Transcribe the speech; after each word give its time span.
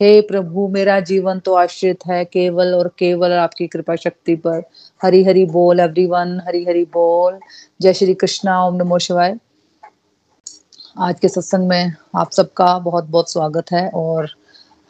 हे 0.00 0.20
प्रभु, 0.20 0.68
मेरा 0.68 1.00
जीवन 1.00 1.38
तो 1.38 1.54
आश्रित 1.54 2.06
है 2.06 2.24
केवल 2.24 2.74
और 2.74 2.88
केवल 2.88 3.32
आपकी 3.32 3.66
कृपा 3.66 3.96
शक्ति 3.96 4.34
पर। 4.36 4.62
हरि 5.02 5.24
हरि 5.24 5.44
बोल 5.44 5.80
एवरीवन 5.80 6.42
हरि 6.46 6.64
हरि 6.64 6.84
बोल। 6.84 7.38
जय 7.82 7.92
श्री 7.92 8.14
कृष्णा, 8.14 8.66
ओम 8.66 8.76
नमो 8.76 8.98
शिवाय। 8.98 9.36
आज 10.98 11.20
के 11.20 11.28
सत्संग 11.28 11.68
में 11.68 11.92
आप 12.16 12.30
सबका 12.32 12.78
बहुत 12.78 13.04
बहुत 13.04 13.30
स्वागत 13.30 13.72
है 13.72 13.88
और 13.88 14.28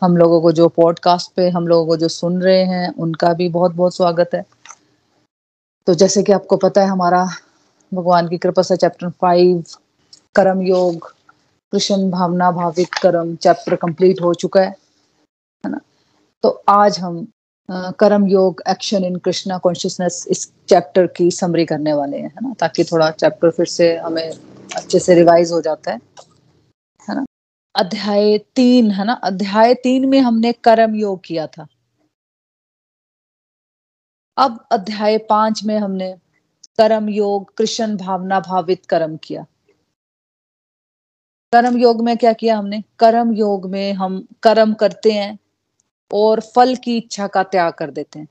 हम 0.02 0.16
लोगों 0.16 0.40
को 0.40 0.52
जो 0.52 0.68
पॉडकास्ट 0.68 1.32
पे 1.36 1.48
हम 1.48 1.68
लोगों 1.68 1.86
को 1.86 1.96
जो 1.96 2.08
सुन 2.08 2.42
रहे 2.42 2.64
हैं, 2.64 2.94
उनका 2.94 3.33
भी 3.33 3.48
बहुत 3.48 3.74
बहुत 3.74 3.96
स्वागत 3.96 4.30
है। 4.34 4.44
तो 5.86 5.94
जैसे 5.94 6.22
कि 6.22 6.33
आपको 6.33 6.56
पता 6.56 6.80
है, 6.80 6.86
हमारा 6.86 7.28
भगवान 7.94 8.28
की 8.28 8.38
कृपा 8.38 8.62
से 8.62 8.77
चैप्टर 8.77 9.08
फाइव 9.11 9.64
कर्म 10.34 10.62
योग, 10.62 11.14
कृष्ण 11.72 12.11
भावना 12.11 12.50
भाविक 12.50 12.94
कर्म 13.02 13.34
चैप्टर 13.36 13.77
कंप्लीट 13.77 14.20
हो 14.22 14.34
चुका 14.34 14.61
है। 14.61 14.88
है 15.64 15.70
ना? 15.70 15.81
तो 16.42 16.48
आज 16.69 16.98
हम 16.98 17.27
Karma 17.70 18.27
Yoga 18.27 18.62
action 18.69 19.05
in 19.05 19.17
Krishna 19.17 19.59
consciousness 19.59 20.25
इस 20.31 20.47
चैप्टर 20.69 21.06
की 21.06 21.31
समरी 21.31 21.64
करने 21.67 21.92
वाले 21.92 22.17
हैं, 22.17 22.28
है 22.28 22.41
ना? 22.42 22.55
ताकि 22.61 22.84
थोड़ा 22.84 23.11
चैप्टर 23.11 23.51
फिर 23.51 23.67
से 23.67 23.97
हमें 23.97 24.31
अच्छे 24.77 24.98
से 24.98 25.14
रिवाइज 25.14 25.53
हो 25.53 25.61
जाता 25.61 25.91
है 25.91 26.01
है 27.09 27.14
ना? 27.14 27.25
अध्याय 27.75 28.39
तीन, 28.56 28.91
है 28.91 29.05
ना? 29.05 29.12
अध्याय 29.12 29.75
तीन 29.75 30.09
में 30.09 30.20
हमने 30.20 30.53
कर्म 30.53 30.95
योग 30.95 31.20
किया 31.25 31.47
था। 31.47 31.67
अब 34.36 34.67
अध्याय 34.73 35.19
पाँच 35.19 35.62
में 35.64 35.77
हमने 35.79 36.12
कर्म 36.79 37.09
योग, 37.09 37.55
कृष्ण 37.56 37.97
भावना 37.97 38.41
भावित 38.41 38.86
कर्म 38.86 39.17
किया। 39.17 39.45
कर्म 41.53 41.77
योग 41.79 42.03
में 42.05 42.17
क्या 42.17 42.33
किया 42.33 42.56
हमने? 42.59 42.83
कर्म 42.98 43.33
योग 43.33 43.67
में 43.70 43.92
हम 43.92 44.27
कर्म 44.42 44.75
करते 44.75 45.12
हैं। 45.12 45.39
और 46.11 46.41
फल 46.55 46.75
की 46.77 46.97
इच्छा 46.97 47.27
का 47.27 47.42
त्याग 47.45 47.73
कर 47.73 47.91
देते 47.91 48.19
हैं। 48.19 48.28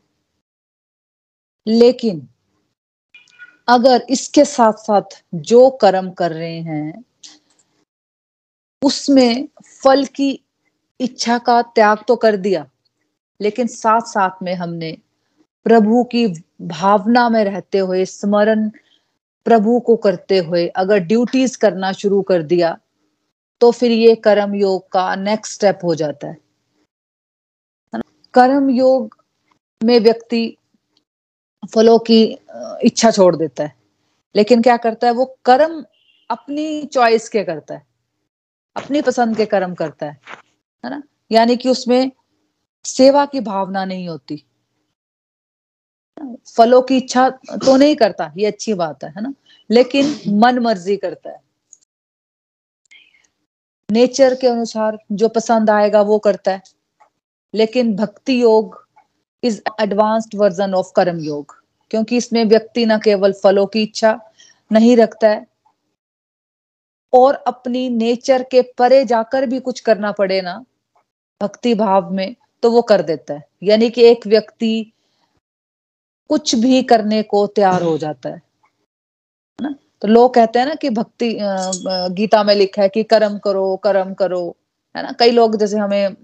लेकिन 1.67 2.27
अगर 3.67 4.05
इसके 4.09 4.45
साथ 4.45 4.73
साथ 4.73 5.21
जो 5.35 5.69
कर्म 5.71 6.09
कर 6.11 6.31
रहे 6.31 6.59
हैं, 6.61 7.03
उसमें 8.81 9.47
फल 9.83 10.05
की 10.05 10.29
इच्छा 10.99 11.37
का 11.37 11.61
त्याग 11.61 12.03
तो 12.07 12.15
कर 12.15 12.37
दिया, 12.37 12.65
लेकिन 13.39 13.67
साथ 13.67 14.01
साथ 14.01 14.43
में 14.43 14.53
हमने 14.55 14.97
प्रभु 15.65 16.03
की 16.03 16.25
भावना 16.61 17.27
में 17.29 17.43
रहते 17.43 17.77
हुए, 17.77 18.05
स्मरण 18.05 18.69
प्रभु 19.45 19.79
को 19.79 19.95
करते 19.97 20.37
हुए 20.37 20.67
अगर 20.67 20.99
ड्यूटीज़ 20.99 21.57
करना 21.57 21.91
शुरू 21.91 22.21
कर 22.21 22.43
दिया 22.43 22.77
तो 23.61 23.71
फिर 23.71 23.91
ये 23.91 24.15
कर्म 24.17 24.55
योग 24.55 24.87
का 24.91 25.15
नेक्स्ट 25.15 25.53
स्टेप 25.53 25.79
हो 25.83 25.95
जाता 25.95 26.27
है। 26.27 26.37
कर्म 28.37 28.69
योग 28.69 29.17
में 29.83 29.99
व्यक्ति 29.99 30.57
फलों 31.73 31.99
की 31.99 32.23
इच्छा 32.83 33.11
छोड़ 33.11 33.35
देता 33.35 33.63
है। 33.63 33.73
लेकिन 34.35 34.61
क्या 34.61 34.77
करता 34.77 35.07
है, 35.07 35.13
वो 35.13 35.25
कर्म 35.45 35.83
अपनी 36.29 36.83
चॉइस 36.85 37.29
के 37.29 37.43
करता 37.43 37.75
है। 37.75 37.85
अपनी 38.75 39.01
पसंद 39.01 39.37
के 39.37 39.45
कर्म 39.45 39.73
करता 39.73 40.05
है 40.05 40.19
है 40.83 40.89
ना? 40.89 41.01
यानी 41.31 41.57
कि 41.57 41.69
उसमें 41.69 42.11
सेवा 42.85 43.25
की 43.25 43.39
भावना 43.39 43.85
नहीं 43.85 44.07
होती। 44.09 44.43
फलों 46.57 46.81
की 46.81 46.97
इच्छा 46.97 47.29
तो 47.29 47.75
नहीं 47.77 47.95
करता, 47.95 48.31
ये 48.37 48.45
अच्छी 48.45 48.73
बात 48.73 49.03
है 49.03 49.09
है 49.09 49.21
ना? 49.21 49.33
लेकिन 49.71 50.15
मन 50.39 50.59
मर्ज़ी 50.59 50.97
करता 50.97 51.29
है। 51.29 51.41
नेचर 53.91 54.35
के 54.35 54.47
अनुसार 54.47 54.97
जो 55.11 55.27
पसंद 55.29 55.69
आएगा 55.69 56.01
वो 56.01 56.19
करता 56.19 56.51
है। 56.51 56.76
लेकिन 57.53 57.95
भक्ति 57.95 58.41
योग 58.41 58.85
इज़ 59.43 59.61
एडवांस्ड 59.81 60.35
वर्जन 60.35 60.73
ऑफ़ 60.73 60.91
कर्म 60.95 61.19
योग, 61.21 61.55
क्योंकि 61.91 62.17
इसमें 62.17 62.43
व्यक्ति 62.45 62.85
न 62.85 62.97
केवल 62.99 63.33
फलों 63.43 63.65
की 63.67 63.83
इच्छा 63.83 64.19
नहीं 64.71 64.95
रखता 64.97 65.29
है, 65.29 65.45
और 67.13 67.33
अपनी 67.47 67.87
नेचर 67.89 68.43
के 68.51 68.61
परे 68.77 69.03
जाकर 69.05 69.45
भी 69.45 69.59
कुछ 69.59 69.79
करना 69.79 70.11
पड़े 70.11 70.41
ना, 70.41 70.63
भक्ति 71.41 71.73
भाव 71.75 72.11
में 72.13 72.35
तो 72.63 72.71
वो 72.71 72.81
कर 72.83 73.01
देता 73.03 73.33
है। 73.33 73.43
यानी 73.63 73.89
कि 73.89 74.03
एक 74.03 74.27
व्यक्ति 74.27 74.93
कुछ 76.29 76.55
भी 76.55 76.81
करने 76.83 77.21
को 77.23 77.45
तैयार 77.47 77.83
हो 77.83 77.97
जाता 77.97 78.29
है 78.29 78.41
ना? 79.59 79.73
तो 80.01 80.07
लोग 80.07 80.33
कहते 80.33 80.59
हैं 80.59 80.65
ना 80.65 80.75
कि 80.75 80.89
भक्ति 80.89 81.35
गीता 82.15 82.43
में 82.43 82.53
लिखा 82.55 82.81
है 82.81 82.89
कि 82.89 83.03
कर्म 83.05 83.37
करो 83.39 83.75
कर्म 83.83 84.13
करो। 84.13 84.55
है 84.97 85.03
ना? 85.03 85.11
कई 85.19 85.31
लोग 85.31 85.55
जैसे 85.57 85.77
हमें 85.77 86.15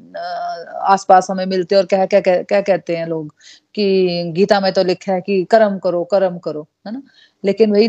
आसपास 0.87 1.27
हमें 1.31 1.45
मिलते 1.47 1.75
और 1.75 1.85
क्या 1.87 2.05
क्या 2.07 2.19
क्या 2.21 2.61
कहते 2.61 2.95
हैं 2.95 3.05
लोग 3.07 3.33
कि 3.75 4.31
गीता 4.35 4.59
में 4.59 4.71
तो 4.73 4.83
लिखा 4.83 5.13
है 5.13 5.21
कि 5.21 5.43
कर्म 5.51 5.77
करो 5.79 6.03
कर्म 6.11 6.37
करो, 6.39 6.67
है 6.87 6.93
ना? 6.93 7.01
लेकिन 7.43 7.71
वही, 7.71 7.87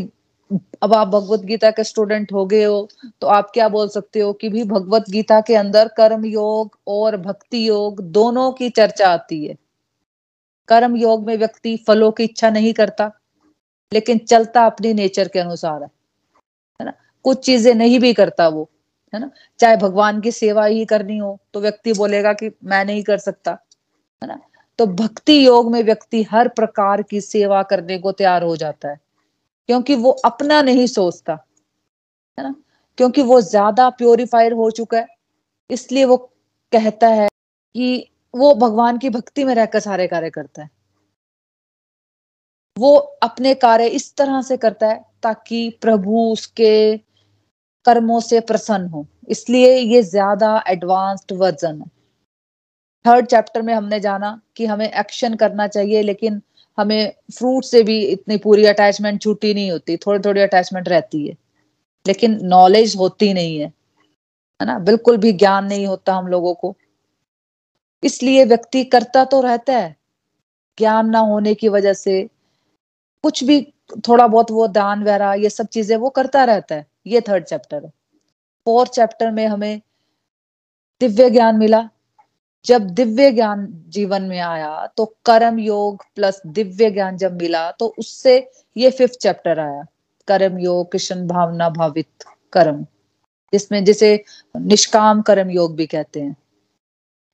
अब 0.83 0.95
आप 0.95 1.09
भगवत 1.09 1.41
गीता 1.45 1.71
के 1.71 1.85
स्टूडेंट 1.85 2.33
हो 2.33 2.45
गए 2.47 2.65
हो 2.65 2.89
तो 3.21 3.27
आप 3.29 3.51
क्या 3.55 3.69
बोल 3.69 3.89
सकते 3.89 4.21
हो 4.21 4.33
कि 4.35 4.49
भी 4.49 4.65
भगवत 4.67 5.05
गीता 5.11 5.41
के 5.41 5.55
अंदर 5.57 5.89
कर्म 5.97 6.25
योग 6.27 6.79
और 6.89 7.17
भक्ति 7.19 7.69
योग 7.69 8.01
दोनों 8.13 8.51
की 8.53 8.69
चर्चा 8.71 9.09
आती 9.09 9.45
है। 9.47 9.57
कर्म 10.69 10.97
योग 10.97 11.27
में 11.27 11.37
व्यक्ति 11.39 11.77
फलों 11.89 12.11
की 12.13 12.25
इच्छा 12.25 12.51
नहीं 12.51 12.73
करता, 12.75 13.11
लेकिन 13.93 14.19
चलता 14.21 14.65
अपनी 14.67 14.93
नेचर 14.95 15.29
के 15.29 15.39
अनुसार 15.41 15.83
है 15.83 15.89
ना? 16.81 16.93
कुछ 17.25 17.45
चीज़ें 17.47 17.75
नहीं 17.75 17.99
भी 18.01 18.13
करता 18.15 18.49
वो 18.49 18.69
है 19.15 19.21
ना? 19.21 19.31
चाहे 19.61 19.77
भगवान 19.77 20.21
की 20.21 20.31
सेवा 20.33 20.65
ही 20.67 20.85
करनी 20.87 21.17
हो 21.19 21.39
तो 21.55 21.61
व्यक्ति 21.61 21.93
बोलेगा 21.93 22.33
कि 22.33 22.51
मैं 22.65 22.85
नहीं 22.85 23.03
कर 23.05 23.19
सकता, 23.19 23.51
है 24.23 24.29
ना? 24.29 24.41
तो 24.79 24.87
भक्ति 24.87 25.47
योग 25.47 25.71
में 25.73 25.83
व्यक्ति 25.85 26.23
हर 26.31 26.49
प्रकार 26.51 27.03
की 27.03 27.21
सेवा 27.21 27.63
करने 27.65 27.99
को 27.99 28.13
तैयार 28.13 28.43
हो 28.43 28.57
जाता 28.57 28.89
है, 28.89 28.99
क्योंकि 29.69 29.95
वो 29.97 30.11
अपना 30.25 30.61
नहीं 30.63 30.87
सोचता, 30.89 31.33
है 32.39 32.45
ना? 32.45 32.55
क्योंकि 32.99 33.23
वो 33.23 33.41
ज़्यादा 33.43 33.89
प्योरीफायर 33.93 34.53
हो 34.53 34.71
चुका 34.71 34.99
है, 34.99 35.07
इसलिए 35.71 36.05
वो 36.05 36.17
कहता 36.73 37.09
है 37.09 37.29
कि 37.75 38.11
वो 38.35 38.55
भगवान 38.57 38.99
की 38.99 39.11
भक्ति 39.11 39.45
में 39.45 39.55
रहकर 39.55 39.81
सारे 39.81 40.07
कार्य 40.07 40.31
करता 40.31 40.63
है। 40.63 40.71
वो 42.77 42.95
अपने 43.23 43.55
कार्य 43.55 43.87
इस 43.89 44.15
तरह 44.17 44.41
से 44.43 44.57
करता 44.57 44.87
है 44.89 45.05
ताकि 45.23 45.69
प्रभु 45.83 46.21
उसके 46.33 46.73
कर्मों 47.85 48.21
से 48.23 48.41
प्रसन्न 48.43 48.89
हो। 48.89 49.07
इसलिए 49.29 49.77
ये 49.77 50.03
ज़्यादा 50.05 50.63
एडवांस्ड 50.69 51.33
वर्जन 51.35 51.81
है। 51.81 51.89
थर्ड 53.05 53.27
चैप्टर 53.27 53.63
में 53.63 53.73
हमने 53.75 54.01
जाना 54.01 54.41
कि 54.57 54.67
हमें 54.67 54.91
एक्शन 54.91 55.35
करना 55.35 55.67
चाहिए, 55.69 56.03
लेकिन 56.03 56.41
हमें 56.79 57.13
फ्रूट 57.33 57.65
से 57.65 57.83
भी 57.83 57.99
इतनी 58.03 58.37
पूरी 58.39 58.65
अटैचमेंट 58.67 59.21
छूटी 59.23 59.53
नहीं 59.55 59.71
होती 59.71 59.97
थोड़ी 59.97 60.19
थोड़ी 60.27 60.41
अटैचमेंट 60.41 60.89
रहती 60.89 61.27
है। 61.29 61.37
लेकिन 62.07 62.39
नॉलेज 62.45 62.95
होती 62.97 63.33
नहीं 63.35 63.59
है 63.59 63.67
है 64.61 64.67
ना? 64.67 64.79
बिल्कुल 64.81 65.17
भी 65.17 65.33
ज्ञान 65.35 65.65
नहीं 65.67 65.87
होता 65.87 66.15
हम 66.15 66.27
लोगों 66.29 66.55
को। 66.55 66.75
इसलिए 68.03 68.45
व्यक्ति 68.45 68.83
करता 68.87 69.25
तो 69.25 69.41
रहता 69.41 69.73
है। 69.73 69.95
ज्ञान 70.79 71.11
ना 71.11 71.19
होने 71.23 71.55
की 71.55 71.69
वजह 71.69 71.93
से 71.95 72.23
कुछ 73.25 73.43
भी 73.45 73.61
थोड़ा 74.09 74.27
बहुत 74.27 74.51
वो 74.51 74.67
दान 74.69 75.03
वगैरह, 75.03 75.33
ये 75.35 75.51
सब 75.51 75.67
चीज़ें 75.69 75.97
वो 75.97 76.09
करता 76.11 76.45
रहता 76.45 76.75
है। 76.75 76.87
ये 77.07 77.21
थर्ड 77.21 77.45
चैप्टर 77.45 77.85
है। 77.85 77.91
फोर्थ 78.65 78.93
चैप्टर 78.93 79.31
में 79.31 79.47
हमें 79.47 79.81
दिव्य 81.01 81.31
ज्ञान 81.31 81.57
मिला। 81.57 81.89
जब 82.65 82.83
दिव्य 82.83 83.33
ज्ञान 83.33 83.85
जीवन 83.89 84.23
में 84.23 84.39
आया 84.41 84.87
तो 84.87 85.05
कर्म 85.05 85.59
योग 85.59 86.05
प्लस 86.15 86.43
दिव्य 86.47 86.91
ज्ञान 86.91 87.17
जब 87.17 87.43
मिला 87.43 87.71
तो 87.71 87.95
उससे 87.99 88.51
ये 88.77 88.91
फिफ्थ 88.91 89.15
चैप्टर 89.15 89.59
आया। 89.59 89.85
कर्म 90.29 90.59
योग, 90.59 90.93
कृष्ण 90.93 91.27
भावना 91.27 91.69
भावित 91.69 92.25
कर्म। 92.53 92.87
जिसमें 93.53 93.85
जिसे 93.85 94.25
निष्काम 94.57 95.23
कर्म 95.23 95.51
योग 95.51 95.77
भी 95.77 95.87
कहते 95.87 96.21
हैं। 96.21 96.37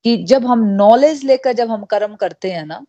कि 0.05 0.16
जब 0.16 0.46
हम 0.46 0.58
नॉलेज 0.64 1.25
लेकर 1.25 1.52
जब 1.52 1.70
हम 1.70 1.84
कर्म 1.84 2.14
करते 2.14 2.50
हैं 2.50 2.66
ना 2.66 2.84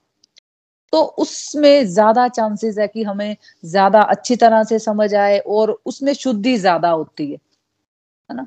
तो 0.94 1.02
उसमें 1.20 1.86
ज़्यादा 1.88 2.28
चांसेस 2.28 2.78
है 2.78 2.88
कि 2.88 3.04
हमें 3.04 3.36
ज़्यादा 3.66 4.02
अच्छी 4.04 4.36
तरह 4.36 4.64
से 4.64 4.80
समझ 4.80 5.14
आए 5.16 5.38
और 5.40 5.72
उसमें 5.86 6.14
शुद्धि 6.14 6.58
ज़्यादा 6.58 6.90
होती 6.90 7.32
है 7.32 7.38
है 8.30 8.36
ना? 8.36 8.46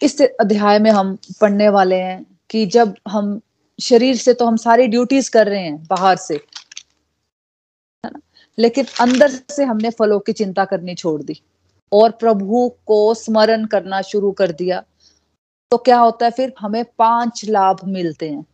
इस 0.00 0.20
अध्याय 0.22 0.78
में 0.78 0.90
हम 0.90 1.16
पढ़ने 1.40 1.68
वाले 1.68 1.96
हैं 1.96 2.24
कि 2.50 2.64
जब 2.66 2.94
हम 3.08 3.40
शरीर 3.78 4.16
से 4.16 4.34
तो 4.34 4.46
हम 4.46 4.56
सारी 4.56 4.86
ड्यूटीज़ 4.88 5.30
कर 5.30 5.46
रहे 5.48 5.60
हैं 5.60 5.82
बाहर 5.86 6.16
से, 6.16 6.34
है 6.34 8.10
ना? 8.10 8.20
लेकिन 8.58 8.86
अंदर 9.00 9.28
से 9.28 9.64
हमने 9.64 9.90
फलों 9.90 10.18
की 10.20 10.32
चिंता 10.32 10.64
करनी 10.64 10.94
छोड़ 10.94 11.22
दी 11.22 11.40
और 11.92 12.10
प्रभु 12.10 12.68
को 12.86 13.14
स्मरण 13.14 13.64
करना 13.66 14.00
शुरू 14.02 14.32
कर 14.32 14.52
दिया। 14.52 14.82
तो 15.72 15.76
क्या 15.78 15.98
होता 15.98 16.26
है, 16.26 16.30
फिर 16.32 16.52
हमें 16.60 16.84
पाँच 16.98 17.44
लाभ 17.44 17.80
मिलते 17.86 18.28
हैं। 18.30 18.44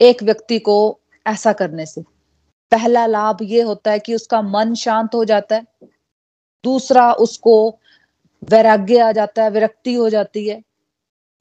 एक 0.00 0.22
व्यक्ति 0.22 0.58
को 0.58 0.76
ऐसा 1.26 1.52
करने 1.52 1.86
से। 1.86 2.02
पहला 2.72 3.06
लाभ 3.06 3.38
ये 3.42 3.62
होता 3.62 3.90
है 3.90 3.98
कि 3.98 4.14
उसका 4.14 4.42
मन 4.42 4.74
शांत 4.74 5.14
हो 5.14 5.24
जाता 5.24 5.56
है। 5.56 5.66
दूसरा 6.64 7.12
उसको 7.12 7.78
वैराग्य 8.50 8.98
आ 8.98 9.12
जाता 9.12 9.44
है, 9.44 9.50
विरक्ति 9.50 9.94
हो 9.94 10.10
जाती 10.10 10.48
है। 10.48 10.62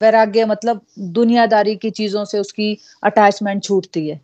वैराग्य 0.01 0.45
मतलब 0.45 0.81
दुनियादारी 0.99 1.75
की 1.75 1.91
चीज़ों 1.91 2.25
से 2.25 2.39
उसकी 2.39 2.77
अटैचमेंट 3.03 3.63
छूटती 3.63 4.09
है। 4.09 4.21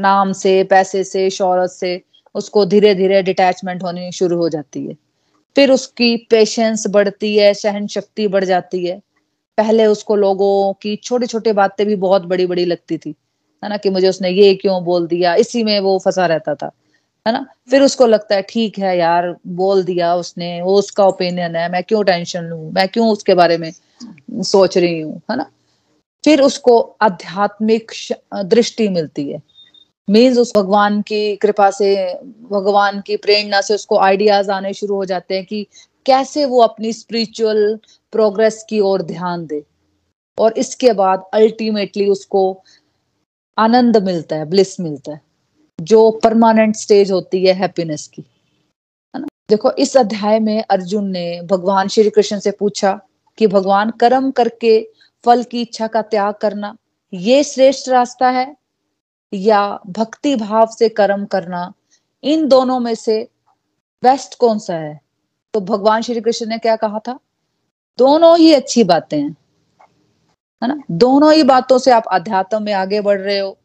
नाम 0.00 0.32
से, 0.32 0.64
पैसे 0.64 1.04
से, 1.04 1.30
शौहरत 1.30 1.70
से 1.70 2.02
उसको 2.34 2.66
धीरे 2.66 2.94
धीरे 2.94 3.22
डिटैचमेंट 3.22 3.82
होनी 3.82 4.12
शुरू 4.12 4.36
हो 4.36 4.48
जाती 4.48 4.86
है। 4.86 4.96
फिर 5.56 5.70
उसकी 5.70 6.16
पेशेंस 6.16 6.86
बढ़ती 6.86 7.36
है 7.36 7.54
सहन 7.54 7.86
शक्ति 7.86 8.28
बढ़ 8.28 8.44
जाती 8.44 8.86
है। 8.86 9.02
पहले 9.58 9.86
उसको 9.86 10.16
लोगों 10.16 10.72
की 10.72 10.96
छोटी 10.96 11.26
छोटी 11.26 11.52
बातें 11.52 11.86
भी 11.86 11.96
बहुत 11.96 12.22
बड़ी 12.22 12.46
बड़ी 12.46 12.64
लगती 12.64 12.98
थी। 12.98 13.14
है 13.64 13.70
ना, 13.70 13.76
कि 13.76 13.90
मुझे 13.90 14.08
उसने 14.08 14.30
ये 14.30 14.54
क्यों 14.54 14.82
बोल 14.84 15.06
दिया? 15.06 15.34
इसी 15.34 15.62
में 15.64 15.78
वो 15.80 15.98
फंसा 15.98 16.26
रहता 16.26 16.54
था, 16.54 16.70
है 17.26 17.32
ना? 17.32 17.46
फिर 17.70 17.82
उसको 17.82 18.06
लगता 18.06 18.34
है, 18.34 18.42
ठीक 18.42 18.78
है 18.78 18.96
यार, 18.98 19.34
बोल 19.46 19.82
दिया 19.84 20.14
उसने, 20.14 20.60
वो 20.62 20.74
उसका 20.78 21.04
ओपिनियन 21.04 21.56
है, 21.56 21.70
मैं 21.72 21.82
क्यों 21.82 22.02
टेंशन 22.04 22.44
लू? 22.44 22.70
मैं 22.70 22.88
क्यों 22.88 23.10
उसके 23.12 23.34
बारे 23.34 23.58
में 23.58 23.72
सोच 24.42 24.78
रही 24.78 25.00
हूँ? 25.00 25.20
है 25.30 25.36
ना? 25.36 25.50
फिर 26.24 26.40
उसको 26.40 26.78
आध्यात्मिक 27.00 27.92
दृष्टि 28.34 28.88
मिलती 28.88 29.30
है। 29.30 29.42
मीन्स 30.08 30.38
उस 30.38 30.52
भगवान 30.56 31.00
की 31.02 31.36
कृपा 31.36 31.70
से, 31.70 32.14
भगवान 32.50 33.00
की 33.00 33.16
प्रेरणा 33.16 33.60
से 33.60 33.74
उसको 33.74 33.98
आइडियाज़ 33.98 34.50
आने 34.50 34.72
शुरू 34.74 34.94
हो 34.94 35.04
जाते 35.04 35.34
हैं 35.34 35.44
कि 35.44 35.66
कैसे 36.06 36.44
वो 36.44 36.60
अपनी 36.60 36.92
स्पिरिचुअल 36.92 37.78
प्रोग्रेस 38.12 38.64
की 38.68 38.80
ओर 38.80 39.02
ध्यान 39.02 39.46
दे। 39.46 39.62
और 40.38 40.58
इसके 40.58 40.92
बाद 40.92 41.22
अल्टीमेटली 41.34 42.08
उसको 42.10 42.62
आनंद 43.58 43.96
मिलता 43.96 44.36
है 44.36 44.44
ब्लिस 44.44 44.80
मिलता 44.80 45.12
है, 45.12 45.20
जो 45.80 46.10
परमानेंट 46.10 46.76
स्टेज 46.76 47.12
होती 47.12 47.46
है 47.46 47.54
हैप्पीनेस 47.54 48.06
की। 48.06 48.24
है 49.14 49.20
ना? 49.20 49.26
देखो, 49.50 49.70
इस 49.70 49.96
अध्याय 49.96 50.40
में 50.40 50.64
अर्जुन 50.70 51.10
ने 51.10 51.42
भगवान 51.42 51.88
श्री 51.88 52.10
कृष्ण 52.10 52.38
से 52.38 52.50
पूछा 52.50 53.00
कि 53.38 53.46
भगवान 53.46 53.90
कर्म 53.90 54.30
करके 54.30 54.88
फल 55.24 55.42
की 55.42 55.62
इच्छा 55.62 55.86
का 55.86 56.02
त्याग 56.02 56.34
करना, 56.34 56.76
ये 57.14 57.44
श्रेष्ठ 57.44 57.88
रास्ता 57.88 58.30
है? 58.30 58.56
या 59.34 59.80
भक्ति 59.86 60.36
भाव 60.36 60.66
से 60.78 60.88
कर्म 60.88 61.24
करना, 61.24 61.72
इन 62.22 62.48
दोनों 62.48 62.80
में 62.80 62.94
से 62.94 63.28
बेस्ट 64.02 64.38
कौन 64.38 64.58
सा 64.58 64.74
है? 64.74 65.00
तो 65.54 65.60
भगवान 65.60 66.02
श्री 66.02 66.20
कृष्ण 66.20 66.46
ने 66.46 66.58
क्या 66.58 66.76
कहा 66.76 66.98
था? 66.98 67.18
दोनों 67.98 68.38
ही 68.38 68.52
अच्छी 68.52 68.84
बातें 68.84 69.22
हैं। 69.22 69.36
है 70.64 70.68
ना? 70.68 70.82
दोनों 70.90 71.32
ही 71.32 71.42
बातों 71.42 71.78
से 71.78 71.90
आप 71.90 72.04
अध्यात्म 72.12 72.62
में 72.62 72.72
आगे 72.72 73.00
बढ़ 73.00 73.20
रहे 73.20 73.38
हो। 73.38 73.58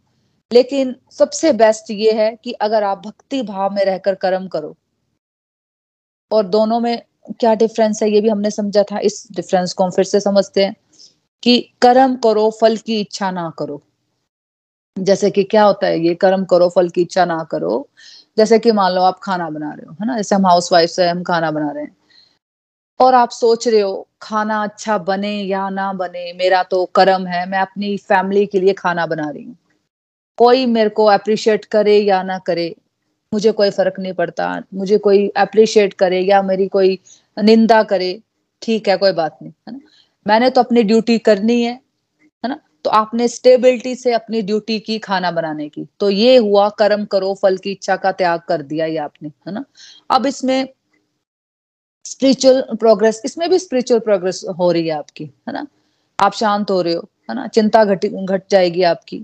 लेकिन 0.53 0.95
सबसे 1.11 1.53
बेस्ट 1.53 1.91
ये 1.91 2.11
है 2.11 2.37
कि 2.43 2.51
अगर 2.51 2.83
आप 2.83 3.01
भक्ति 3.05 3.41
भाव 3.41 3.73
में 3.73 3.85
रहकर 3.85 4.15
कर्म 4.15 4.47
करो, 4.47 4.77
और 6.31 6.47
दोनों 6.47 6.79
में 6.79 7.01
क्या 7.39 7.53
डिफरेंस 7.53 8.03
है, 8.03 8.11
ये 8.11 8.21
भी 8.21 8.29
हमने 8.29 8.51
समझा 8.51 8.83
था। 8.83 8.99
इस 8.99 9.27
डिफरेंस 9.31 9.73
को 9.73 9.83
हम 9.83 9.89
फिर 9.89 10.05
से 10.05 10.19
समझते 10.19 10.65
हैं 10.65 10.75
कि 11.43 11.73
कर्म 11.81 12.15
करो, 12.15 12.51
फल 12.61 12.77
की 12.77 13.01
इच्छा 13.01 13.31
ना 13.31 13.53
करो। 13.59 13.83
जैसे 14.99 15.31
कि 15.31 15.43
क्या 15.43 15.63
होता 15.63 15.87
है, 15.87 15.99
ये 15.99 16.15
कर्म 16.15 16.45
करो, 16.45 16.69
फल 16.69 16.89
की 16.89 17.01
इच्छा 17.01 17.25
ना 17.25 17.43
करो। 17.43 17.89
जैसे 18.37 18.59
कि 18.59 18.71
मान 18.71 18.91
लो 18.91 19.01
आप 19.01 19.19
खाना 19.23 19.49
बना 19.49 19.73
रहे 19.73 19.85
हो, 19.85 19.93
है 19.93 20.07
ना? 20.07 20.17
जैसे 20.17 20.35
हम 20.35 20.47
हाउस 20.47 20.73
वाइफ 20.73 20.89
से 20.89 21.07
हम 21.09 21.23
खाना 21.23 21.51
बना 21.51 21.71
रहे 21.71 21.83
हैं। 21.83 21.95
और 22.99 23.13
आप 23.15 23.29
सोच 23.29 23.67
रहे 23.67 23.81
हो, 23.81 24.07
खाना 24.21 24.63
अच्छा 24.63 24.97
बने 24.97 25.41
या 25.41 25.69
ना 25.69 25.93
बने, 25.93 26.33
मेरा 26.33 26.63
तो 26.63 26.85
कर्म 26.85 27.27
है, 27.27 27.49
मैं 27.49 27.59
अपनी 27.59 27.97
फैमिली 27.97 28.45
के 28.45 28.59
लिए 28.59 28.73
खाना 28.73 29.05
बना 29.05 29.29
रही 29.29 29.43
हूँ। 29.43 29.57
कोई 30.37 30.65
मेरे 30.65 30.89
को 30.89 31.05
अप्रिशिएट 31.05 31.65
करे 31.65 31.97
या 31.99 32.23
ना 32.23 32.37
करे, 32.39 32.75
मुझे 33.33 33.51
कोई 33.51 33.69
फ़र्क 33.69 33.99
नहीं 33.99 34.13
पड़ता। 34.13 34.63
मुझे 34.73 34.97
कोई 34.97 35.27
अप्रिशिएट 35.27 35.93
करे 35.93 36.21
या 36.21 36.41
मेरी 36.41 36.67
कोई 36.67 36.99
निंदा 37.37 37.83
करे, 37.83 38.21
ठीक 38.61 38.87
है, 38.89 38.97
कोई 38.97 39.11
बात 39.11 39.37
नहीं, 39.41 39.51
है 39.67 39.73
ना? 39.73 39.79
मैंने 40.27 40.49
तो 40.49 40.61
अपनी 40.61 40.83
ड्यूटी 40.83 41.17
करनी 41.19 41.61
है 41.61 41.73
है 42.43 42.49
ना? 42.49 42.59
तो 42.83 42.89
आपने 42.89 43.27
स्टेबिलिटी 43.27 43.95
से 43.95 44.13
अपनी 44.13 44.41
ड्यूटी 44.41 44.79
की 44.79 44.99
खाना 44.99 45.31
बनाने 45.31 45.69
की। 45.69 45.87
तो 45.99 46.09
ये 46.09 46.37
हुआ, 46.37 46.69
कर्म 46.69 47.05
करो, 47.05 47.33
फल 47.33 47.57
की 47.57 47.71
इच्छा 47.71 47.95
का 47.95 48.11
त्याग 48.11 48.41
कर 48.47 48.61
दिया 48.61 48.85
ये 48.85 48.97
आपने, 48.97 49.29
है 49.47 49.53
ना? 49.53 49.65
अब 50.11 50.25
इसमें 50.25 50.67
स्पिरिचुअल 52.05 52.61
प्रोग्रेस 52.79 53.21
इसमें 53.25 53.49
भी 53.49 53.59
स्पिरिचुअल 53.59 53.99
प्रोग्रेस 53.99 54.43
हो 54.59 54.71
रही 54.71 54.87
है 54.87 54.93
आपकी, 54.93 55.23
है 55.47 55.53
ना? 55.53 55.65
आप 56.19 56.33
शांत 56.33 56.71
हो 56.71 56.81
रहे 56.81 56.93
हो, 56.93 57.07
है 57.29 57.35
ना? 57.35 57.47
चिंता 57.47 57.83
घट 57.85 58.05
घट 58.05 58.43
जाएगी 58.51 58.83
आपकी, 58.83 59.17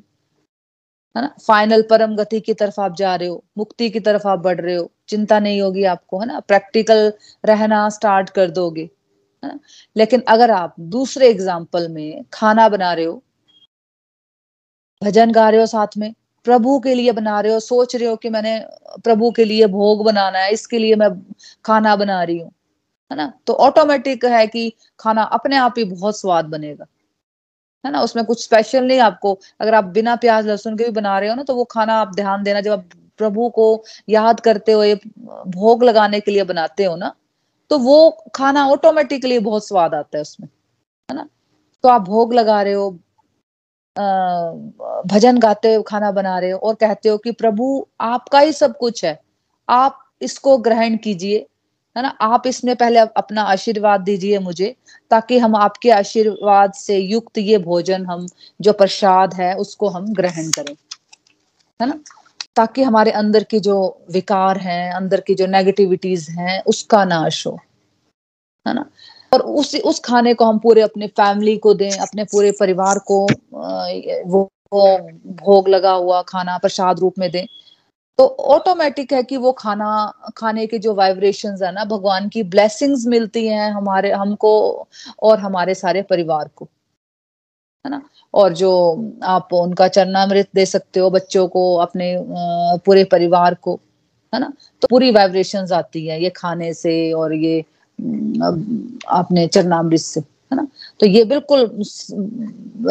है 1.16 1.22
ना? 1.22 1.34
फाइनल 1.48 1.82
परम 1.90 2.16
गति 2.16 2.40
की 2.40 2.54
तरफ़ 2.54 2.82
आप 2.82 2.96
जा 2.96 3.16
रहे 3.16 3.28
हो, 3.28 3.44
मुक्ति 3.58 3.90
की 3.90 4.00
तरफ़ 4.00 4.28
आप 4.28 4.40
बढ़ 4.40 4.62
रहे 4.62 4.76
हो, 4.76 4.90
चिंता 5.10 5.40
नहीं 5.40 5.62
होगी 5.62 5.84
आपको, 5.84 6.20
है 6.20 6.28
ना? 6.28 6.40
प्रैक्टिकल 6.40 7.12
रहना 7.46 7.88
स्टार्ट 7.90 8.30
कर 8.30 8.50
दोगे, 8.52 8.90
है 9.44 9.50
ना? 9.50 9.60
लेकिन 9.96 10.24
अगर 10.30 10.52
आप 10.52 10.76
दूसरे 10.80 11.30
एग्ज़ाम्पल 11.30 11.88
में 11.90 12.24
खाना 12.34 12.70
बना 12.70 12.94
रहे 12.94 13.06
हो, 13.06 13.22
भजन 15.02 15.32
गा 15.32 15.50
रहे 15.50 15.60
हो 15.60 15.66
साथ 15.66 15.98
में, 15.98 16.14
प्रभु 16.46 16.80
के 16.80 16.94
लिए 16.96 17.12
बना 17.12 17.40
रहे 17.42 17.54
हो, 17.54 17.60
सोच 17.60 17.96
रहे 17.96 18.08
हो 18.08 18.16
कि 18.16 18.30
मैंने 18.30 18.60
प्रभु 19.04 19.32
के 19.32 19.46
लिए 19.46 19.68
भोग 19.68 20.04
बनाना 20.06 20.40
है, 20.40 20.52
इसके 20.54 20.78
लिए 20.80 20.96
मैं 20.96 21.10
खाना 21.66 21.96
बना 21.96 22.24
रही 22.24 22.40
हूँ 22.40 22.52
है 23.12 23.18
ना? 23.18 23.32
तो 23.48 23.54
ऑटोमेटिक 23.56 24.26
है 24.26 24.46
कि 24.48 24.72
खाना 25.00 25.24
अपने 25.34 25.56
आप 25.58 25.74
ही 25.78 25.84
बहुत 25.86 26.20
स्वाद 26.20 26.46
बनेगा। 26.48 26.86
है 27.84 27.92
ना? 27.92 28.02
उसमें 28.02 28.26
कुछ 28.26 28.44
स्पेशल 28.44 28.86
नहीं 28.86 29.00
आपको। 29.02 29.38
अगर 29.62 29.74
आप 29.76 29.84
बिना 29.94 30.16
प्याज 30.18 30.48
लहसुन 30.48 30.78
के 30.78 30.84
भी 30.84 30.92
बना 30.92 31.18
रहे 31.20 31.30
हो 31.30 31.36
ना 31.36 31.44
तो 31.44 31.56
वो 31.56 31.64
खाना 31.66 31.94
आप 31.96 32.16
ध्यान 32.16 32.44
देना, 32.44 32.62
जब 32.62 32.72
आप 32.72 32.86
प्रभु 33.20 33.50
को 33.50 33.84
याद 34.10 34.40
करते 34.40 34.72
हो 34.72 34.84
भोग 35.52 35.84
लगाने 35.84 36.20
के 36.20 36.32
लिए 36.32 36.44
बनाते 36.46 36.84
हो 36.84 36.96
ना 36.96 37.14
तो 37.72 37.78
वो 37.80 38.10
खाना 38.36 38.66
ऑटोमेटिकली 38.70 39.40
बहुत 39.42 39.68
स्वाद 39.68 39.94
आता 39.94 40.18
है 40.18 40.22
उसमें। 40.22 40.48
है 41.10 41.16
ना? 41.16 41.28
तो 41.84 41.90
आप 41.90 42.02
भोग 42.02 42.34
लगा 42.34 42.62
रहे 42.62 42.74
हो 42.74 42.90
भजन 45.08 45.38
गाते 45.40 45.74
हो, 45.74 45.82
खाना 45.84 46.12
बना 46.12 46.38
रहे 46.40 46.52
हो 46.52 46.58
और 46.60 46.76
कहते 46.76 47.10
हो 47.10 47.18
कि 47.18 47.32
प्रभु, 47.32 47.88
आपका 48.02 48.40
ही 48.40 48.52
सब 48.54 48.78
कुछ 48.78 49.04
है। 49.06 49.20
आप 49.70 50.00
इसको 50.22 50.58
ग्रहण 50.58 50.98
कीजिए। 50.98 51.46
है 51.96 52.04
ना? 52.04 52.10
आप 52.10 52.48
इसमें 52.48 52.76
पहले 52.76 53.00
अपना 53.00 53.44
आशीर्वाद 53.44 54.02
दीजिए 54.02 54.40
मुझे 54.40 54.76
ताकि 55.12 55.38
हम 55.38 55.56
आपके 55.56 55.92
आशीर्वाद 55.92 56.74
से 56.74 56.98
युक्त 56.98 57.38
ये 57.38 57.58
भोजन 57.58 58.06
हम 58.06 58.28
जो 58.62 58.74
प्रसाद 58.74 59.34
है 59.34 59.56
उसको 59.56 59.90
हम 59.90 60.14
ग्रहण 60.14 60.50
करें। 60.52 60.76
है 61.82 61.88
ना? 61.88 62.00
ताकि 62.56 62.84
हमारे 62.84 63.12
अंदर 63.12 63.44
की 63.44 63.60
जो 63.60 64.02
विकार 64.12 64.58
हैं 64.58 64.92
अंदर 64.92 65.22
की 65.22 65.36
जो 65.36 65.46
नेगेटिविटीज 65.46 66.30
हैं 66.30 66.64
उसका 66.64 67.06
नाश 67.06 67.48
हो। 67.48 67.60
है 68.68 68.74
ना? 68.74 68.86
और 69.34 69.42
उस 69.42 69.76
उस 69.76 70.00
खाने 70.00 70.34
को 70.34 70.46
हम 70.46 70.60
पूरे 70.60 70.82
अपने 70.82 71.08
फैमिली 71.08 71.58
को 71.58 71.74
दें 71.74 71.92
अपने 71.92 72.24
पूरे 72.24 72.52
परिवार 72.52 73.00
को 73.00 73.28
वो, 74.26 74.50
वो 74.74 74.98
भोग 75.26 75.68
लगा 75.68 75.92
हुआ 75.92 76.22
खाना 76.22 76.58
प्रसाद 76.58 77.00
रूप 77.00 77.14
में 77.20 77.32
दें। 77.32 77.46
तो 78.18 78.26
ऑटोमेटिक 78.28 79.14
है 79.14 79.24
कि 79.24 79.38
वो 79.38 79.52
खाना, 79.52 80.14
खाने 80.38 80.66
के 80.68 80.78
जो 80.80 80.94
वाइब्रेशंस 80.96 81.62
है 81.62 81.72
ना, 81.72 81.86
भगवान 81.86 82.30
की 82.30 82.44
ब्लेसिंग्स 82.44 83.06
मिलती 83.08 83.48
हैं 83.48 83.72
हमारे, 83.72 84.12
हमको 84.12 84.88
और 85.24 85.40
हमारे 85.40 85.76
सारे 85.76 86.02
परिवार 86.02 86.50
को। 86.56 86.70
है 87.86 87.92
ना? 87.92 88.02
और 88.34 88.54
जो 88.54 88.72
आप 89.24 89.54
उनका 89.54 89.88
चरणामृत 89.88 90.48
दे 90.56 90.66
सकते 90.66 91.00
हो 91.00 91.10
बच्चों 91.10 91.48
को, 91.48 91.76
अपने 91.76 92.16
पूरे 92.86 93.04
परिवार 93.04 93.54
को, 93.54 93.80
है 94.34 94.40
ना? 94.40 94.54
तो 94.82 94.88
पूरी 94.90 95.12
वाइब्रेशंस 95.12 95.72
आती 95.72 96.06
है 96.08 96.22
ये 96.24 96.30
खाने 96.30 96.74
से 96.74 97.12
और 97.14 97.34
ये 97.34 97.60
अपने 99.10 99.48
चरणामृत 99.48 100.00
से, 100.00 100.20
है 100.20 100.56
ना? 100.56 100.68
तो 101.00 101.06
ये 101.06 101.24
बिल्कुल 101.26 101.84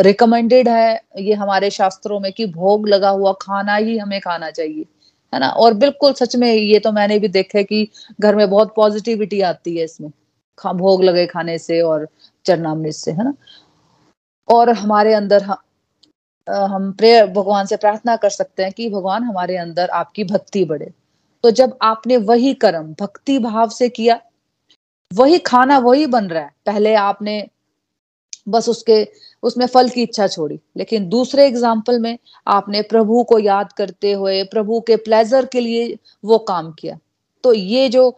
रिकमेंडेड 0.02 0.68
है 0.68 1.00
ये 1.18 1.34
हमारे 1.34 1.70
शास्त्रों 1.70 2.20
में 2.20 2.32
कि 2.32 2.46
भोग 2.46 2.88
लगा 2.88 3.08
हुआ 3.10 3.32
खाना 3.40 3.76
ही 3.76 3.98
हमें 3.98 4.20
खाना 4.20 4.50
चाहिए। 4.50 4.86
है 5.34 5.40
ना? 5.40 5.48
और 5.48 5.74
बिल्कुल 5.74 6.12
सच 6.12 6.36
में 6.36 6.52
ये 6.52 6.78
तो 6.78 6.92
मैंने 6.92 7.18
भी 7.18 7.28
देखा 7.28 7.58
है 7.58 7.64
कि 7.64 7.88
घर 8.20 8.36
में 8.36 8.48
बहुत 8.50 8.72
पॉजिटिविटी 8.76 9.40
आती 9.42 9.76
है 9.76 9.84
इसमें। 9.84 10.10
भोग 10.58 11.02
लगे 11.04 11.26
खाने 11.26 11.58
से 11.58 11.80
और 11.82 12.06
चरनामृत 12.46 12.94
से 12.94 13.12
है 13.12 13.24
ना? 13.24 13.34
और 14.48 14.70
हमारे 14.70 15.14
अंदर 15.14 15.42
हम, 15.42 15.56
हम 16.48 16.90
प्रेयर 16.92 17.26
भगवान 17.26 17.66
से 17.66 17.76
प्रार्थना 17.76 18.16
कर 18.16 18.30
सकते 18.30 18.62
हैं 18.62 18.72
कि 18.72 18.88
भगवान 18.90 19.22
हमारे 19.24 19.56
अंदर 19.56 19.88
आपकी 19.94 20.24
भक्ति 20.24 20.64
बढ़े। 20.64 20.90
तो 21.44 21.50
जब 21.52 21.76
आपने 21.82 22.16
वही 22.18 22.52
कर्म 22.56 22.94
भक्ति 23.00 23.38
भाव 23.38 23.68
से 23.70 23.88
किया 23.88 24.20
वही 25.10 25.38
खाना 25.38 25.78
वही 25.78 26.06
बन 26.06 26.26
रहा 26.26 26.42
है। 26.42 26.50
पहले 26.66 26.94
आपने 26.96 27.46
बस 28.48 28.68
उसके 28.68 29.02
उसमें 29.44 29.66
फल 29.66 29.88
की 29.88 30.02
इच्छा 30.02 30.26
छोड़ी। 30.28 30.58
लेकिन 30.76 31.08
दूसरे 31.08 31.46
एग्ज़ाम्पल 31.46 31.98
में 32.00 32.18
आपने 32.46 32.82
प्रभु 32.84 33.22
को 33.24 33.38
याद 33.40 33.72
करते 33.72 34.12
हुए, 34.12 34.42
प्रभु 34.44 34.80
के 34.80 34.96
प्लेजर 34.98 35.46
के 35.46 35.60
लिए 35.60 35.96
वो 36.24 36.38
काम 36.44 36.72
किया। 36.72 36.98
तो 37.44 37.52
ये 37.52 37.88
जो 37.88 38.10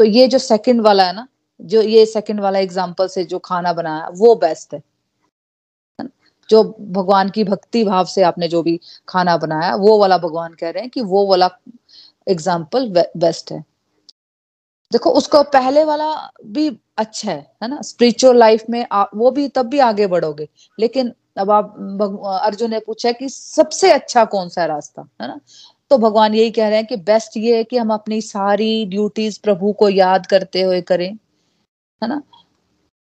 तो 0.00 0.04
ये 0.04 0.26
जो 0.28 0.38
सेकंड 0.38 0.80
वाला 0.80 1.04
है 1.04 1.14
ना, 1.14 1.26
जो 1.60 1.80
ये 1.82 2.04
सेकंड 2.08 2.40
वाला 2.40 2.58
एग्ज़ाम्पल 2.58 3.08
से 3.08 3.24
जो 3.24 3.38
खाना 3.40 3.72
बनाया, 3.72 4.08
वो 4.10 4.34
बेस्ट 4.36 4.74
है। 4.74 4.82
जो 6.48 6.62
भगवान 6.90 7.28
की 7.30 7.44
भक्ति 7.44 7.82
भाव 7.84 8.04
से 8.06 8.22
आपने 8.22 8.48
जो 8.48 8.62
भी 8.62 8.78
खाना 9.08 9.36
बनाया, 9.36 9.74
वो 9.76 9.98
वाला 9.98 10.18
भगवान 10.18 10.54
कह 10.54 10.70
रहे 10.70 10.82
हैं 10.82 10.90
कि 10.90 11.00
वो 11.02 11.26
वाला 11.26 11.50
एग्ज़ाम्पल 12.26 12.88
बेस्ट 13.16 13.52
है। 13.52 13.64
देखो, 14.92 15.10
उसको 15.10 15.42
पहले 15.44 15.84
वाला 15.84 16.10
भी 16.46 16.70
अच्छा 17.00 17.30
है 17.30 17.36
है 17.62 17.68
ना? 17.68 17.80
स्पिरिचुअल 17.82 18.36
लाइफ 18.38 18.64
में 18.70 18.84
आ, 18.92 19.04
वो 19.14 19.30
भी 19.30 19.48
तब 19.50 19.66
भी 19.68 19.78
आगे 19.80 20.06
बढ़ोगे। 20.06 20.48
लेकिन 20.78 21.12
अब 21.38 21.50
आप 21.50 21.74
अर्जुन 22.42 22.70
ने 22.70 22.78
पूछा 22.86 23.12
कि 23.12 23.28
सबसे 23.28 23.90
अच्छा 23.92 24.24
कौन 24.26 24.48
सा 24.48 24.64
रास्ता 24.66 25.02
है 25.22 25.28
ना? 25.28 25.38
तो 25.90 25.98
भगवान 25.98 26.34
यही 26.34 26.50
कह 26.50 26.68
रहे 26.68 26.78
हैं 26.78 26.86
कि 26.86 26.96
बेस्ट 27.04 27.36
ये 27.36 27.56
है 27.56 27.64
कि 27.64 27.76
हम 27.76 27.92
अपनी 27.94 28.20
सारी 28.22 28.84
ड्यूटीज़ 28.86 29.38
प्रभु 29.44 29.72
को 29.74 29.88
याद 29.88 30.26
करते 30.26 30.62
हुए 30.62 30.80
करें 30.82 31.08
है 32.02 32.08
ना? 32.08 32.22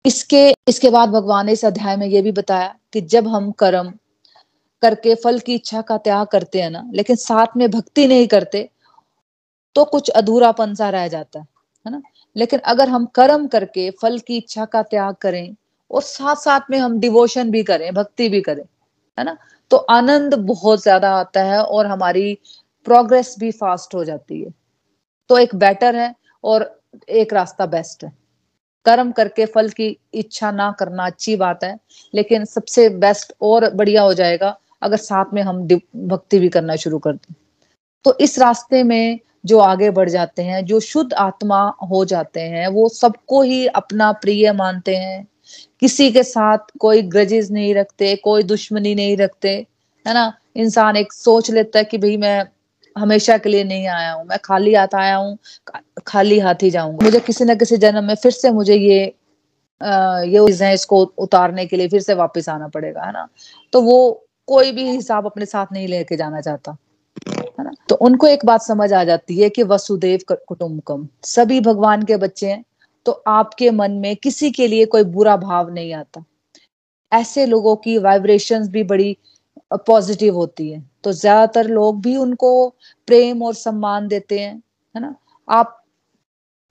इसके 0.06 0.50
इसके 0.70 0.90
बाद 0.90 1.10
भगवान 1.10 1.46
ने 1.46 1.52
इस 1.54 1.66
अध्याय 1.66 1.96
में 1.98 2.08
ये 2.08 2.22
भी 2.22 2.32
बताया 2.34 2.76
कि 2.94 3.02
जब 3.14 3.28
हम 3.28 3.52
कर्म 3.60 3.92
करके 4.84 5.16
फल 5.16 5.40
की 5.40 5.56
इच्छा 5.56 5.82
का 5.84 5.98
त्याग 6.00 6.28
करते 6.28 6.62
हैं 6.62 6.70
ना 6.72 6.84
लेकिन 6.94 7.16
साथ 7.18 7.58
में 7.58 7.70
भक्ति 7.72 8.08
नहीं 8.08 8.28
करते 8.28 8.70
तो 9.76 9.86
कुछ 9.86 10.10
अधूरापन 10.12 10.74
सा 10.76 10.90
रह 10.90 11.08
जाता 11.08 11.40
है 11.40 11.46
है 11.86 11.92
ना? 11.92 12.02
लेकिन 12.36 12.60
अगर 12.60 12.90
हम 12.90 13.06
कर्म 13.06 13.48
करके 13.48 13.90
फल 14.02 14.18
की 14.20 14.38
इच्छा 14.38 14.66
का 14.66 14.82
त्याग 14.84 15.16
करें 15.16 15.56
और 15.92 16.02
साथ 16.02 16.36
साथ 16.36 16.72
में 16.72 16.78
हम 16.78 17.00
डिवोशन 17.00 17.52
भी 17.52 17.64
करें, 17.64 17.94
भक्ति 17.94 18.30
भी 18.30 18.42
करें, 18.42 18.64
है 19.18 19.24
ना? 19.26 19.38
तो 19.72 19.78
आनंद 19.78 20.34
बहुत 20.36 20.82
ज़्यादा 20.84 21.12
आता 21.12 21.44
है 21.44 21.62
और 21.62 21.86
हमारी 21.86 22.38
प्रोग्रेस 22.86 23.36
भी 23.40 23.52
फास्ट 23.52 23.96
हो 23.96 24.04
जाती 24.06 24.42
है। 24.42 24.52
तो 25.30 25.38
एक 25.38 25.56
बेटर 25.56 25.96
है 25.96 26.14
और 26.44 26.82
एक 27.10 27.34
रास्ता 27.34 27.66
बेस्ट 27.66 28.04
है। 28.04 28.12
कर्म 28.86 29.12
करके 29.12 29.46
फल 29.46 29.70
की 29.70 29.98
इच्छा 30.14 30.52
ना 30.52 30.72
करना 30.72 31.06
अच्छी 31.06 31.36
बात 31.36 31.64
है, 31.64 31.78
लेकिन 32.14 32.46
सबसे 32.46 32.88
बेस्ट 32.90 33.34
और 33.42 33.70
बढ़िया 33.74 34.02
हो 34.02 34.14
जाएगा 34.14 34.58
अगर 34.82 34.98
साथ 34.98 35.34
में 35.34 35.42
हम 35.42 35.62
भक्ति 35.68 36.40
भी 36.40 36.50
करना 36.50 36.76
शुरू 36.76 37.00
कर 37.00 37.14
दें। 37.14 37.34
तो 38.06 38.18
इस 38.22 38.38
रास्ते 38.40 38.84
में 38.84 39.20
जो 39.44 39.60
आगे 39.60 39.90
बढ़ 39.92 40.10
जाते 40.10 40.44
हैं 40.44 40.64
जो 40.66 40.80
शुद्ध 40.80 41.14
आत्मा 41.16 41.62
हो 41.92 42.04
जाते 42.06 42.42
हैं 42.42 42.68
वो 42.70 42.88
सबको 42.92 43.42
ही 43.42 43.66
अपना 43.68 44.12
प्रिय 44.22 44.52
मानते 44.54 44.96
हैं। 44.96 45.28
किसी 45.82 46.12
के 46.12 46.24
साथ 46.24 46.72
कोई 46.80 47.02
ग्रजेस 47.04 47.50
नहीं 47.52 47.74
रखते 47.76 48.16
कोई 48.24 48.44
दुश्मनी 48.44 48.94
नहीं 48.96 49.18
रखते 49.18 49.50
है 50.06 50.14
ना? 50.14 50.32
इंसान 50.58 50.98
एक 50.98 51.14
सोच 51.14 51.52
लेता 51.52 51.80
है 51.80 51.86
कि 51.86 51.98
भाई 51.98 52.18
मैं 52.18 52.44
हमेशा 52.96 53.38
के 53.38 53.50
लिए 53.50 53.64
नहीं 53.64 53.88
आया 53.88 54.12
हूँ 54.14 54.26
मैं 54.28 54.38
खाली 54.46 54.74
हाथ 54.74 54.96
आया 54.96 55.16
हूँ 55.16 55.38
खाली 56.08 56.40
हाथ 56.40 56.64
ही 56.64 56.70
जाऊँगा। 56.72 57.06
मुझे 57.06 57.20
किसी 57.20 57.46
न 57.46 57.56
किसी 57.58 57.78
जन्म 57.78 58.04
में 58.04 58.16
फिर 58.16 58.32
से 58.32 58.52
मुझे 58.52 58.76
ये 58.76 59.06
आ, 59.82 60.22
ये 60.22 60.46
चीज़ें 60.48 60.74
इसको 60.74 61.02
उतारने 61.20 61.66
के 61.66 61.78
लिए 61.78 61.88
फिर 61.90 62.02
से 62.02 62.14
वापस 62.14 62.50
आना 62.50 62.68
पड़ेगा 62.68 63.04
है 63.04 63.12
ना? 63.14 63.28
तो 63.74 63.82
वो 63.82 64.26
कोई 64.48 64.72
भी 64.72 64.90
हिसाब 64.92 65.26
अपने 65.26 65.46
साथ 65.46 65.74
नहीं 65.74 65.88
लेके 65.88 66.16
जाना 66.18 66.42
चाहता। 66.42 66.76
है 67.30 67.64
ना? 67.64 67.72
तो 67.90 67.96
उनको 67.98 68.28
एक 68.28 68.46
बात 68.46 68.62
समझ 68.62 68.92
आ 68.94 69.04
जाती 69.04 69.40
है 69.40 69.50
कि 69.50 69.64
वसुदेव 69.66 70.20
कुटुम्बकम। 70.30 71.08
सभी 71.26 71.60
भगवान 71.62 72.04
के 72.04 72.18
बच्चे 72.18 72.48
हैं 72.48 72.64
तो 73.06 73.12
आपके 73.28 73.70
मन 73.72 73.92
में 73.92 74.16
किसी 74.16 74.50
के 74.52 74.68
लिए 74.68 74.86
कोई 74.86 75.04
बुरा 75.06 75.36
भाव 75.38 75.70
नहीं 75.70 75.94
आता। 75.94 76.24
ऐसे 77.12 77.46
लोगों 77.46 77.76
की 77.76 77.98
वाइब्रेशंस 78.00 78.68
भी 78.70 78.84
बड़ी 78.84 79.16
पॉजिटिव 79.88 80.36
होती 80.36 80.70
है। 80.72 80.84
तो 81.04 81.12
ज़्यादातर 81.12 81.68
लोग 81.70 82.02
भी 82.02 82.16
उनको 82.18 82.68
प्रेम 83.08 83.44
और 83.44 83.54
सम्मान 83.54 84.08
देते 84.08 84.40
हैं, 84.40 84.56
है 84.96 85.02
ना? 85.02 85.16
आप 85.48 85.80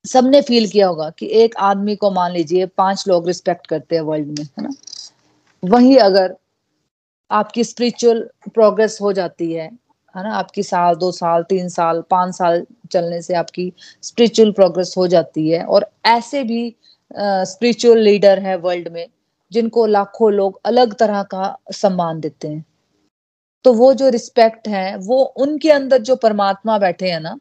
सबने 0.05 0.41
फील 0.41 0.69
किया 0.69 0.87
होगा 0.89 1.09
कि 1.11 1.27
एक 1.35 1.57
आदमी 1.61 1.97
को 1.97 2.11
मान 2.11 2.33
लीजिए 2.33 2.67
पाँच 2.69 3.05
लोग 3.09 3.27
रिस्पेक्ट 3.27 3.67
करते 3.67 3.97
हैं 3.97 4.03
वर्ल्ड 4.03 4.39
में, 4.39 4.45
है 4.45 4.63
ना? 4.63 4.71
वही 5.63 5.97
अगर 5.99 6.35
आपकी 7.31 7.65
स्पिरिचुअल 7.65 8.29
प्रोग्रेस 8.55 8.99
हो 9.01 9.13
जाती 9.13 9.53
है 9.53 9.71
है 10.15 10.23
ना? 10.25 10.35
आपकी 10.35 10.63
साल, 10.63 10.95
दो 10.95 11.11
साल, 11.13 11.43
तीन 11.43 11.69
साल, 11.69 12.03
पाँच 12.11 12.35
साल 12.35 12.67
चलने 12.93 13.21
से 13.23 13.35
आपकी 13.35 13.73
स्पिरिचुअल 14.03 14.53
प्रोग्रेस 14.53 14.95
हो 14.99 15.07
जाती 15.07 15.49
है। 15.51 15.65
और 15.65 15.91
ऐसे 16.07 16.43
भी 16.45 16.75
स्पिरिचुअल 17.11 17.99
लीडर 17.99 18.39
है 18.39 18.57
वर्ल्ड 18.57 18.89
में, 18.89 19.07
जिनको 19.53 19.87
लाखों 19.87 20.33
लोग 20.33 20.61
अलग 20.65 20.95
तरह 20.95 21.23
का 21.23 21.57
सम्मान 21.73 22.21
देते 22.21 22.49
हैं। 22.49 22.65
तो 23.65 23.73
वो 23.73 23.93
जो 23.95 24.09
रिस्पेक्ट 24.09 24.69
है, 24.69 24.97
वो 24.97 25.23
उनके 25.23 25.71
अंदर 25.71 26.03
जो 26.03 26.17
परमात्मा 26.17 26.79
बैठे 26.79 27.11
हैं 27.11 27.21
ना, 27.21 27.37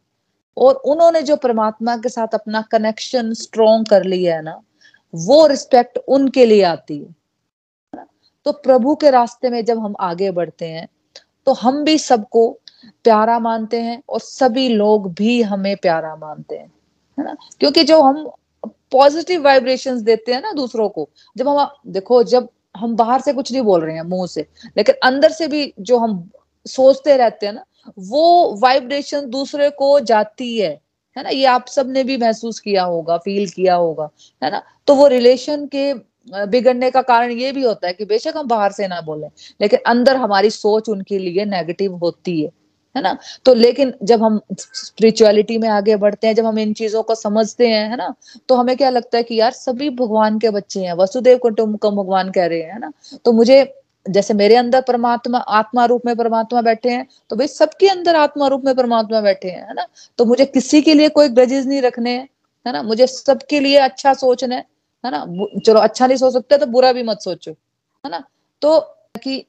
और 0.58 0.76
उन्होंने 0.76 1.22
जो 1.22 1.36
परमात्मा 1.36 1.96
के 1.98 2.10
साथ 2.10 2.34
अपना 2.34 2.62
कनेक्शन 2.62 3.34
स्ट्रोंग 3.34 3.86
कर 3.86 4.04
लिया 4.04 4.36
है 4.36 4.42
ना, 4.42 4.62
वो 5.14 5.46
रिस्पेक्ट 5.48 5.98
उनके 5.98 6.46
लिए 6.46 6.64
आती 6.64 6.98
है। 6.98 7.16
तो 8.46 8.52
प्रभु 8.54 8.96
के 8.96 9.10
रास्ते 9.10 9.50
में 9.50 9.64
जब 9.66 9.80
हम 9.80 9.96
आगे 10.00 10.30
बढ़ते 10.32 10.66
हैं 10.66 10.88
तो 11.48 11.54
हम 11.54 11.84
भी 11.84 11.98
सबको 11.98 12.42
प्यारा 13.04 13.40
मानते 13.40 13.82
हैं 13.82 14.02
और 14.10 14.20
सभी 14.20 14.68
लोग 14.70 15.14
भी 15.14 15.42
हमें 15.42 15.76
प्यारा 15.78 16.16
मानते 16.16 16.56
हैं, 16.56 16.72
है 17.18 17.26
ना? 17.26 17.36
क्योंकि 17.60 17.84
जो 17.84 18.02
हम 18.02 18.30
पॉजिटिव 18.92 19.44
वाइब्रेशंस 19.44 20.02
देते 20.02 20.34
हैं 20.34 20.42
ना 20.42 20.52
दूसरों 20.52 20.90
को, 20.90 21.10
जब 21.38 21.48
हम, 21.48 21.68
देखो, 21.88 22.24
जब 22.24 22.50
हम 22.78 22.96
बाहर 22.96 23.22
से 23.22 23.34
कुछ 23.34 23.52
नहीं 23.52 23.62
बोल 23.62 23.82
रहे 23.82 23.96
हैं, 23.96 24.04
मुँह 24.04 24.28
से, 24.28 24.46
लेकिन 24.78 24.96
अंदर 25.04 25.32
से 25.32 25.48
भी 25.48 25.74
जो 25.80 25.98
हम 25.98 26.30
सोचते 26.66 27.18
रहते 27.18 27.46
हैं 27.46 27.54
ना, 27.54 27.66
वो 28.00 28.56
वाइब्रेशन 28.60 29.30
दूसरे 29.30 29.70
को 29.70 30.00
जाती 30.00 30.58
है 30.60 30.80
है 31.16 31.24
ना? 31.24 31.30
ये 31.30 31.46
आप 31.46 31.68
सबने 31.68 32.04
भी 32.04 32.18
महसूस 32.18 32.60
किया 32.60 32.84
होगा 32.84 33.18
फील 33.18 33.50
किया 33.50 33.76
होगा, 33.76 34.10
है 34.44 34.52
ना? 34.52 34.62
तो 34.88 34.96
वो 34.96 35.08
रिलेशन 35.08 35.66
के 35.76 35.94
बिगड़ने 36.48 36.90
का 36.92 37.02
कारण 37.02 37.32
ये 37.32 37.52
भी 37.52 37.64
होता 37.64 37.88
है 37.88 37.94
कि 37.94 38.06
बेशक 38.06 38.34
हम 38.38 38.48
बाहर 38.48 38.72
से 38.72 38.88
ना 38.88 39.02
बोले, 39.02 39.28
लेकिन 39.62 39.80
अंदर 39.88 40.16
हमारी 40.16 40.50
सोच 40.50 40.90
उनके 40.90 41.18
लिए 41.20 41.46
नेगेटिव 41.46 41.96
होती 41.96 42.42
है। 42.42 42.50
है 42.96 43.02
ना? 43.02 43.18
तो 43.46 43.54
लेकिन 43.54 43.94
जब 44.04 44.24
हम 44.24 44.40
स्पिरिचुअलिटी 44.60 45.58
में 45.58 45.68
आगे 45.70 45.96
बढ़ते 45.96 46.28
हैं, 46.28 46.36
जब 46.36 46.46
हम 46.46 46.60
इन 46.60 46.74
चीज़ों 46.74 47.04
को 47.04 47.16
समझते 47.16 47.68
हैं, 47.68 47.90
है 47.90 47.98
ना? 47.98 48.14
तो 48.50 48.56
हमें 48.56 48.76
क्या 48.78 48.90
लगता 48.90 49.18
है 49.18 49.24
कि 49.24 49.40
यार 49.40 49.52
सभी 49.52 49.90
भगवान 49.90 50.40
के 50.40 50.50
बच्चे 50.50 50.80
हैं, 50.80 50.94
वसुदेव 50.94 51.38
कुटुम्बकम 51.38 51.96
भगवान 51.96 52.32
कह 52.32 52.46
रहे 52.46 52.62
हैं 52.62 52.80
ना? 52.80 52.92
तो 53.26 53.32
मुझे 53.32 53.64
जैसे 54.06 54.34
मेरे 54.34 54.56
अंदर 54.56 54.82
परमात्मा, 54.82 55.38
आत्मा 55.38 55.86
रूप 55.86 56.06
में 56.06 56.16
परमात्मा 56.16 56.62
बैठे 56.62 56.90
हैं 56.90 57.08
तो 57.30 57.36
भाई 57.36 57.48
सबके 57.48 57.88
अंदर 57.88 58.16
आत्मा 58.16 58.48
रूप 58.48 58.66
में 58.66 58.76
परमात्मा 58.76 59.22
बैठे 59.22 59.50
हैं, 59.50 59.68
है 59.68 59.74
ना? 59.74 59.88
तो 60.18 60.26
मुझे 60.26 60.46
किसी 60.46 60.82
के 60.82 60.94
लिए 60.94 61.10
कोई 61.10 61.30
ग्रजेस 61.30 61.66
नहीं 61.66 61.82
रखने, 61.82 62.12
हैं 62.12 62.28
है 62.66 62.74
ना? 62.74 62.84
मुझे 62.84 63.08
सबके 63.08 63.60
लिए 63.60 63.78
अच्छा 63.78 64.14
सोचना, 64.14 64.56
है 64.56 64.66
है 65.04 65.12
ना 65.12 65.26
चलो 65.66 65.80
अच्छा 65.80 66.08
नहीं 66.08 66.18
सोच 66.18 66.34
सकते 66.34 66.58
तो 66.58 66.66
बुरा 66.66 66.92
भी 66.94 67.04
मत 67.04 67.22
सोचो, 67.22 67.52
है 67.52 68.12
ना? 68.12 68.24
तो 68.62 68.80
कि 69.24 69.46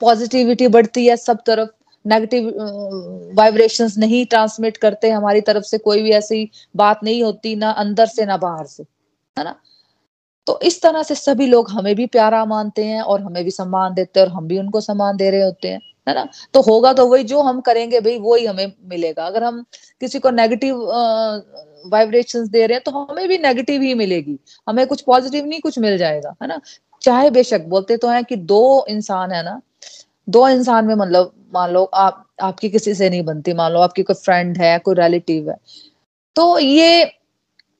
पॉजिटिविटी 0.00 0.68
बढ़ती 0.68 1.06
है 1.06 1.16
सब 1.16 1.42
तरफ़ 1.46 1.68
नेगेटिव 2.04 2.48
वाइब्रेशंस 3.36 3.96
नहीं 3.98 4.24
ट्रांसमिट 4.26 4.76
करते 4.76 5.10
हमारी 5.10 5.40
तरफ़ 5.40 5.64
से, 5.64 5.78
कोई 5.78 6.02
भी 6.02 6.10
ऐसी 6.12 6.50
बात 6.76 7.00
नहीं 7.04 7.22
होती, 7.22 7.54
ना 7.56 7.70
अंदर 7.70 8.06
से, 8.06 8.26
ना 8.26 8.36
बाहर 8.36 8.66
से, 8.66 8.82
है 9.36 9.44
ना? 9.44 9.54
तो 10.46 10.58
इस 10.62 10.80
तरह 10.82 11.02
से 11.02 11.14
सभी 11.14 11.46
लोग 11.46 11.70
हमें 11.70 11.94
भी 11.96 12.06
प्यारा 12.08 12.44
मानते 12.44 12.84
हैं 12.84 13.00
और 13.02 13.20
हमें 13.22 13.42
भी 13.44 13.50
सम्मान 13.50 13.94
देते 13.94 14.20
हैं 14.20 14.26
और 14.26 14.32
हम 14.32 14.46
भी 14.48 14.58
उनको 14.58 14.80
सम्मान 14.80 15.16
दे 15.16 15.30
रहे 15.30 15.42
होते 15.42 15.68
हैं, 15.68 15.80
है 16.06 16.14
ना? 16.14 16.26
तो 16.54 16.60
होगा 16.62 16.92
तो 16.92 17.06
वही, 17.06 17.24
जो 17.24 17.40
हम 17.40 17.60
करेंगे 17.60 18.00
भाई 18.00 18.18
वो 18.18 18.34
ही 18.36 18.46
हमें 18.46 18.72
मिलेगा। 18.84 19.26
अगर 19.26 19.44
हम 19.44 19.64
किसी 20.00 20.18
को 20.18 20.30
नेगेटिव 20.30 20.82
वाइब्रेशंस 21.92 22.48
दे 22.48 22.66
रहे 22.66 22.74
हैं 22.74 22.82
तो 22.84 22.90
हमें 22.92 23.28
भी 23.28 23.38
नेगेटिव 23.38 23.82
ही 23.82 23.94
मिलेगी। 23.94 24.38
हमें 24.68 24.86
कुछ 24.86 25.00
पॉजिटिव 25.02 25.46
नहीं, 25.46 25.60
कुछ 25.60 25.78
मिल 25.78 25.96
जाएगा, 25.98 26.34
है 26.42 26.48
ना? 26.48 26.60
चाहे 27.02 27.30
बेशक, 27.30 27.64
बोलते 27.66 27.96
तो 27.96 28.08
हैं 28.08 28.24
कि 28.24 28.36
दो 28.36 28.84
इंसान 28.88 29.32
है 29.32 29.42
ना 29.44 29.60
दो 30.28 30.48
इंसान 30.48 30.84
में 30.86 30.94
मतलब 30.94 31.32
मान 31.54 31.70
लो 31.70 31.84
आप, 31.84 32.24
आपकी 32.42 32.68
किसी 32.70 32.94
से 32.94 33.10
नहीं 33.10 33.22
बनती, 33.24 33.52
मान 33.54 33.72
लो 33.72 33.80
आपकी 33.80 34.02
कोई 34.02 34.16
फ्रेंड 34.16 34.58
है, 34.58 34.78
कोई 34.78 34.94
रिलेटिव 34.96 35.50
है 35.50 35.56
तो 36.36 36.58
ये 36.58 37.10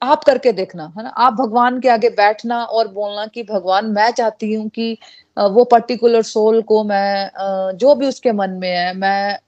आप 0.02 0.24
करके 0.24 0.52
देखना, 0.52 0.84
है 0.98 1.02
ना? 1.04 1.08
आप 1.10 1.32
भगवान 1.34 1.80
के 1.80 1.88
आगे 1.88 2.08
बैठना 2.12 2.62
और 2.64 2.88
बोलना 2.88 3.26
कि 3.26 3.42
भगवान, 3.44 3.86
मैं 3.88 4.10
चाहती 4.12 4.52
हूँ 4.54 4.68
कि 4.70 4.92
वो 5.36 5.64
पर्टिकुलर 5.64 6.22
सोल 6.24 6.60
को 6.62 6.82
मैं 6.84 7.30
जो 7.78 7.94
भी 7.94 8.08
उसके 8.08 8.32
मन 8.32 8.50
में 8.52 8.68
है, 8.70 8.94
मैं 8.94 9.38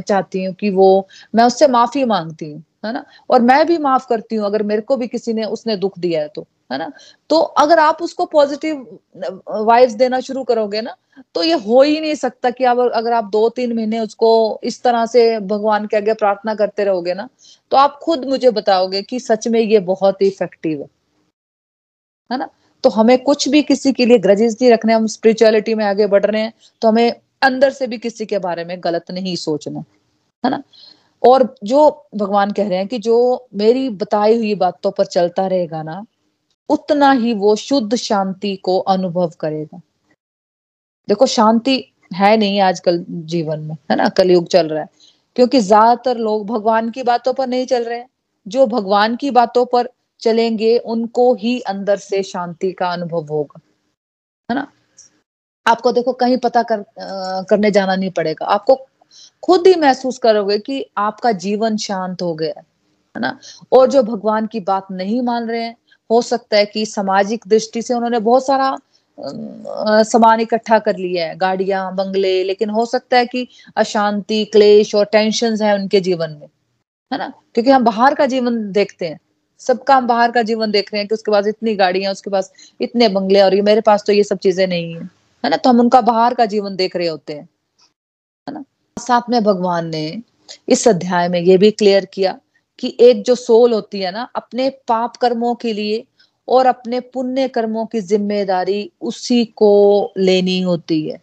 चाहती 0.00 0.44
हूँ 0.44 0.54
कि 0.54 0.70
वो, 0.70 1.08
मैं 1.34 1.44
उससे 1.44 1.68
माफ़ी 1.68 2.04
मांगती 2.06 2.50
हूँ, 2.52 2.62
है 2.84 2.92
ना? 2.92 3.04
और 3.30 3.42
मैं 3.42 3.66
भी 3.66 3.78
माफ़ 3.80 4.06
करती 4.08 4.36
हूँ, 4.36 4.46
अगर 4.46 4.62
मेरे 4.64 4.82
को 4.82 4.96
भी 4.96 5.06
किसी 5.08 5.32
ने, 5.32 5.44
उसने 5.46 5.76
दुख 5.76 5.98
दिया 5.98 6.22
है 6.22 6.28
तो। 6.28 6.46
है 6.70 6.78
ना? 6.78 6.90
तो 7.30 7.36
अगर 7.36 7.78
आप 7.78 8.02
उसको 8.02 8.24
पॉजिटिव 8.26 8.98
वाइब्स 9.50 9.92
देना 9.94 10.20
शुरू 10.20 10.42
करोगे 10.44 10.80
ना 10.80 10.96
तो 11.34 11.42
ये 11.42 11.54
हो 11.56 11.82
ही 11.82 12.00
नहीं 12.00 12.14
सकता 12.14 12.50
कि 12.50 12.64
आप 12.64 12.78
अगर 12.78 13.12
आप 13.12 13.24
दो 13.32 13.48
तीन 13.48 13.72
महीने 13.72 14.00
उसको 14.00 14.60
इस 14.64 14.82
तरह 14.82 15.06
से 15.06 15.38
भगवान 15.42 15.86
के 15.86 15.96
आगे 15.96 16.14
प्रार्थना 16.14 16.54
करते 16.54 16.84
रहोगे 16.84 17.14
ना 17.14 17.28
तो 17.72 17.76
आप 17.76 17.98
खुद 18.02 18.24
मुझे 18.24 18.50
बताओगे 18.52 19.02
कि 19.02 19.20
सच 19.20 19.48
में 19.48 19.60
ये 19.60 19.78
बहुत 19.82 20.22
ही 20.22 20.26
इफ़ेक्टिव 20.28 20.80
है। 20.80 20.88
है 22.30 22.38
ना? 22.38 22.48
तो 22.84 22.90
हमें 22.90 23.18
कुछ 23.18 23.48
भी 23.48 23.62
किसी 23.62 23.92
के 23.92 24.06
लिए 24.06 24.18
ग्रजेस 24.18 24.56
नहीं 24.60 24.70
रखने, 24.72 24.92
हम 24.92 25.06
स्पिरिचुअलिटी 25.06 25.74
में 25.74 25.84
आगे 25.84 26.06
बढ़ 26.06 26.24
रहे 26.26 26.42
हैं 26.42 26.52
तो 26.82 26.88
हमें 26.88 27.12
अंदर 27.42 27.70
से 27.70 27.86
भी 27.86 27.98
किसी 27.98 28.26
के 28.26 28.38
बारे 28.38 28.64
में 28.64 28.76
गलत 28.84 29.10
नहीं 29.10 29.34
सोचना, 29.36 29.84
है 30.44 30.50
ना? 30.50 30.62
और 31.22 31.54
जो 31.64 32.08
भगवान 32.16 32.50
कह 32.52 32.68
रहे 32.68 32.78
हैं 32.78 32.88
कि 32.88 32.98
जो 32.98 33.46
मेरी 33.54 33.88
बताई 33.90 34.36
हुई 34.36 34.54
बातों 34.56 34.90
पर 34.90 35.06
चलता 35.06 35.46
रहेगा 35.46 35.82
ना 35.82 36.04
उतना 36.70 37.10
ही 37.12 37.32
वो 37.32 37.54
शुद्ध 37.56 37.96
शांति 37.96 38.54
को 38.56 38.78
अनुभव 38.78 39.32
करेगा। 39.40 39.80
देखो 41.08 41.26
शांति 41.26 41.76
है 42.14 42.36
नहीं 42.36 42.60
आजकल 42.60 43.04
जीवन 43.08 43.60
में 43.60 43.74
है 43.90 43.96
ना? 43.96 44.08
कलयुग 44.08 44.46
चल 44.48 44.68
रहा 44.68 44.80
है। 44.82 44.88
क्योंकि 45.36 45.60
ज़्यादातर 45.60 46.16
लोग 46.18 46.46
भगवान 46.46 46.90
की 46.90 47.02
बातों 47.02 47.32
पर 47.34 47.46
नहीं 47.48 47.66
चल 47.66 47.84
रहे 47.84 47.98
हैं। 47.98 48.08
जो 48.46 48.66
भगवान 48.66 49.16
की 49.16 49.30
बातों 49.30 49.64
पर 49.66 49.88
चलेंगे 50.22 50.76
उनको 50.78 51.34
ही 51.34 51.58
अंदर 51.60 51.96
से 51.96 52.22
शांति 52.22 52.72
का 52.72 52.92
अनुभव 52.92 53.26
होगा। 53.30 53.60
है 54.48 54.54
ना? 54.54 54.66
आपको 55.66 55.92
देखो 55.92 56.12
कहीं 56.12 56.36
पता 56.36 56.62
कर 56.62 56.80
आ, 56.80 57.42
करने 57.42 57.70
जाना 57.70 57.96
नहीं 57.96 58.10
पड़ेगा। 58.10 58.46
आपको 58.46 58.74
खुद 59.42 59.66
ही 59.66 59.74
महसूस 59.74 60.18
करोगे 60.18 60.58
कि 60.58 60.84
आपका 60.98 61.32
जीवन 61.34 61.76
शांत 61.76 62.22
हो 62.22 62.34
गया 62.34 62.58
है 62.58 63.20
ना? 63.20 63.38
और 63.72 63.90
जो 63.90 64.02
भगवान 64.02 64.46
की 64.46 64.60
बात 64.60 64.86
नहीं 64.90 65.20
मान 65.22 65.48
रहे 65.48 65.62
हैं 65.62 65.76
हो 66.10 66.20
सकता 66.22 66.56
है 66.56 66.66
कि 66.66 66.84
सामाजिक 66.86 67.44
दृष्टि 67.48 67.82
से 67.82 67.94
उन्होंने 67.94 68.18
बहुत 68.20 68.46
सारा 68.46 68.76
सामान 69.18 70.40
इकट्ठा 70.40 70.78
कर 70.78 70.96
लिया 70.96 71.26
है, 71.26 71.36
गाड़ियाँ, 71.36 71.94
बंगले, 71.96 72.42
लेकिन 72.44 72.70
हो 72.70 72.84
सकता 72.86 73.16
है 73.16 73.26
कि 73.26 73.46
अशांति, 73.76 74.44
क्लेश 74.44 74.94
और 74.94 75.04
टेंशन 75.12 75.56
है 75.62 75.74
उनके 75.74 76.00
जीवन 76.00 76.30
में, 76.30 76.48
है 77.12 77.18
ना? 77.18 77.32
क्योंकि 77.54 77.70
हम 77.70 77.84
बाहर 77.84 78.14
का 78.14 78.26
जीवन 78.26 78.60
देखते 78.72 79.06
हैं, 79.06 79.18
सबका 79.60 79.96
हम 79.96 80.06
बाहर 80.06 80.30
का 80.32 80.42
जीवन 80.42 80.70
देख 80.70 80.92
रहे 80.92 81.00
हैं 81.00 81.08
कि 81.08 81.14
उसके 81.14 81.30
पास 81.32 81.46
इतनी 81.46 81.74
गाड़ियाँ, 81.74 82.12
उसके 82.12 82.30
पास 82.30 82.52
इतने 82.80 83.08
बंगले 83.08 83.40
और 83.42 83.54
ये 83.54 83.62
मेरे 83.62 83.80
पास 83.80 84.04
तो 84.06 84.12
ये 84.12 84.24
सब 84.24 84.38
चीज़ें 84.38 84.66
नहीं 84.66 84.94
है 84.94 85.02
है 85.44 85.50
ना? 85.50 85.56
तो 85.56 85.70
हम 85.70 85.80
उनका 85.80 86.00
बाहर 86.02 86.34
का 86.34 86.44
जीवन 86.46 86.76
देख 86.76 86.96
रहे 86.96 87.06
होते 87.08 87.32
हैं, 87.32 87.48
है 88.46 88.54
ना? 88.54 88.64
साथ 88.96 89.30
में 89.30 89.42
भगवान 89.44 89.88
ने 89.88 90.22
इस 90.68 90.86
अध्याय 90.88 91.28
में 91.28 91.40
ये 91.40 91.58
भी 91.58 91.70
क्लियर 91.70 92.04
किया 92.04 92.38
कि 92.78 92.96
एक 93.00 93.22
जो 93.22 93.34
सोल 93.34 93.72
होती 93.72 94.00
है 94.00 94.10
ना, 94.12 94.28
अपने 94.36 94.68
पाप 94.88 95.16
कर्मों 95.16 95.54
के 95.54 95.72
लिए 95.72 96.04
और 96.48 96.66
अपने 96.66 97.00
पुण्य 97.00 97.48
कर्मों 97.48 97.86
की 97.86 98.00
ज़िम्मेदारी 98.00 98.90
उसी 99.00 99.44
को 99.44 100.12
लेनी 100.18 100.60
होती 100.60 101.00
है। 101.02 101.16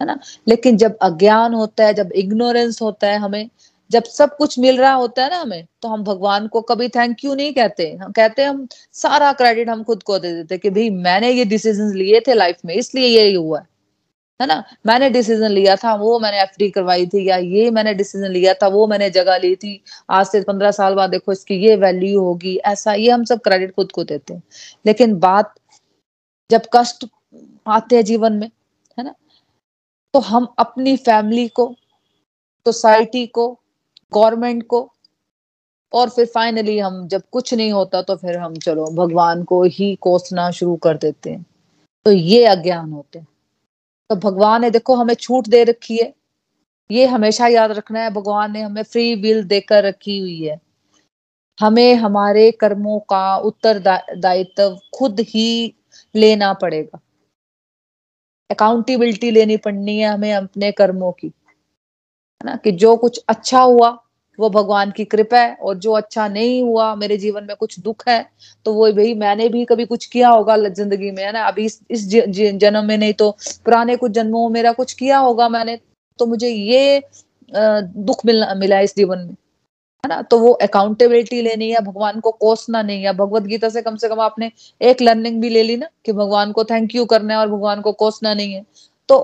है 0.00 0.06
ना? 0.06 0.18
लेकिन 0.48 0.76
जब 0.76 0.96
अज्ञान 1.02 1.54
होता 1.54 1.86
है, 1.86 1.94
जब 1.94 2.12
इग्नोरेंस 2.12 2.82
होता 2.82 3.06
है 3.06 3.18
हमें, 3.18 3.48
जब 3.90 4.04
सब 4.04 4.36
कुछ 4.36 4.58
मिल 4.58 4.78
रहा 4.78 4.92
होता 4.92 5.24
है 5.24 5.30
ना 5.30 5.36
हमें 5.36 5.66
तो 5.82 5.88
हम 5.88 6.02
भगवान 6.04 6.46
को 6.48 6.60
कभी 6.60 6.88
थैंक 6.88 7.24
यू 7.24 7.34
नहीं 7.34 7.52
कहते। 7.54 7.90
हम 7.92 8.12
कहते 8.12 8.44
हम 8.44 8.66
सारा 8.94 9.32
क्रेडिट 9.32 9.68
हम 9.68 9.82
खुद 9.84 10.02
को 10.02 10.18
दे 10.18 10.32
देते 10.32 10.58
कि 10.58 10.70
भाई 10.70 10.90
मैंने 10.90 11.30
ये 11.30 11.44
डिसीज़न 11.44 11.92
लिए 11.96 12.20
थे 12.20 12.34
लाइफ 12.34 12.56
में, 12.64 12.74
इसलिए 12.74 13.06
ये 13.08 13.34
हुआ 13.34 13.58
है। 13.60 13.66
है 14.42 14.48
ना? 14.48 14.64
मैंने 14.86 15.10
डिसीज़न 15.10 15.50
लिया 15.50 15.76
था, 15.76 15.94
वो 15.94 16.18
मैंने 16.18 16.42
एफडी 16.42 16.70
करवाई 16.70 17.06
थी, 17.06 17.28
या 17.28 17.36
ये 17.36 17.70
मैंने 17.70 17.94
डिसीज़न 17.94 18.30
लिया 18.30 18.54
था, 18.54 18.68
वो 18.68 18.86
मैंने 18.86 19.10
जगह 19.10 19.36
ली 19.36 19.56
थी। 19.56 19.82
आज 20.10 20.26
से 20.26 20.40
पंद्रह 20.42 20.70
साल 20.70 20.94
बाद 20.94 21.10
देखो, 21.10 21.32
इसकी 21.32 21.54
ये 21.54 21.76
वैल्यू 21.76 22.20
होगी, 22.20 22.56
ऐसा, 22.56 22.94
ये 22.94 23.10
हम 23.10 23.24
सब 23.24 23.40
क्रेडिट 23.40 23.74
खुद 23.74 23.92
को 23.92 24.04
देते 24.04 24.34
हैं। 24.34 24.42
लेकिन 24.86 25.18
बात, 25.18 25.54
जब 26.50 26.62
कष्ट 26.76 27.06
आते 27.66 27.96
हैं 27.96 28.04
जीवन 28.04 28.32
में, 28.32 28.50
है 28.98 29.04
ना? 29.04 29.14
तो 30.14 30.18
हम 30.18 30.54
अपनी 30.58 30.96
फैमिली 30.96 31.48
को 31.48 31.74
सोसाइटी 32.66 33.26
को 33.26 33.58
गवर्नमेंट 34.14 34.66
को, 34.66 34.92
और 35.92 36.08
फिर 36.08 36.26
फाइनली 36.26 36.78
हम, 36.78 37.08
जब 37.08 37.22
कुछ 37.32 37.54
नहीं 37.54 37.72
होता 37.72 38.02
तो 38.02 38.16
फिर 38.16 38.38
हम, 38.38 38.56
चलो, 38.56 38.86
भगवान 38.86 39.44
को 39.44 39.62
ही 39.62 39.98
कोसना 40.00 40.50
शुरू 40.50 40.76
कर 40.76 40.96
देते 40.96 41.30
हैं। 41.30 41.46
तो 42.04 42.12
ये 42.12 42.44
अज्ञान 42.44 42.92
होते 42.92 43.18
हैं। 43.18 43.26
तो 44.12 44.16
भगवान 44.16 44.60
ने 44.60 44.70
देखो 44.70 44.94
हमें 44.94 45.14
छूट 45.14 45.48
दे 45.48 45.64
रखी 45.64 45.96
है। 45.96 46.14
ये 46.90 47.06
हमेशा 47.06 47.46
याद 47.46 47.70
रखना 47.70 48.00
है, 48.00 48.10
भगवान 48.10 48.52
ने 48.52 48.62
हमें 48.62 48.82
फ्री 48.82 49.14
विल 49.14 49.44
देकर 49.44 49.84
रखी 49.84 50.18
हुई 50.18 50.44
है। 50.44 50.60
हमें 51.60 51.94
हमारे 51.94 52.50
कर्मों 52.50 53.00
का 53.00 53.36
उत्तर 53.36 53.78
दायित्व 54.16 54.80
खुद 54.98 55.20
ही 55.20 55.74
लेना 56.14 56.52
पड़ेगा। 56.52 57.00
अकाउंटेबिलिटी 58.50 59.30
लेनी 59.30 59.56
पड़नी 59.56 59.98
है 59.98 60.08
हमें 60.08 60.32
अपने 60.32 60.72
कर्मों 60.72 61.12
की। 61.12 61.26
है 61.26 62.44
ना? 62.44 62.56
कि 62.56 62.72
जो 62.72 62.96
कुछ 62.96 63.24
अच्छा 63.28 63.60
हुआ 63.60 64.04
वो 64.42 64.48
भगवान 64.50 64.90
की 64.90 65.04
कृपा 65.04 65.38
है 65.38 65.54
और 65.62 65.76
जो 65.78 65.92
अच्छा 65.92 66.26
नहीं 66.28 66.62
हुआ 66.62 66.94
मेरे 66.96 67.16
जीवन 67.18 67.44
में 67.44 67.54
कुछ 67.56 67.78
दुख 67.80 68.08
है 68.08 68.20
तो 68.66 68.72
वो 68.74 68.90
भाई 68.92 69.14
मैंने 69.16 69.48
भी 69.48 69.64
कभी 69.64 69.84
कुछ 69.86 70.06
किया 70.06 70.28
होगा 70.30 70.56
ज़िंदगी 70.58 71.10
में 71.10 71.22
है 71.24 71.32
ना? 71.32 71.46
अभी 71.48 71.64
इस, 71.64 71.80
इस 71.90 72.06
जन्म 72.06 72.84
में 72.84 72.96
नहीं 72.98 73.12
तो 73.14 73.30
पुराने 73.64 73.96
कुछ 73.96 74.12
जन्मों 74.12 74.48
में 74.48 74.54
मेरा 74.54 74.72
कुछ 74.72 74.92
किया 74.94 75.18
होगा 75.18 75.48
मैंने 75.48 75.78
तो 76.18 76.26
मुझे 76.26 76.48
ये 76.48 77.02
दुख 77.50 78.24
मिलना 78.26 78.54
मिला 78.56 78.80
इस 78.80 78.96
जीवन 78.96 79.18
में 79.18 79.34
है 80.04 80.08
ना? 80.08 80.20
तो 80.22 80.38
वो 80.38 80.52
अकाउंटेबिलिटी 80.62 81.40
लेनी 81.42 81.70
है 81.70 81.80
भगवान 81.84 82.20
को 82.20 82.30
कोसना 82.40 82.82
नहीं 82.82 83.02
है 83.04 83.12
भगवत 83.12 83.42
गीता 83.42 83.68
से 83.68 83.82
कम 83.82 83.96
से 83.96 84.08
कम 84.08 84.20
आपने 84.20 84.50
एक 84.80 85.02
लर्निंग 85.02 85.40
भी 85.40 85.48
ले 85.48 85.62
ली 85.62 85.76
ना 85.76 85.88
कि 86.06 86.12
भगवान 86.12 86.52
को 86.52 86.64
थैंक 86.64 86.94
यू 86.94 87.04
करना 87.04 87.34
है 87.34 87.40
और 87.40 87.48
भगवान 87.48 87.80
को 87.80 87.92
कोसना 87.92 88.34
नहीं 88.34 88.54
है 88.54 88.64
तो 89.08 89.18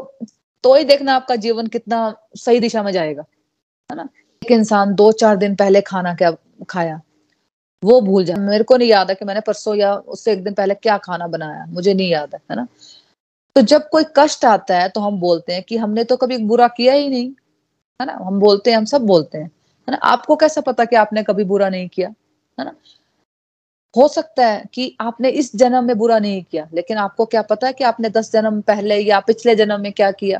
तो 0.64 0.74
ही 0.74 0.84
देखना 0.84 1.14
आपका 1.14 1.36
जीवन 1.36 1.66
कितना 1.66 1.98
सही 2.36 2.60
दिशा 2.60 2.82
में 2.82 2.92
जाएगा 2.92 3.24
है 3.90 3.96
ना? 3.96 4.08
एक 4.42 4.50
इंसान 4.50 4.94
दो 4.94 5.10
चार 5.12 5.36
दिन 5.36 5.54
पहले 5.56 5.80
खाना 5.80 6.14
क्या 6.14 6.30
खाया? 6.68 7.00
वो 7.82 8.00
भूल 8.00 8.24
जाए 8.24 8.36
मेरे 8.36 8.64
को 8.64 8.76
नहीं 8.76 8.88
याद 8.88 9.08
है 9.08 9.14
कि 9.14 9.24
मैंने 9.24 9.40
परसों 9.40 9.74
या 9.76 9.94
उससे 9.94 10.32
एक 10.32 10.42
दिन 10.44 10.54
पहले 10.54 10.74
क्या 10.74 10.96
खाना 10.98 11.26
बनाया। 11.26 11.64
मुझे 11.66 11.94
नहीं 11.94 12.10
याद 12.10 12.34
है 12.34 12.40
है 12.50 12.56
ना? 12.56 12.66
तो 13.56 13.62
जब 13.62 13.88
कोई 13.88 14.04
कष्ट 14.16 14.44
आता 14.44 14.78
है 14.78 14.88
तो 14.88 15.00
हम 15.00 15.20
बोलते 15.20 15.52
हैं 15.52 15.62
कि 15.62 15.76
हमने 15.76 16.04
तो 16.04 16.16
कभी 16.16 16.38
बुरा 16.38 16.68
किया 16.68 16.94
ही 16.94 17.08
नहीं, 17.08 17.30
है 18.00 18.06
ना? 18.06 18.12
हम 18.12 18.40
बोलते 18.40 18.70
हैं, 18.70 18.76
हम 18.78 18.84
सब 18.84 19.02
बोलते 19.02 19.38
हैं, 19.38 19.44
है 19.44 19.90
ना? 19.90 19.96
आपको 19.96 20.36
कैसा 20.36 20.60
पता 20.60 20.84
कि 20.84 20.96
आपने 20.96 21.22
कभी 21.22 21.44
बुरा 21.44 21.68
नहीं 21.68 21.88
किया, 21.88 22.08
है 22.58 22.64
ना? 22.64 22.72
हो 23.96 24.08
सकता 24.08 24.46
है 24.46 24.64
कि 24.74 24.96
आपने 25.00 25.28
इस 25.28 25.56
जन्म 25.56 25.84
में 25.84 25.98
बुरा 25.98 26.18
नहीं 26.18 26.42
किया, 26.42 26.68
लेकिन 26.74 26.96
आपको 26.96 27.24
क्या 27.26 27.42
पता 27.42 27.66
है 27.66 27.72
कि 27.72 27.84
आपने 27.84 28.10
दस 28.10 28.32
जन्म 28.32 28.60
पहले 28.60 28.98
या 28.98 29.20
पिछले 29.20 29.54
जन्म 29.56 29.80
में 29.80 29.92
क्या 29.92 30.10
किया, 30.10 30.38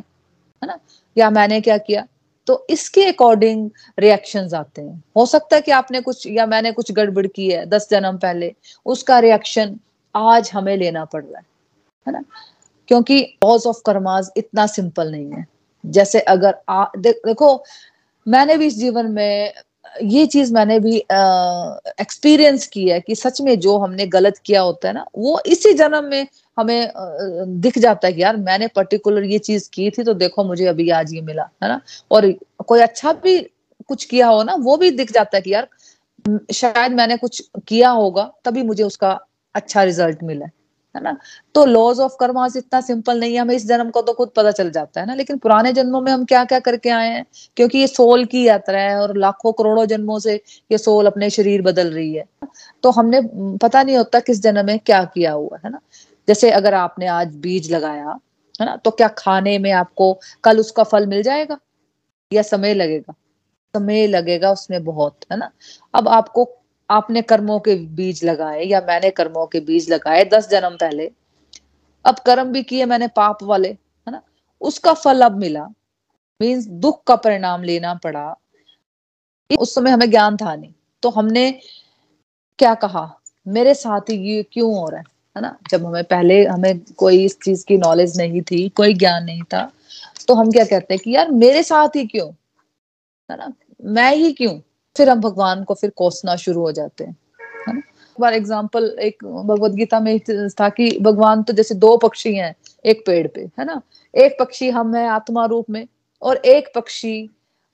है 0.63 0.67
ना? 0.67 0.79
या 1.17 1.31
मैंने 1.31 1.61
क्या 1.61 1.79
किया? 1.79 2.07
तो 2.49 2.67
इसके 2.71 3.05
अकॉर्डिंग 3.05 3.71
रिएक्शन 3.99 4.49
आते 4.55 4.83
हैं। 4.83 5.03
हो 5.17 5.27
सकता 5.27 5.57
है 5.57 5.63
कि 5.63 5.71
आपने 5.71 6.01
कुछ 6.01 6.27
या 6.27 6.47
मैंने 6.47 6.73
कुछ 6.73 6.93
गड़बड़ 6.93 7.27
की 7.27 7.51
है 7.51 7.65
दस 7.67 7.89
जन्म 7.91 8.19
पहले 8.19 8.55
उसका 8.87 9.19
रिएक्शन 9.19 9.79
आज 10.15 10.51
हमें 10.55 10.77
लेना 10.77 11.05
पड़ 11.05 11.23
रहा 11.25 11.39
है 11.39 11.45
है 12.07 12.13
ना? 12.13 12.25
क्योंकि 12.89 13.21
लॉज 13.45 13.67
ऑफ़ 13.67 13.81
कर्माज 13.87 14.31
इतना 14.37 14.67
सिंपल 14.67 15.11
नहीं 15.13 15.31
है। 15.31 15.47
जैसे 15.87 16.21
अगर 16.21 16.55
आ, 16.69 16.85
दे, 16.99 17.13
देखो 17.13 17.65
मैंने 18.27 18.57
भी 18.57 18.67
इस 18.67 18.79
जीवन 18.79 19.07
में 19.07 19.53
ये 20.05 20.25
चीज़ 20.27 20.53
मैंने 20.55 20.79
भी 20.81 20.97
एक्सपीरियंस 20.97 22.67
की 22.67 22.89
है 22.89 23.01
कि 23.01 23.15
सच 23.15 23.41
में 23.41 23.59
जो 23.61 23.77
हमने 23.79 24.07
गलत 24.07 24.39
किया 24.45 24.61
होता 24.63 24.89
है 24.89 24.95
ना, 24.95 25.05
वो 25.17 25.41
इसी 25.47 25.73
जन्म 25.75 26.05
में 26.05 26.27
हमें 26.57 26.91
दिख 27.61 27.79
जाता 27.79 28.07
है 28.07 28.13
कि 28.13 28.23
यार 28.23 28.37
मैंने 28.39 28.67
पर्टिकुलर 28.77 29.25
ये 29.25 29.39
चीज़ 29.41 29.69
की 29.75 29.91
थी 29.91 30.03
तो 30.05 30.15
देखो 30.15 30.45
मुझे 30.45 30.67
अभी 30.67 30.89
आज 30.91 31.15
ये 31.15 31.21
मिला, 31.23 31.49
है 31.63 31.69
ना? 31.69 31.81
और 32.11 32.33
कोई 32.67 32.81
अच्छा 32.81 33.13
भी 33.15 33.39
कुछ 33.89 34.05
किया 34.05 34.29
हो 34.29 34.43
ना, 34.43 34.55
वो 34.55 34.77
भी 34.77 34.91
दिख 34.93 35.13
जाता 35.13 35.37
है 35.37 35.43
कि 35.43 35.53
यार 35.55 35.69
शायद 36.55 36.93
मैंने 36.93 37.17
कुछ 37.17 37.43
किया 37.69 37.91
होगा 37.91 38.31
तभी 38.45 38.63
मुझे 38.63 38.83
उसका 38.83 39.19
अच्छा 39.55 39.83
रिज़ल्ट 39.85 40.23
मिला। 40.23 40.47
है 40.95 41.03
ना? 41.03 41.17
तो 41.55 41.65
लॉज 41.65 42.01
ऑफ़ 42.01 42.17
कर्मास 42.21 42.57
इतना 42.57 42.81
सिंपल 42.81 43.21
नहीं 43.21 43.35
है, 43.35 43.41
हमें 43.41 43.55
इस 43.57 43.67
जन्म 43.67 43.91
को 43.91 44.03
तो 44.03 44.13
खुद 44.13 44.31
पता 44.37 44.51
चल 44.51 44.71
जाता 44.71 45.01
है 45.01 45.07
ना? 45.07 45.15
लेकिन 45.15 45.39
पुराने 45.39 45.73
जन्मों 45.73 46.01
में 46.01 46.13
हम 46.13 46.25
क्या 46.25 46.45
क्या 46.45 46.61
करके 46.61 46.91
आए 46.91 47.09
हैं? 47.09 47.25
क्योंकि 47.57 47.79
ये 47.79 47.87
सोल 47.87 48.25
की 48.25 48.47
यात्रा 48.49 48.81
है 48.81 49.01
और 49.01 49.17
लाखों 49.19 49.53
करोड़ों 49.53 49.87
जन्मों 49.87 50.19
से 50.19 50.35
ये 50.73 50.79
सोल 50.79 51.07
अपने 51.07 51.31
शरीर 51.31 51.63
बदल 51.63 51.93
रही 51.93 52.15
है। 52.15 52.25
तो 52.83 52.91
हमने 52.91 53.21
पता 53.59 53.83
नहीं 53.83 53.97
होता 53.97 54.21
किस 54.21 54.43
जन्म 54.43 54.67
में 54.67 54.79
क्या 54.79 55.05
किया 55.05 55.33
हुआ 55.33 55.59
है 55.65 55.71
ना? 55.71 55.81
जैसे 56.29 56.51
अगर 56.51 56.75
आपने 56.75 57.07
आज 57.07 57.37
बीज 57.37 57.73
लगाया, 57.73 58.19
है 58.61 58.67
ना? 58.67 58.77
तो 58.77 58.91
क्या 58.91 59.09
खाने 59.09 59.59
में 59.59 59.73
आपको 59.73 60.21
कल 60.45 60.59
उसका 60.61 60.83
फल 60.83 61.07
मिल 61.07 61.23
जाएगा? 61.23 61.59
या 62.33 62.43
समय 62.43 62.75
लगेगा? 62.75 63.15
समय 63.75 64.07
लगेगा 64.07 64.53
उसमें 64.53 64.85
बहुत, 64.85 65.17
है 65.33 65.39
ना? 65.39 65.51
अब 65.95 66.09
आपको 66.09 66.45
आपने 66.91 67.23
कर्मों 67.23 67.59
के 67.61 67.75
बीज 67.75 68.25
लगाए 68.25 68.65
या 68.65 68.81
मैंने 68.81 69.11
कर्मों 69.11 69.47
के 69.47 69.61
बीज 69.61 69.91
लगाए 69.91 70.25
दस 70.25 70.49
जन्म 70.49 70.77
पहले, 70.77 71.11
अब 72.05 72.19
कर्म 72.19 72.53
भी 72.53 72.63
किए 72.63 72.85
मैंने 72.85 73.09
पाप 73.09 73.43
वाले, 73.43 73.69
है 73.69 74.11
ना? 74.11 74.23
उसका 74.61 74.93
फल 74.95 75.23
अब 75.23 75.37
मिला। 75.37 75.67
मीन्स 76.41 76.67
दुख 76.67 77.03
का 77.05 77.17
परिणाम 77.17 77.63
लेना 77.63 77.95
पड़ा। 77.95 78.37
उस 79.59 79.75
समय 79.75 79.91
हमें 79.91 80.11
ज्ञान 80.11 80.37
था 80.37 80.55
नहीं। 80.57 80.73
तो 81.03 81.11
हमने 81.11 81.51
क्या 82.59 82.75
कहा? 82.75 83.21
मेरे 83.49 83.75
साथ 83.75 84.01
ही 84.01 84.17
ये 84.31 84.43
क्यों 84.43 84.75
हो 84.77 84.89
रहा 84.89 84.99
है? 84.99 85.05
है 85.37 85.43
ना? 85.43 85.57
जब 85.71 85.87
हमें 85.87 86.05
पहले 86.05 86.45
हमें 86.47 86.81
कोई 86.81 87.25
इस 87.25 87.39
चीज़ 87.45 87.65
की 87.67 87.77
नॉलेज 87.77 88.19
नहीं 88.19 88.43
थी, 88.43 88.69
कोई 88.69 88.95
ज्ञान 88.95 89.25
नहीं 89.25 89.43
था 89.43 89.71
तो 90.29 90.35
हम 90.35 90.51
क्या 90.51 90.65
कहते 90.65 90.95
हैं 90.95 91.01
कि 91.05 91.15
यार 91.15 91.31
मेरे 91.31 91.63
साथ 91.63 91.97
ही 91.97 92.07
क्यों? 92.07 92.31
है 93.31 93.37
ना? 93.37 93.53
मैं 93.85 94.15
ही 94.17 94.33
क्यों? 94.33 94.61
फिर 94.99 95.11
हम 95.11 95.21
भगवान 95.21 95.65
को 95.65 95.75
फिर 95.75 95.91
कोसना 95.97 96.37
शुरू 96.37 96.61
हो 96.61 96.73
जाते 96.73 97.05
हैं 97.05 97.17
बार 98.19 98.35
एग्ज़ाम्पल 98.35 98.85
एक 99.01 99.25
भगवत 99.25 99.73
गीता 99.73 100.01
में 100.01 100.19
था 100.61 100.69
कि 100.69 100.91
भगवान 101.03 101.43
तो 101.43 101.53
जैसे 101.53 101.75
दो 101.75 101.97
पक्षी 101.97 102.35
हैं, 102.35 102.55
एक 102.85 103.03
पेड़ 103.07 103.27
पे, 103.27 103.41
है 103.59 103.65
ना? 103.65 103.81
एक 104.15 104.37
पक्षी 104.41 104.71
हम 104.71 104.95
है 104.95 105.07
आत्मा 105.09 105.45
रूप 105.45 105.71
में 105.71 105.87
और 106.23 106.37
एक 106.37 106.73
पक्षी 106.75 107.31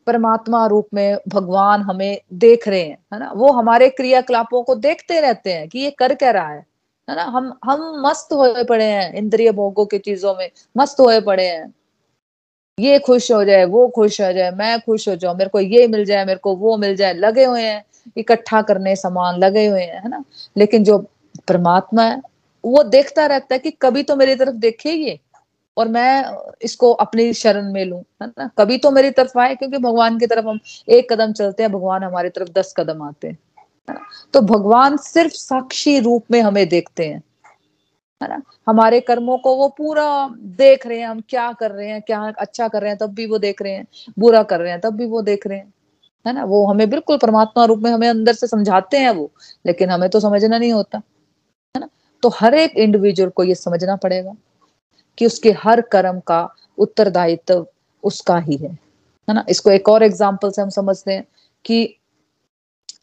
परमात्मा 0.07 0.67
रूप 0.67 0.89
में 0.95 1.19
भगवान 1.29 1.83
हमें 1.83 2.21
देख 2.33 2.69
रहे 2.69 2.83
हैं, 2.83 2.99
है 3.15 3.19
ना? 3.21 3.33
वो 3.37 3.53
हमारे 3.53 3.89
क्रियाकलापों 3.89 4.63
को 4.63 4.75
देखते 4.75 5.21
रहते 5.21 5.53
हैं 5.53 5.69
कि 5.69 5.79
ये 5.79 5.91
कर 5.91 6.15
क्या 6.15 6.31
रहा 6.31 6.49
है 6.49 6.61
है 7.09 7.17
ना? 7.17 7.25
हम 7.25 7.53
हम 7.65 8.03
मस्त 8.07 8.33
हुए 8.33 8.65
पड़े 8.65 8.85
हैं, 8.85 9.13
इंद्रिय 9.15 9.53
भोगों 9.53 9.87
की 9.87 9.99
चीज़ों 9.99 10.35
में 10.35 10.51
मस्त 10.77 11.01
हुए 11.01 11.21
पड़े 11.21 11.47
हैं। 11.47 11.73
ये 12.79 12.99
खुश 12.99 13.31
हो 13.33 13.45
जाए, 13.45 13.65
वो 13.65 13.87
खुश 13.89 14.21
हो 14.21 14.33
जाए, 14.33 14.51
मैं 14.51 14.79
खुश 14.81 15.09
हो 15.09 15.15
जाऊँ, 15.17 15.37
मेरे 15.37 15.51
को 15.51 15.61
ये 15.61 15.87
मिल 15.89 16.05
जाए, 16.05 16.25
मेरे 16.25 16.39
को 16.39 16.55
वो 16.57 16.77
मिल 16.77 16.95
जाए, 16.97 17.13
लगे 17.15 17.45
हुए 17.45 17.63
हैं, 17.63 17.85
इकट्ठा 18.17 18.63
करने 18.63 18.95
सामान 18.97 19.39
लगे 19.39 19.67
हुए 19.67 19.83
हैं, 19.83 20.01
है 20.03 20.09
ना? 20.09 20.23
लेकिन 20.57 20.85
जो 20.85 20.99
परमात्मा 21.49 22.05
है, 22.05 22.21
वो 22.65 22.83
देखता 22.83 23.27
रहता 23.27 23.55
है 23.55 23.59
कि 23.59 23.71
कभी 23.83 24.03
तो 24.03 24.17
मेरी 24.17 24.35
तरफ़ 24.35 24.55
देखे 24.57 24.93
ये, 24.93 25.19
और 25.77 25.89
मैं 25.89 26.25
इसको 26.63 26.93
अपनी 26.93 27.33
शरण 27.33 27.73
में 27.73 27.85
लू, 27.85 27.97
है 28.23 28.29
ना? 28.29 28.51
कभी 28.59 28.79
तो 28.79 28.91
मेरी 28.91 29.11
तरफ़ 29.11 29.39
आए, 29.39 29.55
क्योंकि 29.55 29.79
भगवान 29.79 30.19
की 30.19 30.27
तरफ़ 30.27 30.47
हम 30.47 30.59
एक 30.89 31.13
कदम 31.13 31.33
चलते 31.33 31.63
हैं, 31.63 31.73
भगवान 31.73 32.03
हमारी 32.03 32.29
तरफ़ 32.29 32.51
दस 32.59 32.75
कदम 32.77 33.03
आते 33.03 33.29
हैं 33.29 33.39
तो 34.35 34.41
भगवान 34.41 34.97
सिर्फ़ 34.97 35.33
साक्षी 35.33 35.99
रूप 36.01 36.25
में 36.31 36.41
हमें 36.43 36.69
देखते 36.69 37.07
हैं। 37.07 37.23
है 38.21 38.29
ना? 38.29 38.43
हमारे 38.69 39.01
कर्मों 39.01 39.39
को 39.39 39.55
वो 39.57 39.69
पूरा 39.69 40.07
देख 40.59 40.87
रहे 40.87 40.99
हैं, 40.99 41.07
हम 41.07 41.21
क्या 41.29 41.53
कर 41.53 41.71
रहे 41.71 41.89
हैं, 41.89 42.03
क्या 42.03 42.21
अच्छा 42.39 42.69
कर 42.69 42.81
रहे 42.83 42.91
हैं, 42.91 42.99
तब 42.99 43.15
भी 43.15 43.27
वो 43.27 43.39
देख 43.39 43.63
रहे 43.63 43.73
हैं, 43.73 43.87
बुरा 44.19 44.43
कर 44.43 44.61
रहे 44.61 44.71
हैं, 44.71 44.81
तब 44.81 44.95
भी 44.95 45.07
वो 45.07 45.23
देख 45.23 45.47
रहे 45.47 45.59
हैं, 45.59 45.73
है 46.27 46.33
ना? 46.33 46.45
वो 46.45 46.67
हमें 46.67 46.89
बिल्कुल 46.91 47.19
परमात्मा 47.19 47.65
रूप 47.65 47.79
में 47.79 47.91
हमें 47.91 48.09
अंदर 48.09 48.33
से 48.33 48.47
समझाते 48.47 48.99
हैं 48.99 49.11
वो, 49.11 49.31
लेकिन 49.67 49.91
हमें 49.91 50.09
तो 50.11 50.21
समझना 50.21 50.59
नहीं 50.59 50.73
होता, 50.73 50.99
है 51.75 51.81
ना? 51.81 51.89
तो 52.23 52.29
हर 52.29 52.55
एक 52.55 52.77
इंडिविजुअल 52.77 53.31
को 53.31 53.45
ये 53.45 53.55
समझना 53.55 53.97
पड़ेगा 53.97 54.35
कि 55.19 55.27
उसके 55.27 55.51
हर 55.53 55.81
कर्म 55.81 56.21
का 56.21 56.49
उत्तरदायित्व 56.79 57.67
उसका 58.03 58.39
ही 58.39 58.57
है 58.57 58.71
है 59.29 59.35
ना? 59.35 59.45
इसको 59.49 59.71
एक 59.71 59.89
और 59.89 60.03
एग्ज़ाम्पल 60.03 60.51
से 60.51 60.63
हम 60.63 60.69
समझते 60.71 61.13
हैं 61.13 61.25
कि 61.65 61.83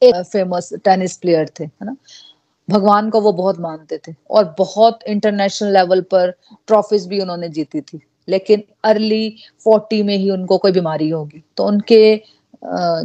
एक 0.04 0.15
फ़ेमस 0.15 0.69
टेनिस 0.86 1.17
प्लेयर 1.17 1.50
थे, 1.60 1.63
है 1.63 1.86
ना? 1.86 1.95
भगवान 2.71 3.10
को 3.10 3.21
वो 3.21 3.31
बहुत 3.34 3.60
मानते 3.60 3.97
थे 4.07 4.13
और 4.31 4.55
बहुत 4.57 4.99
इंटरनेशनल 5.07 5.73
लेवल 5.73 6.01
पर 6.12 6.31
ट्रॉफीज 6.67 7.07
भी 7.07 7.19
उन्होंने 7.19 7.49
जीती 7.49 7.81
थी। 7.81 8.01
लेकिन 8.27 8.63
अर्ली 8.84 9.36
फोर्टी 9.65 10.01
में 10.03 10.15
ही 10.17 10.29
उनको 10.31 10.57
कोई 10.57 10.71
बीमारी 10.71 11.10
होगी। 11.10 11.43
तो 11.57 11.65
उनके 11.65 12.15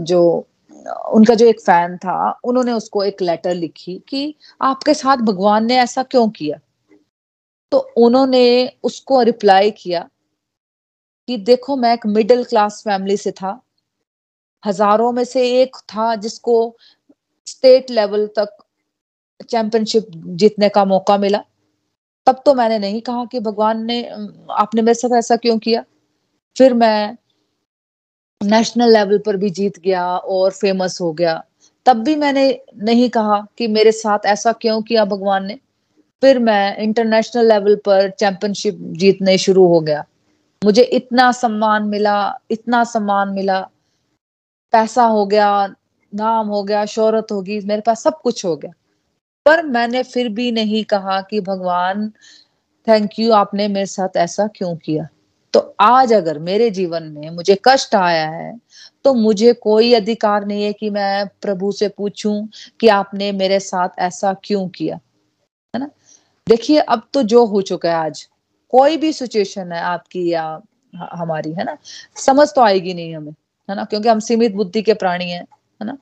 जो, 0.00 0.46
उनका 1.10 1.34
जो 1.34 1.46
एक 1.46 1.60
फ़ैन 1.60 1.96
था, 1.96 2.40
उन्होंने 2.44 2.72
उसको 2.72 3.02
एक 3.04 3.22
लेटर 3.22 3.54
लिखी 3.54 4.02
कि 4.08 4.34
आपके 4.60 4.94
साथ 4.94 5.16
भगवान 5.24 5.66
ने 5.66 5.76
ऐसा 5.78 6.02
क्यों 6.02 6.28
किया? 6.30 6.58
तो 7.72 7.78
उन्होंने 7.96 8.72
उसको 8.84 9.22
रिप्लाई 9.22 9.70
किया 9.72 10.08
कि 11.28 11.36
देखो, 11.36 11.76
मैं 11.76 11.92
एक 11.94 12.06
मिडिल 12.06 12.44
क्लास 12.44 12.82
फैमिली 12.84 13.16
से 13.16 13.30
था। 13.32 13.60
हज़ारों 14.64 15.10
में 15.12 15.24
से 15.24 15.48
एक 15.62 15.76
था 15.76 16.14
जिसको 16.16 16.76
स्टेट 17.46 17.90
लेवल 17.90 18.26
तक 18.38 18.56
चैंपियनशिप 19.42 20.06
जीतने 20.26 20.68
का 20.68 20.84
मौका 20.84 21.18
मिला। 21.18 21.44
तब 22.26 22.42
तो 22.46 22.54
मैंने 22.54 22.78
नहीं 22.78 23.00
कहा 23.00 23.24
कि 23.24 23.40
भगवान 23.40 23.84
ने 23.84 24.10
आपने 24.50 24.82
मेरे 24.82 24.94
साथ 24.94 25.18
ऐसा 25.18 25.36
क्यों 25.36 25.58
किया। 25.58 25.84
फिर 26.58 26.74
मैं 26.74 27.16
नेशनल 28.44 28.92
लेवल 28.92 29.18
पर 29.18 29.36
भी 29.36 29.50
जीत 29.50 29.78
गया 29.78 30.16
और 30.16 30.50
फ़ेमस 30.50 31.00
हो 31.00 31.12
गया। 31.12 31.44
तब 31.86 31.96
भी 31.96 32.16
मैंने 32.16 32.60
नहीं 32.82 33.10
कहा 33.10 33.46
कि 33.58 33.66
मेरे 33.66 33.92
साथ 33.92 34.18
ऐसा 34.26 34.52
क्यों 34.52 34.82
किया 34.82 35.04
भगवान 35.04 35.46
ने। 35.46 35.58
फिर 36.22 36.38
मैं 36.38 36.76
इंटरनेशनल 36.76 37.48
लेवल 37.48 37.76
पर 37.76 38.10
चैंपियनशिप 38.10 38.78
जीतने 38.80 39.38
शुरू 39.38 39.66
हो 39.66 39.80
गया। 39.80 40.04
मुझे 40.64 40.82
इतना 40.82 41.32
सम्मान 41.32 41.82
मिला, 41.84 42.38
इतना 42.50 42.84
सम्मान 42.84 43.28
मिला। 43.28 43.60
पैसा 44.72 45.04
हो 45.04 45.26
गया, 45.26 45.66
नाम 46.14 46.48
हो 46.48 46.62
गया, 46.62 46.84
शोहरत 46.84 47.26
होगी, 47.32 47.60
मेरे 47.60 47.80
पास 47.80 48.02
सब 48.02 48.20
कुछ 48.20 48.44
हो 48.44 48.56
गया। 48.56 48.72
पर 49.46 49.62
मैंने 49.62 50.02
फिर 50.02 50.28
भी 50.28 50.52
नहीं 50.52 50.84
कहा 50.84 51.20
कि 51.20 51.40
भगवान 51.40 52.08
थैंक 52.88 53.18
यू 53.18 53.32
आपने 53.32 53.68
मेरे 53.68 53.86
साथ 53.86 54.16
ऐसा 54.16 54.46
क्यों 54.46 54.76
किया? 54.76 55.08
तो 55.52 55.76
आज 55.80 56.12
अगर 56.12 56.38
मेरे 56.38 56.70
जीवन 56.70 57.02
में 57.02 57.30
मुझे 57.30 57.58
कष्ट 57.64 57.94
आया 57.94 58.28
है 58.28 58.60
तो 59.04 59.14
मुझे 59.14 59.52
कोई 59.52 59.94
अधिकार 59.94 60.44
नहीं 60.44 60.64
है 60.64 60.72
कि 60.72 60.90
मैं 60.90 61.26
प्रभु 61.42 61.72
से 61.72 61.88
पूछूँ 61.88 62.48
कि 62.80 62.88
आपने 62.88 63.32
मेरे 63.32 63.60
साथ 63.60 63.88
ऐसा 63.98 64.34
क्यों 64.44 64.68
किया, 64.68 64.96
है 65.74 65.78
ना? 65.78 65.90
देखिए, 66.48 66.78
अब 66.78 67.08
तो 67.12 67.22
जो 67.22 67.44
हो 67.46 67.62
चुका 67.62 67.88
है 67.88 67.94
आज, 67.94 68.28
कोई 68.68 68.96
भी 68.96 69.12
सिचुएशन 69.12 69.72
है 69.72 69.80
आपकी 69.80 70.32
या 70.32 70.60
हमारी, 70.96 71.52
है 71.52 71.64
ना? 71.64 71.76
समझ 72.16 72.48
तो 72.48 72.60
आएगी 72.60 72.94
नहीं 72.94 73.16
हमें, 73.16 73.32
है 73.70 73.76
ना? 73.76 73.84
क्योंकि 73.84 74.08
हम 74.08 74.20
सीमित 74.20 74.54
बुद्धि 74.54 74.82
के 74.82 74.94
प्राणी 74.94 75.30
हैं, 75.30 75.42
है 75.42 75.84
ना? 75.84 75.98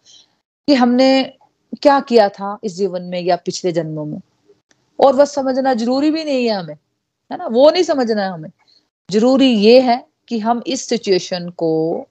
कि 0.68 0.74
हमने 0.74 1.36
क्या 1.74 2.00
किया 2.00 2.28
था 2.28 2.58
इस 2.64 2.76
जीवन 2.76 3.02
में 3.02 3.20
या 3.20 3.36
पिछले 3.36 3.72
जन्मों 3.72 4.04
में? 4.04 4.20
और 4.98 5.14
वह 5.14 5.24
समझना 5.24 5.74
ज़रूरी 5.74 6.10
भी 6.10 6.24
नहीं 6.24 6.46
है 6.46 6.54
हमें, 6.54 6.74
है 7.30 7.38
ना? 7.38 7.46
वो 7.46 7.70
नहीं 7.70 7.82
समझना 7.82 8.22
है 8.22 8.30
हमें। 8.30 8.50
ज़रूरी 9.10 9.48
ये 9.48 9.80
है 9.80 10.04
कि 10.28 10.38
हम 10.38 10.62
इस 10.66 10.88
सिचुएशन 10.88 11.48
को, 11.48 12.06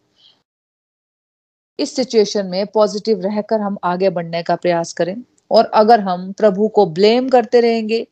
इस 1.80 1.96
सिचुएशन 1.96 2.46
में 2.46 2.66
पॉजिटिव 2.68 3.22
रहकर 3.22 3.62
हम 3.62 3.78
आगे 3.84 4.10
बढ़ने 4.10 4.44
का 4.44 4.56
प्रयास 4.56 4.94
करें। 4.94 5.16
और 5.52 5.66
अगर 5.66 6.00
हम 6.00 6.32
प्रभु 6.32 6.68
को 6.68 6.86
ब्लेम 6.86 7.30
करते 7.30 7.60
रहेंगे 7.60 8.08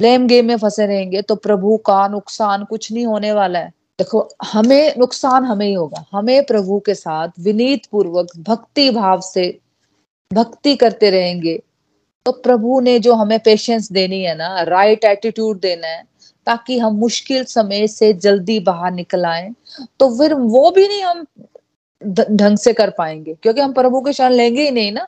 ब्लेम 0.00 0.26
गेम 0.26 0.46
में 0.46 0.56
फंसे 0.56 0.86
रहेंगे 0.86 1.22
तो 1.22 1.34
प्रभु 1.36 1.76
का 1.76 2.06
नुकसान 2.08 2.64
कुछ 2.64 2.92
नहीं 2.92 3.06
होने 3.06 3.32
वाला 3.32 3.58
है। 3.58 3.68
देखो, 3.68 4.28
हमें 4.44 4.94
नुकसान 4.98 5.44
हमें 5.44 5.66
ही 5.66 5.72
होगा। 5.74 6.04
हमें 6.12 6.46
प्रभु 6.46 6.78
के 6.80 6.94
साथ 6.94 7.28
विनीत 7.40 7.86
पूर्वक 7.86 8.26
भक्ति 8.38 8.90
भाव 8.90 9.20
से 9.20 9.58
भक्ति 10.30 10.74
करते 10.76 11.10
रहेंगे। 11.10 11.60
तो 12.26 12.32
प्रभु 12.34 12.80
ने 12.80 12.98
जो 12.98 13.14
हमें 13.14 13.38
पेशेंस 13.40 13.90
देनी 13.92 14.22
है 14.22 14.36
ना 14.36 14.62
राइट 14.62 15.04
एटीट्यूड 15.04 15.60
देना 15.60 15.86
है, 15.86 16.02
ताकि 16.46 16.78
हम 16.78 16.94
मुश्किल 16.96 17.44
समय 17.46 17.86
से 17.88 18.12
जल्दी 18.14 18.58
बाहर 18.60 18.92
निकल 18.92 19.24
आए 19.26 19.50
तो 20.00 20.08
फिर 20.18 20.34
वो 20.34 20.70
भी 20.70 20.86
नहीं 20.88 21.02
हम 21.02 21.24
ढंग 22.02 22.58
से 22.58 22.72
कर 22.72 22.90
पाएँगे, 22.90 23.34
क्योंकि 23.34 23.60
हम 23.60 23.72
प्रभु 23.72 24.00
के 24.00 24.12
शरण 24.12 24.32
लेंगे 24.32 24.62
ही 24.62 24.70
नहीं 24.70 24.92
ना। 24.92 25.06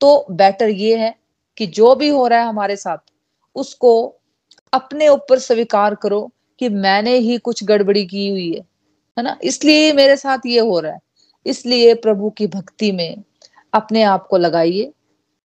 तो 0.00 0.26
बेटर 0.32 0.68
ये 0.68 0.96
है 0.96 1.14
कि 1.58 1.66
जो 1.68 1.94
भी 1.94 2.08
हो 2.08 2.26
रहा 2.26 2.40
है 2.40 2.48
हमारे 2.48 2.76
साथ, 2.76 2.98
उसको 3.56 4.14
अपने 4.72 5.08
ऊपर 5.08 5.38
स्वीकार 5.38 5.94
करो 5.94 6.30
कि 6.60 6.68
मैंने 6.68 7.16
ही 7.16 7.38
कुछ 7.38 7.64
गड़बड़ी 7.64 8.04
की 8.06 8.28
हुई 8.28 8.50
है 8.50 8.60
है 9.16 9.22
ना? 9.22 9.36
इसलिए 9.42 9.92
मेरे 9.92 10.16
साथ 10.16 10.46
ये 10.46 10.60
हो 10.60 10.78
रहा 10.80 10.92
है। 10.92 11.00
इसलिए 11.46 11.94
प्रभु 11.96 12.30
की 12.30 12.46
भक्ति 12.48 12.92
में 12.92 13.22
अपने 13.72 14.02
आप 14.02 14.26
को 14.26 14.36
लगाइए, 14.36 14.92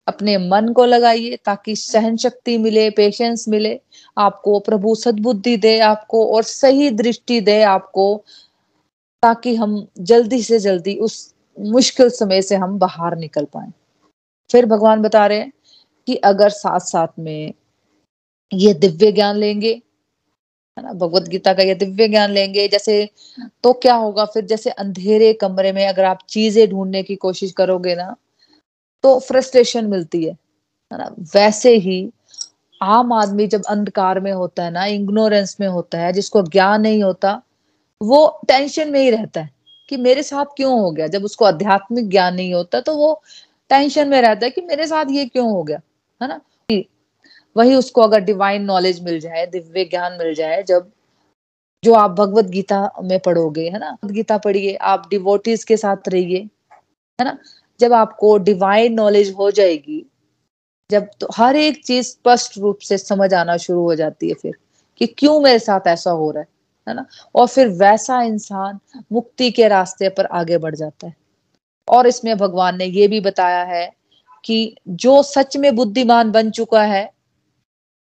अपने 0.06 0.38
मन 0.38 0.72
को 0.72 0.84
लगाइए 0.84 1.38
ताकि 1.44 1.76
सहन 1.76 2.16
शक्ति 2.16 2.58
मिले 2.58 2.90
पेशेंस 2.90 3.48
मिले, 3.48 3.80
आपको 4.18 4.60
प्रभु 4.60 4.94
सद्बुद्धि 4.94 5.56
दे, 5.56 5.78
आपको 5.78 6.36
और 6.36 6.42
सही 6.42 6.90
दृष्टि 6.90 7.40
दे 7.40 7.62
आपको, 7.62 8.24
ताकि 9.22 9.54
हम 9.54 9.86
जल्दी 9.98 10.42
से 10.42 10.58
जल्दी 10.58 10.94
उस 10.94 11.34
मुश्किल 11.60 12.08
समय 12.08 12.42
से 12.42 12.56
हम 12.56 12.78
बाहर 12.78 13.16
निकल 13.16 13.44
पाए। 13.44 13.72
फिर 14.52 14.66
भगवान 14.66 15.02
बता 15.02 15.26
रहे 15.26 15.38
हैं 15.38 15.52
कि 16.06 16.16
अगर 16.16 16.48
साथ 16.48 16.80
साथ 16.80 17.08
में 17.18 17.52
ये 18.52 18.74
दिव्य 18.74 19.12
ज्ञान 19.12 19.36
लेंगे 19.36 19.82
है 20.76 20.82
ना? 20.84 20.92
भगवत 20.92 21.28
गीता 21.28 21.52
का 21.54 21.62
ये 21.62 21.74
दिव्य 21.74 22.08
ज्ञान 22.08 22.30
लेंगे। 22.30 22.66
जैसे 22.68 23.08
तो 23.64 23.72
क्या 23.74 23.94
होगा 23.94 24.24
फिर? 24.26 24.44
जैसे 24.46 24.70
अंधेरे 24.72 25.32
कमरे 25.34 25.72
में 25.72 25.86
अगर 25.88 26.04
आप 26.04 26.18
चीज़ें 26.28 26.68
ढूँढने 26.70 27.02
की 27.02 27.16
कोशिश 27.16 27.52
करोगे 27.56 27.94
ना 27.96 28.14
तो 29.04 29.18
फ्रस्ट्रेशन 29.20 29.86
मिलती 29.86 30.24
है 30.24 30.32
है 30.90 30.98
ना? 30.98 31.14
वैसे 31.34 31.74
ही 31.78 32.10
आम 32.80 33.12
आदमी 33.12 33.46
जब 33.48 33.62
अंधकार 33.70 34.20
में 34.20 34.32
होता 34.32 34.64
है 34.64 34.70
ना 34.72 34.84
इग्नोरेंस 34.86 35.56
में 35.60 35.66
होता 35.68 35.98
है, 35.98 36.12
जिसको 36.12 36.42
ज्ञान 36.44 36.82
नहीं 36.82 37.02
होता, 37.04 37.42
वो 38.00 38.40
टेंशन 38.48 38.90
में 38.92 39.00
ही 39.00 39.10
रहता 39.10 39.40
है 39.40 39.50
कि 39.90 39.96
मेरे 39.98 40.22
साथ 40.22 40.46
क्यों 40.56 40.80
हो 40.80 40.90
गया? 40.92 41.06
जब 41.08 41.24
उसको 41.24 41.44
आध्यात्मिक 41.44 42.08
ज्ञान 42.10 42.34
नहीं 42.36 42.54
होता 42.54 42.80
तो 42.82 42.96
वो 42.96 43.14
टेंशन 43.70 44.08
में 44.08 44.20
रहता 44.22 44.46
है 44.46 44.50
कि 44.50 44.60
मेरे 44.62 44.86
साथ 44.86 45.06
ये 45.10 45.26
क्यों 45.26 45.50
हो 45.50 45.62
गया? 45.64 45.80
है 46.20 46.28
ना? 46.28 46.40
वही 47.56 47.74
उसको 47.74 48.00
अगर 48.02 48.20
डिवाइन 48.20 48.62
नॉलेज 48.62 49.02
मिल 49.02 49.20
जाए, 49.20 49.46
दिव्य 49.46 49.84
ज्ञान 49.84 50.12
मिल 50.12 50.34
जाए, 50.34 50.62
जब 50.62 50.90
जो 51.84 51.94
आप 51.94 52.10
भगवत 52.10 52.44
गीता 52.44 52.92
में 53.02 53.20
पढ़ोगे, 53.20 53.68
है 53.68 53.78
ना? 53.78 53.96
गीता 54.04 54.38
पढ़िए, 54.38 54.74
आप 54.74 55.06
डिवोटीज 55.10 55.64
के 55.64 55.76
साथ 55.76 56.08
रहिए, 56.08 56.38
है 57.20 57.24
ना? 57.24 57.38
जब 57.80 57.92
आपको 57.92 58.38
डिवाइन 58.38 58.94
नॉलेज 58.94 59.34
हो 59.38 59.50
जाएगी, 59.50 60.06
जब 60.90 61.08
तो 61.20 61.28
हर 61.36 61.56
एक 61.56 61.84
चीज़ 61.84 62.06
स्पष्ट 62.06 62.58
रूप 62.58 62.78
से 62.78 62.98
समझ 62.98 63.34
आना 63.34 63.56
शुरू 63.56 63.82
हो 63.82 63.94
जाती 63.94 64.28
है 64.28 64.34
फिर, 64.34 64.52
कि 64.98 65.06
क्यों 65.06 65.40
मेरे 65.40 65.58
साथ 65.58 65.80
ऐसा 65.86 66.10
हो 66.10 66.30
रहा 66.30 66.40
है 66.40 66.46
है 66.88 66.94
ना? 66.94 67.06
और 67.34 67.46
फिर 67.46 67.68
वैसा 67.68 68.22
इंसान 68.22 68.78
मुक्ति 69.12 69.50
के 69.50 69.68
रास्ते 69.68 70.08
पर 70.08 70.26
आगे 70.26 70.58
बढ़ 70.58 70.74
जाता 70.74 71.06
है। 71.06 71.14
और 71.88 72.06
इसमें 72.06 72.38
भगवान 72.38 72.76
ने 72.76 72.84
ये 72.84 73.08
भी 73.08 73.20
बताया 73.20 73.62
है 73.64 73.92
कि 74.44 74.76
जो 74.88 75.22
सच 75.22 75.56
में 75.56 75.76
बुद्धिमान 75.76 76.30
बन 76.30 76.50
चुका 76.50 76.82
है 76.82 77.12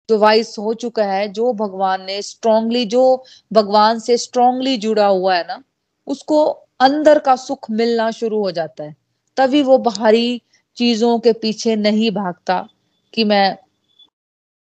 जो 0.10 0.18
वाइस 0.18 0.56
हो 0.60 0.74
चुका 0.74 1.04
है 1.04 1.28
जो 1.28 1.54
भगवान 1.54 2.06
ने 2.06 2.22
स्ट्रांगली 2.22 2.86
जो 2.86 3.24
भगवान 3.54 4.00
से 4.00 4.18
स्ट्रांगली 4.18 4.78
जुड़ा 4.78 5.08
हुआ 5.08 5.36
है 5.36 5.44
ना, 5.48 5.64
उसको 6.08 6.44
अंदर 6.80 7.20
का 7.20 7.36
सुख 7.36 7.72
मिलना 7.72 8.12
शुरू 8.12 8.40
हो 8.40 8.52
जाता 8.52 8.84
है। 8.84 8.96
तभी 9.38 9.62
वो 9.62 9.78
बाहरी 9.78 10.42
चीज़ों 10.78 11.20
के 11.20 11.34
पीछे 11.34 11.76
नहीं 11.76 12.12
भागता 12.12 12.68
कि 13.14 13.24
मैं 13.24 13.58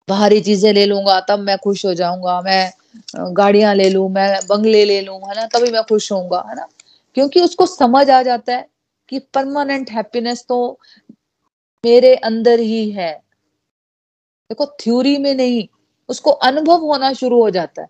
बाहरी 0.08 0.40
चीज़ें 0.40 0.72
ले 0.72 0.84
लूँगा, 0.86 1.20
तब 1.20 1.38
मैं 1.38 1.58
खुश 1.58 1.84
हो 1.86 1.94
जाऊँगा, 1.94 2.40
मैं 2.42 2.72
गाड़ियाँ 3.34 3.74
ले 3.74 3.90
लू, 3.90 4.08
मैं 4.08 4.38
बंगले 4.48 4.84
ले 4.84 5.00
लू, 5.00 5.14
है 5.14 5.34
ना, 5.36 5.46
तभी 5.46 5.70
मैं 5.70 5.82
खुश 5.82 6.12
होऊँगा, 6.12 6.44
है 6.48 6.56
ना। 6.56 6.66
क्योंकि 7.14 7.40
उसको 7.40 7.66
समझ 7.66 8.10
आ 8.10 8.22
जाता 8.22 8.52
है 8.52 8.68
कि 9.08 9.18
परमानेंट 9.18 9.90
हैप्पीनेस 9.90 10.44
तो 10.48 10.78
मेरे 11.84 12.14
अंदर 12.14 12.60
ही 12.60 12.90
है। 12.90 13.27
देखो 14.50 14.66
थ्योरी 14.66 15.18
में 15.18 15.34
नहीं, 15.34 15.68
उसको 16.08 16.30
अनुभव 16.30 16.76
होना 16.76 17.12
शुरू 17.12 17.42
हो 17.42 17.50
जाता 17.50 17.82
है 17.82 17.88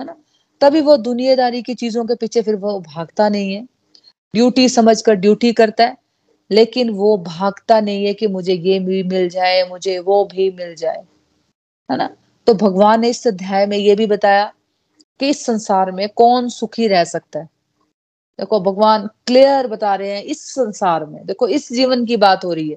है 0.00 0.06
ना? 0.06 0.16
तभी 0.60 0.80
वो 0.80 0.96
दुनियादारी 0.96 1.62
की 1.62 1.74
चीज़ों 1.74 2.04
के 2.04 2.14
पीछे 2.14 2.42
फिर 2.42 2.56
वो 2.56 2.80
भागता 2.80 3.28
नहीं 3.28 3.54
है। 3.54 3.62
ड्यूटी 4.34 4.68
समझ 4.68 5.02
कर 5.02 5.14
ड्यूटी 5.14 5.52
करता 5.52 5.84
है, 5.84 5.96
लेकिन 6.50 6.90
वो 6.90 7.16
भागता 7.18 7.80
नहीं 7.80 8.06
है 8.06 8.14
कि 8.14 8.26
मुझे 8.26 8.54
ये 8.54 8.78
भी 8.78 9.02
मिल 9.02 9.28
जाए, 9.28 9.68
मुझे 9.68 9.98
वो 9.98 10.24
भी 10.24 10.50
मिल 10.50 10.74
जाए, 10.74 11.04
है 11.90 11.96
ना? 11.96 12.16
तो 12.46 12.54
भगवान 12.54 13.00
ने 13.00 13.08
इस 13.08 13.26
अध्याय 13.26 13.66
में 13.66 13.78
ये 13.78 13.94
भी 13.94 14.06
बताया 14.06 14.52
कि 15.20 15.28
इस 15.28 15.46
संसार 15.46 15.90
में 15.92 16.08
कौन 16.08 16.48
सुखी 16.48 16.88
रह 16.88 17.04
सकता 17.04 17.38
है। 17.38 17.48
देखो, 18.38 18.60
भगवान 18.60 19.08
क्लियर 19.26 19.66
बता 19.66 19.94
रहे 19.94 20.10
हैं 20.10 20.22
इस 20.22 20.54
संसार 20.54 21.06
में, 21.06 21.26
देखो, 21.26 21.48
इस 21.48 21.72
जीवन 21.72 22.04
की 22.04 22.16
बात 22.16 22.44
हो 22.44 22.52
रही 22.52 22.70
है। 22.70 22.76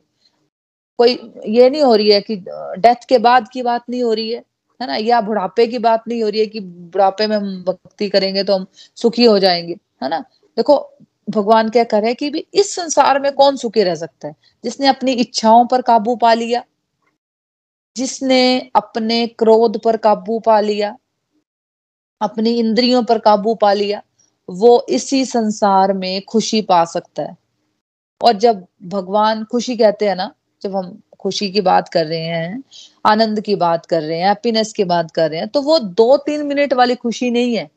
कोई 0.99 1.33
ये 1.47 1.69
नहीं 1.69 1.81
हो 1.81 1.95
रही 1.95 2.09
है 2.11 2.21
कि 2.21 2.35
डेथ 2.79 3.05
के 3.09 3.17
बाद 3.17 3.49
की 3.49 3.61
बात 3.61 3.83
नहीं 3.89 4.03
हो 4.03 4.13
रही 4.13 4.31
है 4.31 4.43
है 4.81 4.87
ना? 4.87 4.95
या 4.95 5.21
बुढ़ापे 5.21 5.67
की 5.67 5.77
बात 5.77 6.03
नहीं 6.07 6.23
हो 6.23 6.29
रही 6.29 6.39
है 6.39 6.45
कि 6.45 6.59
बुढ़ापे 6.59 7.27
में 7.27 7.37
हम 7.37 7.63
भक्ति 7.63 8.09
करेंगे 8.09 8.43
तो 8.43 8.55
हम 8.55 8.65
सुखी 8.95 9.25
हो 9.25 9.39
जाएँगे, 9.39 9.73
है 10.03 10.09
ना? 10.09 10.19
देखो, 10.57 10.93
भगवान 11.29 11.69
क्या 11.69 11.83
करे 11.83 12.13
कि 12.13 12.29
भी 12.29 12.47
इस 12.53 12.75
संसार 12.75 13.19
में 13.19 13.31
कौन 13.31 13.55
सुखी 13.55 13.83
रह 13.83 13.95
सकता 13.95 14.27
है? 14.27 14.35
जिसने 14.63 14.87
अपनी 14.87 15.11
इच्छाओं 15.11 15.65
पर 15.67 15.81
काबू 15.81 16.15
पा 16.15 16.33
लिया, 16.33 16.63
जिसने 17.97 18.71
अपने 18.75 19.27
क्रोध 19.27 19.83
पर 19.83 19.97
काबू 19.97 20.39
पा 20.39 20.59
लिया, 20.59 20.97
अपनी 22.21 22.59
इंद्रियों 22.59 23.03
पर 23.03 23.19
काबू 23.19 23.55
पा 23.55 23.73
लिया, 23.73 24.03
वो 24.49 24.85
इसी 24.89 25.25
संसार 25.25 25.93
में 25.93 26.21
खुशी 26.21 26.61
पा 26.61 26.85
सकता 26.85 27.23
है। 27.23 27.37
और 28.21 28.33
जब 28.33 28.65
भगवान 28.83 29.43
खुशी 29.43 29.77
कहते 29.77 30.07
हैं 30.07 30.15
ना 30.15 30.33
जब 30.61 30.75
हम 30.75 31.01
खुशी 31.19 31.49
की 31.51 31.61
बात 31.61 31.89
कर 31.89 32.05
रहे 32.05 32.19
हैं, 32.19 32.63
आनंद 33.05 33.41
की 33.41 33.55
बात 33.55 33.85
कर 33.85 34.01
रहे 34.01 34.19
हैं 34.19 34.27
हैप्पीनेस 34.27 34.73
की 34.73 34.83
बात 34.83 35.11
कर 35.11 35.29
रहे 35.29 35.39
हैं 35.39 35.47
तो 35.47 35.61
वो 35.61 35.77
दो 35.79 36.15
तीन 36.17 36.45
मिनट 36.45 36.73
वाली 36.73 36.95
खुशी 36.95 37.29
नहीं 37.31 37.55
है। 37.55 37.69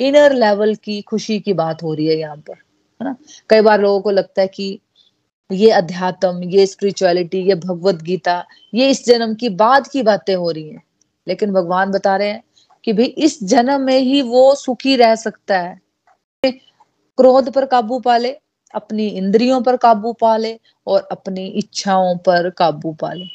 इनर 0.00 0.32
लेवल 0.32 0.74
की 0.74 1.00
खुशी 1.02 1.38
की 1.40 1.52
बात 1.52 1.82
हो 1.82 1.94
रही 1.94 2.06
है 2.06 2.16
यहाँ 2.16 2.36
पर, 2.36 2.52
है 2.52 3.04
ना? 3.04 3.16
कई 3.50 3.60
बार 3.60 3.80
लोगों 3.80 4.00
को 4.00 4.10
लगता 4.10 4.42
है 4.42 4.48
कि 4.48 4.78
ये 5.50 5.70
अध्यात्म, 5.70 6.42
ये 6.42 6.66
स्पिरिचुअलिटी 6.66 7.38
ये 7.38 7.54
भगवत 7.54 8.02
गीता, 8.02 8.44
ये 8.74 8.90
इस 8.90 9.04
जन्म 9.06 9.34
की 9.34 9.48
बाद 9.48 9.86
की 9.86 10.02
बातें 10.02 10.34
हो 10.34 10.50
रही 10.50 10.68
हैं। 10.68 10.82
लेकिन 11.26 11.52
भगवान 11.52 11.90
बता 11.90 12.16
रहे 12.16 12.28
हैं 12.28 12.42
कि 12.84 12.92
भाई 12.92 13.06
इस 13.06 13.42
जन्म 13.44 13.80
में 13.80 13.98
ही 13.98 14.22
वो 14.22 14.54
सुखी 14.54 14.96
रह 14.96 15.14
सकता 15.14 15.58
है। 15.58 15.80
क्रोध 16.44 17.50
पर 17.50 17.64
काबू 17.66 17.98
पा 17.98 18.16
ले 18.16 18.36
अपनी 18.74 19.06
इंद्रियों 19.08 19.60
पर 19.62 19.76
काबू 19.76 20.12
पा 20.12 20.36
ले 20.36 20.58
और 20.86 21.08
अपनी 21.10 21.46
इच्छाओं 21.58 22.16
पर 22.16 22.50
काबू 22.50 22.92
पा 22.92 23.12
ले 23.12 23.26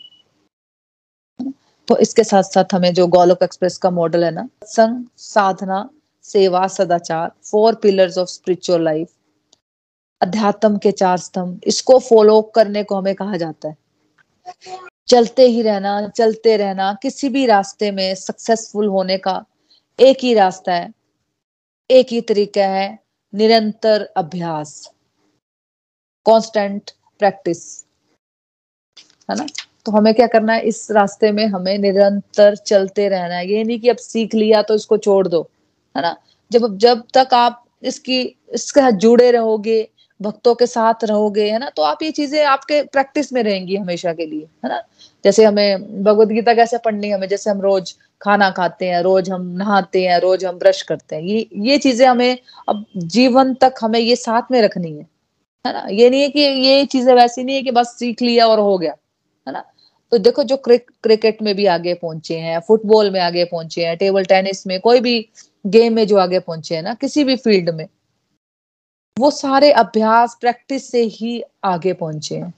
तो 1.87 1.97
इसके 1.97 2.23
साथ 2.23 2.43
साथ 2.43 2.73
हमें 2.73 2.93
जो 2.93 3.07
गोलोक 3.07 3.43
एक्सप्रेस 3.43 3.77
का 3.77 3.89
मॉडल 3.89 4.23
है 4.23 4.31
ना 4.31 4.47
संग 4.65 5.05
साधना, 5.17 5.89
सेवा, 6.25 6.67
सदाचार 6.67 7.31
four 7.43 7.75
pillars 7.75 8.17
of 8.17 8.29
spiritual 8.29 8.83
life 8.83 9.09
अध्यात्म 10.21 10.77
के 10.77 10.91
चार 10.91 11.17
स्तंभ, 11.17 11.59
इसको 11.67 11.97
फॉलो 11.99 12.41
करने 12.55 12.83
को 12.83 12.95
हमें 12.95 13.15
कहा 13.15 13.37
जाता 13.37 13.67
है। 13.67 13.77
चलते 15.07 15.47
ही 15.47 15.61
रहना, 15.61 16.07
चलते 16.07 16.55
रहना, 16.57 16.93
किसी 17.01 17.29
भी 17.29 17.45
रास्ते 17.45 17.91
में 17.91 18.15
सक्सेसफुल 18.15 18.87
होने 18.87 19.17
का 19.17 19.43
एक 19.99 20.17
ही 20.21 20.33
रास्ता 20.33 20.73
है, 20.73 20.91
एक 21.89 22.11
ही 22.11 22.21
तरीका 22.21 22.67
है, 22.67 22.99
निरंतर 23.33 24.09
अभ्यास। 24.17 24.91
कांस्टेंट 26.25 26.91
प्रैक्टिस 27.19 27.63
है 29.29 29.37
ना? 29.37 29.45
तो 29.85 29.91
हमें 29.91 30.13
क्या 30.13 30.27
करना 30.27 30.53
है? 30.53 30.61
इस 30.61 30.87
रास्ते 30.91 31.31
में 31.31 31.45
हमें 31.47 31.77
निरंतर 31.77 32.55
चलते 32.55 33.07
रहना 33.09 33.35
है। 33.35 33.47
ये 33.51 33.63
नहीं 33.63 33.79
कि 33.79 33.89
अब 33.89 33.97
सीख 33.97 34.35
लिया 34.35 34.61
तो 34.61 34.75
इसको 34.75 34.97
छोड़ 34.97 35.27
दो, 35.27 35.41
है 35.95 36.01
ना? 36.01 36.15
जब 36.51 36.77
जब 36.77 37.03
तक 37.13 37.33
आप 37.33 37.63
इसकी, 37.83 38.21
इसके 38.53 38.79
साथ 38.81 38.91
जुड़े 38.91 39.31
रहोगे, 39.31 39.87
भक्तों 40.19 40.53
के 40.55 40.65
साथ 40.67 41.03
रहोगे, 41.03 41.49
है 41.51 41.59
ना? 41.59 41.69
तो 41.69 41.81
आप 41.83 42.03
ये 42.03 42.11
चीज़ें 42.11 42.43
आपके 42.45 42.81
प्रैक्टिस 42.83 43.31
में 43.33 43.41
रहेंगी 43.43 43.75
हमेशा 43.75 44.13
के 44.13 44.25
लिए, 44.25 44.43
है 44.65 44.69
ना? 44.69 44.81
जैसे 45.23 45.45
हमें 45.45 46.03
भगवत 46.03 46.27
गीता 46.27 46.53
कैसे 46.53 46.77
पढ़नी 46.77 47.07
है 47.07 47.15
हमें? 47.15 47.27
जैसे 47.27 47.49
हम 47.49 47.61
रोज 47.61 47.93
खाना 48.21 48.49
खाते 48.51 48.85
हैं, 48.85 49.01
रोज 49.01 49.29
हम 49.29 49.47
नहाते 49.57 50.03
हैं, 50.05 50.19
रोज 50.19 50.45
हम 50.45 50.57
ब्रश 50.59 50.81
करते 50.81 51.15
हैं, 51.15 51.23
ये 51.23 51.47
ये 51.55 51.77
चीज़ें 51.77 52.07
हमें 52.07 52.37
अब 52.69 52.85
जीवन 52.97 53.53
तक 53.53 53.75
हमें 53.81 53.99
ये 53.99 54.15
साथ 54.15 54.51
में 54.51 54.61
रखनी 54.61 54.91
है। 54.97 55.05
है 55.65 55.73
ना? 55.73 55.85
ये 55.91 56.09
नहीं 56.09 56.21
है 56.21 56.29
कि 56.29 56.39
ये 56.39 56.85
चीज़ें 56.85 57.13
वैसी 57.15 57.43
नहीं 57.43 57.55
है 57.55 57.61
कि 57.63 57.71
बस 57.71 57.95
सीख 57.99 58.21
लिया 58.21 58.47
और 58.47 58.59
हो 58.59 58.77
गया 58.77 58.91
है 59.47 59.53
ना? 59.53 59.63
तो 60.11 60.17
देखो 60.17 60.43
जो 60.43 60.57
क्रिक, 60.57 60.89
क्रिकेट 61.03 61.41
में 61.41 61.53
भी 61.55 61.65
आगे 61.67 61.93
पहुँचे 61.95 62.37
हैं 62.39 62.59
फुटबॉल 62.67 63.11
में 63.11 63.19
आगे 63.21 63.45
पहुँचे 63.45 63.85
हैं 63.85 63.97
टेबल 63.97 64.23
टेनिस 64.25 64.65
में 64.67 64.79
कोई 64.81 64.99
भी 65.01 65.19
गेम 65.65 65.93
में 65.95 66.05
जो 66.07 66.17
आगे 66.19 66.39
पहुँचे 66.41 66.75
हैं 66.75 66.83
ना 66.83 66.93
किसी 66.95 67.23
भी 67.23 67.35
फ़ील्ड 67.37 67.69
में 67.75 67.87
वो 69.17 69.29
सारे 69.31 69.71
अभ्यास 69.71 70.35
प्रैक्टिस 70.41 70.89
से 70.91 71.01
ही 71.11 71.41
आगे 71.65 71.93
पहुँचे 71.93 72.35
हैं 72.35 72.53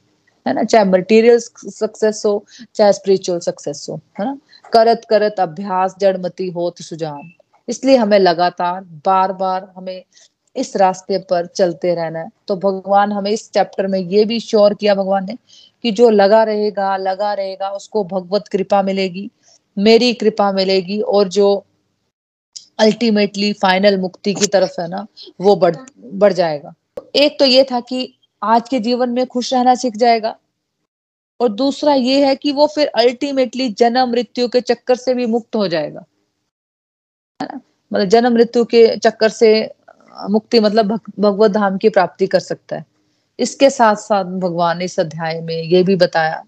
है 0.46 0.54
ना? 0.54 0.63
चाहे 0.63 0.86
मटेरियल 0.86 1.38
सक्सेस 1.39 2.22
हो 2.26 2.34
चाहे 2.76 2.94
स्पिरिचुअल 2.94 3.39
सक्सेस 3.39 3.86
हो 3.89 4.00
है 4.20 4.26
ना? 4.26 4.38
करत 4.74 5.06
करत 5.10 5.39
अभ्यास 5.39 5.96
जड़मती 6.02 6.50
हो 6.52 6.70
तो 6.70 6.84
सुजान। 6.84 7.32
इसलिए 7.68 7.96
हमें 7.98 8.18
लगातार 8.20 8.82
बार 9.06 9.34
बार 9.34 9.72
हमें 9.78 10.04
इस 10.56 10.76
रास्ते 10.78 11.18
पर 11.18 11.46
चलते 11.46 11.96
रहना 11.96 12.20
है। 12.20 12.30
तो 12.48 12.56
भगवान 12.56 13.12
हमें 13.12 13.32
इस 13.32 13.52
चैप्टर 13.52 13.88
में 13.88 14.00
ये 14.00 14.26
भी 14.26 14.39
श्योर 14.39 14.74
किया 14.74 14.96
भगवान 14.96 15.26
ने 15.26 15.38
कि 15.84 15.92
जो 15.92 16.10
लगा 16.10 16.44
रहेगा 16.44 16.98
लगा 16.98 17.34
रहेगा, 17.34 17.70
उसको 17.70 18.04
भगवत 18.04 18.48
कृपा 18.48 18.82
मिलेगी, 18.82 19.32
मेरी 19.78 20.13
कृपा 20.13 20.52
मिलेगी 20.52 21.02
और 21.02 21.28
जो 21.28 21.66
अल्टीमेटली 22.80 23.54
फाइनल 23.54 23.98
मुक्ति 23.98 24.34
की 24.34 24.48
तरफ़ 24.48 24.82
है 24.82 24.88
ना, 24.88 25.08
वो 25.42 25.56
बढ़ 25.56 25.76
बढ़ 26.00 26.34
जाएगा। 26.34 26.74
एक 27.16 27.39
तो 27.39 27.46
ये 27.46 27.63
था 27.63 27.80
कि 27.80 28.18
आज 28.44 28.70
के 28.70 28.80
जीवन 28.80 29.10
में 29.10 29.26
खुश 29.26 29.54
रहना 29.54 29.76
सीख 29.76 29.98
जाएगा 29.98 30.38
और 31.39 31.50
दूसरा 31.50 31.94
ये 31.94 32.26
है 32.26 32.36
कि 32.36 32.52
वो 32.52 32.68
फिर 32.68 32.88
अल्टीमेटली 32.88 33.70
जन्म 33.70 34.10
मृत्यु 34.10 34.48
के 34.48 34.62
चक्कर 34.62 34.96
से 34.96 35.13
भी 35.13 35.26
मुक्त 35.26 35.56
हो 35.56 35.68
जाएगा। 35.68 36.06
है 37.42 37.48
ना? 37.54 37.62
मतलब 37.94 38.06
जन्म 38.06 38.34
मृत्यु 38.34 38.66
के 38.66 38.98
चक्कर 38.98 39.30
से 39.30 39.72
मुक्ति 40.13 40.60
मतलब 40.60 40.99
भगवत 41.19 41.52
धाम 41.52 41.78
की 41.78 41.89
प्राप्ति 41.89 42.28
कर 42.28 42.39
सकता 42.39 42.76
है। 42.76 42.86
इसके 43.39 43.69
साथ 43.69 43.95
साथ 43.95 44.26
भगवान 44.39 44.82
इस 44.82 44.99
अध्याय 44.99 45.39
में 45.41 45.56
ये 45.56 45.84
भी 45.84 45.95
बताया 45.95 46.43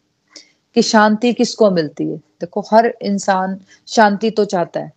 कि 0.75 0.81
शांति 0.81 1.33
किसको 1.33 1.69
मिलती 1.71 2.07
है? 2.07 2.17
देखो, 2.17 2.61
हर 2.73 2.93
इंसान 3.01 3.59
शांति 3.87 4.29
तो 4.31 4.45
चाहता 4.45 4.79
है 4.79 4.91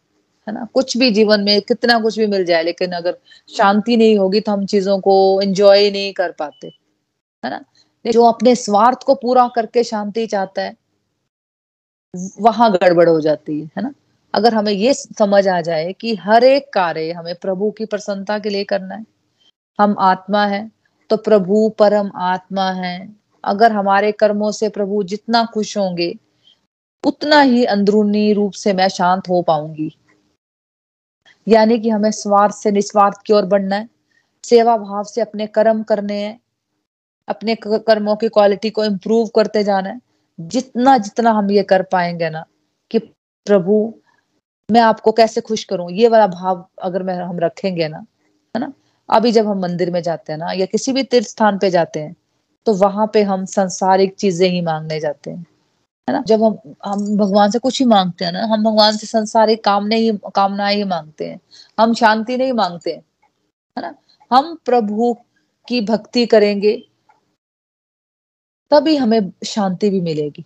है 0.47 0.55
ना? 0.55 0.67
कुछ 0.75 0.97
भी 0.97 1.11
जीवन 1.11 1.41
में 1.41 1.61
कितना 1.63 1.99
कुछ 2.01 2.19
भी 2.19 2.27
मिल 2.27 2.45
जाए, 2.45 2.63
लेकिन 2.63 2.93
अगर 2.93 3.17
शांति 3.51 3.97
नहीं 3.97 4.19
होगी 4.19 4.41
तो 4.41 4.53
हम 4.53 4.65
चीज़ों 4.67 4.99
को 5.01 5.41
एंजॉय 5.43 5.91
नहीं 5.91 6.13
कर 6.13 6.33
पाते, 6.33 6.67
है 7.45 7.51
ना? 7.51 7.65
जो 8.05 8.25
अपने 8.25 8.55
स्वार्थ 8.55 9.03
को 9.07 9.15
पूरा 9.15 9.49
करके 9.49 9.85
शांति 9.85 10.27
चाहता 10.27 10.63
है, 10.63 10.77
वहाँ 12.41 12.71
गड़बड़ 12.73 13.09
हो 13.09 13.21
जाती 13.21 13.61
है 13.61 13.71
है 13.77 13.83
ना? 13.83 13.93
अगर 14.39 14.55
हमें 14.55 14.73
ये 14.73 14.95
समझ 14.95 15.47
आ 15.49 15.61
जाए 15.61 15.93
कि 15.93 16.15
हर 16.17 16.45
एक 16.45 16.73
कार्य 16.73 17.13
हमें 17.13 17.35
प्रभु 17.35 17.71
की 17.71 17.85
प्रसन्नता 17.85 18.39
के 18.39 18.49
लिए 18.49 18.65
करना 18.65 18.95
है, 18.95 19.05
हम 19.79 19.97
आत्मा 19.99 20.47
है 20.47 20.71
तो 21.11 21.17
प्रभु 21.17 21.69
परम 21.79 22.11
आत्मा 22.17 22.71
है। 22.73 23.09
अगर 23.45 23.73
हमारे 23.73 24.13
कर्मों 24.13 24.51
से 24.53 24.69
प्रभु 24.69 25.03
जितना 25.03 25.45
खुश 25.45 25.77
होंगे, 25.79 26.15
उतना 27.05 27.41
ही 27.41 27.65
अंदरूनी 27.65 28.33
रूप 28.33 28.53
से 28.53 28.73
मैं 28.73 28.89
शांत 28.89 29.29
हो 29.29 29.43
पाऊँगी। 29.43 29.91
यानी 31.47 31.79
कि 31.79 31.91
हमें 31.91 32.11
स्वार्थ 32.11 32.55
से 32.55 32.71
निस्वार्थ 32.71 33.23
की 33.27 33.33
ओर 33.33 33.47
बढ़ना 33.47 33.77
है, 33.77 33.89
सेवा 34.45 34.77
भाव 34.77 35.05
से 35.05 35.21
अपने 35.21 35.47
कर्म 35.47 35.83
करने 35.83 36.23
हैं, 36.23 36.41
अपने 37.29 37.57
कर्मों 37.65 38.17
की 38.17 38.29
क्वालिटी 38.29 38.71
को 38.71 38.85
इम्प्रूव 38.85 39.29
करते 39.29 39.65
जाना 39.65 39.89
है। 39.89 40.01
जितना 40.41 40.99
जितना 40.99 41.31
हम 41.31 41.51
ये 41.51 41.63
कर 41.63 41.83
पाएँगे 41.83 42.31
ना, 42.31 42.45
कि 42.91 42.99
प्रभु 42.99 43.95
मैं 44.69 44.81
आपको 44.81 45.13
कैसे 45.13 45.41
खुश 45.41 45.63
करूँ? 45.65 45.91
ये 45.93 46.09
वाला 46.09 46.27
भाव 46.27 46.67
अगर 46.83 47.03
मैं, 47.03 47.15
हम 47.17 47.39
रखेंगे 47.41 47.89
ना, 47.89 47.99
है 48.55 48.61
ना? 48.61 48.73
अभी 49.09 49.31
जब 49.33 49.47
हम 49.47 49.61
मंदिर 49.61 49.91
में 49.91 50.01
जाते 50.03 50.33
हैं 50.33 50.39
ना, 50.39 50.51
या 50.53 50.67
किसी 50.67 50.93
भी 50.93 51.03
तीर्थ 51.05 51.27
स्थान 51.29 51.59
पे 51.59 51.71
जाते 51.71 52.01
हैं 52.01 52.15
तो 52.67 52.73
वहाँ 52.75 53.07
पे 53.15 53.23
हम 53.23 53.45
संसारिक 53.47 54.15
चीज़ें 54.17 54.49
ही 54.49 54.61
मांगने 54.61 54.99
जाते 55.01 55.31
हैं, 55.31 55.39
है 56.09 56.15
ना? 56.15 56.23
जब 56.27 56.43
हम 56.45 56.59
हम 56.87 57.17
भगवान 57.19 57.51
से 57.51 57.59
कुछ 57.59 57.81
ही 57.81 57.87
मांगते 57.87 58.25
हैं 58.25 58.33
ना, 58.33 58.45
हम 58.45 58.65
भगवान 58.65 58.97
से 58.97 59.07
संसारिक 59.07 59.65
कामने 59.65 59.97
ही, 59.97 60.13
कामनाएँ 60.37 60.77
ही 60.77 60.85
मांगते 60.87 61.27
हैं, 61.27 61.41
हम 61.79 61.95
शांति 61.95 62.37
नहीं 62.37 62.53
मांगते, 62.55 62.91
हैं 62.93 63.03
है 63.77 63.83
ना? 63.83 63.95
हम 64.31 64.55
प्रभु 64.67 65.15
की 65.69 65.81
भक्ति 65.83 66.27
करेंगे, 66.27 66.77
तभी 68.71 68.97
हमें 68.97 69.33
शांति 69.47 69.91
भी 69.91 70.01
मिलेगी। 70.03 70.45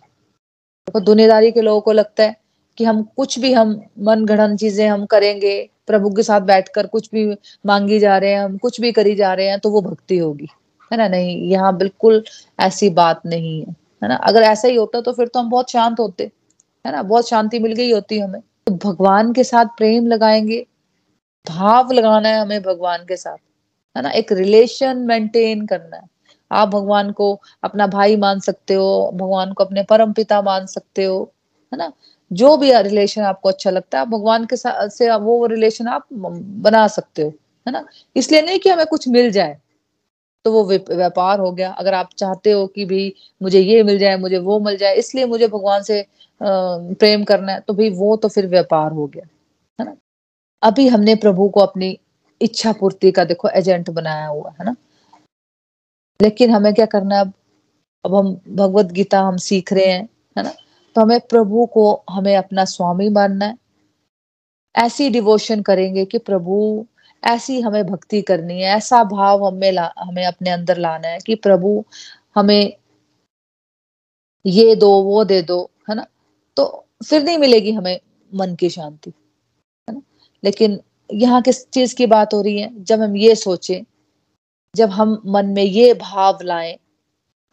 तो 0.87 0.99
दुनियादारी 1.01 1.51
के 1.51 1.61
लोगों 1.61 1.81
को 1.81 1.91
लगता 1.91 2.23
है 2.23 2.35
कि 2.77 2.83
हम 2.83 3.03
कुछ 3.03 3.39
भी 3.39 3.53
हम 3.53 3.81
मन 3.99 4.25
गढ़न 4.25 4.57
चीज़ें 4.57 4.87
हम 4.87 5.05
करेंगे, 5.05 5.69
प्रभु 5.87 6.09
के 6.09 6.23
साथ 6.23 6.41
बैठकर 6.41 6.87
कुछ 6.87 7.09
भी 7.13 7.37
मांगी 7.65 7.99
जा 7.99 8.17
रहे 8.17 8.31
हैं, 8.31 8.39
हम 8.39 8.57
कुछ 8.57 8.81
भी 8.81 8.91
करी 8.91 9.15
जा 9.15 9.33
रहे 9.33 9.47
हैं 9.47 9.59
तो 9.59 9.69
वो 9.69 9.81
भक्ति 9.81 10.17
होगी। 10.17 10.47
है 10.91 10.97
ना? 10.97 11.07
नहीं, 11.07 11.49
यहाँ 11.51 11.77
बिल्कुल 11.77 12.23
ऐसी 12.59 12.89
बात 12.89 13.21
नहीं 13.25 13.61
है। 13.61 13.71
है 14.03 14.09
ना? 14.09 14.15
अगर 14.15 14.41
ऐसा 14.41 14.67
ही 14.67 14.75
होता 14.75 15.01
तो 15.01 15.13
फिर 15.13 15.27
तो 15.27 15.39
हम 15.39 15.49
बहुत 15.49 15.71
शांत 15.71 15.99
होते। 15.99 16.31
है 16.85 16.91
ना? 16.91 17.03
बहुत 17.03 17.29
शांति 17.29 17.59
मिल 17.59 17.73
गई 17.73 17.91
होती 17.91 18.19
हमें। 18.19 18.41
तो 18.41 18.75
भगवान 18.75 19.33
के 19.33 19.43
साथ 19.43 19.65
प्रेम 19.65 20.07
लगाएँगे, 20.07 20.65
भाव 21.49 21.91
लगाना 21.91 22.29
है 22.29 22.39
हमें 22.41 22.61
भगवान 22.61 23.05
के 23.05 23.17
साथ। 23.17 23.37
है 23.97 24.03
ना? 24.03 24.09
एक 24.09 24.31
रिलेशन 24.31 24.97
मेंटेन 24.97 25.65
करना 25.67 25.97
है। 25.97 26.03
आप 26.51 26.67
भगवान 26.67 27.11
को 27.11 27.41
अपना 27.63 27.87
भाई 27.87 28.15
मान 28.15 28.39
सकते 28.39 28.73
हो, 28.73 29.11
भगवान 29.15 29.53
को 29.53 29.63
अपने 29.63 29.83
परम 29.83 30.13
पिता 30.13 30.41
मान 30.41 30.65
सकते 30.65 31.03
हो। 31.03 31.33
है 31.71 31.77
ना? 31.77 31.91
जो 32.33 32.55
भी 32.57 32.71
रिलेशन 32.73 33.21
आपको 33.23 33.49
अच्छा 33.49 33.69
लगता 33.69 33.99
है 33.99 34.05
भगवान 34.07 34.45
के 34.45 34.55
साथ 34.57 34.89
से 34.89 35.09
वो 35.17 35.45
रिलेशन 35.47 35.87
आप 35.89 36.05
बना 36.13 36.87
सकते 36.89 37.21
हो, 37.21 37.33
है 37.67 37.71
ना? 37.71 37.85
इसलिए 38.15 38.41
नहीं 38.41 38.59
कि 38.59 38.69
हमें 38.69 38.85
कुछ 38.85 39.07
मिल 39.09 39.31
जाए 39.31 39.57
तो 40.45 40.51
वो 40.51 40.63
व्यापार 40.65 41.39
हो 41.39 41.51
गया। 41.51 41.71
अगर 41.71 41.93
आप 41.93 42.09
चाहते 42.17 42.51
हो 42.51 42.65
कि 42.67 42.85
भी 42.85 43.13
मुझे 43.41 43.59
ये 43.59 43.83
मिल 43.83 43.97
जाए, 43.99 44.17
मुझे 44.17 44.37
वो 44.39 44.59
मिल 44.59 44.77
जाए, 44.77 44.95
इसलिए 44.95 45.25
मुझे 45.25 45.47
भगवान 45.47 45.83
से 45.83 46.05
प्रेम 46.41 47.23
करना 47.23 47.51
है 47.51 47.59
तो 47.59 47.73
भाई 47.73 47.89
वो 47.91 48.15
तो 48.17 48.29
फिर 48.29 48.47
व्यापार 48.47 48.91
हो 48.91 49.05
गया, 49.07 49.25
है 49.79 49.85
ना? 49.85 49.95
अभी 50.61 50.87
हमने 50.87 51.15
प्रभु 51.17 51.47
को 51.49 51.59
अपनी 51.59 51.97
इच्छा 52.41 52.71
पूर्ति 52.73 53.11
का 53.11 53.23
देखो 53.25 53.49
एजेंट 53.51 53.89
बनाया 53.91 54.27
हुआ, 54.27 54.49
है 54.51 54.65
ना? 54.65 54.75
लेकिन 56.19 56.51
हमें 56.51 56.73
क्या 56.73 56.85
करना 56.87 57.15
है 57.15 57.21
अब? 57.21 57.33
अब 58.05 58.15
हम 58.15 58.33
भगवत 58.49 58.91
गीता 58.91 59.19
हम 59.21 59.37
सीख 59.39 59.73
रहे 59.73 59.85
हैं, 59.85 60.07
है 60.37 60.43
ना? 60.43 60.53
तो 60.95 61.01
हमें 61.01 61.19
प्रभु 61.19 61.65
को 61.65 62.03
हमें 62.09 62.37
अपना 62.37 62.65
स्वामी 62.65 63.09
मानना 63.09 63.45
है। 63.45 63.57
ऐसी 64.75 65.09
डिवोशन 65.09 65.61
करेंगे 65.61 66.05
कि 66.05 66.17
प्रभु, 66.17 66.85
ऐसी 67.23 67.61
हमें 67.61 67.85
भक्ति 67.85 68.21
करनी 68.21 68.61
है, 68.61 68.69
ऐसा 68.77 69.03
भाव 69.03 69.45
हमें 69.45 69.71
ला, 69.71 69.93
हमें 69.99 70.25
अपने 70.25 70.49
अंदर 70.49 70.77
लाना 70.77 71.07
है 71.07 71.19
कि 71.19 71.35
प्रभु 71.35 71.85
हमें 72.35 72.73
ये 74.45 74.75
दो, 74.75 75.03
वो 75.03 75.23
दे 75.23 75.41
दो, 75.41 75.71
है 75.89 75.95
ना? 75.95 76.05
तो 76.57 76.85
फिर 77.09 77.23
नहीं 77.23 77.37
मिलेगी 77.37 77.71
हमें 77.71 77.99
मन 78.35 78.55
की 78.55 78.69
शांति, 78.69 79.13
है 79.89 79.95
ना? 79.95 80.01
लेकिन 80.43 80.79
यहाँ 81.13 81.41
किस 81.41 81.69
चीज़ 81.69 81.95
की 81.95 82.05
बात 82.05 82.33
हो 82.33 82.41
रही 82.41 82.61
है? 82.61 82.83
जब 82.83 83.01
हम 83.01 83.15
ये 83.17 83.35
सोचें, 83.35 83.83
जब 84.75 84.89
हम 84.89 85.21
मन 85.25 85.45
में 85.45 85.63
ये 85.63 85.93
भाव 85.93 86.39
लाएँ, 86.43 86.73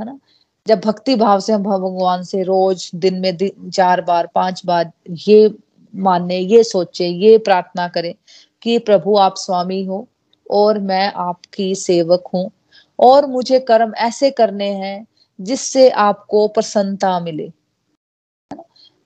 है 0.01 0.05
ना? 0.05 0.19
जब 0.67 0.81
भक्ति 0.81 1.15
भाव 1.17 1.41
से 1.41 1.53
हम 1.53 1.63
भगवान 1.63 2.23
से 2.23 2.43
रोज 2.43 2.91
दिन 2.95 3.21
में 3.21 3.37
दिन, 3.37 3.71
चार 3.71 4.01
बार 4.01 4.29
पाँच 4.35 4.63
बार 4.67 4.91
ये 5.29 5.51
माने 5.95 6.39
ये 6.39 6.63
सोचे 6.65 7.07
ये 7.07 7.37
प्रार्थना 7.39 7.89
करें 7.89 8.15
कि 8.63 8.79
प्रभु 8.79 9.17
आप 9.17 9.37
स्वामी 9.37 9.85
हो 9.85 10.07
और 10.51 10.79
मैं 10.79 11.13
आपकी 11.13 11.75
सेवक 11.75 12.29
हूँ 12.35 12.51
और 12.99 13.27
मुझे 13.27 13.61
कर्म 13.61 13.95
ऐसे 13.99 14.31
करने 14.31 14.69
हैं 14.75 15.07
जिससे 15.39 15.89
आपको 15.91 16.47
प्रसन्नता 16.49 17.19
मिले। 17.21 17.51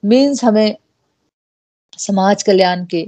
मीन्स 0.03 0.45
हमें 0.45 0.77
समाज 1.99 2.43
कल्याण 2.43 2.85
के 2.85 3.05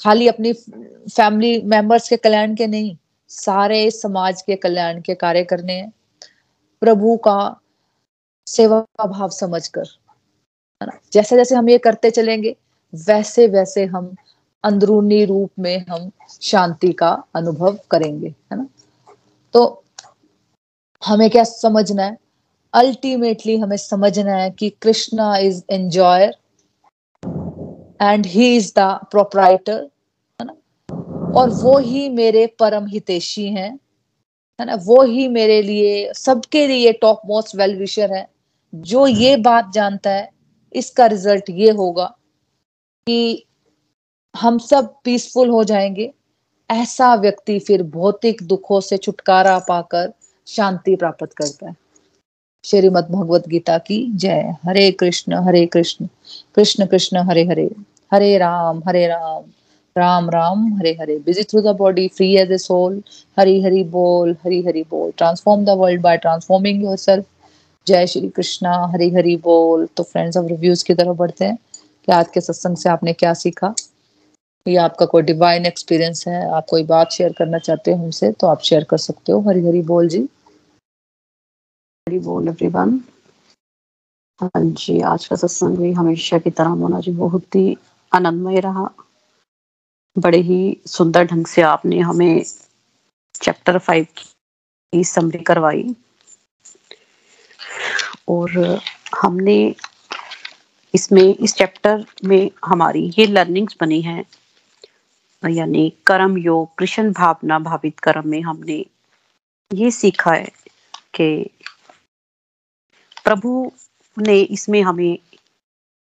खाली 0.00 0.28
अपनी 0.28 0.52
फैमिली 0.52 1.60
मेंबर्स 1.62 2.08
के 2.08 2.16
कल्याण 2.16 2.54
के 2.54 2.66
नहीं 2.66 2.96
सारे 3.30 3.90
समाज 3.90 4.42
के 4.42 4.56
कल्याण 4.56 5.00
के 5.00 5.14
कार्य 5.14 5.44
करने 5.44 5.72
हैं। 5.72 5.92
प्रभु 6.82 7.16
का 7.16 7.38
सेवा 8.46 9.06
भाव 9.06 9.28
समझकर। 9.28 9.84
है 10.82 10.86
ना? 10.86 10.98
जैसे 11.12 11.36
जैसे 11.36 11.54
हम 11.54 11.68
ये 11.68 11.78
करते 11.78 12.10
चलेंगे 12.10 12.56
वैसे 12.94 13.46
वैसे 13.46 13.84
हम 13.84 14.16
अंदरूनी 14.64 15.24
रूप 15.24 15.50
में 15.58 15.84
हम 15.88 16.10
शांति 16.42 16.92
का 16.92 17.24
अनुभव 17.34 17.78
करेंगे, 17.90 18.28
है 18.28 18.56
ना? 18.56 18.66
तो 19.52 19.84
हमें 21.04 21.30
क्या 21.30 21.44
समझना 21.44 22.02
है? 22.02 22.18
अल्टीमेटली 22.72 23.56
हमें 23.56 23.76
समझना 23.76 24.34
है 24.34 24.50
कि 24.50 24.70
Krishna 24.70 25.36
is 25.36 25.62
enjoyer 25.70 26.36
and 28.02 28.26
he 28.26 28.56
is 28.56 28.72
the 28.78 29.00
proprietor 29.10 29.90
है 30.40 30.44
ना? 30.44 30.56
और 31.40 31.50
वो 31.50 31.78
ही 31.78 32.08
मेरे 32.08 32.46
परम 32.46 32.86
हितेशी 32.86 33.48
हैं, 33.48 33.78
है 34.60 34.64
ना? 34.66 34.74
वो 34.74 35.02
ही 35.02 35.28
मेरे 35.28 35.62
लिए, 35.62 36.12
सबके 36.12 36.66
लिए 36.66 36.92
टॉप 36.92 37.20
मोस्ट 37.26 37.56
वेल 37.56 37.78
विशर 37.78 38.12
है। 38.12 38.35
जो 38.74 39.06
ये 39.06 39.36
बात 39.36 39.72
जानता 39.72 40.10
है, 40.10 40.30
इसका 40.72 41.06
रिज़ल्ट 41.06 41.50
ये 41.50 41.70
होगा 41.70 42.16
कि 43.06 43.44
हम 44.36 44.58
सब 44.58 44.94
पीसफुल 45.04 45.48
हो 45.48 45.64
जाएँगे। 45.64 46.12
ऐसा 46.70 47.14
व्यक्ति 47.14 47.58
फिर 47.58 47.82
भौतिक 47.82 48.42
दुखों 48.42 48.80
से 48.80 48.96
छुटकारा 48.96 49.58
पाकर 49.58 50.12
शांति 50.46 50.96
प्राप्त 50.96 51.32
करता 51.32 51.68
है। 51.68 51.76
श्रीमद 52.64 53.08
भगवत 53.10 53.48
गीता 53.48 53.78
की 53.78 54.12
जय। 54.12 54.56
Hare 54.64 54.90
Krishna 54.92 55.34
Hare 55.34 55.66
Krishna. 55.66 56.08
Krishna 56.54 56.86
Krishna, 56.86 57.16
Hare 57.16 57.44
Hare. 57.44 57.70
Hare 58.12 58.38
Ram 58.38 58.82
Hare 58.86 59.06
Ram. 59.06 59.44
Ram 59.98 60.30
Ram, 60.30 60.74
Hare 60.74 60.92
Hare. 61.00 61.18
Busy 61.18 61.42
through 61.42 61.60
the 61.60 61.66
body 61.66 62.08
free 62.08 62.36
as 62.36 62.52
a 62.52 62.58
soul 62.58 63.02
Hari 63.38 63.62
Hari 63.62 63.84
बोल, 63.84 64.36
हरी 64.44 64.62
हरी 64.62 64.82
बोल। 64.82 65.10
Transform 65.10 65.64
the 65.64 65.68
world 65.68 66.02
by 66.02 66.16
transforming 66.16 66.84
yourself 66.96 67.24
जय 67.86 68.06
श्री 68.06 68.28
कृष्णा, 68.28 68.70
हरी 68.92 69.08
हरी 69.10 69.36
बोल। 69.36 69.86
तो 69.96 70.02
friends 70.02 70.36
अब 70.36 70.46
reviews 70.46 70.84
की 70.84 70.94
तरफ़ 70.94 71.16
बढ़ते 71.16 71.44
हैं 71.44 71.56
कि 72.06 72.12
आज 72.12 72.28
के 72.34 72.40
सत्संग 72.40 72.76
से 72.76 72.88
आपने 72.88 73.12
क्या 73.12 73.32
सीखा। 73.34 73.74
या 74.66 74.84
आपका 74.84 75.06
कोई 75.06 75.22
डिवाइन 75.22 75.66
एक्सपीरियंस 75.66 76.24
है, 76.28 76.50
आप 76.50 76.66
कोई 76.70 76.84
बात 76.84 77.12
शेयर 77.12 77.32
करना 77.32 77.58
चाहते 77.58 77.92
हो 77.92 78.02
हमसे 78.02 78.32
तो 78.32 78.46
आप 78.46 78.60
शेयर 78.60 78.84
कर 78.84 78.98
सकते 78.98 79.32
हो। 79.32 79.40
हरी 79.40 79.66
हरी 79.66 79.82
बोल 79.82 80.08
जी। 80.08 80.28
हरी 82.06 82.18
बोल 82.18 82.48
एवरीवन 82.48 83.00
हाँ 84.40 84.50
जी, 84.56 85.00
आज 85.00 85.26
का 85.26 85.36
सत्संग 85.36 85.76
भी 85.76 85.92
हमेशा 85.92 86.38
की 86.38 86.50
तरह 86.50 86.74
मोना 86.74 87.00
जी 87.00 87.10
बहुत 87.10 87.54
ही 87.54 87.76
आनंदमय 88.12 88.60
रहा। 88.60 88.88
बड़े 90.18 90.38
ही 90.38 90.58
सुंदर 90.86 91.24
ढंग 91.24 91.46
से 91.46 91.62
आपने 91.62 91.98
हमें 92.00 92.42
चैप्टर 93.34 93.78
फाइव 93.78 94.06
की 94.92 95.04
समरी 95.04 95.38
करवाई। 95.38 95.94
और 98.28 98.80
हमने 99.16 99.74
इसमें, 100.94 101.34
इस 101.34 101.54
चैप्टर 101.54 102.04
में 102.24 102.50
हमारी 102.64 103.10
ये 103.18 103.26
लर्निंग्स 103.26 103.76
बनी 103.80 104.00
हैं। 104.02 104.24
यानी 105.42 105.92
कर्म 106.06 106.36
योग, 106.38 106.74
कृष्ण 106.78 107.12
भावना 107.12 107.58
भावित 107.58 107.98
कर्म 108.00 108.28
में 108.28 108.40
हमने 108.42 108.84
ये 109.70 109.90
सीखा 109.90 110.32
है 110.32 110.50
कि 111.14 111.50
प्रभु 113.24 113.72
ने 114.16 114.38
इसमें 114.40 114.80
हमें 114.82 115.18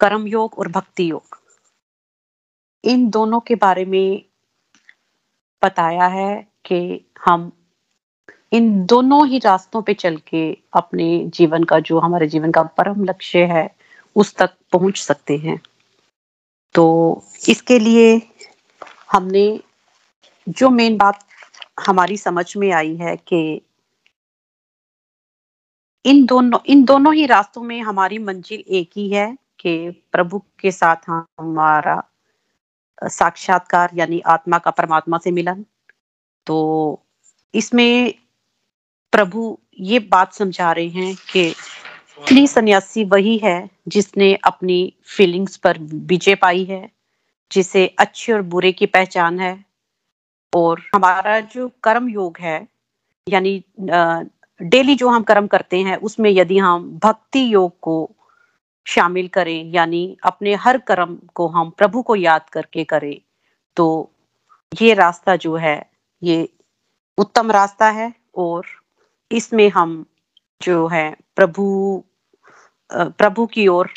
कर्म 0.00 0.26
योग 0.26 0.58
और 0.58 0.68
भक्ति 0.68 1.10
योग, 1.10 1.38
इन 2.84 3.08
दोनों 3.10 3.40
के 3.40 3.54
बारे 3.54 3.84
में 3.84 4.22
बताया 5.62 6.06
है 6.06 6.34
कि 6.64 6.78
हम 7.24 7.50
इन 8.56 8.86
दोनों 8.86 9.26
ही 9.28 9.38
रास्तों 9.38 9.82
पे 9.82 9.94
चल 9.94 10.16
के 10.16 10.58
अपने 10.74 11.06
जीवन 11.26 11.64
का, 11.64 11.80
जो 11.80 11.98
हमारे 11.98 12.26
जीवन 12.26 12.52
का 12.52 12.62
परम 12.62 13.04
लक्ष्य 13.04 13.44
है, 13.44 13.68
उस 14.16 14.34
तक 14.34 14.54
पहुँच 14.72 14.98
सकते 14.98 15.36
हैं। 15.36 15.60
तो 16.74 17.22
इसके 17.48 17.78
लिए 17.78 18.20
हमने 19.12 19.60
जो 20.48 20.70
मेन 20.70 20.96
बात 20.96 21.24
हमारी 21.86 22.16
समझ 22.16 22.56
में 22.56 22.70
आई 22.72 22.96
है 22.96 23.16
कि 23.16 23.60
इन 26.04 26.24
दोनों 26.26 26.58
इन 26.66 26.84
दोनों 26.84 27.14
ही 27.14 27.26
रास्तों 27.26 27.62
में 27.62 27.80
हमारी 27.82 28.18
मंजिल 28.18 28.64
एक 28.68 28.90
ही 28.96 29.08
है 29.10 29.36
कि 29.60 29.90
प्रभु 30.12 30.38
के 30.60 30.70
साथ 30.70 31.08
हमारा 31.10 32.02
साक्षात्कार 33.02 33.90
यानी 33.94 34.20
आत्मा 34.26 34.58
का 34.58 34.70
परमात्मा 34.70 35.18
से 35.18 35.30
मिलन। 35.30 35.64
तो 36.46 36.58
इसमें 37.54 38.14
प्रभु 39.12 39.58
ये 39.80 39.98
बात 40.12 40.32
समझा 40.34 40.72
रहे 40.72 40.88
हैं 40.88 41.14
कि 41.32 41.48
असली 41.48 42.46
सन्यासी 42.46 43.04
वही 43.04 43.36
है 43.38 43.58
जिसने 43.88 44.34
अपनी 44.44 44.78
फीलिंग्स 45.06 45.56
पर 45.56 45.78
विजय 45.80 46.34
पाई 46.34 46.64
है, 46.64 46.88
जिसे 47.50 47.86
अच्छे 47.98 48.32
और 48.32 48.42
बुरे 48.44 48.72
की 48.72 48.86
पहचान 48.86 49.40
है। 49.40 49.64
और 50.52 50.80
हमारा 50.94 51.38
जो 51.40 51.68
कर्म 51.82 52.08
योग 52.08 52.36
है, 52.40 52.66
यानी 53.26 53.62
डेली 53.80 54.94
जो 54.94 55.08
हम 55.08 55.22
कर्म 55.22 55.46
करते 55.46 55.80
हैं, 55.80 55.96
उसमें 55.96 56.30
यदि 56.30 56.58
हम 56.58 56.88
भक्ति 57.02 57.44
योग 57.54 57.78
को 57.80 58.10
शामिल 58.86 59.28
करें, 59.28 59.72
यानी 59.72 60.16
अपने 60.24 60.54
हर 60.54 60.78
कर्म 60.78 61.18
को 61.34 61.46
हम 61.48 61.70
प्रभु 61.70 62.02
को 62.02 62.16
याद 62.16 62.48
करके 62.52 62.84
करें 62.84 63.20
तो 63.76 63.86
ये 64.72 64.94
रास्ता 64.94 65.36
जो 65.36 65.54
है, 65.56 65.90
ये 66.22 66.48
उत्तम 67.18 67.50
रास्ता 67.50 67.90
है 67.90 68.12
और 68.36 68.66
इसमें 69.30 69.68
हम 69.68 70.04
जो 70.62 70.86
है 70.88 71.16
प्रभु 71.36 72.02
प्रभु 72.90 73.46
की 73.46 73.66
ओर, 73.68 73.88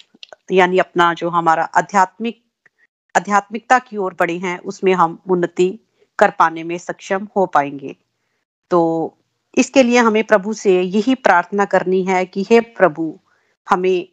यानी 0.52 0.80
अपना 0.80 1.14
जो 1.14 1.30
हमारा 1.30 1.64
आध्यात्मिक, 1.64 2.42
आध्यात्मिकता 3.16 3.80
की 3.80 3.98
ओर 3.98 4.16
बढ़े 4.20 4.38
हैं, 4.38 4.58
उसमें 4.60 4.94
हम 4.94 5.22
उन्नति 5.30 5.80
कर 6.20 6.30
पाने 6.30 6.64
में 6.64 6.78
सक्षम 6.78 7.28
हो 7.36 7.46
पाएँगे। 7.46 7.96
तो 8.72 9.18
इसके 9.58 9.84
लिए 9.84 9.98
हमें 9.98 10.24
प्रभु 10.24 10.54
से 10.54 10.82
यही 10.82 11.16
प्रार्थना 11.16 11.66
करनी 11.66 12.04
है 12.04 12.26
कि 12.26 12.46
हे 12.52 12.60
प्रभु, 12.60 13.20
हमें 13.68 14.08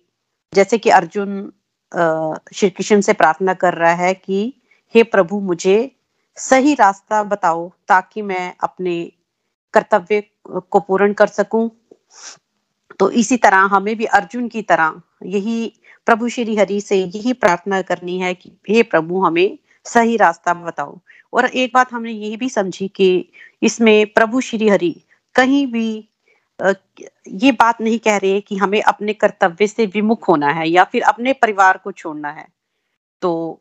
जैसे 0.53 0.79
कि 0.79 0.91
अर्जुन 0.91 1.53
श्री 2.55 2.71
कृष्ण 2.71 3.01
से 3.01 3.12
प्रार्थना 3.12 3.55
कर 3.55 3.75
रहा 3.75 3.95
है 3.95 4.14
कि 4.14 4.55
हे 4.95 5.03
प्रभु 5.03 5.41
मुझे 5.41 5.97
सही 6.37 6.75
रास्ता 6.75 7.23
बताओ 7.23 7.69
ताकि 7.89 8.23
मैं 8.23 8.55
अपने 8.61 9.12
कर्तव्य 9.77 10.22
को 10.49 10.81
पूर्ण 10.81 11.12
कर 11.12 11.27
सकूँ। 11.29 11.70
तो 12.99 13.11
इसी 13.12 13.37
तरह 13.37 13.68
हमें 13.70 13.97
भी 13.97 14.05
अर्जुन 14.14 14.49
की 14.49 14.62
तरह 14.62 15.01
यही 15.27 15.72
प्रभु 16.07 16.29
श्री 16.29 16.57
हरि 16.57 16.81
से 16.81 16.97
यही 16.97 17.33
प्रार्थना 17.35 17.81
करनी 17.83 18.18
है 18.18 18.35
कि 18.35 18.53
हे 18.70 18.83
प्रभु, 18.85 19.20
हमें 19.20 19.59
सही 19.87 20.16
रास्ता 20.16 20.55
बताओ। 20.57 20.99
और 21.33 21.47
एक 21.47 21.70
बात 21.74 21.93
हमने 21.93 22.12
ये 22.12 22.37
भी 22.37 22.49
समझी 22.49 22.89
कि 22.89 23.09
इसमें 23.62 24.07
प्रभु 24.07 24.41
श्री 24.41 24.68
हरि 24.68 24.95
कहीं 25.37 25.66
भी 25.66 25.89
ये 26.61 27.51
बात 27.53 27.81
नहीं 27.81 27.99
कह 27.99 28.16
रहे 28.16 28.41
कि 28.41 28.57
हमें 28.57 28.81
अपने 28.83 29.12
कर्तव्य 29.14 29.66
से 29.66 29.87
विमुख 29.87 30.29
होना 30.29 30.51
है 30.51 30.68
या 30.68 30.85
फिर 30.85 31.03
अपने 31.03 31.33
परिवार 31.33 31.77
को 31.77 31.93
छोड़ना 31.93 32.31
है। 32.31 32.47
तो 33.22 33.61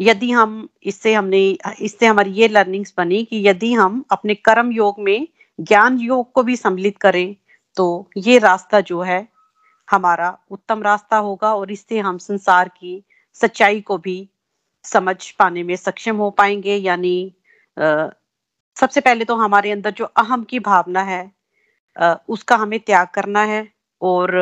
यदि 0.00 0.30
हम 0.30 0.68
इससे 0.82 1.14
हमने 1.14 1.40
इससे 1.80 2.06
हमारी 2.06 2.30
ये 2.32 2.48
लर्निंग्स 2.48 2.94
बनी 2.98 3.24
कि 3.24 3.42
यदि 3.48 3.72
हम 3.72 4.04
अपने 4.10 4.34
कर्म 4.34 4.72
योग 4.72 5.00
में 5.00 5.26
ज्ञान 5.58 5.98
योग 5.98 6.32
को 6.32 6.42
भी 6.42 6.56
सम्मिलित 6.56 6.98
करें 6.98 7.34
तो 7.76 7.86
ये 8.16 8.38
रास्ता 8.38 8.80
जो 8.80 9.00
है 9.02 9.26
हमारा 9.88 10.36
उत्तम 10.50 10.82
रास्ता 10.82 11.16
होगा 11.16 11.54
और 11.54 11.70
इससे 11.72 11.98
हम 11.98 12.18
संसार 12.18 12.68
की 12.68 13.02
सच्चाई 13.32 13.80
को 13.80 13.98
भी 13.98 14.16
समझ 14.84 15.30
पाने 15.30 15.62
में 15.62 15.74
सक्षम 15.76 16.16
हो 16.16 16.30
पाएँगे। 16.30 16.76
यानी 16.76 17.34
सबसे 18.76 19.00
पहले 19.00 19.24
तो 19.24 19.34
हमारे 19.36 19.70
अंदर 19.70 19.90
जो 19.90 20.04
अहम 20.04 20.44
की 20.44 20.58
भावना 20.60 21.02
है 21.02 21.30
आ, 21.96 22.14
उसका 22.28 22.56
हमें 22.56 22.78
त्याग 22.80 23.06
करना 23.14 23.42
है 23.44 23.66
और 24.00 24.36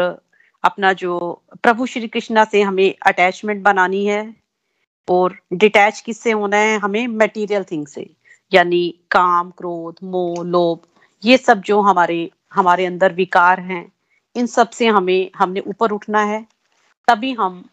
अपना 0.65 0.93
जो 0.93 1.19
प्रभु 1.63 1.87
श्री 1.87 2.09
कृष्णा 2.09 2.45
से 2.45 2.63
हमें 2.63 2.95
अटैचमेंट 3.07 3.63
बनानी 3.63 4.05
है। 4.07 4.23
और 5.09 5.37
डिटैच 5.53 6.01
किससे 6.01 6.31
होना 6.31 6.57
है? 6.57 6.79
हमें 6.79 7.07
मटेरियल 7.07 7.65
थिंग 7.65 7.87
से, 7.87 8.15
यानी 8.53 8.95
काम, 9.11 9.51
क्रोध, 9.51 9.97
मोह, 10.03 10.45
लोभ, 10.45 10.81
ये 11.25 11.37
सब 11.37 11.61
जो 11.61 11.81
हमारे 11.81 12.31
हमारे 12.55 12.87
अंदर 12.87 13.13
विकार 13.13 13.61
हैं, 13.61 13.93
इन 14.37 14.47
सबसे 14.47 14.87
हमें, 14.87 15.31
हमने 15.37 15.61
ऊपर 15.61 15.91
उठना 15.91 16.23
है। 16.23 16.47
तभी 17.09 17.33
हम 17.33 17.69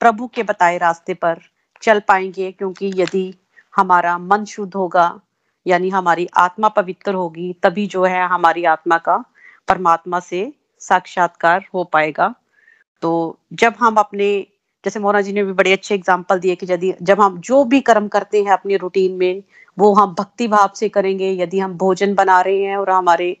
प्रभु 0.00 0.26
के 0.26 0.42
बताए 0.42 0.78
रास्ते 0.78 1.14
पर 1.14 1.40
चल 1.82 2.00
पाएँगे, 2.00 2.52
क्योंकि 2.52 2.92
यदि 2.96 3.34
हमारा 3.76 4.18
मन 4.18 4.44
शुद्ध 4.44 4.74
होगा, 4.74 5.20
यानी 5.66 5.88
हमारी 5.88 6.28
आत्मा 6.36 6.68
पवित्र 6.68 7.14
होगी, 7.14 7.52
तभी 7.52 7.86
जो 7.86 8.04
है 8.04 8.28
हमारी 8.28 8.64
आत्मा 8.64 8.98
का 8.98 9.24
परमात्मा 9.68 10.20
से 10.20 10.52
साक्षात्कार 10.80 11.64
हो 11.74 11.84
पाएगा। 11.84 12.34
तो 13.02 13.38
जब 13.52 13.74
हम 13.80 13.94
अपने 13.94 14.46
जैसे 14.84 15.00
मोना 15.00 15.20
जी 15.20 15.32
ने 15.32 15.42
भी 15.44 15.52
बड़े 15.52 15.72
अच्छे 15.72 15.94
एग्ज़ाम्पल 15.94 16.38
दिए 16.40 16.54
कि 16.54 16.66
यदि 16.70 16.92
जब 17.02 17.20
हम 17.20 17.38
जो 17.40 17.64
भी 17.64 17.80
कर्म 17.80 18.06
करते 18.08 18.42
हैं 18.42 18.52
अपनी 18.52 18.76
रूटीन 18.76 19.12
में, 19.12 19.42
वो 19.78 19.92
हम 19.94 20.14
भक्ति 20.18 20.48
भाव 20.48 20.70
से 20.74 20.88
करेंगे, 20.88 21.30
यदि 21.32 21.58
हम 21.58 21.74
भोजन 21.78 22.14
बना 22.14 22.40
रहे 22.40 22.62
हैं 22.62 22.76
और 22.76 22.90
हमारे 22.90 23.36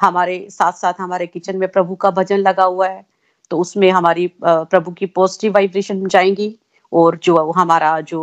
हमारे 0.00 0.46
साथ 0.50 0.72
साथ 0.72 1.00
हमारे 1.00 1.26
किचन 1.26 1.56
में 1.56 1.68
प्रभु 1.68 1.94
का 1.94 2.10
भजन 2.10 2.38
लगा 2.38 2.64
हुआ 2.64 2.88
है 2.88 3.04
तो 3.50 3.58
उसमें 3.58 3.90
हमारी 3.90 4.26
प्रभु 4.44 4.90
की 4.92 5.06
पॉजिटिव 5.08 5.52
वाइब्रेशन 5.52 6.06
जाएँगी 6.06 6.54
और 6.92 7.18
जो 7.22 7.50
हमारा 7.52 8.00
जो 8.02 8.20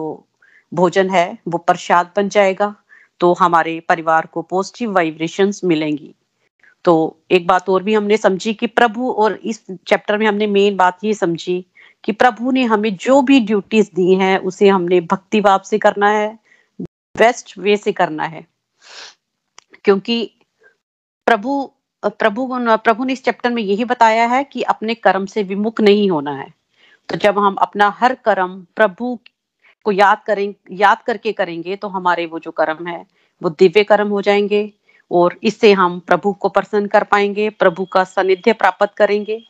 भोजन 0.72 1.10
है, 1.10 1.38
वो 1.48 1.58
प्रसाद 1.58 2.12
बन 2.16 2.30
जाएगा 2.30 2.74
तो 3.22 3.34
हमारे 3.34 3.80
परिवार 3.90 4.26
को 4.26 4.42
पॉजिटिव 4.42 4.92
वाइब्रेशंस 4.94 5.62
मिलेंगी। 5.64 6.14
तो 6.86 6.94
एक 7.32 7.48
बात 7.48 7.70
और 7.70 7.84
भी 7.84 7.94
हमने 7.94 8.18
समझी 8.18 8.54
कि 8.54 8.68
प्रभु 8.70 9.12
और 9.14 9.34
इस 9.44 9.64
चैप्टर 9.88 10.18
में 10.18 10.26
हमने 10.28 10.48
मेन 10.48 10.76
बात 10.78 11.04
ये 11.04 11.14
समझी 11.14 11.66
कि 12.04 12.12
प्रभु 12.12 12.52
ने 12.52 12.64
हमें 12.64 12.96
जो 12.96 13.22
भी 13.22 13.40
ड्यूटीज़ 13.40 13.90
दी 13.96 14.16
हैं, 14.16 14.38
उसे 14.38 14.68
हमने 14.68 15.02
भक्ति 15.02 15.42
भाव 15.42 15.60
से 15.60 15.80
करना 15.80 16.10
है 16.10 16.40
बेस्ट 17.18 17.58
वे 17.58 17.78
से 17.78 17.92
करना 17.92 18.24
है। 18.24 18.48
क्योंकि 19.84 20.32
प्रभु 21.26 21.72
प्रभु 22.06 22.50
प्रभु 22.78 23.04
ने 23.04 23.14
इस 23.14 23.24
चैप्टर 23.24 23.52
में 23.52 23.64
यही 23.64 23.86
बताया 23.86 24.28
है 24.28 24.44
कि 24.44 24.62
अपने 24.62 24.94
कर्म 24.96 25.26
से 25.26 25.44
विमुख 25.44 25.82
नहीं 25.82 26.10
होना 26.12 26.32
है। 26.32 26.54
तो 27.10 27.16
जब 27.16 27.40
हम 27.40 27.56
अपना 27.56 27.90
हर 27.90 28.16
कर्म 28.16 28.68
प्रभु 28.76 29.20
को 29.84 29.92
याद 29.92 30.22
करें, 30.28 30.54
याद 30.72 31.02
करके 31.02 31.32
करेंगे 31.32 31.76
तो 31.76 31.88
हमारे 31.88 32.26
वो 32.26 32.40
जो 32.40 32.52
कर्म 32.52 32.88
है, 32.88 33.06
वो 33.44 33.50
दिव्य 33.50 33.84
कर्म 33.84 34.08
हो 34.08 34.22
जाएँगे 34.22 34.74
और 35.12 35.40
इससे 35.44 35.74
हम 35.74 36.00
प्रभु 36.00 36.34
को 36.34 36.50
प्रसन्न 36.50 36.88
कर 36.88 37.04
पाएँगे, 37.04 37.50
प्रभु 37.50 37.86
का 37.86 38.04
सानिध्य 38.04 38.54
प्राप्त 38.54 38.94
करेंगे। 38.98 39.44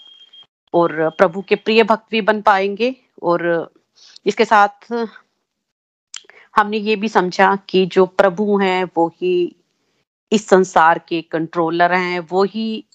और 0.74 1.09
प्रभु 1.09 1.41
के 1.41 1.55
प्रिय 1.55 1.84
भक्त 1.84 2.05
भी 2.11 2.22
बन 2.22 2.41
पाएँगे। 2.41 2.95
और 3.24 3.72
इसके 4.26 4.45
साथ 4.45 5.07
हमने 6.55 6.78
ये 6.78 6.95
भी 6.95 7.09
समझा 7.09 7.55
कि 7.55 7.86
जो 7.86 8.05
प्रभु 8.05 8.59
हैं, 8.59 8.86
वो 8.97 9.07
ही 9.07 9.55
इस 10.32 10.47
संसार 10.47 10.99
के 10.99 11.22
कंट्रोलर 11.22 11.93
हैं, 11.93 12.20
वो 12.20 12.43
ही 12.43 12.86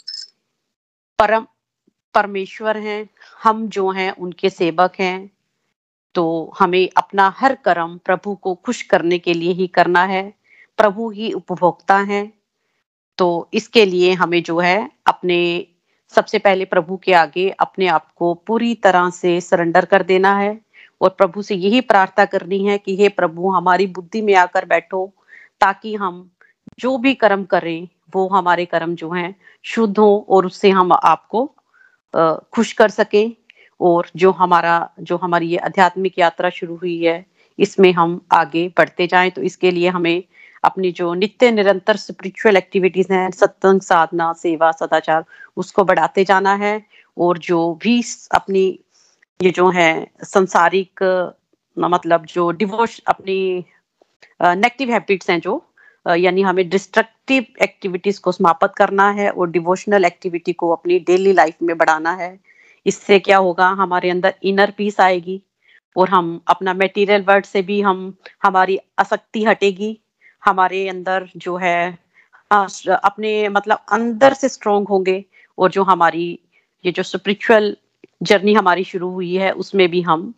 परम, 1.18 1.46
परमेश्वर 2.14 2.76
हैं। 2.76 3.10
हम 3.42 3.68
जो 3.68 3.90
हैं, 3.90 4.12
उनके 4.12 4.50
सेवक 4.50 4.92
हैं। 5.00 5.30
तो 6.14 6.52
हमें 6.58 6.88
अपना 6.96 7.34
हर 7.36 7.54
कर्म 7.54 7.98
प्रभु 7.98 8.34
को 8.34 8.54
खुश 8.54 8.82
करने 8.82 9.18
के 9.18 9.34
लिए 9.34 9.52
ही 9.52 9.66
करना 9.66 10.04
है। 10.04 10.34
प्रभु 10.76 11.10
ही 11.10 11.32
उपभोक्ता 11.32 11.98
हैं। 11.98 12.32
तो 13.18 13.48
इसके 13.54 13.84
लिए 13.86 14.12
हमें 14.12 14.42
जो 14.42 14.58
है, 14.58 14.90
अपने 15.06 15.66
सबसे 16.14 16.38
पहले 16.38 16.64
प्रभु 16.64 16.96
के 16.96 17.12
आगे 17.14 17.48
अपने 17.60 17.86
आप 17.88 18.06
को 18.16 18.32
पूरी 18.46 18.74
तरह 18.74 19.08
से 19.10 19.40
सरेंडर 19.40 19.84
कर 19.84 20.02
देना 20.02 20.34
है 20.38 20.58
और 21.00 21.08
प्रभु 21.18 21.42
से 21.42 21.54
यही 21.54 21.80
प्रार्थना 21.80 22.24
करनी 22.24 22.64
है 22.66 22.76
कि 22.78 22.96
हे 22.96 23.08
प्रभु, 23.08 23.50
हमारी 23.50 23.86
बुद्धि 23.88 24.22
में 24.22 24.34
आकर 24.34 24.64
बैठो 24.64 25.06
ताकि 25.60 25.94
हम 25.94 26.28
जो 26.80 26.96
भी 26.98 27.14
कर्म 27.14 27.44
करें, 27.44 27.88
वो 28.14 28.28
हमारे 28.28 28.64
कर्म 28.66 28.94
जो 28.94 29.10
हैं, 29.10 29.34
शुद्ध 29.64 29.98
हो 29.98 30.26
और 30.28 30.46
उससे 30.46 30.70
हम 30.70 30.92
आपको 30.94 31.44
खुश 32.54 32.72
कर 32.72 32.88
सके 32.90 33.26
और 33.80 34.06
जो 34.16 34.30
हमारा, 34.32 34.90
जो 35.00 35.16
हमारी 35.16 35.46
ये 35.48 35.56
आध्यात्मिक 35.58 36.18
यात्रा 36.18 36.50
शुरू 36.50 36.76
हुई 36.76 37.02
है, 37.04 37.24
इसमें 37.58 37.92
हम 37.92 38.20
आगे 38.32 38.66
बढ़ते 38.78 39.06
जाएँ। 39.06 39.30
तो 39.30 39.42
इसके 39.42 39.70
लिए 39.70 39.88
हमें 39.88 40.22
अपनी 40.64 40.90
जो 40.92 41.12
नित्य 41.14 41.50
निरंतर 41.50 41.96
स्पिरिचुअल 41.96 42.56
एक्टिविटीज़ 42.56 43.12
हैं, 43.12 43.30
सत्संग, 43.30 43.80
साधना, 43.80 44.32
सेवा, 44.32 44.70
सदाचार, 44.72 45.24
उसको 45.56 45.84
बढ़ाते 45.84 46.24
जाना 46.24 46.54
है 46.54 46.80
और 47.16 47.38
जो 47.38 47.74
भी 47.82 48.02
अपनी 48.34 48.64
ये 49.40 49.50
जो 49.50 49.68
है 49.70 49.90
संसारिक 50.24 51.02
मतलब 51.76 52.24
जो 52.26 52.50
डिवोश 52.52 53.00
अपनी 53.08 53.64
नेगेटिव 54.40 54.90
हैबिट्स 54.90 55.30
हैं 55.30 55.40
जो 55.40 55.62
यानी 56.06 56.42
हमें 56.42 56.68
डिस्ट्रक्टिव 56.68 57.44
एक्टिविटीज़ 57.62 58.20
को 58.20 58.32
समाप्त 58.32 58.72
करना 58.76 59.10
है 59.10 59.30
और 59.30 59.50
डिवोशनल 59.50 60.04
एक्टिविटी 60.04 60.52
को 60.52 60.70
अपनी 60.72 60.98
डेली 61.00 61.32
लाइफ 61.32 61.56
में 61.62 61.76
बढ़ाना 61.78 62.12
है। 62.14 62.38
इससे 62.86 63.18
क्या 63.18 63.38
होगा, 63.38 63.68
हमारे 63.68 64.10
अंदर 64.10 64.34
इनर 64.42 64.72
पीस 64.78 65.00
आएगी 65.00 65.40
और 65.96 66.08
हम 66.08 66.40
अपना 66.48 66.74
मेटीरियल 66.74 67.22
वर्ड 67.28 67.44
से 67.44 67.62
भी 67.62 67.80
हम, 67.80 68.14
हमारी 68.42 68.78
आसक्ति 68.98 69.44
हटेगी। 69.44 69.98
हमारे 70.43 70.88
अंदर 70.88 71.28
जो 71.36 71.57
है 71.57 71.99
अपने 72.53 73.49
मतलब 73.49 73.84
अंदर 73.93 74.34
से 74.34 74.49
स्ट्रोंग 74.49 74.88
होंगे 74.88 75.24
और 75.59 75.70
जो 75.70 75.82
हमारी, 75.82 76.38
ये 76.84 76.93
जो 76.93 77.03
स्पिरिचुअल 77.03 77.76
जर्नी 78.22 78.55
हमारी 78.55 78.84
शुरू 78.84 79.11
हुई 79.11 79.34
है, 79.34 79.51
उसमें 79.53 79.88
भी 79.90 80.03
हम 80.03 80.32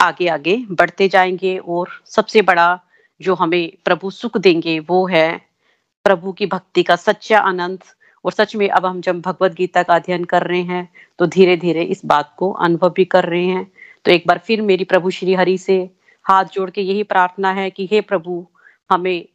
आगे 0.00 0.28
आगे 0.28 0.56
बढ़ते 0.70 1.08
जाएँगे 1.08 1.56
और 1.58 1.88
सबसे 2.06 2.42
बड़ा 2.42 2.68
जो 3.20 3.34
हमें 3.34 3.72
प्रभु 3.84 4.10
सुख 4.10 4.38
देंगे, 4.38 4.78
वो 4.78 5.06
है 5.06 5.40
प्रभु 6.04 6.32
की 6.32 6.46
भक्ति 6.46 6.82
का 6.82 6.96
सच्चा 6.96 7.38
आनंद। 7.40 7.84
और 8.24 8.32
सच 8.32 8.54
में 8.56 8.68
अब 8.68 8.86
हम 8.86 9.00
जब 9.00 9.20
भगवत 9.20 9.52
गीता 9.54 9.82
का 9.82 9.94
अध्ययन 9.94 10.24
कर 10.24 10.42
रहे 10.42 10.62
हैं 10.62 10.88
तो 11.18 11.26
धीरे 11.26 11.56
धीरे 11.56 11.82
इस 11.82 12.04
बात 12.06 12.34
को 12.36 12.50
अनुभव 12.52 12.92
भी 12.96 13.04
कर 13.04 13.24
रहे 13.24 13.46
हैं। 13.46 13.70
तो 14.04 14.10
एक 14.10 14.24
बार 14.26 14.38
फिर 14.38 14.62
मेरी 14.62 14.84
प्रभु 14.84 15.10
श्री 15.10 15.34
हरि 15.34 15.56
से 15.58 15.78
हाथ 16.24 16.44
जोड़ 16.44 16.70
के 16.70 16.82
यही 16.82 17.02
प्रार्थना 17.02 17.52
है 17.52 17.70
कि, 17.70 17.88
हे 17.92 18.00
प्रभु, 18.00 18.46
हमें 18.90 19.26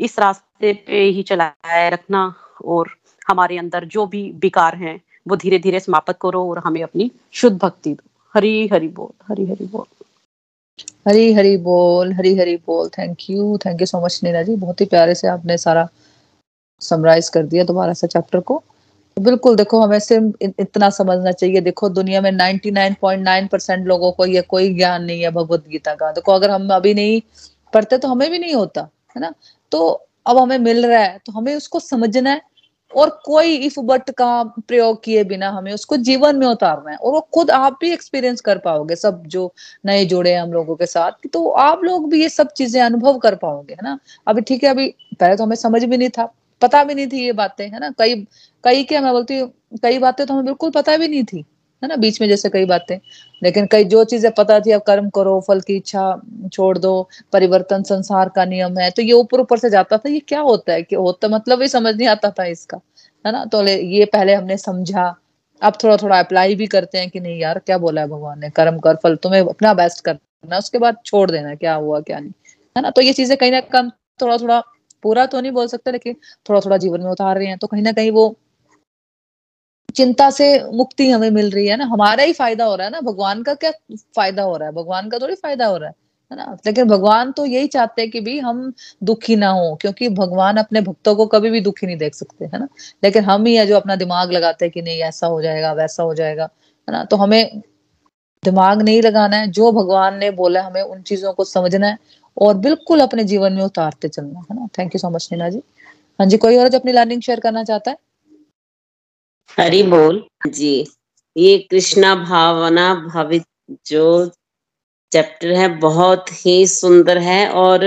इस 0.00 0.18
रास्ते 0.18 0.72
पे 0.72 1.02
ही 1.02 1.22
चलाए 1.22 1.90
रखना 1.90 2.34
और 2.64 2.88
हमारे 3.28 3.58
अंदर 3.58 3.84
जो 3.84 4.06
भी 4.06 4.32
विकार 4.32 4.76
हैं, 4.76 5.00
वो 5.28 5.36
धीरे 5.36 5.58
धीरे 5.58 5.80
समाप्त 5.80 6.18
करो 6.20 6.50
और 6.50 6.58
हमें 6.58 6.82
अपनी 6.82 7.10
शुद्ध 7.32 7.58
भक्ति 7.58 7.90
दो। 7.90 8.10
हरी 8.34 8.68
हरी 8.68 8.88
बोल, 8.88 9.24
हरी 9.28 9.44
हरी 9.46 9.66
बोल। 9.66 10.04
हरी 11.08 11.32
हरी 11.32 11.56
बोल, 11.56 12.12
हरी 12.12 12.38
हरी 12.38 12.56
बोल। 12.56 12.88
Thank 12.88 13.18
you 13.30 13.58
thank 13.58 13.80
you 13.80 13.86
so 13.86 14.04
much 14.04 14.20
Neena 14.24 14.42
ji. 14.42 14.56
बहुत 14.56 14.80
ही 14.80 14.86
प्यारे 14.86 15.14
से 15.14 15.28
आपने 15.28 15.58
सारा 15.58 15.88
समराइज 16.80 17.28
कर 17.28 17.42
दिया 17.42 17.64
दोबारा 17.64 17.92
से 17.92 18.06
चैप्टर 18.06 18.40
को। 18.40 18.62
तो 19.16 19.22
बिल्कुल 19.22 19.56
देखो, 19.56 19.80
हमें 19.80 19.98
सिर्फ़ 19.98 20.52
इतना 20.60 20.90
समझना 20.90 21.32
चाहिए। 21.32 21.60
देखो, 21.60 21.88
दुनिया 21.88 22.20
में 22.20 22.32
99.9 22.32 23.48
परसेंट 23.50 23.86
लोगों 23.86 24.12
को 24.12 24.26
ये 24.26 24.42
कोई 24.42 24.74
ज्ञान 24.74 25.04
नहीं 25.04 25.22
है, 25.22 25.30
भगवत 25.30 25.68
गीता 25.68 25.94
का। 25.94 26.12
देखो, 26.12 26.32
अगर 26.32 26.50
हम 26.50 26.68
अभी 26.74 26.94
नहीं 26.94 27.22
पढ़ते 27.72 27.98
तो 27.98 28.08
हमें 28.08 28.30
भी 28.30 28.38
नहीं 28.38 28.54
होता, 28.54 28.80
है 28.82 29.20
ना? 29.20 29.32
तो 29.74 29.86
अब 30.26 30.38
हमें 30.38 30.58
मिल 30.60 30.84
रहा 30.86 31.02
है 31.02 31.18
तो 31.26 31.32
हमें 31.32 31.54
उसको 31.54 31.80
समझना 31.80 32.30
है 32.30 32.40
और 32.92 33.10
कोई 33.24 33.54
इफ़ 33.58 33.78
बट 33.82 34.10
का 34.10 34.42
प्रयोग 34.68 35.02
किए 35.04 35.22
बिना 35.24 35.48
हमें 35.50 35.72
उसको 35.72 35.96
जीवन 35.98 36.36
में 36.36 36.46
उतारना 36.46 36.90
है। 36.90 36.96
और 36.96 37.12
वो 37.12 37.20
खुद 37.34 37.50
आप 37.52 37.78
भी 37.80 37.90
एक्सपीरियंस 37.92 38.40
कर 38.40 38.58
पाओगे, 38.58 38.96
सब 38.96 39.22
जो 39.26 39.52
नए 39.86 40.04
जुड़े 40.04 40.32
हैं 40.32 40.40
हम 40.42 40.52
लोगों 40.52 40.76
के 40.76 40.86
साथ 40.86 41.28
तो 41.32 41.48
आप 41.60 41.82
लोग 41.84 42.08
भी 42.10 42.20
ये 42.22 42.28
सब 42.28 42.52
चीज़ें 42.52 42.80
अनुभव 42.82 43.18
कर 43.18 43.34
पाओगे, 43.36 43.74
है 43.74 43.80
ना? 43.84 43.98
अभी 44.26 44.42
ठीक 44.42 44.64
है, 44.64 44.70
अभी 44.70 44.88
पहले 45.20 45.36
तो 45.36 45.44
हमें 45.44 45.56
समझ 45.56 45.84
भी 45.84 45.96
नहीं 45.96 46.08
था, 46.08 46.32
पता 46.62 46.84
भी 46.84 46.94
नहीं 46.94 47.06
थी 47.06 47.24
ये 47.24 47.32
बातें, 47.34 47.68
है 47.68 47.80
ना? 47.80 47.90
कई 47.98 48.14
कई 48.64 48.84
क्या 48.84 49.00
मैं 49.00 49.12
बोलती 49.12 49.38
हूँ, 49.38 49.52
कई 49.82 49.98
बातें 49.98 50.26
तो 50.26 50.34
हमें 50.34 50.44
बिल्कुल 50.44 50.70
पता 50.70 50.96
भी 50.96 51.08
नहीं 51.08 51.24
थी। 51.24 51.44
है 51.84 51.88
ना, 51.88 51.96
बीच 51.96 52.20
में 52.20 52.28
जैसे 52.28 52.48
कई 52.48 52.64
बातें। 52.64 52.98
लेकिन 53.42 53.66
कई, 53.66 53.84
जो 53.84 54.04
चीज़ें 54.04 54.30
पता 54.32 54.58
थी, 54.60 54.70
अब 54.72 54.82
कर्म 54.82 55.08
करो, 55.10 55.40
फल 55.48 55.60
की 55.60 55.76
इच्छा 55.76 56.04
छोड़ 56.52 56.76
दो, 56.78 57.08
परिवर्तन 57.32 57.82
संसार 57.82 58.28
का 58.28 58.44
नियम 58.44 58.78
है 58.78 58.90
तो 58.90 59.02
ये 59.02 59.12
ऊपर 59.14 59.40
ऊपर 59.40 59.58
से 59.58 59.70
जाता 59.70 59.98
था, 59.98 60.08
ये 60.08 60.20
क्या 60.20 60.40
होता 60.42 60.72
है? 60.72 60.82
कि 60.82 60.96
होता 60.96 61.28
मतलब 61.28 61.62
ही 61.62 61.68
समझ 61.68 61.94
नहीं 61.96 62.08
आता 62.08 62.30
था 62.30 62.44
इसका, 62.46 62.80
है 63.24 63.32
ना? 63.32 63.44
तो 63.44 63.62
ये 63.66 64.04
पहले 64.06 64.34
हमने 64.34 64.56
समझा, 64.58 65.14
अब 65.62 65.72
थोड़ा 65.84 65.96
थोड़ा 65.96 66.18
अप्लाई 66.18 66.54
भी 66.54 66.66
करते 66.68 66.98
हैं 66.98 67.10
कि 67.10 67.20
नहीं 67.20 67.38
यार, 67.40 67.58
क्या 67.58 67.78
बोला 67.78 68.00
है 68.00 68.08
भगवान 68.08 68.40
ने? 68.40 68.50
कर्म 68.52 68.78
कर, 68.78 68.96
फल 68.96 69.16
तुम्हें 69.16 69.40
अपना 69.42 69.74
बेस्ट 69.74 70.04
करना 70.04 70.58
उसके 70.58 70.78
बाद 70.78 70.96
छोड़ 71.06 71.30
देना 71.30 71.54
क्या 71.56 71.74
हुआ, 71.74 72.00
क्या 72.00 72.18
नहीं, 72.18 72.32
है 72.76 72.82
ना? 72.82 72.90
तो 72.90 73.02
ये 73.02 73.12
चीज़ें 73.12 73.36
कहीं 73.38 73.52
ना 73.52 73.60
कम 73.72 73.90
थोड़ा 74.20 74.36
थोड़ा 74.38 74.62
पूरा 75.02 75.24
तो 75.26 75.40
नहीं 75.40 75.52
बोल 75.52 75.66
सकते, 75.66 75.92
लेकिन 75.92 76.16
थोड़ा 76.48 76.60
थोड़ा 76.60 76.76
जीवन 76.76 77.00
में 77.00 77.10
उतार 77.10 77.36
रहे 77.38 77.46
हैं 77.46 77.58
तो 77.58 77.66
कहीं 77.66 77.82
ना 77.82 77.92
कहीं 77.92 78.10
वो 78.10 78.28
चिंता 79.96 80.30
से 80.30 80.46
मुक्ति 80.72 81.10
हमें 81.10 81.30
मिल 81.30 81.50
रही 81.50 81.66
है 81.66 81.76
ना। 81.76 81.84
हमारा 81.84 82.22
ही 82.24 82.32
फ़ायदा 82.32 82.64
हो 82.64 82.74
रहा 82.76 82.86
है 82.86 82.92
ना। 82.92 83.00
भगवान 83.02 83.42
का 83.42 83.54
क्या 83.54 83.70
फ़ायदा 84.16 84.42
हो 84.42 84.56
रहा 84.56 84.68
है? 84.68 84.74
भगवान 84.74 85.08
का 85.10 85.18
थोड़ी 85.18 85.34
फ़ायदा 85.34 85.66
हो 85.66 85.76
रहा 85.76 85.88
है 85.88 85.94
है 86.30 86.36
ना? 86.36 86.56
लेकिन 86.66 86.88
भगवान 86.88 87.32
तो 87.32 87.44
यही 87.46 87.66
चाहते 87.66 88.02
हैं 88.02 88.10
कि 88.10 88.20
भी 88.20 88.38
हम 88.40 88.72
दुखी 89.02 89.36
ना 89.36 89.48
हो, 89.50 89.74
क्योंकि 89.80 90.08
भगवान 90.10 90.56
अपने 90.56 90.80
भक्तों 90.80 91.14
को 91.16 91.26
कभी 91.26 91.50
भी 91.50 91.60
दुखी 91.60 91.86
नहीं 91.86 91.96
देख 91.98 92.14
सकते, 92.14 92.44
है 92.44 92.58
ना? 92.60 92.68
लेकिन 93.04 93.24
हम 93.24 93.46
ही 93.46 93.54
है 93.56 93.66
जो 93.66 93.76
अपना 93.76 93.96
दिमाग 93.96 94.32
लगाते 94.32 94.64
हैं 94.64 94.72
कि 94.72 94.82
नहीं, 94.82 95.00
ऐसा 95.02 95.26
हो 95.26 95.42
जाएगा, 95.42 95.72
वैसा 95.72 96.02
हो 96.02 96.14
जाएगा, 96.14 96.44
है 96.88 96.92
ना? 96.92 97.04
तो 97.04 97.16
हमें 97.16 97.62
दिमाग 98.42 98.82
नहीं 98.82 99.02
लगाना 99.02 99.36
है। 99.36 99.48
जो 99.50 99.72
भगवान 99.72 100.18
ने 100.18 100.30
बोला 100.32 100.62
हमें 100.62 100.82
उन 100.82 101.02
चीज़ों 101.02 101.32
को 101.34 101.44
समझना 101.44 101.86
है 101.86 101.98
और 102.36 102.58
बिल्कुल 102.58 103.00
अपने 103.00 103.24
जीवन 103.24 103.52
में 103.52 103.62
उतारते 103.64 104.08
चलना, 104.08 104.40
है 104.50 104.56
ना? 104.56 104.68
Thank 104.78 104.94
you 104.94 104.98
so 104.98 105.10
much 105.10 105.28
Neena 105.32 105.48
ji. 105.50 105.62
हाँ 106.18 106.26
जी, 106.28 106.36
कोई 106.38 106.56
और 106.58 106.68
जो 106.68 106.78
अपनी 106.78 106.92
लर्निंग 106.92 107.22
शेयर 107.22 107.40
करना 107.40 107.64
चाहता 107.64 107.90
है? 107.90 107.96
हरी 109.50 109.82
बोल। 109.82 110.22
जी, 110.48 110.86
ये 111.36 111.56
कृष्णा 111.70 112.14
भावना 112.14 112.94
भावित 112.94 113.44
जो 113.86 114.04
चैप्टर 115.12 115.52
है, 115.52 115.68
बहुत 115.78 116.26
ही 116.46 116.66
सुंदर 116.66 117.18
है 117.18 117.48
और 117.48 117.84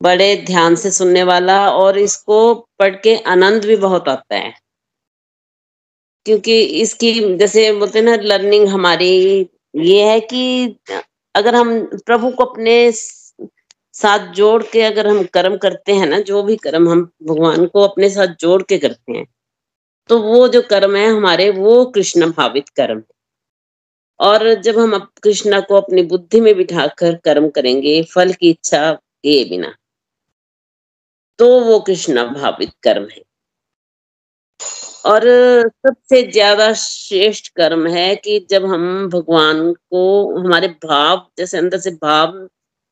बड़े 0.00 0.34
ध्यान 0.46 0.74
से 0.74 0.90
सुनने 0.90 1.22
वाला 1.22 1.58
और 1.70 1.98
इसको 1.98 2.54
पढ़ 2.78 2.94
के 2.96 3.16
आनंद 3.28 3.64
भी 3.64 3.76
बहुत 3.76 4.08
आता 4.08 4.36
है। 4.36 4.52
क्योंकि 6.26 6.60
इसकी 6.82 7.12
जैसे 7.36 7.72
बोलते 7.72 7.98
हैं 7.98 8.04
ना 8.06 8.14
लर्निंग 8.22 8.68
हमारी 8.68 9.08
ये 9.74 10.02
है 10.10 10.20
कि 10.20 10.76
अगर 11.34 11.54
हम 11.54 11.78
प्रभु 12.06 12.30
को 12.30 12.44
अपने 12.44 12.76
साथ 12.92 14.32
जोड़ 14.34 14.62
के 14.62 14.82
अगर 14.82 15.06
हम 15.06 15.22
कर्म 15.24 15.56
करते 15.56 15.94
हैं 15.94 16.06
ना, 16.06 16.20
जो 16.20 16.42
भी 16.42 16.56
कर्म 16.56 16.88
हम 16.88 17.02
भगवान 17.22 17.66
को 17.66 17.82
अपने 17.82 18.10
साथ 18.10 18.34
जोड़ 18.40 18.62
के 18.62 18.78
करते 18.78 19.12
हैं 19.12 19.26
तो 20.10 20.18
वो 20.20 20.46
जो 20.48 20.60
कर्म 20.70 20.96
है 20.96 21.06
हमारे, 21.08 21.50
वो 21.50 21.84
कृष्ण 21.94 22.30
भावित 22.32 22.68
कर्म 22.76 23.02
और 24.20 24.52
जब 24.62 24.78
हम 24.78 24.98
कृष्णा 25.22 25.60
को 25.60 25.76
अपनी 25.76 26.02
बुद्धि 26.04 26.40
में 26.40 26.54
बिठाकर 26.56 27.14
कर्म 27.24 27.48
करेंगे, 27.50 28.02
फल 28.04 28.32
की 28.32 28.50
इच्छा 28.50 28.92
किए 28.92 29.44
बिना 29.48 29.74
तो 31.38 31.46
वो 31.60 31.78
कृष्णा 31.80 32.24
भावित 32.26 32.70
कर्म 32.82 33.06
है। 33.12 33.22
और 35.06 35.22
सबसे 35.78 36.22
ज़्यादा 36.30 36.72
श्रेष्ठ 36.74 37.48
कर्म 37.56 37.86
है 37.86 38.14
कि 38.16 38.38
जब 38.50 38.64
हम 38.66 39.08
भगवान 39.10 39.72
को, 39.72 40.38
हमारे 40.38 40.68
भाव, 40.84 41.26
जैसे 41.38 41.58
अंदर 41.58 41.78
से 41.78 41.90
भाव 42.02 42.36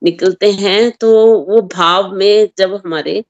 निकलते 0.02 0.50
हैं 0.52 0.90
तो 1.00 1.10
वो 1.40 1.60
भाव 1.74 2.12
में 2.14 2.48
जब 2.58 2.74
हमारे 2.76 3.22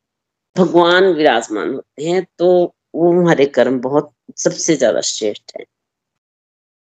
भगवान 0.57 1.13
विराजमान 1.15 1.75
होते 1.75 2.05
हैं 2.05 2.27
तो 2.39 2.75
वो 2.95 3.13
हमारे 3.13 3.47
कर्म 3.51 3.81
बहुत 3.81 4.13
सबसे 4.39 4.77
ज़्यादा 4.77 5.01
श्रेष्ठ 5.03 5.53
है। 5.59 5.65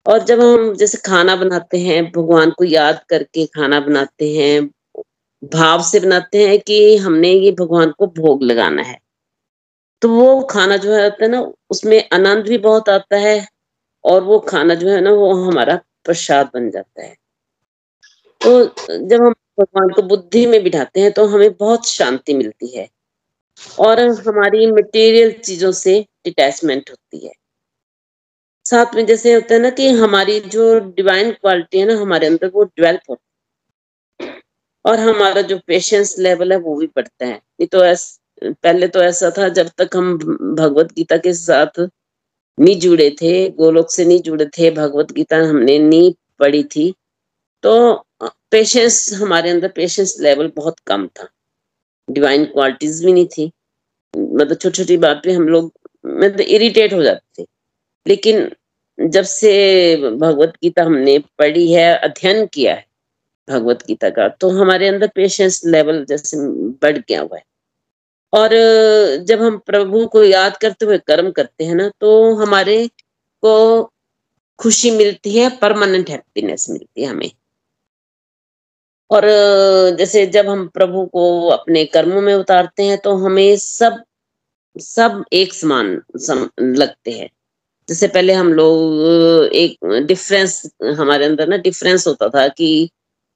और 0.06 0.24
जब 0.24 0.42
हम 0.42 0.74
जैसे 0.76 0.98
खाना 1.06 1.36
बनाते 1.36 1.78
हैं, 1.80 2.04
भगवान 2.12 2.52
को 2.52 2.64
याद 2.64 3.02
करके 3.10 3.46
खाना 3.48 3.80
बनाते 3.80 4.30
हैं, 4.34 4.62
भाव 5.54 5.82
से 5.84 6.00
बनाते 6.00 6.48
हैं 6.48 6.60
कि 6.60 6.96
हमने 6.98 7.32
ये 7.32 7.52
भगवान 7.52 7.92
को 7.92 8.08
भोग 8.18 8.44
लगाना 8.44 8.82
है। 8.84 8.98
तो 10.02 10.10
वो 10.10 10.42
खाना 10.44 10.78
जो 10.78 10.94
है 10.94 11.28
ना, 11.28 11.40
उसमें 11.70 11.98
आनंद 12.14 12.48
भी 12.48 12.58
बहुत 12.60 12.90
आता 12.90 13.18
है 13.20 13.38
और 14.04 14.24
वो 14.24 14.40
खाना 14.50 14.76
जो 14.76 14.90
है 14.90 15.02
ना, 15.02 15.12
वो 15.12 15.34
हमारा 15.44 15.76
प्रसाद 16.06 16.52
बन 16.54 16.70
जाता 16.72 17.04
है। 17.04 17.16
तो 18.42 18.50
जब 19.08 19.22
हम 19.22 19.34
भगवान 19.60 19.90
को 19.90 20.02
बुद्धि 20.02 20.46
में 20.46 20.64
बिठाते 20.64 21.02
हैं 21.02 21.12
तो 21.12 21.26
हमें 21.28 21.54
बहुत 21.58 21.88
शांति 21.88 22.34
मिलती 22.34 22.68
है। 22.78 22.88
और 23.80 24.00
हमारी 24.28 24.66
मटेरियल 24.72 25.32
चीज़ों 25.40 25.72
से 25.74 26.00
डिटैचमेंट 26.26 26.90
होती 26.90 27.26
है। 27.26 27.34
साथ 28.66 28.96
में 28.96 29.06
जैसे 29.06 29.34
होता 29.34 29.54
है 29.54 29.60
ना 29.62 29.70
कि 29.70 29.88
हमारी 30.00 30.40
जो 30.56 30.64
डिवाइन 30.96 31.32
क्वालिटी 31.32 31.80
है 31.80 31.86
ना 31.86 31.96
हमारे 32.02 32.28
अंदर 32.28 32.48
वो 32.54 32.64
डेवलप 32.64 33.02
होती 33.10 33.20
है। 33.20 33.26
और 34.86 35.00
हमारा 35.00 35.42
जो 35.42 35.58
पेशेंस 35.68 36.16
लेवल 36.20 36.52
है 36.52 36.58
वो 36.60 36.76
भी 36.78 36.88
बढ़ता 36.88 37.26
है। 37.26 37.34
नहीं 37.34 37.68
तो 37.68 37.84
ऐस, 37.86 38.20
पहले 38.44 38.88
तो 38.88 39.02
ऐसा 39.04 39.30
था 39.38 39.48
जब 39.50 39.70
तक 39.78 39.96
हम 39.96 40.18
भगवत 40.18 40.92
गीता 40.94 41.18
के 41.18 41.34
साथ 41.34 41.80
नहीं 42.58 42.80
जुड़े 42.80 43.10
थे 43.22 43.34
गोलोक 43.52 43.92
से 43.92 44.06
नहीं 44.06 44.22
जुड़े 44.22 44.46
थे 44.58 44.72
भगवत 44.72 45.12
गीता 45.12 45.38
हमने 45.50 45.78
नहीं 45.80 46.14
पढ़ी 46.40 46.64
थी 46.76 46.94
तो 47.64 47.74
पेशेंस 48.52 49.10
हमारे 49.22 49.50
अंदर 49.50 49.70
पेशेंस 49.76 50.16
लेवल 50.22 50.52
बहुत 50.56 50.80
कम 50.88 51.08
था। 51.08 51.28
डिवाइन 52.08 52.46
क्वालिटीज 52.46 53.04
भी 53.06 53.14
नहीं 53.14 53.26
थी। 53.28 53.52
मतलब 54.14 54.56
छोटी 54.56 54.78
छोटी 54.78 54.98
बात 54.98 55.22
पे 55.24 55.32
हम 55.32 55.48
लोग 55.48 55.72
मतलब 56.06 56.42
इरिटेट 56.42 56.94
हो 56.94 57.04
जाते 57.04 57.44
थे। 57.44 57.48
लेकिन 58.06 58.50
जब 59.00 59.24
से 59.24 59.52
भगवत 60.12 60.54
गीता 60.64 60.84
हमने 60.84 61.18
पढ़ी 61.40 61.72
है, 61.74 61.94
अध्ययन 61.96 62.46
किया 62.46 62.74
है 62.74 62.86
भगवत 63.48 63.84
गीता 63.88 64.10
का 64.10 64.28
तो 64.30 64.50
हमारे 64.50 64.88
अंदर 64.88 65.08
पेशेंस 65.16 65.62
लेवल 65.66 66.04
जैसे 66.06 66.38
बढ़ 66.82 66.98
गया 66.98 67.22
हुआ 67.22 67.38
है। 67.38 67.44
और 68.34 68.50
जब 69.26 69.42
हम 69.42 69.58
प्रभु 69.58 70.06
को 70.06 70.24
याद 70.24 70.58
करते 70.58 70.86
हुए 70.86 70.98
कर्म 70.98 71.32
करते 71.32 71.64
हैं 71.64 71.76
ना 71.76 71.90
तो 72.02 72.34
हमारे 72.36 72.88
को 73.44 73.84
खुशी 74.60 74.92
मिलती 74.92 75.38
है 75.38 75.50
परमानेंट 75.58 76.10
हैप्पीनेस 76.10 76.70
मिलती 76.70 77.02
है 77.02 77.08
हमें। 77.08 77.32
और 79.12 79.26
जैसे 79.98 80.26
जब 80.28 80.48
हम 80.50 80.68
प्रभु 80.68 81.06
को 81.06 81.48
अपने 81.50 81.86
कर्मों 81.86 82.22
में 82.22 82.34
उतारते 82.34 82.84
हैं 82.84 82.98
तो 82.98 83.16
हमें 83.16 83.56
सब 83.58 84.04
सब 84.76 85.24
एक 85.34 85.54
समान 85.54 86.02
सम, 86.18 86.50
लगते 86.62 87.12
हैं। 87.12 87.30
जैसे 87.90 88.08
पहले 88.08 88.34
हम 88.34 88.54
लोग 88.54 89.54
एक 89.56 90.04
डिफरेंस 90.08 90.72
हमारे 90.98 91.26
अंदर 91.26 91.48
ना 91.48 91.58
डिफरेंस 91.58 92.08
होता 92.08 92.30
था 92.30 92.48
कि 92.48 92.90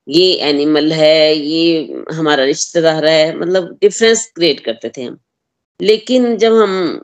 ये 0.07 0.33
एनिमल 0.49 0.91
है 0.93 1.35
ये 1.35 2.03
हमारा 2.13 2.43
रिश्तेदार 2.43 3.05
है 3.05 3.37
मतलब 3.39 3.77
डिफरेंस 3.81 4.25
क्रिएट 4.35 4.59
करते 4.59 4.91
थे 4.97 5.03
हम। 5.03 5.17
लेकिन 5.81 6.37
जब 6.37 6.53
हम 6.53 7.01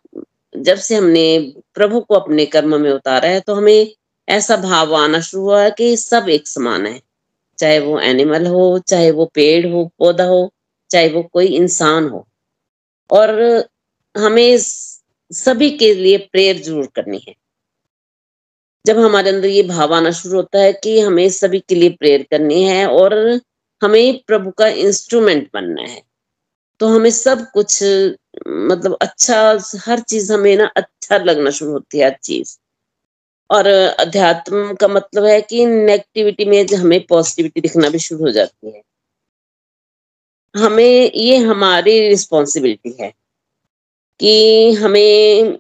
जब 0.58 0.78
से 0.78 0.96
हमने 0.96 1.54
प्रभु 1.74 2.00
को 2.02 2.16
अपने 2.16 2.46
कर्म 2.46 2.82
में 2.82 2.92
उतारा 2.92 3.30
है 3.30 3.40
तो 3.40 3.56
हमें 3.56 3.94
ऐसा 4.28 4.56
भाव 4.58 4.96
आना 4.96 5.20
शुरू 5.22 5.44
हुआ 5.44 5.62
है 5.64 5.72
कि 5.72 5.96
सब 5.98 6.30
एक 6.30 6.48
समान 6.48 6.86
है। 6.86 7.02
चाहे 7.60 7.80
वो 7.80 8.00
एनिमल 8.00 8.48
हो, 8.48 8.80
चाहे 8.80 9.12
वो 9.12 9.26
पेड़ 9.26 9.68
हो, 9.68 9.86
पौधा 10.00 10.24
हो, 10.24 10.52
चाहे 10.92 11.10
वो 11.10 11.24
कोई 11.24 11.46
इंसान 11.46 12.10
हो। 12.10 12.28
और 13.10 13.32
हमें 14.16 14.58
सभी 15.32 15.70
के 15.72 15.94
लिए 15.94 16.18
प्रेयर 16.18 16.62
ज़रूर 16.64 16.88
करनी 16.96 17.22
है। 17.28 17.36
जब 18.86 18.98
हमारे 19.00 19.30
अंदर 19.30 19.48
ये 19.48 19.64
भाव 19.64 19.94
आना 19.94 20.12
शुरू 20.12 20.36
होता 20.36 20.60
है 20.60 20.74
कि 20.74 21.00
हमें 21.00 21.30
सभी 21.30 21.60
के 21.60 21.76
लिए 21.76 21.90
प्रेयर 21.90 22.24
करनी 22.32 22.64
है 22.64 22.86
और 22.88 23.14
हमें 23.82 24.20
प्रभु 24.28 24.52
का 24.52 24.68
इंस्ट्रूमेंट 24.68 25.50
बनना 25.54 25.82
है 25.82 26.02
तो 26.80 26.88
हमें 26.88 27.10
सब 27.10 27.46
कुछ 27.54 27.84
मतलब 28.48 28.98
अच्छा 29.02 29.40
हर 29.86 30.00
चीज़ 30.00 30.34
हमें 30.34 30.56
ना 30.58 30.66
अच्छा 30.78 31.18
लगना 31.18 31.50
शुरू 31.50 31.72
होती 31.72 32.00
है, 32.00 32.06
हर 32.06 32.18
चीज़। 32.24 32.58
और 33.50 33.68
अध्यात्म 33.68 34.74
का 34.74 34.88
मतलब 34.88 35.26
है 35.26 35.40
कि 35.42 35.66
नेगेटिविटी 35.66 36.46
में 36.46 36.66
हमें 36.76 37.00
पॉजिटिविटी 37.06 37.62
दिखना 37.62 37.90
भी 37.90 38.00
शुरू 38.00 38.24
हो 38.24 38.32
जाती 38.32 38.72
है। 38.72 38.82
हमें 40.56 41.12
ये 41.16 41.38
हमारी 41.38 42.00
रिस्पॉन्सिबिलिटी 42.08 42.96
है 43.00 43.12
कि 44.20 44.74
हमें 44.74 45.58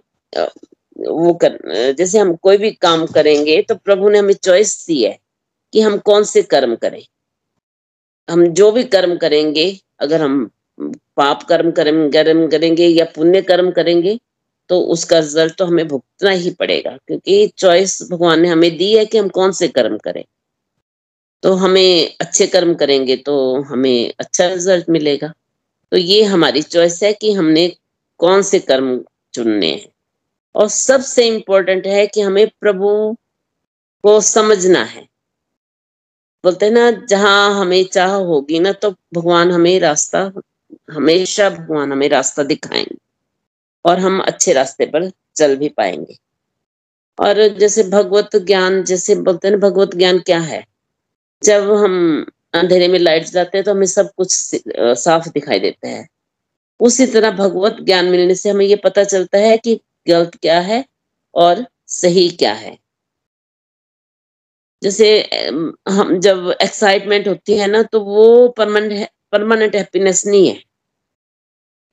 वो 1.00 1.34
कर, 1.34 1.58
जैसे 1.94 2.20
हम 2.20 2.36
कोई 2.36 2.58
भी 2.58 2.72
काम 2.72 3.06
करेंगे 3.08 3.62
तो 3.62 3.76
प्रभु 3.76 4.10
ने 4.10 4.20
हमें 4.20 4.34
चॉइस 4.34 4.86
दी 4.88 5.04
है 5.04 5.18
कि 5.74 5.82
हम 5.82 5.98
कौन 6.00 6.24
से 6.24 6.42
कर्म 6.44 6.76
करें। 6.76 7.04
हम 8.30 8.46
जो 8.50 8.72
भी 8.72 8.84
कर्म 8.86 9.16
करेंगे, 9.18 9.80
अगर 10.00 10.22
हम 10.22 10.50
पाप 11.18 11.44
कर्म 11.44 11.72
कर्म 11.72 12.10
कर्म 12.12 12.48
करेंगे 12.48 12.88
या 12.88 13.06
पुण्य 13.16 13.42
कर्म 13.42 13.72
करेंगे 13.72 14.18
तो 14.70 14.80
उसका 14.82 15.20
रिज़ल्ट 15.20 15.55
तो 15.55 15.65
हमें 15.65 15.88
भुगतना 15.88 16.32
ही 16.32 16.51
पड़ेगा, 16.51 16.97
क्योंकि 17.07 17.47
चॉइस 17.57 17.99
भगवान 18.11 18.41
ने 18.41 18.49
हमें 18.49 18.78
दी 18.78 18.97
है 18.97 19.05
कि 19.05 19.18
हम 19.18 19.30
कौन 19.30 19.51
से 19.51 19.68
कर्म 19.68 19.97
करें। 19.97 20.24
तो 21.43 21.53
हमें 21.53 22.15
अच्छे 22.22 22.47
कर्म 22.47 22.74
करेंगे 22.74 23.15
तो 23.15 23.61
हमें 23.61 24.13
अच्छा 24.20 24.47
रिज़ल्ट 24.47 24.89
मिलेगा। 24.89 25.34
तो 25.91 25.97
ये 25.97 26.24
हमारी 26.24 26.61
चॉइस 26.61 27.03
है 27.03 27.13
कि 27.13 27.34
हमने 27.34 27.68
कौन 28.20 28.41
से 28.41 28.59
कर्म 28.59 28.99
चुनने 29.34 29.72
हैं। 29.72 29.88
और 30.55 30.68
सबसे 30.68 31.28
इम्पोर्टेंट 31.28 31.88
है 31.88 32.07
कि 32.07 32.22
हमें 32.22 32.47
प्रभु 32.61 33.18
को 34.03 34.22
समझना 34.22 34.84
है। 34.84 35.07
बोलते 36.43 36.65
हैं 36.65 36.74
ना, 36.74 36.91
जहाँ 36.91 37.61
हमें 37.61 37.84
चाह 37.84 38.13
होगी 38.13 38.59
ना 38.59 38.72
तो 38.72 38.91
भगवान 38.91 39.51
हमें 39.51 39.80
रास्ता, 39.80 40.32
हमेशा 40.91 41.49
भगवान 41.49 41.91
हमें 41.91 42.09
रास्ता 42.09 42.43
दिखाएँगे। 42.43 43.07
और 43.88 44.00
हम 44.00 44.20
अच्छे 44.22 44.54
रास्ते 44.54 44.86
पर 44.88 45.10
चल 45.36 45.56
भी 45.58 45.70
पाएँगे। 45.70 46.18
और 47.18 47.48
जैसे 47.60 47.84
भगवत 47.90 48.36
ज्ञान, 48.38 48.84
जैसे 48.84 49.16
बोलते 49.18 49.48
हैं 49.48 49.60
भगवत 49.60 49.96
ज्ञान 49.96 50.20
क्या 50.22 50.40
है? 50.42 50.64
जब 51.42 51.72
हम 51.76 52.26
अंधेरे 52.56 52.88
में 52.88 53.00
लाइट 53.00 53.26
जाते 53.28 53.58
हैं 53.58 53.66
तो 53.66 53.72
हमें 53.72 53.86
सब 53.88 54.10
कुछ 54.18 54.32
साफ़ 54.98 55.30
दिखाई 55.30 55.60
देता 55.60 55.88
है। 55.90 56.08
उसी 56.80 57.06
तरह 57.08 57.32
भगवत 57.34 57.78
ज्ञान 57.84 58.06
मिलने 58.08 58.36
से 58.36 58.50
हमें 58.50 58.66
ये 58.66 58.76
पता 58.84 59.04
चलता 59.06 59.38
है 59.40 59.58
कि 59.60 59.80
गलत 60.08 60.36
क्या 60.42 60.60
है 60.62 60.84
और 61.34 61.66
सही 61.92 62.30
क्या 62.32 62.54
है। 62.56 62.78
जैसे 64.82 65.08
हम 65.90 66.18
जब 66.20 66.52
एक्साइटमेंट 66.62 67.28
होती 67.28 67.58
है 67.58 67.68
ना 67.68 67.82
तो 67.84 68.00
वो 68.02 68.48
परमानेंट 68.58 69.08
परमानेंट 69.32 69.76
हैप्पीनेस 69.76 70.26
नहीं 70.28 70.48
है। 70.50 70.62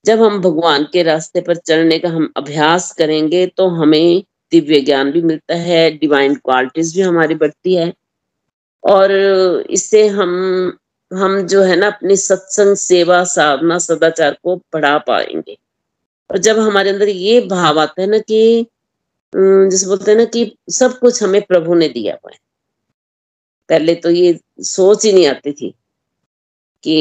जब 0.04 0.22
हम 0.22 0.40
भगवान 0.40 0.84
के 0.92 1.02
रास्ते 1.02 1.40
पर 1.40 1.56
चलने 1.56 1.98
का 1.98 2.08
हम 2.08 2.32
अभ्यास 2.36 2.90
करेंगे 2.92 3.46
तो 3.46 3.68
हमें 3.76 4.22
दिव्य 4.52 4.80
ज्ञान 4.80 5.10
भी 5.12 5.22
मिलता 5.22 5.54
है 5.54 5.90
डिवाइन 5.98 6.34
क्वालिटीज 6.34 6.94
भी 6.96 7.02
हमारी 7.02 7.34
बढ़ती 7.34 7.74
है। 7.74 7.92
और 8.84 9.12
इससे 9.70 10.06
हम 10.08 10.32
हम 11.10 11.40
जो 11.46 11.62
है 11.62 11.76
ना, 11.76 11.86
अपनी 11.86 12.16
सत्संग 12.16 12.76
सेवा, 12.76 13.22
साधना, 13.24 13.78
सदाचार 13.78 14.36
को 14.44 14.56
बढ़ा 14.56 14.96
पाएँगे। 14.98 15.56
और 16.30 16.38
जब 16.38 16.58
हमारे 16.58 16.90
अंदर 16.90 17.08
ये 17.08 17.40
भाव 17.40 17.80
आता 17.80 18.02
है 18.02 18.08
ना 18.08 18.18
कि 18.18 18.66
जैसे 19.32 19.86
बोलते 19.86 20.10
हैं 20.10 20.18
ना 20.18 20.24
कि 20.24 20.44
सब 20.70 20.98
कुछ 20.98 21.22
हमें 21.22 21.40
प्रभु 21.42 21.74
ने 21.74 21.88
दिया 21.88 22.14
हुआ 22.14 22.32
है। 22.32 22.38
पहले 23.68 23.94
तो 23.94 24.10
ये 24.10 24.38
सोच 24.60 25.04
ही 25.04 25.12
नहीं 25.12 25.26
आती 25.26 25.52
थी। 25.52 25.74
कि 26.84 26.92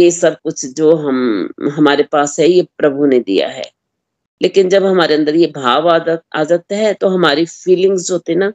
ये 0.00 0.10
सब 0.10 0.36
कुछ 0.36 0.64
जो 0.66 0.94
हम, 0.96 1.50
हमारे 1.72 2.02
पास 2.02 2.38
है, 2.40 2.48
ये 2.48 2.66
प्रभु 2.78 3.06
ने 3.06 3.20
दिया 3.20 3.48
है। 3.48 3.64
लेकिन 4.42 4.68
जब 4.68 4.84
हमारे 4.86 5.14
अंदर 5.14 5.36
ये 5.36 5.46
भाव 5.46 5.88
आदत 5.90 6.22
आ 6.34 6.44
जाता 6.44 6.76
है 6.76 6.94
तो 6.94 7.08
हमारी 7.08 7.46
फीलिंग्स 7.46 8.10
होते 8.10 8.34
ना, 8.34 8.52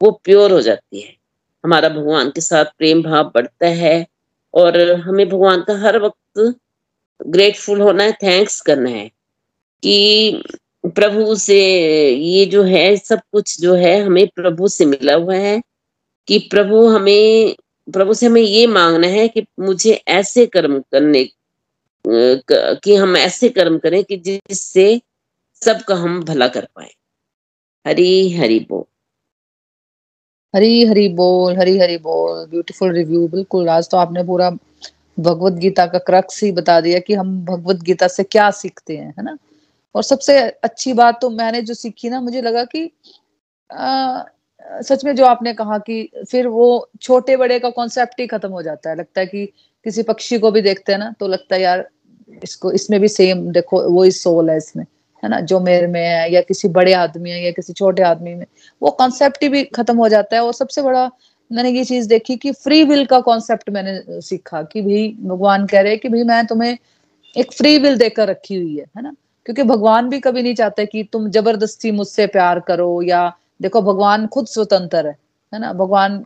वो 0.00 0.10
प्योर 0.24 0.52
हो 0.52 0.60
जाती 0.60 1.00
है। 1.00 1.14
हमारा 1.64 1.88
भगवान 1.88 2.30
के 2.30 2.40
साथ 2.40 2.64
प्रेम 2.78 3.02
भाव 3.02 3.30
बढ़ता 3.34 3.66
है 3.66 4.06
और 4.54 4.80
हमें 5.00 5.28
भगवान 5.28 5.60
का 5.60 5.78
हर 5.78 5.98
वक्त 5.98 6.54
ग्रेटफुल 7.26 7.80
होना 7.80 8.04
है 8.04 8.12
थैंक्स 8.12 8.60
करना 8.60 8.90
है 8.90 9.08
कि 9.82 10.42
प्रभु 10.84 11.34
से 11.34 11.58
ये 12.10 12.44
जो 12.46 12.62
है, 12.62 12.96
सब 12.96 13.20
कुछ 13.32 13.60
जो 13.60 13.74
है, 13.74 14.00
हमें 14.02 14.26
प्रभु 14.28 14.68
से 14.68 14.84
मिला 14.84 15.14
हुआ 15.14 15.34
है 15.34 15.62
कि 16.28 16.38
प्रभु 16.38 16.86
हमें 16.88 17.56
प्रभु 17.88 18.14
से 18.14 18.26
हमें 18.26 18.40
ये 18.42 18.66
मांगना 18.66 19.06
है 19.06 19.26
कि 19.28 19.44
मुझे 19.60 19.92
ऐसे 20.08 20.46
कर्म 20.46 20.78
करने 20.92 21.24
कि 22.04 22.94
हम 22.94 23.16
ऐसे 23.16 23.48
कर्म 23.48 23.78
करें 23.78 24.02
कि 24.04 24.16
जिससे 24.16 25.00
सबका 25.62 25.94
हम 25.94 26.22
भला 26.24 26.48
कर 26.48 26.68
पाए। 26.76 26.90
हरी 27.86 28.30
हरी 28.32 28.58
बोल। 28.60 28.84
हरी 30.54 30.84
हरी 30.84 31.08
बोल, 31.08 31.56
हरी 31.56 31.78
हरी 31.78 31.96
बोल। 31.98 32.46
ब्यूटीफुल 32.46 32.92
रिव्यू 32.92 33.26
बिल्कुल। 33.28 33.68
आज 33.68 33.88
तो 33.90 33.96
आपने 33.96 34.22
पूरा 34.24 34.50
भगवत 35.18 35.52
गीता 35.52 35.86
का 35.86 35.98
क्रक्स 35.98 36.42
ही 36.42 36.52
बता 36.52 36.80
दिया 36.80 36.98
कि 36.98 37.14
हम 37.14 37.44
भगवत 37.44 37.76
गीता 37.82 38.08
से 38.08 38.22
क्या 38.22 38.50
सीखते 38.50 38.96
हैं, 38.96 39.14
है 39.18 39.24
ना? 39.24 39.36
और 39.94 40.02
सबसे 40.02 40.38
अच्छी 40.40 40.92
बात 40.92 41.20
तो 41.20 41.30
मैंने 41.30 41.62
जो 41.62 41.74
सीखी 41.74 42.08
ना, 42.10 42.20
मुझे 42.20 42.42
लगा 42.42 42.64
कि 42.64 42.90
सच 44.66 45.04
में 45.04 45.14
जो 45.16 45.24
आपने 45.26 45.52
कहा 45.54 45.78
कि 45.78 46.08
फिर 46.30 46.46
वो 46.48 46.66
छोटे 47.02 47.36
बड़े 47.36 47.58
का 47.58 47.70
कॉन्सेप्ट 47.70 48.20
ही 48.20 48.26
खत्म 48.26 48.48
हो 48.50 48.62
जाता 48.62 48.90
है। 48.90 48.96
लगता 48.96 49.20
है 49.20 49.26
कि 49.26 49.44
किसी 49.86 50.02
पक्षी 50.02 50.38
को 50.38 50.50
भी 50.50 50.60
देखते 50.62 50.92
हैं 50.92 50.98
ना 50.98 51.14
तो 51.20 51.28
लगता 51.28 51.54
है 51.56 51.60
यार, 51.62 51.86
इसको, 52.42 52.72
इसमें 52.72 53.00
भी 53.00 53.08
सेम 53.08 53.50
देखो, 53.52 53.82
वो 53.90 54.02
ही 54.02 54.10
सोल 54.10 54.50
है 54.50 54.56
इसमें, 54.56 54.84
है 55.22 55.28
ना? 55.30 55.40
जो 55.42 55.60
मेरे 55.60 55.86
में 55.86 56.00
है, 56.02 56.32
या 56.32 56.40
किसी 56.40 56.68
बड़े 56.68 56.92
आदमी 56.94 57.30
है, 57.30 57.44
या 57.44 57.50
किसी 57.50 57.72
छोटे 57.72 58.02
आदमी 58.02 58.34
में, 58.34 58.46
वो 58.82 58.90
कॉन्सेप्ट 58.92 59.42
ही 59.42 59.48
भी 59.48 59.62
खत्म 59.76 59.96
हो 59.98 60.08
जाता 60.08 60.36
है। 60.36 60.42
और 60.42 60.52
सबसे 60.54 60.82
बड़ा, 60.82 61.10
मैंने 61.50 61.70
ये 61.70 61.84
चीज़ 61.84 62.08
देखी 62.08 62.36
कि 62.36 62.52
फ्री 62.54 62.82
विल 62.84 63.04
का 63.06 63.20
कॉन्सेप्ट 63.20 63.70
मैंने 63.70 64.20
सीखा 64.22 64.62
कि 64.62 64.82
भाई, 64.82 65.08
भगवान 65.20 65.66
कह 65.66 65.80
रहे 65.80 65.92
हैं 65.92 66.00
कि 66.00 66.08
भाई, 66.08 66.22
मैं 66.24 66.44
तुम्हें 66.46 66.76
एक 67.36 67.52
फ्री 67.52 67.78
विल 67.78 67.96
देकर 67.98 68.28
रखी 68.28 68.54
हुई 68.54 68.76
है 68.76 68.84
है 68.96 69.02
ना? 69.02 69.12
क्योंकि 69.46 69.62
भगवान 69.64 70.08
भी 70.08 70.18
कभी 70.20 70.42
नहीं 70.42 70.54
चाहते 70.54 70.86
कि 70.86 71.02
तुम 71.12 71.28
ज़बरदस्ती 71.30 71.90
मुझसे 71.92 72.26
प्यार 72.28 72.60
करो, 72.60 73.02
या 73.02 73.32
देखो 73.60 73.82
भगवान 73.82 74.26
खुद 74.26 74.46
स्वतंत्र 74.46 75.06
है 75.06 75.16
है 75.52 75.60
ना? 75.60 75.72
भगवान 75.72 76.24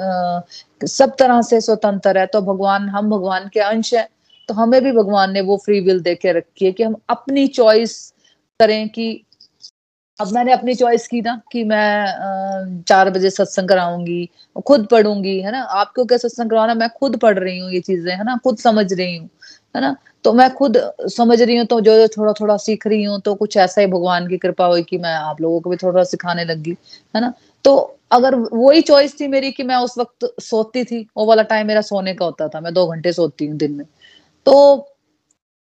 आ, 0.00 0.40
सब 0.86 1.14
तरह 1.18 1.40
से 1.42 1.60
स्वतंत्र 1.60 2.18
है 2.18 2.26
तो 2.26 2.40
भगवान 2.42 2.88
हम 2.88 3.10
भगवान 3.10 3.48
के 3.54 3.60
अंश 3.60 3.92
है 3.94 4.08
तो 4.48 4.54
हमें 4.54 4.82
भी 4.84 4.92
भगवान 4.92 5.32
ने 5.32 5.40
वो 5.40 5.56
फ्री 5.64 5.80
विल 5.80 6.00
दे 6.02 6.14
के 6.14 6.32
रखी 6.32 6.64
है 6.66 6.72
कि 6.72 6.82
हम 6.82 6.96
अपनी 7.10 7.46
चॉइस 7.48 7.98
करें 8.60 8.88
कि 8.88 9.08
अब 10.18 10.28
मैंने 10.32 10.52
अपनी 10.52 10.74
चॉइस 10.74 11.06
की 11.08 11.20
ना 11.22 11.40
कि 11.52 11.62
मैं 11.64 12.82
चार 12.88 13.10
बजे 13.10 13.30
सत्संग 13.30 13.68
कराऊँगी 13.68 14.28
खुद 14.66 14.86
पढ़ूँगी 14.90 15.38
है 15.40 15.52
ना? 15.52 15.60
आपको 15.62 16.04
क्या 16.04 16.18
सत्संग 16.18 16.50
कराना? 16.50 16.74
मैं 16.74 16.88
खुद 16.90 17.16
पढ़ 17.20 17.38
रही 17.38 17.58
हूँ 17.58 17.70
ये 17.72 17.80
चीज़ें 17.80 18.12
है 18.16 18.24
ना? 18.24 18.36
खुद 18.44 18.58
समझ 18.58 18.92
रही 18.92 19.16
हूँ 19.16 19.28
है 19.76 19.80
ना? 19.82 19.96
तो 20.26 20.32
मैं 20.32 20.54
खुद 20.54 20.76
समझ 21.06 21.42
रही 21.42 21.56
हूँ 21.56 21.66
तो 21.66 21.80
जो 21.80 21.94
जो 21.98 22.08
थोड़ा 22.08 22.32
थोड़ा 22.32 22.56
सीख 22.56 22.86
रही 22.86 23.04
हूँ 23.04 23.20
तो 23.20 23.34
कुछ 23.34 23.56
ऐसा 23.56 23.80
ही 23.80 23.86
भगवान 23.86 24.28
की 24.28 24.38
कृपा 24.38 24.66
हुई 24.66 24.82
कि 24.82 24.98
मैं 24.98 25.12
आप 25.12 25.40
लोगों 25.40 25.60
को 25.60 25.70
भी 25.70 25.76
थोड़ा 25.76 25.92
थोड़ा 25.92 26.04
सिखाने 26.04 26.44
लगी, 26.44 26.76
है 27.14 27.20
ना? 27.20 27.32
तो 27.64 27.98
अगर 28.10 28.34
वही 28.34 28.80
चॉइस 28.80 29.20
थी 29.20 29.28
मेरी 29.28 29.52
कि 29.52 29.62
मैं 29.62 29.76
उस 29.76 29.98
वक्त 29.98 30.34
सोती 30.40 30.84
थी, 30.84 31.06
वो 31.16 31.26
वाला 31.26 31.42
टाइम 31.42 31.66
मेरा 31.66 31.80
सोने 31.80 32.14
का 32.14 32.24
होता 32.24 32.48
था, 32.48 32.60
मैं 32.60 32.74
दो 32.74 32.86
घंटे 32.86 33.12
सोती 33.12 33.46
हूँ 33.46 33.56
दिन 33.56 33.72
में। 33.72 33.86
तो 34.46 34.86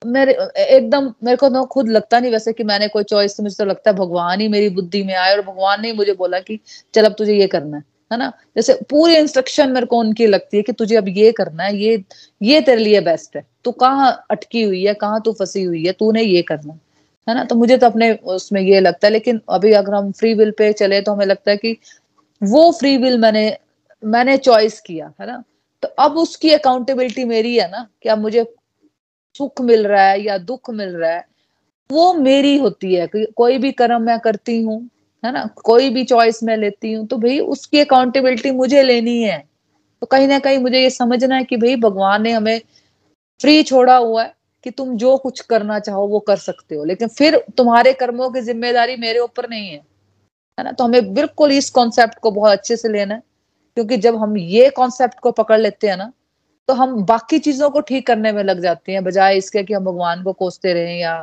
मेरे, 0.06 0.34
एकदम 0.58 1.14
मेरे 1.24 1.38
को 1.38 1.50
तो 1.50 1.66
खुद 1.66 1.90
लगता 1.90 2.20
नहीं 2.20 2.32
वैसे 2.32 2.54
कि 2.54 2.64
मैंने 2.64 2.88
कोई 2.88 3.04
चॉइस 3.04 3.38
तो 3.38 3.44
मुझे 3.44 3.56
तो 3.60 3.66
लगता 3.66 3.92
है 3.92 3.98
भगवान 3.98 4.42
ही 4.42 4.48
मेरी 4.48 4.70
बुद्धि 4.70 5.04
में 5.04 5.14
आए 5.14 5.36
और 5.36 5.42
भगवान 5.42 5.82
ने 5.82 5.94
मुझे 5.94 6.14
बोला 6.14 6.40
कि 6.40 6.60
चल 6.94 7.06
अब 7.06 7.16
तुझे 7.18 7.34
ये 7.34 7.48
करना 7.48 7.78
है। 7.78 7.84
है 8.12 8.18
ना? 8.18 8.32
जैसे 8.56 8.74
पूरी 8.90 9.16
इंस्ट्रक्शन 9.16 9.72
मेरे 9.72 9.86
को 9.86 9.98
उनकी 9.98 10.28
लगती 10.28 10.58
है 10.58 10.64
कि 10.64 10.72
तुझे 10.72 10.96
अब 10.96 11.08
ये 11.10 11.32
करना 11.32 11.64
है, 11.64 11.78
ये 11.78 12.04
ये 12.42 12.62
तेरे 12.62 12.84
लिए 12.84 13.02
बेस्ट 13.02 13.36
है। 13.36 13.46
तू 13.64 13.72
कहाँ 13.72 14.26
अटकी 14.32 14.64
हुई 14.64 14.84
है, 14.84 14.94
कहाँ 14.94 15.22
तू 15.26 15.34
फंसी 15.34 15.64
हुई 15.64 15.86
है, 15.86 15.92
तूने 15.92 16.24
ये 16.24 16.42
करना 16.42 16.74
है। 16.74 17.36
ना? 17.36 17.44
तो 17.44 17.56
मुझे 17.56 17.78
तो 17.78 17.86
अपने 17.86 18.12
उसमें 18.14 18.62
ये 18.62 18.80
लगता 18.80 19.08
है, 19.08 19.14
लेकिन 19.14 19.42
अभी 19.50 19.72
अगर 19.74 19.94
हम 19.94 20.12
फ्री 20.12 20.34
विल 20.34 20.52
पे 20.52 20.72
चले 20.74 21.02
तो 21.02 21.14
हमें 21.14 21.26
लगता 21.26 21.52
है 21.52 21.58
कि 21.58 21.78
वो 22.42 22.72
फ्री 22.72 22.98
विल 22.98 23.18
मैंने 23.18 23.58
मैंने 24.04 24.38
चॉइस 24.38 24.80
किया, 24.82 25.14
है 25.22 25.28
ना? 25.28 25.44
तो 25.84 25.88
अब 25.88 26.18
उसकी 26.18 26.52
अकाउंटेबिलिटी 26.52 27.26
मेरी 27.26 27.56
है 27.58 27.70
ना, 27.72 27.88
कि 28.04 28.10
अब 28.10 28.18
मुझे 28.18 28.46
सुख 29.36 29.62
मिल 29.62 29.88
रहा 29.88 30.04
है 30.04 30.22
या 30.22 30.38
दुख 30.38 30.70
मिल 30.70 30.90
रहा 30.90 31.12
है, 31.12 31.26
वो 31.90 32.14
मेरी 32.14 32.58
होती 32.58 32.94
है। 32.96 33.08
कोई 33.16 33.58
भी 33.58 33.72
कर्म 33.72 34.02
मैं 34.02 34.20
करती 34.20 34.62
हूँ 34.62 34.90
है 35.24 35.32
ना? 35.32 35.46
कोई 35.64 35.90
भी 35.90 36.04
चॉइस 36.06 36.44
मैं 36.44 36.58
लेती 36.58 36.92
हूँ 36.94 37.06
तो 37.08 37.18
भाई 37.18 37.40
उसकी 37.40 37.80
अकाउंटेबिलिटी 37.80 38.52
मुझे 38.54 38.84
लेनी 38.84 39.22
है। 39.22 39.38
तो 40.02 40.06
कहीं 40.08 40.28
ना 40.28 40.40
कहीं 40.40 40.58
मुझे 40.60 40.82
ये 40.82 40.90
समझना 40.90 41.36
है 41.36 41.44
कि 41.44 41.58
भाई 41.58 41.76
भगवान 41.78 42.22
ने 42.24 42.32
हमें 42.32 42.60
फ्री 43.40 43.64
छोड़ा 43.64 43.96
हुआ 43.98 44.24
है 44.24 44.34
कि 44.66 44.72
तुम 44.72 44.96
जो 44.98 45.18
कुछ 45.18 45.40
करना 45.42 45.80
चाहो 45.80 46.08
वो 46.08 46.20
कर 46.22 46.38
सकते 46.38 46.76
हो। 46.76 46.84
लेकिन 46.86 47.08
फिर 47.10 47.38
तुम्हारे 47.58 47.94
कर्मों 47.94 48.30
की 48.32 48.42
ज़िम्मेदारी 48.42 48.96
मेरे 48.98 49.20
ऊपर 49.20 49.50
नहीं 49.50 49.70
है। 49.70 49.78
है 50.58 50.64
ना? 50.64 50.72
तो 50.72 50.84
हमें 50.84 51.14
बिल्कुल 51.14 51.52
इस 51.52 51.70
कॉन्सेप्ट 51.72 52.20
को 52.20 52.32
बहुत 52.32 52.52
अच्छे 52.52 52.76
से 52.78 52.90
लेना 52.90 53.16
है। 53.16 53.22
क्योंकि 53.78 53.98
जब 53.98 54.16
हम 54.18 54.38
ये 54.38 54.70
कॉन्सेप्ट 54.72 55.20
को 55.20 55.32
पकड़ 55.34 55.60
लेते 55.60 55.88
हैं 55.88 55.98
ना 55.98 56.12
तो 56.68 56.74
हम 56.74 56.96
बाकी 57.06 57.38
चीज़ों 57.40 57.70
को 57.70 57.82
ठीक 57.82 58.06
करने 58.08 58.32
में 58.32 58.44
लग 58.44 58.60
जाते 58.62 58.92
हैं, 58.92 59.04
बजाय 59.04 59.38
इसके 59.38 59.64
कि 59.64 59.74
हम 59.74 59.86
भगवान 59.86 60.24
को 60.24 60.34
कोसते 60.34 60.74
रहें 60.74 60.98
या 61.00 61.14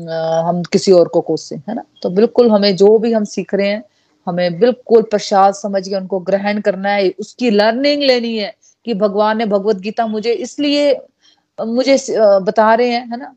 हम 0.00 0.62
किसी 0.62 0.92
और 0.92 1.08
को 1.08 1.20
कोसे 1.20 1.56
है 1.68 1.74
ना? 1.74 1.82
तो 2.02 2.10
बिल्कुल 2.10 2.50
हमें 2.50 2.74
जो 2.76 2.98
भी 2.98 3.12
हम 3.12 3.24
सीख 3.24 3.54
रहे 3.54 3.68
हैं, 3.68 3.82
हमें 4.26 4.58
बिल्कुल 4.60 5.02
प्रसाद 5.02 5.54
समझ 5.54 5.88
के 5.88 5.94
उनको 5.96 6.18
ग्रहण 6.20 6.60
करना 6.60 6.90
है, 6.90 7.08
उसकी 7.20 7.50
लर्निंग 7.50 8.02
लेनी 8.02 8.36
है 8.38 8.54
कि 8.86 8.94
भगवान 8.94 9.38
ने 9.38 9.46
भगवत 9.46 9.76
गीता 9.76 10.06
मुझे 10.06 10.32
इसलिए, 10.32 10.92
मुझे 11.58 11.96
बता 12.40 12.74
रहे 12.74 12.90
हैं, 12.90 13.06
है 13.10 13.18
ना? 13.18 13.34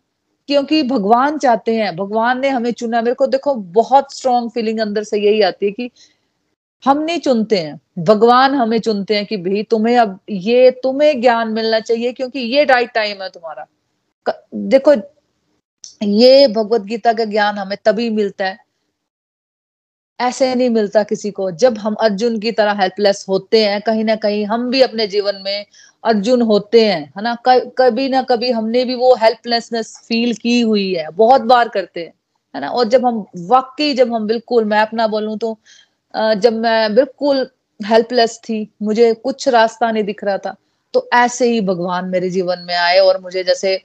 क्योंकि 0.49 0.81
भगवान 0.83 1.37
चाहते 1.37 1.75
हैं, 1.75 1.95
भगवान 1.95 2.39
ने 2.39 2.49
हमें 2.49 2.71
चुना 2.71 3.01
मेरे 3.01 3.15
को 3.15 3.27
देखो, 3.27 3.53
बहुत 3.55 4.13
स्ट्रॉन्ग 4.13 4.51
फीलिंग 4.51 4.79
अंदर 4.79 5.03
से 5.03 5.19
यही 5.19 5.41
आती 5.41 5.65
है 5.65 5.71
कि 5.71 5.89
हम 6.83 7.01
नहीं 7.03 7.19
चुनते 7.19 7.57
हैं। 7.57 7.79
भगवान 7.99 8.55
हमें 8.55 8.79
चुनते 8.79 9.15
हैं 9.15 9.25
कि 9.25 9.37
भाई 9.37 9.63
तुम्हें 9.63 9.97
अब 9.97 10.19
ये, 10.29 10.71
तुम्हें 10.83 11.21
ज्ञान 11.21 11.49
मिलना 11.49 11.79
चाहिए 11.79 12.11
क्योंकि 12.11 12.39
ये 12.39 12.63
राइट 12.63 12.91
टाइम 12.93 13.21
है 13.23 13.29
तुम्हारा। 13.29 13.65
देखो 14.55 14.95
ये 16.01 16.47
भगवत 16.47 16.81
गीता 16.81 17.13
का 17.13 17.25
ज्ञान 17.25 17.57
हमें 17.57 17.77
तभी 17.85 18.09
मिलता 18.09 18.45
है। 18.45 18.57
ऐसे 20.19 20.53
नहीं 20.55 20.69
मिलता 20.69 21.03
किसी 21.03 21.29
को। 21.31 21.49
जब 21.51 21.77
हम 21.77 21.93
अर्जुन 22.01 22.39
की 22.39 22.51
तरह 22.51 22.73
हेल्पलेस 22.81 23.25
होते 23.29 23.63
हैं, 23.65 23.81
कहीं 23.81 24.03
ना 24.03 24.15
कहीं 24.15 24.45
हम 24.45 24.69
भी 24.69 24.81
अपने 24.81 25.07
जीवन 25.07 25.41
में 25.45 25.65
अर्जुन 26.03 26.41
होते 26.41 26.85
हैं, 26.85 27.01
है 27.17 27.23
ना? 27.23 27.35
कभी 27.47 28.07
ना 28.09 28.21
कभी 28.23 28.51
हमने 28.51 28.83
भी 28.85 28.95
वो 28.95 29.13
हेल्पलेसनेस 29.15 29.95
फील 30.07 30.33
की 30.35 30.59
हुई 30.61 30.93
है, 30.93 31.09
बहुत 31.11 31.41
बार 31.43 31.69
करते 31.69 31.99
हैं, 32.01 32.13
है 32.55 32.61
ना? 32.61 32.69
और 32.69 32.87
जब 32.89 33.05
हम, 33.05 33.25
वाकई 33.37 33.93
जब 33.93 34.13
हम 34.13 34.27
बिल्कुल, 34.27 34.65
मैं 34.65 34.79
अपना 34.81 35.07
बोलूँ 35.07 35.37
तो 35.37 35.57
जब 36.13 36.53
मैं 36.55 36.95
बिल्कुल 36.95 37.47
हेल्पलेस 37.79 38.39
थी, 38.43 38.67
मुझे 38.81 39.13
कुछ 39.15 39.47
रास्ता 39.49 39.91
नहीं 39.91 40.03
दिख 40.03 40.23
रहा 40.23 40.37
था 40.37 40.55
तो 40.93 41.07
ऐसे 41.13 41.49
ही 41.51 41.59
भगवान 41.61 42.05
मेरे 42.09 42.29
जीवन 42.29 42.59
में 42.59 42.75
आए 42.75 42.97
और 42.99 43.19
मुझे 43.21 43.43
जैसे 43.43 43.75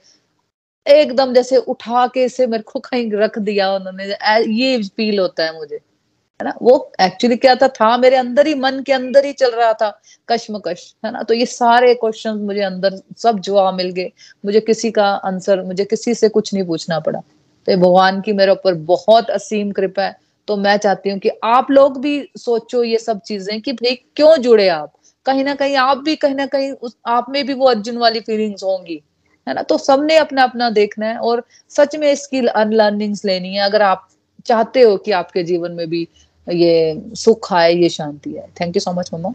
एकदम 0.85 1.33
जैसे 1.33 1.57
उठा 1.57 2.05
के 2.07 2.23
इसे 2.23 2.47
मेरे 2.47 2.63
को 2.63 2.79
कहीं 2.79 3.11
रख 3.13 3.37
दिया 3.39 3.71
उन्होंने। 3.73 4.05
ये 4.53 4.81
फील 4.87 5.19
होता 5.19 5.43
है 5.43 5.55
मुझे, 5.57 5.75
है 5.75 6.45
ना? 6.45 6.53
वो 6.61 6.91
एक्चुअली 7.01 7.35
क्या 7.37 7.55
था? 7.55 7.67
था 7.69 7.95
मेरे 7.97 8.15
अंदर 8.15 8.47
ही, 8.47 8.53
मन 8.55 8.81
के 8.85 8.93
अंदर 8.93 9.25
ही 9.25 9.31
चल 9.33 9.51
रहा 9.51 9.71
था, 9.73 9.89
कश्मकश, 10.29 10.93
है 11.05 11.11
ना? 11.11 11.23
तो 11.23 11.33
ये 11.33 11.45
सारे 11.45 11.93
क्वेश्चंस 11.93 12.41
मुझे 12.41 12.61
अंदर 12.61 12.99
सब 13.17 13.39
जवाब 13.39 13.73
मिल 13.73 13.91
गए। 13.91 14.11
मुझे 14.45 14.59
किसी 14.59 14.91
का 14.91 15.05
आंसर 15.25 15.63
मुझे 15.63 15.85
किसी 15.85 16.13
से 16.13 16.29
कुछ 16.29 16.53
नहीं 16.53 16.63
पूछना 16.63 16.99
पड़ा। 16.99 17.19
तो 17.67 17.77
भगवान 17.77 18.21
की 18.21 18.33
मेरे 18.33 18.51
ऊपर 18.51 18.73
बहुत 18.85 19.29
असीम 19.29 19.71
कृपा 19.71 20.03
है। 20.03 20.15
तो 20.47 20.55
मैं 20.57 20.77
चाहती 20.77 21.09
हूँ 21.09 21.19
कि 21.19 21.29
आप 21.43 21.71
लोग 21.71 21.99
भी 22.01 22.29
सोचो 22.37 22.83
ये 22.83 22.97
सब 22.97 23.19
चीज़ें 23.19 23.61
कि 23.61 23.73
भाई 23.73 23.95
क्यों 24.15 24.35
जुड़े 24.37 24.67
आप? 24.69 24.93
कहीं 25.25 25.43
ना 25.43 25.55
कहीं 25.55 25.75
आप 25.75 25.97
भी, 25.97 26.15
कहीं 26.15 26.35
ना 26.35 26.45
कहीं 26.45 26.71
उस, 26.71 26.95
आप 27.07 27.25
में 27.29 27.45
भी 27.47 27.53
वो 27.53 27.65
अर्जुन 27.65 27.97
वाली 27.97 28.19
फीलिंग्स 28.19 28.63
होंगी। 28.63 29.01
है 29.47 29.53
ना? 29.53 29.61
तो 29.61 29.77
सबने 29.77 30.17
अपना 30.17 30.43
अपना 30.43 30.69
देखना 30.69 31.05
है 31.05 31.17
और 31.17 31.43
सच 31.69 31.95
में 31.95 32.11
इसकी 32.11 32.45
अनलर्निंग्स 32.47 33.25
लेनी 33.25 33.55
है। 33.55 33.61
अगर 33.61 33.81
आप 33.81 34.07
चाहते 34.45 34.81
हो 34.81 34.97
कि 34.97 35.11
आपके 35.11 35.43
जीवन 35.43 35.71
में 35.71 35.87
भी 35.89 36.07
ये 36.47 37.01
सुख 37.15 37.53
आए, 37.53 37.73
ये 37.73 37.89
शांति 37.89 38.31
है 38.31 38.47
थैंक 38.61 38.75
यू 38.75 38.79
सो 38.79 38.93
मच 38.93 39.09
मम्मा 39.13 39.33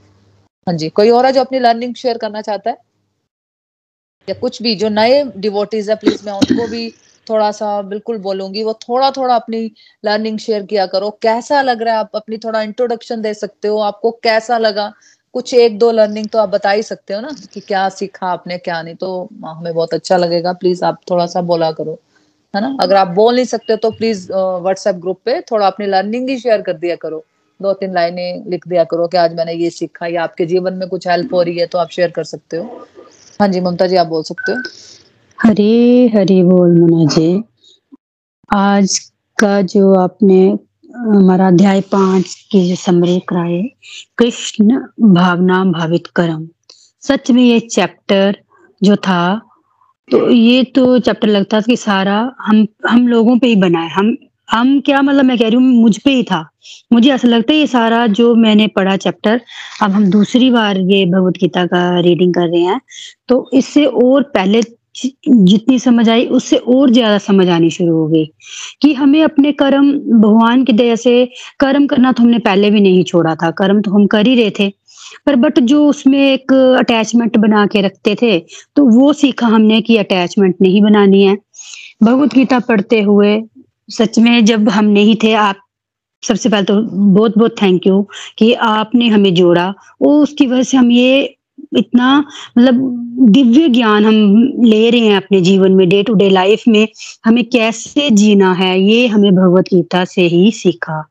हाँ 0.66 0.76
जी, 0.76 0.88
कोई 0.88 1.10
और 1.10 1.26
है 1.26 1.32
जो 1.32 1.40
अपनी 1.40 1.58
लर्निंग 1.58 1.94
शेयर 1.94 2.18
करना 2.18 2.40
चाहता 2.42 2.70
है? 2.70 2.76
या 4.28 4.34
कुछ 4.34 4.62
भी, 4.62 4.74
जो 4.74 4.88
नए 4.88 5.24
डिवोटीज 5.36 5.90
है 5.90 5.96
प्लीज़ 5.96 6.26
मैं 6.26 6.32
उनको 6.32 6.66
भी 6.66 6.90
थोड़ा 7.30 7.50
सा 7.50 7.82
बिल्कुल 7.82 8.18
बोलूँगी। 8.18 8.62
वो 8.62 8.74
थोड़ा 8.74 9.10
थोड़ा 9.10 9.34
अपनी 9.34 9.72
लर्निंग 10.04 10.38
शेयर 10.38 10.62
किया 10.62 10.86
करो। 10.86 11.10
कैसा 11.22 11.62
लग 11.62 11.82
रहा 11.82 11.94
है? 11.94 12.00
आप 12.00 12.10
अपनी 12.14 12.38
थोड़ा 12.38 12.62
इंट्रोडक्शन 12.62 13.22
दे 13.22 13.34
सकते 13.34 13.68
हो। 13.68 13.78
आपको 13.78 14.10
कैसा 14.10 14.58
लगा? 14.58 14.92
कुछ 15.34 15.52
एक 15.54 15.78
दो 15.78 15.90
लर्निंग 15.90 16.28
तो 16.28 16.38
आप 16.38 16.48
बता 16.48 16.70
ही 16.70 16.82
सकते 16.82 17.14
हो 17.14 17.20
ना 17.20 17.28
कि 17.52 17.60
क्या 17.60 17.88
सीखा 17.88 18.26
आपने, 18.28 18.56
क्या 18.58 18.80
नहीं। 18.82 18.94
तो 18.94 19.28
हमें 19.46 19.72
बहुत 19.74 19.94
अच्छा 19.94 20.16
लगेगा। 20.16 20.52
प्लीज़ 20.54 20.84
आप 20.84 21.00
थोड़ा 21.10 21.26
सा 21.26 21.40
बोला 21.42 21.70
करो, 21.72 21.98
है 22.54 22.60
ना? 22.60 22.76
अगर 22.82 22.96
आप 22.96 23.08
बोल 23.16 23.34
नहीं 23.34 23.44
सकते 23.46 23.76
तो 23.76 23.90
प्लीज़ 23.92 24.30
व्हाट्सएप 24.32 24.96
ग्रुप 24.96 25.20
पे 25.24 25.40
थोड़ा 25.50 25.66
अपनी 25.66 25.86
लर्निंग 25.86 26.28
ही 26.28 26.38
शेयर 26.38 26.62
कर 26.62 26.72
दिया 26.74 26.96
करो। 26.96 27.24
दो 27.60 27.72
तीन 27.74 27.94
लाइनें 27.94 28.44
लिख 28.50 28.66
दिया 28.68 28.84
करो 28.84 29.06
कि 29.08 29.16
आज 29.18 29.34
मैंने 29.36 29.52
ये 29.54 29.70
सीखा, 29.70 30.06
या 30.06 30.22
आपके 30.22 30.46
जीवन 30.46 30.74
में 30.74 30.88
कुछ 30.88 31.08
हेल्प 31.08 31.34
हो 31.34 31.42
रही 31.42 31.58
है 31.58 31.66
तो 31.66 31.78
आप 31.78 31.90
शेयर 31.90 32.10
कर 32.10 32.24
सकते 32.24 32.56
हो। 32.56 32.86
हाँ 33.40 33.48
जी, 33.48 33.60
ममता 33.60 33.86
जी, 33.86 33.96
आप 33.96 34.06
बोल 34.06 34.22
सकते 34.22 34.52
हो? 34.52 34.58
हरे 35.38 36.10
हरे 36.14 36.42
बोल 36.44 36.78
मुना 36.80 37.04
जी। 37.10 37.42
आज 38.50 38.98
का 39.38 39.60
जो 39.64 39.92
आपने 39.94 40.40
हमारा 40.90 41.46
अध्याय 41.46 41.80
पाँच 41.92 42.34
की 42.52 42.68
जो 42.68 42.74
समरी 42.76 43.18
कराए 43.28 43.62
कृष्ण 44.18 44.78
भावना 45.14 45.62
भावित 45.64 46.06
कर्म। 46.16 46.48
सच 47.02 47.30
में 47.30 47.42
ये 47.42 47.58
चैप्टर 47.60 48.36
जो 48.82 48.96
था 48.96 49.40
तो 50.08 50.30
ये 50.30 50.62
तो 50.74 50.98
चैप्टर 50.98 51.28
लगता 51.28 51.56
था 51.56 51.66
कि 51.66 51.76
सारा 51.76 52.18
हम 52.40 52.66
हम 52.88 53.06
लोगों 53.08 53.38
पे 53.38 53.46
ही 53.46 53.56
बना 53.56 53.80
है। 53.80 53.90
हम 53.90 54.16
हम 54.48 54.80
क्या 54.80 55.02
मतलब 55.02 55.24
मैं 55.24 55.38
कह 55.38 55.48
रही 55.48 55.56
हूँ, 55.56 55.82
मुझ 55.82 55.96
पे 55.98 56.10
ही 56.10 56.22
था। 56.22 56.40
मुझे 56.92 57.10
ऐसा 57.12 57.28
लगता 57.28 57.52
है 57.52 57.58
ये 57.58 57.66
सारा 57.66 58.06
जो 58.08 58.34
मैंने 58.36 58.66
पढ़ा 58.76 58.96
चैप्टर 58.96 59.40
अब 59.82 59.90
हम 59.90 60.10
दूसरी 60.10 60.50
बार 60.50 60.78
ये 60.90 61.04
भगवत 61.06 61.38
गीता 61.40 61.64
का 61.66 62.00
रीडिंग 62.00 62.34
कर 62.34 62.48
रहे 62.48 62.62
हैं 62.62 62.80
तो 63.28 63.48
इससे 63.54 63.84
और 63.84 64.22
पहले 64.34 64.62
जितनी 64.94 65.78
समझ 65.78 66.08
आई, 66.08 66.24
उससे 66.26 66.56
और 66.56 66.90
ज़्यादा 66.90 67.18
समझ 67.20 67.48
आनी 67.48 67.70
शुरू 67.70 67.96
हो 67.96 68.06
गई 68.08 68.24
कि 68.82 68.92
हमें 68.94 69.22
अपने 69.22 69.52
कर्म, 69.54 69.92
भगवान 69.92 70.64
की 70.64 70.72
दया 70.72 70.94
से 70.96 71.24
कर्म 71.60 71.86
करना 71.86 72.12
तो 72.12 72.22
हमने 72.22 72.38
पहले 72.40 72.70
भी 72.70 72.80
नहीं 72.80 73.04
छोड़ा 73.04 73.34
था। 73.34 73.50
कर्म 73.52 73.80
तो 73.82 73.90
हम 73.90 74.06
कर 74.06 74.26
ही 74.26 74.34
रहे 74.34 74.50
थे। 74.58 74.68
पर 75.26 75.36
बट 75.36 75.58
जो 75.60 75.84
उसमें 75.88 76.18
एक 76.20 76.52
अटैचमेंट 76.78 77.36
बना 77.38 77.66
के 77.66 77.80
रखते 77.82 78.14
थे 78.22 78.38
तो 78.76 78.84
वो 78.90 79.12
सीखा 79.12 79.46
हमने 79.46 79.80
कि 79.80 79.96
अटैचमेंट 79.96 80.54
नहीं 80.62 80.82
बनानी 80.82 81.22
है। 81.22 81.36
भगवत 82.02 82.34
गीता 82.34 82.58
पढ़ते 82.60 83.00
हुए, 83.02 83.40
सच 83.88 84.18
में 84.18 84.44
जब 84.44 84.68
हम 84.68 84.84
नहीं 84.86 85.16
थे, 85.22 85.32
आप 85.34 85.56
सबसे 86.22 86.48
पहले 86.48 86.64
तो 86.64 86.80
बहुत 87.12 87.38
बहुत 87.38 87.54
थैंक 87.62 87.86
यू 87.86 88.02
कि 88.38 88.52
आपने 88.54 89.08
हमें 89.08 89.32
जोड़ा। 89.34 89.66
और 90.02 90.22
उसकी 90.22 90.46
वजह 90.46 90.62
से 90.62 90.76
हम 90.76 90.90
ये 90.92 91.36
इतना 91.72 92.18
मतलब 92.58 92.98
दिव्य 93.30 93.68
ज्ञान 93.68 94.04
हम 94.04 94.14
ले 94.64 94.88
रहे 94.90 95.00
हैं 95.00 95.16
अपने 95.16 95.40
जीवन 95.40 95.72
में 95.72 95.88
डे 95.88 96.02
टू 96.02 96.14
डे 96.14 96.28
लाइफ 96.30 96.62
में, 96.68 96.86
हमें 97.24 97.44
कैसे 97.44 98.08
जीना 98.12 98.52
है, 98.52 98.80
ये 98.80 99.06
हमें 99.06 99.30
भगवत 99.34 99.68
गीता 99.74 100.04
से 100.04 100.22
ही 100.22 100.50
सीखा। 100.52 101.02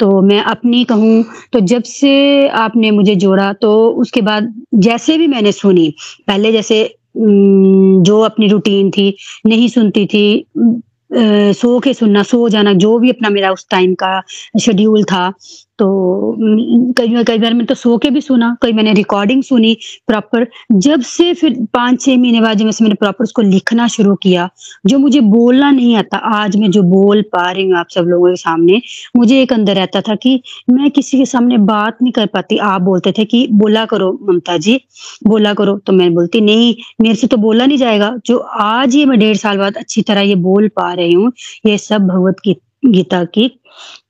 तो 0.00 0.20
मैं 0.22 0.40
अपनी 0.42 0.84
कहूँ 0.84 1.24
तो 1.52 1.60
जब 1.62 1.82
से 1.82 2.48
आपने 2.48 2.90
मुझे 2.90 3.14
जोड़ा 3.16 3.52
तो 3.52 3.72
उसके 3.92 4.20
बाद 4.22 4.52
जैसे 4.74 5.16
भी 5.18 5.26
मैंने 5.26 5.52
सुनी, 5.52 5.92
पहले 6.26 6.52
जैसे 6.52 6.82
जो 7.16 8.20
अपनी 8.20 8.48
रूटीन 8.48 8.90
थी, 8.90 9.14
नहीं 9.46 9.68
सुनती 9.68 10.06
थी 10.06 10.44
सो 11.12 11.78
के 11.80 11.92
सुनना, 11.94 12.22
सो 12.22 12.48
जाना, 12.48 12.72
जो 12.72 12.98
भी 12.98 13.10
अपना 13.10 13.28
मेरा 13.30 13.50
उस 13.52 13.66
टाइम 13.70 13.94
का 13.94 14.20
शेड्यूल 14.60 15.04
था 15.04 15.32
तो 15.80 15.86
कई 16.96 17.08
बार 17.08 17.22
कई 17.24 17.38
बार 17.38 17.52
मैंने 17.52 17.64
तो 17.66 17.74
सो 17.74 17.96
के 17.98 18.10
भी 18.10 18.20
सुना, 18.20 18.56
कई 18.62 18.72
मैंने 18.72 18.92
रिकॉर्डिंग 18.94 19.42
सुनी 19.42 19.76
प्रॉपर 20.06 20.46
जब 20.74 21.00
से 21.02 21.32
फिर 21.34 21.56
पाँच, 21.74 22.00
छह 22.02 22.16
महीने 22.16 22.40
बाद 22.40 22.58
जब 22.58 22.70
से 22.70 22.84
मैंने 22.84 22.94
प्रॉपर 22.94 23.24
उसको 23.24 23.42
लिखना 23.42 23.86
शुरू 23.88 24.14
किया, 24.16 24.48
जो 24.86 24.98
मुझे 24.98 25.20
बोलना 25.22 25.70
नहीं 25.70 25.94
आता, 25.96 26.18
आज 26.18 26.56
मैं 26.56 26.70
जो 26.70 26.82
बोल 26.84 27.22
पा 27.32 27.50
रही 27.50 27.68
हूँ 27.68 27.78
आप 27.78 27.90
सब 27.90 28.06
लोगों 28.08 28.30
के 28.30 28.36
सामने, 28.36 28.80
मुझे 29.16 29.40
एक 29.42 29.52
अंदर 29.52 29.76
रहता 29.76 30.00
था 30.00 30.14
कि 30.16 30.40
मैं 30.70 30.90
किसी 30.90 31.18
के 31.18 31.26
सामने 31.26 31.58
बात 31.66 32.02
नहीं 32.02 32.12
कर 32.12 32.26
पाती। 32.28 32.56
आप 32.64 32.80
बोलते 32.82 33.12
थे 33.18 33.24
कि 33.24 33.46
बोला 33.52 33.84
करो 33.86 34.12
ममता 34.22 34.56
जी, 34.58 34.80
बोला 35.26 35.54
करो। 35.54 35.76
तो 35.76 35.92
मैं 35.92 36.12
बोलती, 36.14 36.40
नहीं, 36.40 36.74
मेरे 37.00 37.14
से 37.14 37.26
तो 37.26 37.36
बोला 37.38 37.66
नहीं 37.66 37.78
जाएगा। 37.78 38.14
जो 38.26 38.38
आज 38.38 38.94
ये 38.96 39.04
मैं 39.04 39.18
डेढ़ 39.18 39.36
साल 39.36 39.58
बाद 39.58 39.76
अच्छी 39.76 40.02
तरह 40.02 40.20
ये 40.22 40.34
बोल 40.40 40.68
पा 40.76 40.92
रही 40.92 41.12
हूँ, 41.12 41.32
ये 41.66 41.78
सब 41.78 42.06
भगवत 42.08 42.36
गीता 42.84 43.22
की 43.26 43.46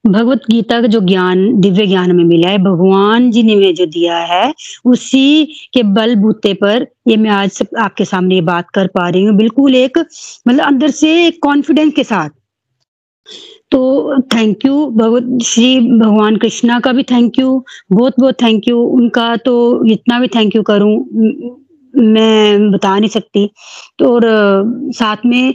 भगवत 0.07 0.43
गीता 0.51 0.81
का 0.81 0.87
जो 0.87 1.01
ज्ञान, 1.01 1.61
दिव्य 1.61 1.87
ज्ञान 1.87 2.15
में 2.17 2.25
मिला 2.25 2.49
है, 2.49 2.59
भगवान 2.59 3.31
जी 3.31 3.43
ने 3.43 3.73
जो 3.73 3.87
दिया 3.87 4.19
है, 4.19 4.53
उसी 4.85 5.45
के 5.75 5.83
बल 5.93 6.15
बूते 6.17 6.55
पर 6.55 6.87
ये 7.09 7.17
मैं 7.17 7.31
आज 7.31 7.51
सब 7.51 7.77
आपके 7.81 8.05
सामने 8.05 8.35
ये 8.35 8.41
बात 8.43 8.71
कर 8.75 8.87
पा 8.95 9.09
रही 9.09 9.25
हूँ। 9.25 9.37
बिल्कुल 9.37 9.75
एक 9.77 9.99
मतलब 9.99 10.65
अंदर 10.65 10.91
से 10.93 11.27
एक 11.27 11.39
कॉन्फिडेंस 11.43 11.93
के 11.97 12.05
साथ। 12.05 12.29
तो 13.71 14.21
थैंक 14.35 14.65
यू 14.67 14.87
भगवत, 14.87 15.43
श्री 15.45 15.79
भगवान 15.81 16.37
कृष्णा 16.37 16.79
का 16.81 16.93
भी 16.93 17.03
थैंक 17.03 17.39
यू 17.39 17.65
बहुत 17.93 18.15
बहुत 18.21 18.43
थैंक 18.43 18.69
यू 18.69 18.79
उनका 18.79 19.35
तो 19.37 19.85
इतना 19.93 20.19
भी 20.21 20.29
थैंक 20.29 20.57
यू 20.57 20.63
करूँ 20.63 20.97
मैं 21.95 22.71
बता 22.71 22.99
नहीं 22.99 23.09
सकती। 23.11 23.47
तो 23.99 24.13
और 24.15 24.23
साथ 24.95 25.27
में 25.27 25.55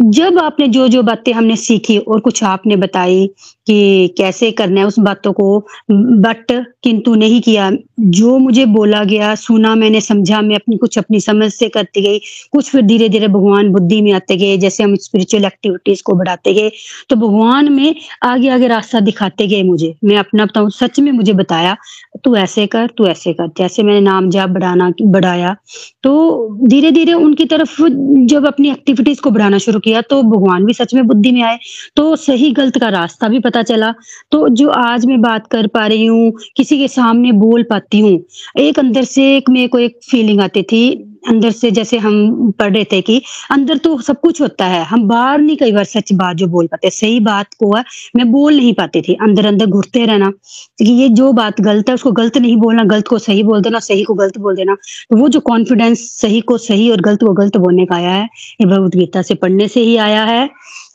जब 0.00 0.38
आपने 0.38 0.66
जो 0.68 0.86
जो 0.88 1.02
बातें 1.02 1.32
हमने 1.32 1.56
सीखी 1.56 1.96
और 1.98 2.20
कुछ 2.20 2.42
आपने 2.44 2.76
बताई 2.76 3.26
कि 3.66 4.14
कैसे 4.18 4.50
करना 4.50 4.80
है 4.80 4.86
उस 4.86 4.98
बातों 4.98 5.32
को, 5.32 5.58
बट 5.90 6.52
किंतु 6.84 7.14
नहीं 7.14 7.40
किया। 7.40 7.70
जो 8.00 8.36
मुझे 8.38 8.64
बोला 8.66 9.02
गया, 9.04 9.34
सुना 9.34 9.74
मैंने, 9.74 10.00
समझा, 10.00 10.40
मैं 10.40 10.56
अपनी 10.56 10.76
कुछ 10.76 10.98
अपनी 10.98 11.20
समझ 11.20 11.50
से 11.52 11.68
करती 11.68 12.02
गई, 12.02 12.18
कुछ 12.52 12.70
फिर 12.70 12.82
धीरे 12.82 13.08
धीरे 13.08 13.28
भगवान 13.28 13.68
बुद्धि 13.72 14.00
में 14.02 14.12
आते 14.12 14.36
गए, 14.36 14.56
जैसे 14.56 14.82
हम 14.84 14.94
स्पिरिचुअल 14.96 15.44
एक्टिविटीज़ 15.44 16.02
को 16.02 16.14
बढ़ाते 16.14 16.54
गए 16.54 16.70
तो 17.10 17.16
भगवान 17.16 17.72
में 17.72 17.94
आगे 18.22 18.48
आगे 18.48 18.68
रास्ता 18.68 19.00
दिखाते 19.00 19.46
गए 19.46 19.62
मुझे। 19.62 19.94
मैं 20.04 20.16
अपना 20.16 20.44
बताऊँ, 20.44 20.70
सच 20.70 21.00
में 21.00 21.12
मुझे 21.12 21.32
बताया, 21.34 21.76
तू 22.24 22.34
ऐसे 22.36 22.66
कर, 22.66 22.86
तू 22.96 23.06
ऐसे 23.06 23.32
कर। 23.32 23.50
जैसे 23.58 23.82
मैंने 23.82 24.00
नाम 24.00 24.30
जाप 24.30 24.50
बढ़ाना, 24.50 24.90
बढ़ाया 25.02 25.54
तो 26.02 26.66
धीरे 26.68 26.90
धीरे 26.90 27.12
उनकी 27.12 27.44
तरफ़ 27.44 27.82
जब 28.26 28.46
अपनी 28.46 28.70
एक्टिविटीज़ 28.70 29.20
को 29.20 29.30
बढ़ाना 29.30 29.58
शुरू 29.58 29.80
किया 29.80 29.88
तो 30.00 30.22
भगवान 30.22 30.64
भी 30.64 30.74
सच 30.74 30.94
में 30.94 31.06
बुद्धि 31.06 31.30
में 31.32 31.42
आए 31.42 31.58
तो 31.96 32.14
सही 32.16 32.50
गलत 32.52 32.78
का 32.78 32.88
रास्ता 32.88 33.28
भी 33.28 33.38
पता 33.40 33.62
चला। 33.62 33.92
तो 34.32 34.48
जो 34.48 34.68
आज 34.70 35.06
मैं 35.06 35.20
बात 35.20 35.46
कर 35.46 35.66
पा 35.66 35.86
रही 35.86 36.06
हूँ, 36.06 36.32
किसी 36.56 36.78
के 36.78 36.88
सामने 36.88 37.32
बोल 37.32 37.62
पाती 37.62 38.00
हूँ, 38.00 38.18
एक 38.58 38.78
अंदर 38.78 39.04
से 39.04 39.36
एक 39.36 39.50
मेरे 39.50 39.68
को 39.68 39.78
एक 39.78 39.98
फीलिंग 40.10 40.40
आती 40.40 40.62
थी 40.62 41.09
अंदर 41.22 41.50
से 41.50 41.70
जैसे 41.70 41.98
हम 41.98 42.50
पढ़ 42.58 42.72
रहे 42.72 42.84
थे 42.84 43.00
कि 43.00 43.20
अंदर 43.50 43.78
तो 43.78 44.00
सब 44.00 44.20
कुछ 44.20 44.40
होता 44.40 44.66
है। 44.66 44.82
हम 44.84 45.06
बाहर 45.08 45.38
नहीं 45.40 45.56
कई 45.56 45.72
बार 45.72 45.84
सच 45.84 46.12
बात 46.12 46.36
जो 46.36 46.46
बोल 46.46 46.66
पाते, 46.66 46.90
सही 46.90 47.20
बात 47.20 47.54
को 47.54 47.74
है 47.76 47.84
मैं 48.16 48.30
बोल 48.32 48.56
नहीं 48.56 48.72
पाती 48.74 49.00
थी। 49.02 49.14
अंदर 49.22 49.46
अंदर 49.46 49.66
घुरते 49.66 50.04
रहना, 50.06 50.30
कि 50.78 50.92
ये 50.92 51.08
जो 51.10 51.32
बात 51.32 51.60
गलत 51.60 51.88
है 51.88 51.94
उसको 51.94 52.12
गलत 52.12 52.36
नहीं 52.38 52.56
बोलना, 52.56 52.84
गलत 52.84 53.08
को 53.08 53.18
सही 53.18 53.42
बोल 53.42 53.62
देना, 53.62 53.78
सही 53.80 54.02
को 54.04 54.14
गलत 54.14 54.38
बोल 54.38 54.56
देना। 54.56 54.74
तो 55.10 55.16
वो 55.16 55.28
जो 55.28 55.40
कॉन्फिडेंस 55.42 56.08
सही 56.20 56.40
को 56.40 56.58
सही 56.58 56.90
और 56.90 57.00
गलत 57.00 57.20
को 57.20 57.32
गलत 57.32 57.56
बोलने 57.56 57.86
का 57.86 57.96
आया 57.96 58.10
है, 58.10 58.24
ये 58.60 58.66
भगवत 58.66 58.96
गीता 58.96 59.22
से 59.22 59.34
पढ़ने 59.34 59.68
से 59.68 59.80
ही 59.80 59.96
आया 59.98 60.24
है। 60.24 60.48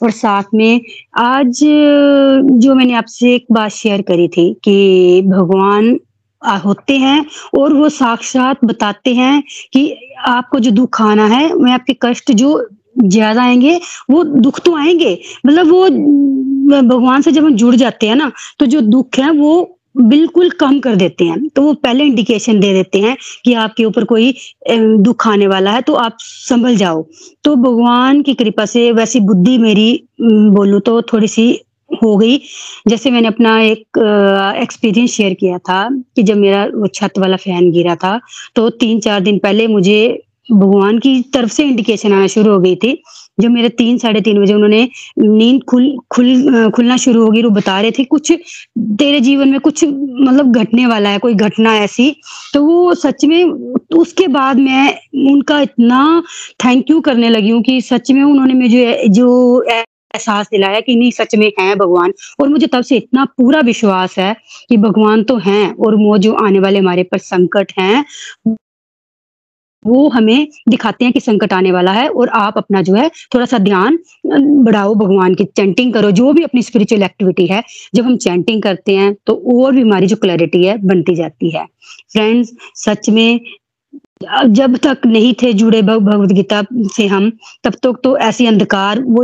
और 0.03 0.11
साथ 0.11 0.43
में 0.53 0.81
आज 1.17 1.59
जो 1.63 2.75
मैंने 2.75 2.93
आपसे 2.93 3.33
एक 3.35 3.45
बात 3.51 3.71
शेयर 3.71 4.01
करी 4.01 4.27
थी 4.27 4.53
कि 4.63 5.21
भगवान 5.27 5.97
होते 6.65 6.97
हैं 6.97 7.25
और 7.57 7.73
वो 7.73 7.89
साक्षात 7.91 8.65
बताते 8.65 9.13
हैं 9.13 9.41
कि 9.73 9.91
आपको 10.27 10.59
जो 10.59 10.71
दुख 10.71 11.01
आना 11.01 11.25
है, 11.27 11.53
मैं 11.53 11.71
आपके 11.73 11.95
कष्ट 12.01 12.31
जो 12.33 12.67
ज़्यादा 12.99 13.43
आएँगे, 13.43 13.79
वो 14.09 14.23
दुख 14.23 14.59
तो 14.65 14.75
आएँगे। 14.77 15.19
मतलब 15.45 15.67
वो 15.67 15.89
भगवान 16.81 17.21
से 17.21 17.31
जब 17.31 17.45
हम 17.45 17.55
जुड़ 17.55 17.75
जाते 17.75 18.07
हैं 18.07 18.15
ना 18.15 18.31
तो 18.59 18.65
जो 18.65 18.81
दुख 18.83 19.19
है 19.19 19.31
वो 19.31 19.71
बिल्कुल 19.97 20.49
कम 20.51 20.79
कर 20.79 20.95
देते 20.95 21.25
हैं। 21.25 21.47
तो 21.49 21.61
वो 21.61 21.73
पहले 21.75 22.03
इंडिकेशन 22.03 22.59
दे 22.59 22.71
देते 22.73 22.99
हैं 23.01 23.15
कि 23.45 23.53
आपके 23.55 23.85
ऊपर 23.85 24.03
कोई 24.05 24.33
दुख 24.69 25.27
आने 25.27 25.47
वाला 25.47 25.71
है 25.71 25.81
तो 25.81 25.93
आप 25.95 26.17
संभल 26.19 26.75
जाओ। 26.77 27.05
तो 27.43 27.55
भगवान 27.57 28.21
की 28.21 28.33
कृपा 28.33 28.65
से 28.65 28.91
वैसी 28.91 29.19
बुद्धि 29.21 29.57
मेरी 29.57 30.03
बोलूँ 30.21 30.81
तो 30.81 31.01
थोड़ी 31.03 31.27
सी 31.27 31.47
हो 32.03 32.15
गई। 32.17 32.37
जैसे 32.87 33.11
मैंने 33.11 33.27
अपना 33.27 33.59
एक 33.61 33.99
एक्सपीरियंस 34.61 35.11
शेयर 35.11 35.33
किया 35.33 35.57
था 35.59 35.87
कि 36.15 36.23
जब 36.23 36.37
मेरा 36.37 36.65
वो 36.75 36.87
छत 36.95 37.19
वाला 37.19 37.37
फ़ैन 37.37 37.71
गिरा 37.71 37.95
था 37.95 38.19
तो 38.55 38.69
तीन 38.77 38.99
चार 38.99 39.19
दिन 39.21 39.37
पहले 39.39 39.67
मुझे 39.67 40.23
भगवान 40.51 40.97
की 40.99 41.19
तरफ़ 41.33 41.51
से 41.51 41.63
इंडिकेशन 41.63 42.13
आना 42.13 42.27
शुरू 42.27 42.51
हो 42.51 42.59
गई 42.59 42.75
थी। 42.75 43.01
जो 43.39 43.49
मेरे 43.49 43.69
तीन, 43.69 43.97
साढ़े 43.97 44.19
तीन 44.21 44.41
बजे 44.41 44.53
उन्होंने 44.53 44.81
नींद 45.19 45.63
खुल 45.69 45.97
खुल 46.11 46.69
खुलना 46.75 46.97
शुरू 46.97 47.23
हो 47.23 47.29
गई 47.31 47.41
वो 47.43 47.49
बता 47.49 47.79
रहे 47.81 47.91
थे, 47.91 48.03
कुछ 48.03 48.31
तेरे 48.99 49.19
जीवन 49.19 49.49
में 49.49 49.59
कुछ 49.59 49.83
मतलब 49.83 50.51
घटने 50.53 50.85
वाला 50.87 51.09
है, 51.09 51.17
कोई 51.19 51.33
घटना 51.33 51.75
ऐसी? 51.77 52.15
तो 52.53 52.63
वो 52.63 52.93
सच 52.95 53.25
में 53.25 53.43
उसके 53.95 54.27
बाद 54.27 54.59
मैं 54.59 54.87
उनका 55.31 55.59
इतना 55.61 56.23
थैंक 56.65 56.89
यू 56.89 56.99
करने 57.01 57.29
लगी 57.29 57.49
हूँ 57.49 57.61
कि 57.63 57.79
सच 57.81 58.11
में 58.11 58.23
उन्होंने 58.23 58.53
मुझे 58.53 59.03
जो 59.09 59.63
एहसास 60.15 60.47
दिलाया 60.51 60.79
कि 60.79 60.95
नहीं, 60.95 61.11
सच 61.11 61.35
में 61.35 61.51
है 61.59 61.75
भगवान। 61.75 62.13
और 62.41 62.49
मुझे 62.49 62.67
तब 62.67 62.81
से 62.83 62.97
इतना 62.97 63.25
पूरा 63.37 63.61
विश्वास 63.63 64.17
है 64.19 64.35
कि 64.69 64.77
भगवान 64.79 65.23
तो 65.23 65.37
हैं 65.39 65.73
और 65.75 65.95
वो 65.97 66.17
जो 66.19 66.33
आने 66.45 66.59
वाले 66.59 66.79
हमारे 66.79 67.03
पर 67.03 67.17
संकट 67.19 67.71
हैं, 67.79 68.05
वो 69.85 70.07
हमें 70.09 70.47
दिखाते 70.69 71.05
हैं 71.05 71.13
कि 71.13 71.19
संकट 71.19 71.51
आने 71.53 71.71
वाला 71.71 71.91
है 71.91 72.07
और 72.09 72.29
आप 72.35 72.57
अपना 72.57 72.81
जो 72.81 72.93
है 72.93 73.09
थोड़ा 73.33 73.45
सा 73.45 73.57
ध्यान 73.59 73.97
बढ़ाओ 74.63 74.93
भगवान 74.95 75.35
की। 75.35 75.43
चैंटिंग 75.45 75.93
करो, 75.93 76.11
जो 76.11 76.31
भी 76.33 76.43
अपनी 76.43 76.61
स्पिरिचुअल 76.63 77.03
एक्टिविटी 77.03 77.45
है, 77.47 77.61
जब 77.95 78.05
हम 78.05 78.17
चैंटिंग 78.17 78.61
करते 78.63 78.95
हैं 78.95 79.13
तो 79.27 79.35
और 79.55 79.71
भी 79.71 79.81
हमारी 79.81 80.07
जो 80.07 80.15
क्लैरिटी 80.15 80.63
है, 80.63 80.77
बनती 80.77 81.15
जाती 81.15 81.49
है। 81.49 81.65
फ्रेंड्स 82.11 82.51
सच 82.77 83.09
में 83.09 83.39
जब 84.23 84.75
तक 84.77 85.01
नहीं 85.05 85.33
थे 85.33 85.51
जुड़े 85.53 85.81
भगवत 85.81 86.31
गीता 86.31 86.61
से 86.95 87.05
हम 87.07 87.29
तब 87.63 87.73
तक 87.83 87.99
तो, 88.03 88.15
ऐसे 88.17 88.47
अंधकार 88.47 89.01
वो 89.01 89.23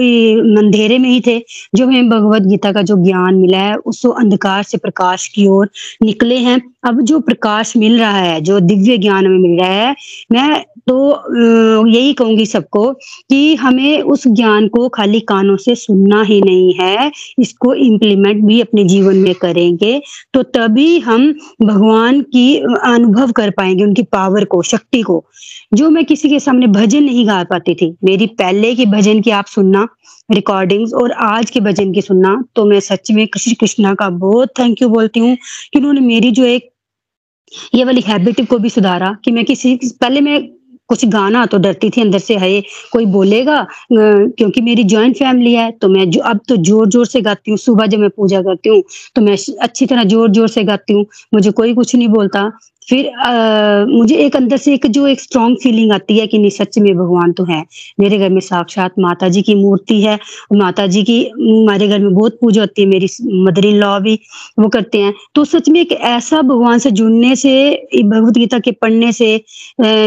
अंधेरे 0.59 0.97
में 0.97 1.09
ही 1.09 1.21
थे 1.27 1.37
जो 1.75 1.85
हमें 1.87 2.09
भगवत 2.09 2.41
गीता 2.43 2.71
का 2.71 2.81
जो 2.81 2.95
ज्ञान 3.03 3.35
मिला 3.35 3.59
है 3.59 3.75
उसको 3.85 4.09
अंधकार 4.21 4.63
से 4.63 4.77
प्रकाश 4.77 5.27
की 5.27 5.47
ओर 5.47 5.69
निकले 6.03 6.37
हैं। 6.39 6.61
अब 6.83 7.01
जो 7.01 7.19
प्रकाश 7.19 7.75
मिल 7.77 7.99
रहा 7.99 8.17
है, 8.17 8.39
जो 8.41 8.59
दिव्य 8.59 8.97
ज्ञान 8.97 9.25
हमें 9.25 9.39
मिल 9.39 9.59
रहा 9.59 9.69
है, 9.69 9.95
मैं 10.31 10.63
तो 10.87 11.87
यही 11.87 12.13
कहूँगी 12.13 12.45
सबको 12.45 12.91
कि 12.91 13.55
हमें 13.55 14.01
उस 14.03 14.27
ज्ञान 14.27 14.67
को 14.67 14.87
खाली 14.89 15.19
कानों 15.21 15.57
से 15.57 15.75
सुनना 15.75 16.21
ही 16.23 16.41
नहीं 16.41 16.73
है। 16.73 17.11
इसको 17.39 17.73
इम्प्लीमेंट 17.75 18.43
भी 18.45 18.59
अपने 18.61 18.83
जीवन 18.83 19.17
में 19.17 19.33
करेंगे 19.35 20.01
तो 20.33 20.43
तभी 20.43 20.99
हम 20.99 21.31
भगवान 21.61 22.21
की 22.23 22.57
अनुभव 22.59 23.31
कर 23.31 23.49
पाएँगे, 23.49 23.83
उनकी 23.83 24.03
पावर 24.03 24.45
को, 24.45 24.61
शक्ति 24.63 25.01
को। 25.01 25.23
जो 25.73 25.89
मैं 25.89 26.05
किसी 26.05 26.29
के 26.29 26.39
सामने 26.39 26.67
भजन 26.69 27.03
नहीं 27.03 27.27
गा 27.27 27.43
पाती 27.43 27.75
थी, 27.75 27.95
मेरी 28.03 28.25
पहले 28.27 28.73
की 28.75 28.85
भजन 28.87 29.21
की 29.21 29.31
आप 29.31 29.45
सुनना 29.45 29.87
रिकॉर्डिंग्स 30.33 30.93
और 30.93 31.11
आज 31.23 31.49
के 31.51 31.59
भजन 31.61 31.91
की 31.93 32.01
सुनना 32.01 32.35
तो 32.55 32.65
मैं 32.65 32.79
सच 32.81 33.11
में 33.11 33.25
कृष्ण 33.27 33.53
कृष्णा 33.59 33.93
का 33.95 34.09
बहुत 34.19 34.49
थैंक 34.59 34.81
यू 34.81 34.89
बोलती 34.89 35.19
हूँ 35.19 35.35
कि 35.73 35.79
उन्होंने 35.79 36.01
मेरी 36.01 36.31
जो 36.31 36.45
एक, 36.45 36.69
ये 37.75 37.83
वाली 37.83 38.01
हैबिट 38.01 38.47
को 38.49 38.57
भी 38.59 38.69
सुधारा 38.69 39.15
कि 39.25 39.31
मैं 39.31 39.45
किसी, 39.45 39.75
पहले 40.01 40.21
मैं 40.21 40.41
कुछ 40.89 41.03
गाना 41.07 41.45
तो 41.45 41.57
डरती 41.57 41.89
थी 41.89 42.01
अंदर 42.01 42.19
से 42.19 42.35
है 42.37 42.61
कोई 42.91 43.05
बोलेगा? 43.07 43.65
क्योंकि 43.91 44.61
मेरी 44.61 44.83
ज्वाइंट 44.83 45.15
फैमिली 45.17 45.53
है 45.53 45.69
तो 45.71 45.89
मैं 45.89 46.09
जो, 46.09 46.21
अब 46.21 46.39
तो 46.47 46.55
ज़ोर 46.57 46.87
ज़ोर 46.89 47.05
से 47.05 47.21
गाती 47.21 47.51
हूँ, 47.51 47.57
सुबह 47.57 47.85
जब 47.85 47.99
मैं 47.99 48.09
पूजा 48.09 48.41
करती 48.41 48.69
हूँ 48.69 48.81
तो 49.15 49.21
मैं 49.21 49.37
अच्छी 49.61 49.85
तरह 49.85 50.03
ज़ोर 50.05 50.31
ज़ोर 50.31 50.47
से 50.49 50.63
गाती 50.63 50.93
हूँ, 50.93 51.05
मुझे 51.33 51.51
कोई 51.51 51.73
कुछ 51.73 51.95
नहीं 51.95 52.07
बोलता। 52.09 52.51
फिर 52.91 53.07
आ, 53.09 53.85
मुझे 53.87 54.15
एक 54.25 54.35
अंदर 54.35 54.57
से 54.57 54.73
एक 54.73 54.85
जो 54.87 55.05
एक 55.07 55.19
स्ट्रॉन्ग 55.21 55.57
फीलिंग 55.63 55.91
आती 55.91 56.17
है 56.17 56.25
कि 56.27 56.37
नहीं 56.37 56.49
सच 56.49 56.77
में 56.79 56.93
भगवान 56.97 57.31
तो 57.33 57.43
है। 57.45 57.63
मेरे 57.99 58.17
घर 58.17 58.29
में 58.29 58.39
साक्षात 58.41 58.93
माता 58.99 59.27
जी 59.29 59.41
की 59.41 59.55
मूर्ति 59.55 60.01
है। 60.01 60.17
माता 60.53 60.87
जी 60.87 61.03
की 61.03 61.23
हमारे 61.31 61.87
घर 61.87 61.99
में 61.99 62.13
बहुत 62.13 62.37
पूजा 62.41 62.61
होती 62.61 62.81
है। 62.81 62.87
मेरी 62.87 63.07
मदर 63.45 63.65
इन 63.65 63.75
लॉ 63.75 63.99
भी 63.99 64.19
वो 64.59 64.69
करते 64.69 64.97
हैं। 64.97 65.13
तो 65.35 65.45
सच 65.45 65.69
में 65.69 65.79
एक 65.81 65.91
ऐसा 65.91 66.41
भगवान 66.43 66.79
से 66.79 66.91
जुड़ने 66.91 67.35
से 67.35 67.53
भगवत 68.03 68.33
गीता 68.37 68.59
के 68.59 68.71
पढ़ने 68.81 69.11
से 69.13 69.29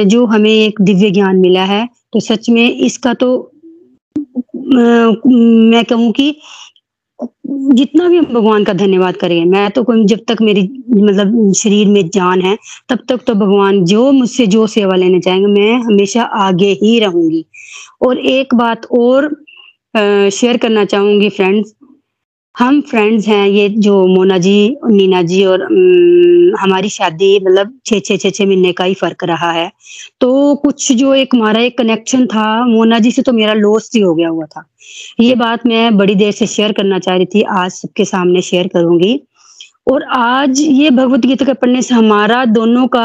जो 0.07 0.25
हमें 0.27 0.51
एक 0.51 0.81
दिव्य 0.83 1.11
ज्ञान 1.11 1.37
मिला 1.39 1.65
है 1.65 1.87
तो 2.13 2.21
सच 2.21 2.49
में 2.51 2.69
इसका 2.69 3.15
तो 3.15 3.31
मैं 4.67 5.85
कहूँ 5.85 6.11
कि 6.13 6.35
जितना 7.19 8.09
भी 8.09 8.17
हम 8.19 8.25
भगवान 8.27 8.65
का 8.65 8.73
धन्यवाद 8.73 9.17
करें 9.17 9.45
मैं 9.47 9.71
तो 9.71 9.83
कोई 9.85 10.05
जब 10.07 10.25
तक 10.29 10.41
मेरी 10.43 10.63
मतलब 10.91 11.53
शरीर 11.57 11.89
में 11.89 12.09
जान 12.15 12.41
है, 12.43 12.57
तब 12.89 12.99
तक 13.09 13.21
तो 13.27 13.35
भगवान 13.35 13.85
जो 13.85 14.11
मुझसे 14.13 14.47
जो 14.47 14.67
सेवा 14.67 14.97
लेने 14.97 15.21
चाहेंगे 15.21 15.47
मैं 15.51 15.73
हमेशा 15.85 16.23
आगे 16.23 16.71
ही 16.83 16.99
रहूँगी। 17.01 17.45
और 18.03 18.19
एक 18.19 18.55
बात 18.55 18.87
और 18.99 19.29
शेयर 19.95 20.57
करना 20.57 20.85
चाहूँगी 20.85 21.29
फ्रेंड्स 21.31 21.75
हम 22.57 22.81
फ्रेंड्स 22.81 23.27
हैं, 23.29 23.47
ये 23.47 23.69
जो 23.69 24.07
मोना 24.07 24.37
जी, 24.39 24.77
मीना 24.85 25.23
जी 25.23 25.45
और 25.45 25.63
हमारी 26.61 26.89
शादी 26.89 27.39
मतलब 27.39 27.79
छः 27.87 28.01
छः 28.01 28.17
छः 28.17 28.31
छः 28.31 28.47
महीने 28.47 28.73
का 28.73 28.85
ही 28.85 28.95
फ़र्क 28.95 29.25
रहा 29.25 29.51
है। 29.53 29.71
तो 30.21 30.55
कुछ 30.55 30.91
जो 30.93 31.15
एक 31.15 31.35
हमारा 31.35 31.61
एक 31.61 31.77
कनेक्शन 31.79 32.27
था, 32.27 32.65
मोना 32.67 32.99
जी 32.99 33.11
से 33.11 33.23
तो 33.23 33.33
मेरा 33.33 33.55
लॉस 33.55 33.91
ही 33.95 34.01
हो 34.01 34.15
गया 34.15 34.29
हुआ 34.29 34.47
था। 34.47 34.65
ये 35.21 35.35
बात 35.35 35.67
मैं 35.67 35.97
बड़ी 35.99 36.15
देर 36.15 36.33
से 36.33 36.47
शेयर 36.47 36.73
करना 36.73 36.99
चाह 36.99 37.17
रही 37.17 37.27
थी, 37.27 37.43
आज 37.43 37.71
सबके 37.71 38.05
सामने 38.05 38.43
शेयर 38.43 38.69
करूँगी। 38.69 39.21
और 39.87 40.03
आज 40.09 40.61
ये 40.61 40.91
भगवत 40.91 41.21
गीता 41.21 41.45
के 41.45 41.53
पढ़ने 41.55 41.81
से 41.83 41.95
हमारा 41.95 42.45
दोनों 42.45 42.87
का 42.89 43.05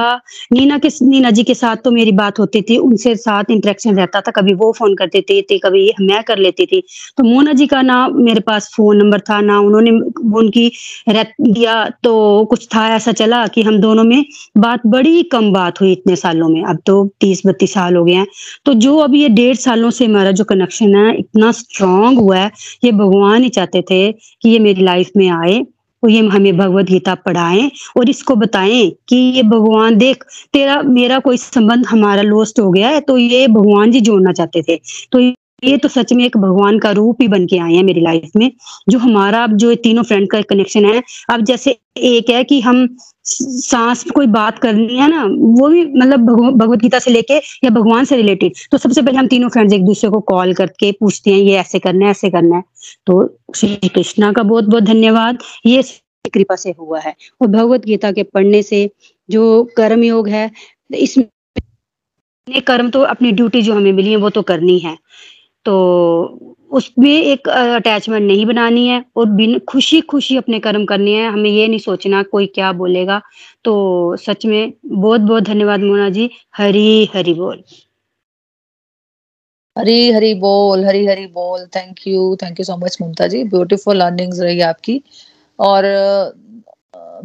नीना 0.54 0.78
के 0.78 0.90
नीना 1.02 1.30
जी 1.32 1.44
के 1.44 1.54
साथ 1.54 1.78
तो 1.84 1.92
मेरी 1.92 2.12
बात 2.12 2.40
होती 2.40 2.62
थी 2.62 2.78
उनसे 2.80 3.16
साथ 3.16 3.52
इंटरेक्शन 3.52 3.98
रहता 3.98 4.22
था 4.22 4.32
कभी 4.32 4.54
वो 4.54 4.72
फ़ोन 4.74 4.96
करते 4.96 5.22
थे, 5.22 5.42
थे 5.42 5.58
कभी 5.60 5.92
मैं 6.02 6.24
कर 6.24 6.38
लेती 6.38 6.66
थी। 6.66 6.82
तो 7.18 7.24
मोना 7.24 7.54
जी 7.54 7.68
का 7.68 7.82
ना 7.82 8.08
मेरे 8.10 8.40
पास 8.40 8.70
फ़ोन 8.76 8.98
नंबर 8.98 9.20
था 9.20 9.40
ना 9.42 9.60
उन्होंने 9.60 9.92
उनकी 10.40 10.72
दिया 11.10 11.84
तो 12.04 12.46
कुछ 12.50 12.68
था 12.76 12.88
ऐसा 12.96 13.12
चला 13.14 13.46
कि 13.48 13.62
हम 13.62 13.78
दोनों 13.82 14.04
में 14.04 14.24
बात 14.58 14.86
बड़ी 14.88 15.24
कम 15.32 15.52
बात 15.54 15.82
हुई 15.82 15.92
इतने 15.92 16.16
सालों 16.16 16.48
में 16.50 16.64
अब 16.66 16.78
तो 16.86 17.04
तीस 17.22 17.42
बत्तीस 17.46 17.74
साल 17.74 17.96
हो 17.96 18.04
गए 18.06 18.14
हैं। 18.14 18.28
तो 18.66 18.74
जो 18.76 18.96
अभी 18.98 19.22
ये 19.22 19.30
डेढ़ 19.32 19.56
सालों 19.58 19.90
से 19.92 20.06
हमारा 20.06 20.32
जो 20.32 20.44
कनेक्शन 20.46 20.96
है 20.96 21.18
इतना 21.18 21.52
स्ट्रांग 21.52 22.20
हुआ 22.20 22.38
है 22.38 22.52
ये 22.84 22.92
भगवान 22.94 23.44
ही 23.44 23.50
चाहते 23.50 23.82
थे 23.92 24.12
कि 24.12 24.50
ये 24.50 24.60
मेरी 24.60 24.84
लाइफ 24.84 25.12
में 25.18 25.30
आए। 25.32 25.62
ये 26.04 26.20
हमें 26.28 26.58
भगवत 26.58 26.86
गीता 26.86 27.16
पढ़ाएँ 27.16 27.70
और 27.98 28.10
इसको 28.10 28.36
बताएँ 28.36 28.90
कि 29.10 29.16
ये 29.16 29.44
भगवान, 29.44 29.98
देख, 29.98 30.24
तेरा, 30.54 30.82
मेरा 30.84 31.20
कोई 31.20 31.38
संबंध 31.38 31.86
हमारा 31.86 32.22
लोस्ट 32.22 32.60
हो 32.60 32.70
गया 32.72 32.90
है 32.90 33.02
तो 33.02 33.18
ये 33.18 33.48
भगवान 33.50 33.92
जी 33.92 34.02
जोड़ना 34.02 34.32
चाहते 34.32 34.62
थे। 34.62 34.76
तो 35.12 35.20
ये 35.64 35.78
तो 35.78 35.88
सच 35.90 36.12
में 36.14 36.24
एक 36.26 36.38
भगवान 36.38 36.78
का 36.80 36.92
रूप 36.92 37.22
ही 37.22 37.28
बन 37.28 37.46
के 37.46 37.58
आए 37.60 37.74
हैं 37.74 37.84
मेरी 37.84 38.02
लाइफ 38.02 38.32
में, 38.36 38.52
जो 38.90 39.00
हमारा 39.00 39.44
अब 39.44 39.56
जो 39.58 39.74
तीनों 39.78 40.04
फ्रेंड 40.04 40.30
का 40.32 40.42
कनेक्शन 40.50 40.86
है, 40.86 41.02
अब 41.30 41.44
जैसे 41.46 41.78
एक 41.98 42.30
है 42.30 42.44
कि 42.44 42.60
हम 42.62 42.88
सांस 43.26 44.04
कोई 44.12 44.28
बात 44.28 44.60
करनी 44.60 44.96
है 44.98 45.08
ना, 45.10 45.24
वो 45.24 45.68
भी 45.70 45.84
मतलब 45.86 46.20
भगवत 46.58 46.80
गीता 46.80 47.00
से 47.00 47.12
लेके 47.12 47.38
या 47.64 47.70
भगवान 47.70 48.06
से 48.06 48.16
रिलेटेड 48.16 48.54
तो 48.72 48.78
सबसे 48.78 49.02
पहले 49.02 49.18
हम 49.18 49.28
तीनों 49.28 49.50
फ्रेंड्स 49.50 49.74
एक 49.74 49.86
दूसरे 49.86 50.10
को 50.10 50.20
कॉल 50.22 50.54
करके 50.54 50.92
पूछते 50.92 51.32
हैं, 51.32 51.40
ये 51.40 51.58
ऐसे 51.58 51.80
करना 51.80 52.06
है, 52.06 52.12
ऐसे 52.12 52.30
करना 52.30 52.56
है। 52.56 52.64
तो 53.08 53.38
श्री 53.56 53.88
कृष्णा 53.88 54.32
का 54.34 54.44
बहुत 54.44 54.64
बहुत 54.66 54.84
धन्यवाद, 54.84 55.38
ये 55.66 55.84
कृपा 56.34 56.56
से 56.56 56.74
हुआ 56.80 57.00
है। 57.00 57.16
और 57.42 57.48
भगवत 57.48 57.86
गीता 57.86 58.12
के 58.12 58.24
पढ़ने 58.26 58.62
से 58.64 58.90
जो 59.30 59.64
कर्म 59.78 60.04
योग 60.04 60.28
है, 60.30 60.50
इसमें 60.92 61.28
कर्म 62.68 62.90
तो 62.90 63.02
अपनी 63.04 63.32
ड्यूटी 63.32 63.62
जो 63.62 63.74
हमें 63.74 63.92
मिली 63.94 64.12
है, 64.12 64.16
वो 64.18 64.30
तो 64.30 64.42
करनी 64.42 64.78
है। 64.80 64.98
तो 65.66 65.76
उसमें 66.72 67.10
एक 67.12 67.48
अटैचमेंट 67.50 68.24
नहीं 68.28 68.46
बनानी 68.46 68.88
है 68.88 69.04
और 69.18 69.26
बिन 69.32 69.58
खुशी 69.70 70.00
खुशी 70.12 70.38
अपने 70.38 70.60
कर्म 70.60 70.86
करनी 70.86 71.14
है। 71.14 71.28
हमें 71.32 71.50
ये 71.50 71.68
नहीं 71.68 71.80
सोचना 71.80 72.22
कोई 72.24 72.46
क्या 72.56 72.72
बोलेगा। 72.74 73.22
तो 73.66 73.76
सच 74.18 74.46
में 74.46 74.74
बहुत 74.86 75.22
बहुत 75.22 75.44
धन्यवाद 75.44 75.80
मोना 75.80 76.10
जी। 76.10 76.30
हरी 76.58 77.10
हरी 77.16 77.34
बोल। 77.34 77.64
हरी 79.76 80.12
हरी 80.12 80.34
बोल, 80.34 80.84
हरी 80.86 81.06
हरी 81.06 81.26
बोल। 81.28 81.66
Thank 81.76 82.08
you 82.08 82.36
thank 82.44 82.60
you 82.60 82.64
so 82.66 82.78
much 82.78 82.98
Mamta 83.02 83.28
ji. 83.28 83.44
Beautiful 83.44 83.98
learnings 83.98 84.40
रही 84.40 84.62
आपकी। 84.62 85.02
और 85.60 85.84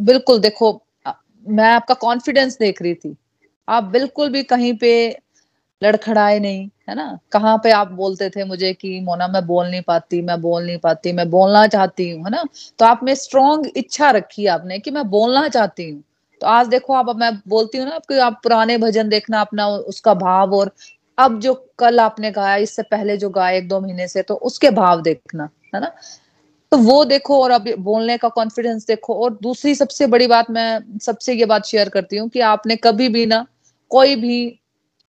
बिल्कुल 0.01 0.39
देखो 0.39 0.71
मैं 1.45 1.69
आपका 1.69 1.93
कॉन्फिडेंस 1.95 2.57
देख 2.59 2.81
रही 2.81 2.93
थी। 2.95 3.15
आप 3.67 3.83
बिल्कुल 3.93 4.29
भी 4.29 4.43
कहीं 4.43 4.73
पे 4.77 4.93
लड़खड़ाए 5.81 6.39
नहीं। 6.39 6.67
है 6.87 6.95
ना? 6.95 7.17
कहाँ 7.31 7.57
पे 7.57 7.71
आप 7.71 7.91
बोलते 7.91 8.29
थे 8.29 8.43
मुझे 8.43 8.73
कि, 8.73 8.99
मोना, 9.01 9.27
मैं 9.27 9.45
बोल 9.47 9.67
नहीं 9.67 9.81
पाती, 9.81 10.21
मैं 10.21 10.41
बोल 10.41 10.65
नहीं 10.65 10.77
पाती, 10.77 11.13
मैं 11.13 11.29
बोलना 11.29 11.65
चाहती 11.67 12.09
हूँ, 12.09 12.23
है 12.25 12.29
ना? 12.31 12.43
तो 12.79 12.85
आप 12.85 12.99
में 13.03 13.13
स्ट्रॉन्ग 13.15 13.71
इच्छा 13.77 14.09
रखी 14.11 14.45
आपने 14.47 14.79
कि, 14.79 14.91
मैं 14.91 15.09
बोलना 15.09 15.47
चाहती 15.47 15.89
हूँ। 15.89 16.03
तो 16.41 16.47
आज 16.47 16.67
देखो 16.67 16.93
आप 16.93 17.15
मैं 17.15 17.31
बोलती 17.47 17.77
हूँ 17.77 17.87
ना 17.87 17.95
आपके, 17.95 18.19
आप 18.19 18.39
पुराने 18.43 18.77
भजन 18.77 19.09
देखना 19.09 19.41
अपना 19.41 19.67
उसका 19.67 20.13
भाव 20.13 20.53
और 20.55 20.71
अब 21.17 21.39
जो 21.39 21.53
कल 21.79 21.99
आपने 21.99 22.31
गाया, 22.31 22.55
इससे 22.57 22.83
पहले 22.83 23.17
जो 23.17 23.29
गाया 23.29 23.57
एक 23.57 23.67
दो 23.67 23.79
महीने 23.81 24.07
से 24.07 24.21
तो 24.21 24.35
उसके 24.35 24.69
भाव 24.71 25.01
देखना, 25.01 25.49
है 25.75 25.81
ना? 25.81 25.91
तो 26.71 26.77
वो 26.77 27.03
देखो 27.05 27.41
और 27.43 27.51
अब 27.51 27.65
बोलने 27.79 28.17
का 28.17 28.29
कॉन्फिडेंस 28.29 28.85
देखो 28.87 29.15
और 29.15 29.37
दूसरी 29.41 29.75
सबसे 29.75 30.07
बड़ी 30.07 30.27
बात 30.27 30.49
मैं 30.51 30.99
सबसे 30.99 31.33
ये 31.33 31.45
बात 31.45 31.65
शेयर 31.65 31.89
करती 31.89 32.17
हूँ 32.17 32.29
कि 32.29 32.39
आपने 32.41 32.75
कभी 32.77 33.09
भी 33.09 33.25
ना 33.25 33.45
कोई 33.91 34.15
भी 34.15 34.37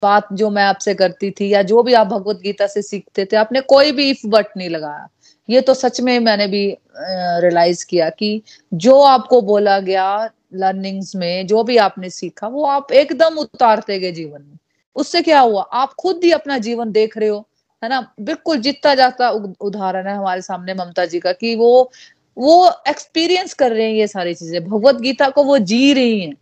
बात 0.03 0.29
जो 0.33 0.51
मैं 0.51 0.65
आपसे 0.65 0.95
करती 0.95 1.31
थी 1.31 1.49
या 1.49 1.63
जो 1.65 1.83
भी 1.83 1.93
आप 1.95 2.07
भगवत 2.07 2.41
गीता 2.43 2.67
से 2.67 2.83
सीखते 2.83 3.25
थे, 3.25 3.37
आपने 3.37 3.61
कोई 3.63 3.93
भी 3.93 4.09
इफ़ 4.11 4.27
बट 4.27 4.47
नहीं 4.57 4.69
लगाया। 4.71 5.09
ये 5.49 5.61
तो 5.61 5.75
सच 5.75 6.01
में 6.01 6.19
मैंने 6.21 6.47
भी 6.49 6.67
रियलाइज़ 6.99 7.85
किया 7.87 8.09
कि 8.11 8.41
जो 8.75 9.01
आपको 9.03 9.41
बोला 9.43 9.79
गया 9.81 10.07
लर्निंग्स 10.55 11.15
में, 11.17 11.47
जो 11.47 11.63
भी 11.65 11.77
आपने 11.79 12.11
सीखा, 12.11 12.49
वो 12.49 12.65
आप 12.67 12.93
एकदम 12.93 13.39
उतारते 13.39 13.99
गए 13.99 14.13
जीवन 14.13 14.43
में। 14.43 14.59
उससे 14.97 15.23
क्या 15.23 15.41
हुआ? 15.41 15.63
आप 15.63 15.93
खुद 15.99 16.21
ही 16.25 16.31
अपना 16.33 16.59
जीवन 16.59 16.93
देख 16.93 17.17
रहे 17.19 17.29
हो, 17.29 17.39
है 17.83 17.89
ना? 17.91 18.01
बिल्कुल 18.21 18.59
जितना 18.61 18.95
जाता 18.95 19.31
उदाहरण 19.31 20.07
है 20.09 20.17
हमारे 20.17 20.43
सामने 20.43 20.75
ममता 20.75 21.05
जी 21.07 21.21
का 21.21 21.33
कि 21.35 21.55
वो 21.57 21.91
वो 22.37 22.71
एक्सपीरियंस 22.89 23.55
कर 23.55 23.73
रहे 23.73 23.85
हैं 23.87 23.95
ये 23.95 24.07
सारी 24.09 24.35
चीज़ें। 24.35 24.65
भगवत 24.65 25.01
गीता 25.01 25.29
को 25.31 25.45
वो 25.45 25.59
जी 25.61 25.93
रही 25.95 26.21
हैं। 26.21 26.33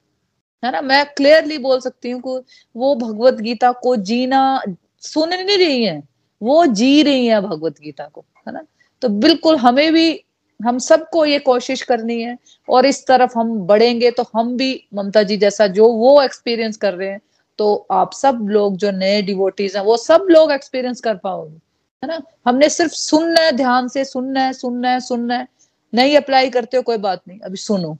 है 0.63 0.73
ना? 0.73 0.81
मैं 0.81 1.05
क्लियरली 1.07 1.59
बोल 1.59 1.81
सकती 1.81 2.11
हूँ 2.11 2.43
वो 2.75 2.95
भगवत 2.97 3.41
गीता 3.41 3.73
को 3.75 3.97
जीना 3.99 4.63
सुन 5.03 5.29
नहीं 5.31 5.59
रही 5.59 5.85
है। 5.85 6.03
वो 6.41 6.65
जी 6.67 7.03
रही 7.03 7.27
है 7.27 7.41
भगवत 7.41 7.79
गीता 7.81 8.05
को, 8.07 8.25
है 8.47 8.53
ना? 8.53 8.63
तो 9.03 9.09
बिल्कुल 9.09 9.57
हमें 9.57 9.93
भी, 9.93 10.25
हम 10.61 10.79
सबको 10.79 11.25
ये 11.27 11.39
कोशिश 11.41 11.83
करनी 11.83 12.21
है 12.23 12.37
और 12.69 12.87
इस 12.87 13.07
तरफ़ 13.07 13.39
हम 13.39 13.55
बढ़ेंगे 13.67 14.11
तो 14.11 14.25
हम 14.37 14.57
भी 14.57 14.73
ममता 14.95 15.23
जी 15.23 15.37
जैसा 15.37 15.67
जो 15.69 15.89
वो 15.93 16.21
एक्सपीरियंस 16.23 16.77
कर 16.77 16.95
रहे 16.95 17.09
हैं 17.09 17.21
तो 17.59 17.75
आप 17.93 18.13
सब 18.13 18.47
लोग 18.51 18.77
जो 18.77 18.91
नए 18.91 19.21
डिवोटीज 19.23 19.77
हैं, 19.77 19.83
वो 19.85 19.97
सब 19.97 20.27
लोग 20.31 20.53
एक्सपीरियंस 20.53 21.01
कर 21.01 21.17
पाओगे, 21.17 21.57
है 22.03 22.09
ना? 22.09 22.21
हमने 22.47 22.69
सिर्फ़ 22.69 22.93
सुनना 22.93 23.41
है, 23.41 23.53
ध्यान 23.53 23.89
से 23.89 24.05
सुनना 24.05 24.41
है 24.41 24.53
सुनना 24.53 24.91
है 24.91 25.01
सुनना 25.01 25.37
है। 25.37 25.47
नहीं 25.93 26.17
अप्लाई 26.17 26.51
करते 26.51 26.77
हो, 26.77 26.83
कोई 26.83 26.97
बात 26.99 27.23
नहीं, 27.29 27.39
अभी 27.41 27.57
सुनो, 27.59 27.93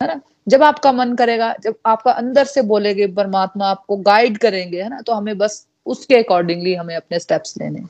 है 0.00 0.08
ना? 0.08 0.20
जब 0.46 0.62
आपका 0.62 0.92
मन 0.92 1.14
करेगा 1.14 1.54
जब 1.62 1.74
आपका 1.86 2.12
अंदर 2.12 2.44
से 2.44 2.62
बोलेगे 2.62 3.06
परमात्मा 3.06 3.66
आपको 3.66 3.96
गाइड 3.96 4.38
करेंगे 4.38 4.82
है 4.82 4.88
ना 4.88 5.00
तो 5.00 5.12
हमें 5.12 5.36
बस 5.38 5.66
उसके 5.86 6.16
अकॉर्डिंगली 6.16 6.74
हमें 6.74 6.94
अपने 6.96 7.18
स्टेप्स 7.18 7.56
लेने 7.58 7.80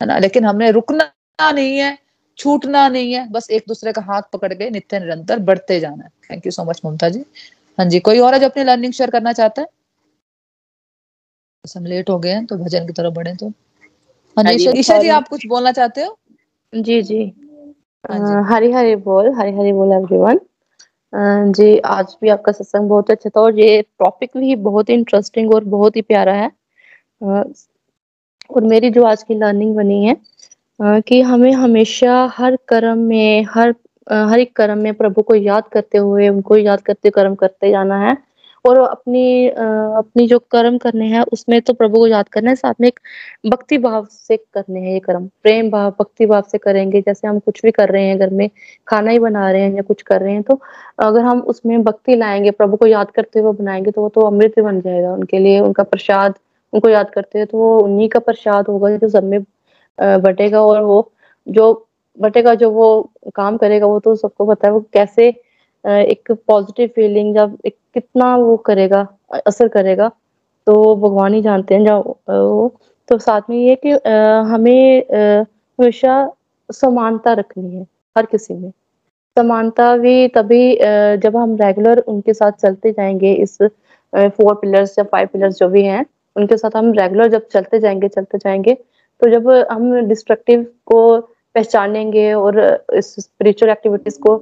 है 0.00 0.06
ना 0.06 0.18
लेकिन 0.18 0.44
हमें 0.44 0.70
रुकना 0.70 1.10
नहीं 1.52 1.78
है 1.78 1.96
छूटना 2.38 2.88
नहीं 2.88 3.12
है 3.12 3.28
बस 3.30 3.50
एक 3.50 3.64
दूसरे 3.68 3.92
का 3.92 4.02
हाथ 4.02 4.22
पकड़ 4.32 4.52
के 4.54 4.70
नित्य 4.70 4.98
निरंतर 5.00 5.38
बढ़ते 5.38 5.78
जाना 5.80 6.04
है। 6.04 6.10
Thank 6.30 6.46
you 6.46 6.52
so 6.52 6.64
much 6.64 6.80
Mamta 6.84 7.08
ji. 7.08 7.24
हाँ 7.78 7.86
जी 7.86 8.00
कोई 8.00 8.18
और 8.18 8.34
है 8.34 8.40
जो 8.40 8.46
अपनी 8.48 8.64
लर्निंग 8.64 8.92
शेयर 8.92 9.10
करना 9.10 9.32
चाहता 9.32 9.62
है? 9.62 9.68
बस 11.64 11.76
हम 11.76 11.86
लेट 11.86 12.10
हो 12.10 12.18
गए 12.18 12.30
हैं 12.30 12.44
तो 12.46 12.56
भजन 12.56 12.86
की 12.86 12.92
तरफ़ 12.92 13.14
बढ़े 13.14 13.34
तो। 13.34 13.48
हाँ 14.36 14.52
जी 14.52 14.68
ईशा 14.78 14.98
जी 14.98 15.08
आप 15.08 15.28
कुछ 15.28 15.46
बोलना 15.46 15.72
चाहते 15.72 16.02
हो? 16.04 16.18
जी 16.72 17.00
जी। 17.02 17.22
हाँ 18.04 18.42
हरी 18.50 18.70
हरी 18.72 18.94
बोल 18.96 19.32
हरी 19.34 19.52
हरी 19.52 19.72
बोल 19.72 19.92
एवरीवन 19.92 20.38
जी, 21.12 21.78
आज 21.78 22.16
भी 22.22 22.28
आपका 22.28 22.52
सत्संग 22.52 22.88
बहुत 22.88 23.10
अच्छा 23.10 23.30
था 23.30 23.40
और 23.40 23.58
ये 23.60 23.80
टॉपिक 23.98 24.30
भी 24.36 24.54
बहुत 24.56 24.88
ही 24.88 24.94
इंटरेस्टिंग 24.94 25.54
और 25.54 25.64
बहुत 25.66 25.96
ही 25.96 26.02
प्यारा 26.02 26.32
है। 26.34 26.50
और 27.22 28.64
मेरी 28.64 28.90
जो 28.90 29.04
आज 29.04 29.22
की 29.22 29.34
लर्निंग 29.34 29.74
बनी 29.76 30.04
है 30.04 30.16
कि 31.02 31.20
हमें 31.22 31.52
हमेशा 31.52 32.24
हर 32.34 32.56
कर्म 32.68 32.98
में, 32.98 33.44
हर 33.50 33.74
हर 34.06 34.40
एक 34.40 34.54
कर्म 34.56 34.78
में 34.78 34.94
प्रभु 34.94 35.22
को 35.22 35.34
याद 35.34 35.68
करते 35.72 35.98
हुए, 35.98 36.28
उनको 36.28 36.56
याद 36.56 36.80
करते, 36.80 37.10
कर्म 37.10 37.34
करते 37.34 37.70
जाना 37.70 37.98
है। 38.00 38.16
और 38.64 38.78
अपनी 38.80 39.48
अपनी 39.48 40.26
जो 40.28 40.38
कर्म 40.50 40.76
करने 40.78 41.06
हैं, 41.06 41.20
उसमें 41.32 41.60
तो 41.62 41.72
प्रभु 41.74 41.98
को 41.98 42.06
याद 42.06 42.28
करना 42.28 42.50
है, 42.50 42.56
साथ 42.56 42.74
में 42.80 42.88
एक 42.88 43.00
भक्ति 43.46 43.78
भाव 43.78 44.06
से 44.10 44.36
करने 44.36 44.80
हैं 44.80 44.92
ये 44.92 45.00
कर्म। 45.00 45.26
प्रेम 45.42 45.70
भाव, 45.70 45.90
भक्ति 46.00 46.26
भाव 46.26 46.42
से 46.52 46.58
करेंगे, 46.58 47.00
जैसे 47.00 47.28
हम 47.28 47.38
कुछ 47.38 47.62
भी 47.64 47.70
कर 47.70 47.88
रहे 47.88 48.04
हैं, 48.06 48.18
घर 48.18 48.30
में 48.30 48.48
खाना 48.88 49.10
ही 49.10 49.18
बना 49.18 49.50
रहे 49.50 49.62
हैं 49.62 49.74
या 49.76 49.82
कुछ 49.82 50.02
कर 50.02 50.20
रहे 50.22 50.32
हैं 50.32 50.42
तो 50.42 50.60
अगर 51.00 51.20
हम 51.22 51.40
उसमें 51.48 51.82
भक्ति 51.84 52.16
लाएँगे, 52.16 52.50
प्रभु 52.50 52.76
को 52.76 52.86
याद 52.86 53.10
करते 53.10 53.40
हुए 53.40 53.52
बनाएँगे 53.54 53.90
तो 53.90 54.00
वो 54.02 54.08
तो 54.08 54.20
अमृत 54.26 54.58
बन 54.60 54.80
जाएगा 54.80 55.12
उनके 55.12 55.38
लिए, 55.38 55.60
उनका 55.60 55.82
प्रसाद, 55.84 56.34
उनको 56.72 56.88
याद 56.88 57.10
करते 57.10 57.38
हैं 57.38 57.46
तो 57.48 57.58
वो 57.58 57.78
उन्हीं 57.80 58.08
का 58.08 58.18
प्रसाद 58.20 58.66
होगा 58.68 58.90
जो 58.96 59.08
सब 59.08 59.24
में 59.24 59.40
बटेगा 59.98 60.62
और 60.62 60.82
वो 60.82 61.10
जो 61.46 61.72
बटेगा, 62.18 62.54
जो 62.54 62.70
वो 62.70 63.10
काम 63.34 63.56
करेगा, 63.56 63.86
वो 63.86 63.98
तो 64.00 64.14
सबको 64.16 64.44
पता 64.46 64.66
है, 64.68 64.72
वो 64.74 64.80
कैसे 64.92 65.28
एक 65.84 66.32
पॉजिटिव 66.46 66.88
फीलिंग 66.96 67.34
जब 67.34 67.56
एक 67.66 67.76
कितना 67.96 68.34
वो 68.36 68.56
करेगा, 68.66 69.06
असर 69.46 69.68
करेगा 69.68 70.08
तो 70.66 70.94
भगवान 70.96 71.34
ही 71.34 71.40
जानते 71.42 71.74
हैं 71.74 71.84
जब 71.84 72.14
वो। 72.30 72.72
तो 73.08 73.18
साथ 73.18 73.42
में 73.50 73.56
ये 73.58 73.74
कि 73.86 73.90
हमें 74.52 75.04
हमेशा 75.12 76.14
समानता 76.68 77.32
रखनी 77.32 77.76
है, 77.76 77.82
हर 78.16 78.26
किसी 78.26 78.54
में। 78.54 78.70
समानता 79.36 79.96
भी 79.96 80.28
तभी 80.28 80.78
जब 81.22 81.36
हम 81.36 81.56
रेगुलर 81.56 81.98
उनके 82.08 82.34
साथ 82.34 82.52
चलते 82.52 82.90
जाएँगे, 82.92 83.32
इस 83.34 83.58
फोर 84.12 84.54
पिलर्स 84.54 84.98
या 84.98 85.04
फाइव 85.04 85.28
पिलर्स 85.32 85.58
जो 85.58 85.68
भी 85.68 85.82
हैं, 85.84 86.04
उनके 86.36 86.56
साथ 86.56 86.76
हम 86.76 86.92
रेगुलर 86.92 87.28
जब 87.28 87.46
चलते 87.48 87.78
जाएँगे 87.80 88.08
चलते 88.08 88.38
जाएँगे 88.38 88.74
तो 88.74 89.30
जब 89.30 89.48
हम 89.70 89.92
डिस्ट्रक्टिव 90.08 90.62
को 90.86 91.18
पहचानेंगे 91.54 92.32
और 92.34 92.60
स्पिरिचुअल 92.94 93.70
एक्टिविटीज़ 93.72 94.18
को 94.20 94.36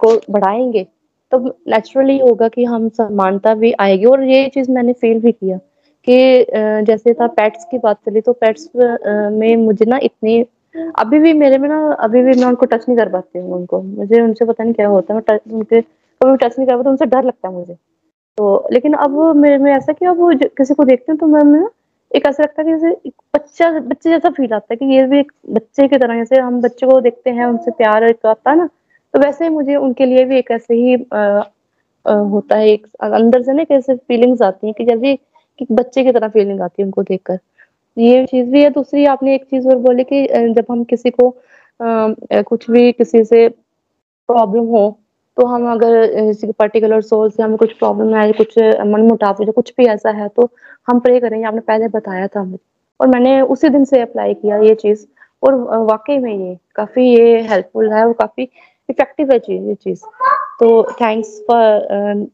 को 0.00 0.14
बढ़ाएँगे 0.30 0.86
तो 1.32 1.38
नेचुरली 1.68 2.18
होगा 2.18 2.48
कि 2.48 2.64
हम 2.64 2.88
समानता 2.90 3.54
भी 3.54 3.72
आएगी। 3.80 4.04
और 4.06 4.22
ये 4.24 4.48
चीज़ 4.54 4.70
मैंने 4.70 4.92
फील 4.94 5.20
भी 5.20 5.32
किया 5.32 5.56
कि 6.06 6.46
जैसे 6.86 7.14
था 7.14 7.26
पेट्स 7.32 7.64
की 7.70 7.78
बात 7.78 7.98
चली 8.06 8.20
तो 8.20 8.32
पेट्स 8.34 8.68
में 8.76 9.56
मुझे 9.56 9.84
ना 9.84 9.98
इतनी, 10.02 10.40
अभी 10.98 11.18
भी 11.18 11.32
मेरे 11.34 11.58
में 11.58 11.68
ना, 11.68 11.80
अभी 11.94 12.22
भी 12.22 12.32
मैं 12.32 12.46
उनको 12.46 12.66
टच 12.66 12.84
नहीं 12.88 12.98
कर 12.98 13.08
पाती 13.08 13.38
हूँ 13.38 13.54
उनको। 13.56 13.80
मुझे 13.82 14.20
उनसे 14.20 14.44
पता 14.44 14.64
नहीं 14.64 14.74
क्या 14.74 14.88
होता 14.88 15.14
है, 15.14 15.20
मैं 15.20 15.38
उनके, 15.52 15.80
कभी 15.80 16.36
टच 16.38 16.58
नहीं 16.58 16.66
कर 16.68 16.76
पाती, 16.76 16.88
उनसे 16.90 17.06
डर 17.06 17.24
लगता 17.24 17.48
है 17.48 17.54
मुझे। 17.54 17.74
तो 18.38 18.68
लेकिन 18.72 18.92
अब 18.96 19.18
मेरे 19.36 19.58
में 19.58 19.72
ऐसा 19.72 19.92
कि 19.92 20.06
अब 20.06 20.40
किसी 20.58 20.74
को 20.74 20.84
देखते 20.84 21.12
हैं 21.12 21.18
तो 21.18 21.26
मैं 21.26 21.44
ना 21.46 21.68
एक 22.10 22.26
ऐसा 22.26 22.42
लगता 22.42 22.62
है 22.62 22.66
कि 22.66 22.72
जैसे 22.72 23.10
बच्चा, 23.34 23.70
बच्चे 23.80 24.10
जैसा 24.10 24.30
फील 24.30 24.52
आता 24.54 24.66
है 24.72 24.76
कि 24.76 24.94
ये 24.94 25.02
भी 25.06 25.18
एक 25.18 25.32
बच्चे 25.50 25.88
की 25.88 25.98
तरह, 25.98 26.16
जैसे 26.16 26.40
हम 26.40 26.60
बच्चे 26.60 26.86
को 26.86 27.00
देखते 27.00 27.30
हैं, 27.30 27.44
उनसे 27.46 27.70
प्यार 27.72 28.04
आता 28.04 28.50
है 28.50 28.56
ना 28.56 28.68
तो 29.14 29.20
वैसे 29.20 29.44
ही 29.44 29.50
मुझे 29.50 29.74
उनके 29.76 30.06
लिए 30.06 30.24
भी 30.24 30.38
एक 30.38 30.50
ऐसे 30.50 30.74
ही 30.74 30.94
आ, 31.12 31.18
आ, 32.06 32.14
होता 32.14 32.56
है 32.56 32.68
एक 32.68 32.86
अंदर 33.02 33.42
से 33.42 33.52
ना 33.52 33.64
कैसे 33.64 33.94
फीलिंग्स 33.98 34.42
आती 34.42 34.66
हैं 34.66 34.74
कि 34.78 34.84
जैसे 34.84 35.14
कि 35.58 35.66
बच्चे 35.72 36.04
की 36.04 36.12
तरह 36.12 36.28
फीलिंग 36.28 36.60
आती 36.60 36.82
है 36.82 36.86
उनको 36.86 37.02
देखकर। 37.02 37.38
ये 37.96 38.24
चीज़ 38.26 38.50
भी 38.50 38.62
है। 38.62 38.70
दूसरी 38.70 39.04
आपने 39.06 39.34
एक 39.34 39.44
चीज़ 39.50 39.68
और 39.68 39.76
बोली 39.78 40.04
कि 40.12 40.26
जब 40.56 40.66
हम 40.70 40.84
किसी 40.84 41.10
को 41.10 41.28
आ, 41.80 42.42
कुछ 42.42 42.70
भी 42.70 42.90
किसी 42.92 43.24
से 43.24 43.48
प्रॉब्लम 44.28 44.64
हो 44.68 44.88
तो 45.36 45.46
हम 45.46 45.70
अगर 45.72 46.06
किसी 46.26 46.50
पर्टिकुलर 46.52 47.00
सोल 47.02 47.30
से 47.30 47.42
हमें 47.42 47.56
कुछ 47.58 47.72
प्रॉब्लम 47.78 48.14
है 48.16 48.32
कुछ 48.32 48.58
मन 48.58 49.00
मुटाव 49.08 49.36
या 49.42 49.52
कुछ 49.52 49.72
भी 49.78 49.86
ऐसा 49.88 50.10
है 50.12 50.28
तो 50.36 50.48
हम 50.88 51.00
प्रे 51.00 51.20
करेंगे। 51.20 51.46
आपने 51.46 51.60
पहले 51.62 51.88
बताया 51.88 52.26
था 52.28 52.42
मुझे। 52.44 52.58
और 53.00 53.08
मैंने 53.08 53.40
उसी 53.42 53.68
दिन 53.68 53.84
से 53.84 54.00
अप्लाई 54.00 54.34
किया 54.34 54.58
ये 54.60 54.74
चीज़। 54.74 55.06
और 55.42 55.54
वाकई 55.86 56.18
में 56.18 56.32
ये 56.32 56.56
काफ़ी 56.76 57.04
ये 57.06 57.40
हेल्पफुल 57.42 57.92
है 57.92 58.04
और 58.06 58.12
काफ़ी 58.12 58.48
इफ़ेक्टिव 58.88 59.32
है 59.32 59.38
चीज़, 59.38 59.62
ये 59.62 59.74
चीज़। 59.74 60.02
तो 60.60 60.82
थैंक्स 60.92 61.38
फॉर 61.48 62.26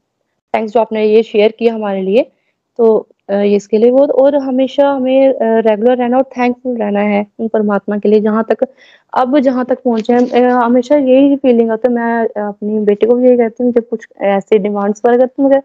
थैंक्स 0.55 0.73
जो 0.73 0.81
आपने 0.81 1.05
ये 1.07 1.23
शेयर 1.23 1.53
किया 1.59 1.75
हमारे 1.75 2.03
लिए। 2.03 2.31
तो 2.79 3.07
ये 3.31 3.57
इसके 3.57 3.79
लिए 3.79 3.91
बहुत, 3.91 4.11
और 4.11 4.35
हमेशा 4.37 4.89
हमें 4.91 5.35
रेगुलर 5.63 5.97
रहना 5.97 6.17
और 6.17 6.23
थैंकफुल 6.37 6.77
रहना 6.79 7.01
है 7.03 7.27
उन 7.41 7.49
परमात्मा 7.49 7.97
के 7.99 8.09
लिए, 8.09 8.21
जहाँ 8.21 8.45
तक, 8.51 8.65
अब 9.13 9.39
जहाँ 9.41 9.65
तक 9.65 9.83
पहुँचे 9.85 10.13
हैं। 10.13 10.51
हमेशा 10.51 10.97
यही 10.97 11.37
फीलिंग 11.37 11.71
आता 11.71 11.89
है, 11.89 11.95
मैं 11.95 12.45
अपनी 12.45 12.79
बेटे 12.87 13.07
को 13.07 13.15
भी 13.15 13.27
यही 13.29 13.37
कहती 13.39 13.65
हूँ, 13.65 13.73
जब 13.73 13.89
कुछ 13.89 14.07
ऐसे 14.23 14.59
डिमांड्स 14.59 15.03
वगैरह 15.07 15.19
करती 15.19 15.43
हूँ 15.43 15.61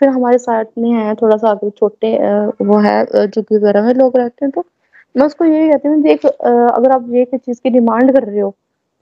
फिर 0.00 0.08
हमारे 0.08 0.38
साथ 0.38 0.64
में 0.78 0.90
है, 0.92 1.14
थोड़ा 1.14 1.36
सा 1.36 1.50
आगे 1.50 1.70
छोटे 1.70 2.16
वो 2.62 2.78
है 2.80 3.04
कि 3.08 3.40
वगैरह 3.52 3.82
में 3.82 3.94
लोग 3.94 4.16
रहते 4.16 4.44
हैं 4.44 4.50
तो 4.52 4.64
मैं 5.14 5.26
उसको 5.26 5.44
यही 5.44 5.68
कहती 5.70 5.88
हूँ, 5.88 6.02
देख 6.02 6.26
अगर 6.26 6.90
आप 6.92 7.06
ये 7.10 7.24
चीज़ 7.34 7.60
की 7.62 7.70
डिमांड 7.70 8.12
कर 8.12 8.24
रहे 8.24 8.40
हो 8.40 8.54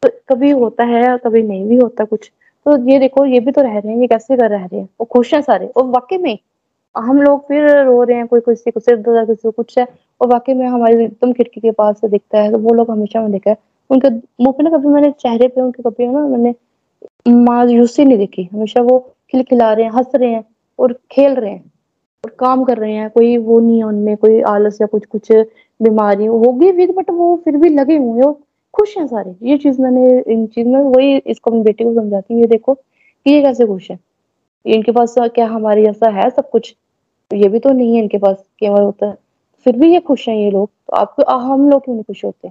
तो 0.05 0.11
कभी 0.29 0.51
होता 0.51 0.85
है 0.85 1.17
कभी 1.19 1.43
नहीं 1.43 1.65
भी 1.65 1.77
होता 1.77 2.05
कुछ। 2.05 2.31
तो 2.67 2.77
ये 2.91 2.99
देखो, 2.99 3.25
ये 3.27 3.41
भी 3.41 3.53
तो 3.53 3.63
रह 3.63 3.79
रहे 3.79 3.93
हैं, 3.93 4.01
ये 4.01 4.07
कैसे 4.07 4.37
कर 4.37 4.51
रह 4.51 4.65
रहे 4.65 4.81
हैं? 4.81 4.89
वो 5.01 5.05
खुश 5.05 5.35
है 5.35 5.43
सारे, 5.43 5.67
और 5.67 5.85
वाकई 5.85 6.19
में 6.19 6.39
हम 6.97 7.23
लोग 7.23 7.41
फिर 7.49 7.69
रो 7.85 8.03
रहे 8.03 8.17
हैं, 8.17 8.27
कोई 8.27 8.41
किसी 8.41 8.71
को 8.71 8.81
सिर 8.81 8.97
दर्द, 8.97 9.29
किसी 9.29 9.43
को 9.43 9.51
कुछ 9.51 9.79
है, 9.79 9.87
और 10.21 10.29
वाकई 10.29 10.55
में 10.55 10.67
हमारी 10.67 11.05
एकदम 11.05 11.33
खिड़की 11.33 11.61
के 11.61 11.71
पास 11.71 12.01
से 12.01 12.09
दिखता 12.09 12.41
है 12.43 12.53
तो 12.53 12.59
वो 12.59 12.75
लोग 12.75 12.91
हमेशा 12.91 13.21
में 13.21 13.31
देखा 13.33 13.51
है। 13.51 13.57
उनके 13.91 14.11
मुँह 14.45 14.53
पे 14.53 14.63
ना 14.63 14.71
कभी 14.71 14.89
मैंने 14.89 15.11
चेहरे 15.11 15.49
पे, 15.49 15.61
उनके 15.61 15.83
कभी 15.83 16.07
ना 16.07 16.21
मैंने 16.21 16.55
मायूसी 17.29 18.05
नहीं 18.05 18.19
देखी। 18.19 18.49
हमेशा 18.53 18.83
वो 18.83 18.99
खिलखिला 19.31 19.73
रहे 19.73 19.85
हैं, 19.85 19.93
हंस 19.93 20.11
रहे 20.15 20.31
हैं, 20.31 20.45
और 20.79 20.93
खेल 21.11 21.35
रहे 21.35 21.51
हैं, 21.51 21.73
और 22.25 22.31
काम 22.39 22.65
कर 22.65 22.79
रहे 22.79 22.93
हैं, 22.93 23.11
कोई 23.11 23.37
वो 23.39 23.61
नहीं 23.61 23.79
है 23.79 23.85
उनमें, 23.85 24.17
कोई 24.17 24.41
आलस 24.41 24.81
या 24.81 24.87
कुछ 24.87 25.07
कुछ 25.07 25.33
बीमारी 25.81 26.27
होगी 26.27 26.73
भी 26.73 26.87
बट 26.87 27.11
वो 27.11 27.37
फिर 27.45 27.57
भी 27.57 27.69
लगे 27.69 27.97
हुए 27.97 28.23
हैं। 28.23 28.35
खुश 28.75 28.97
हैं 28.99 29.07
सारे। 29.07 29.35
ये 29.43 29.57
चीज़ 29.59 29.81
मैंने, 29.83 30.21
इन 30.33 30.47
चीज़ 30.47 30.69
में 30.69 30.81
वही 30.81 31.17
इसको 31.17 31.51
अपनी 31.51 31.63
बेटी 31.63 31.85
को 31.85 31.95
समझाती 31.95 32.35
हूँ, 32.35 32.41
ये 32.43 32.49
देखो 32.49 32.75
कि 32.75 33.31
ये 33.31 33.43
कैसे 33.43 33.67
खुश 33.67 33.91
है। 33.91 33.99
इनके 34.67 34.93
पास 34.93 35.15
क्या 35.19 35.47
हमारे 35.47 35.85
जैसा 35.85 36.11
है 36.11 36.31
सब 36.31 36.51
कुछ? 36.51 36.75
ये 37.35 37.49
भी 37.49 37.59
तो 37.59 37.73
नहीं 37.73 37.95
है 37.97 38.03
इनके 38.03 38.19
पास 38.19 38.45
केवल 38.61 38.83
होता 38.83 39.07
है। 39.07 39.17
फिर 39.65 39.77
भी 39.77 39.93
ये 39.93 40.01
खुश 40.01 40.29
हैं 40.29 40.37
ये 40.37 40.51
लोग 40.51 40.69
तो 40.69 40.97
आपको 40.97 41.37
हम 41.37 41.71
लोग 41.71 41.85
क्यों 41.85 41.95
नहीं 41.95 42.05
खुश 42.05 42.25
होते? 42.25 42.49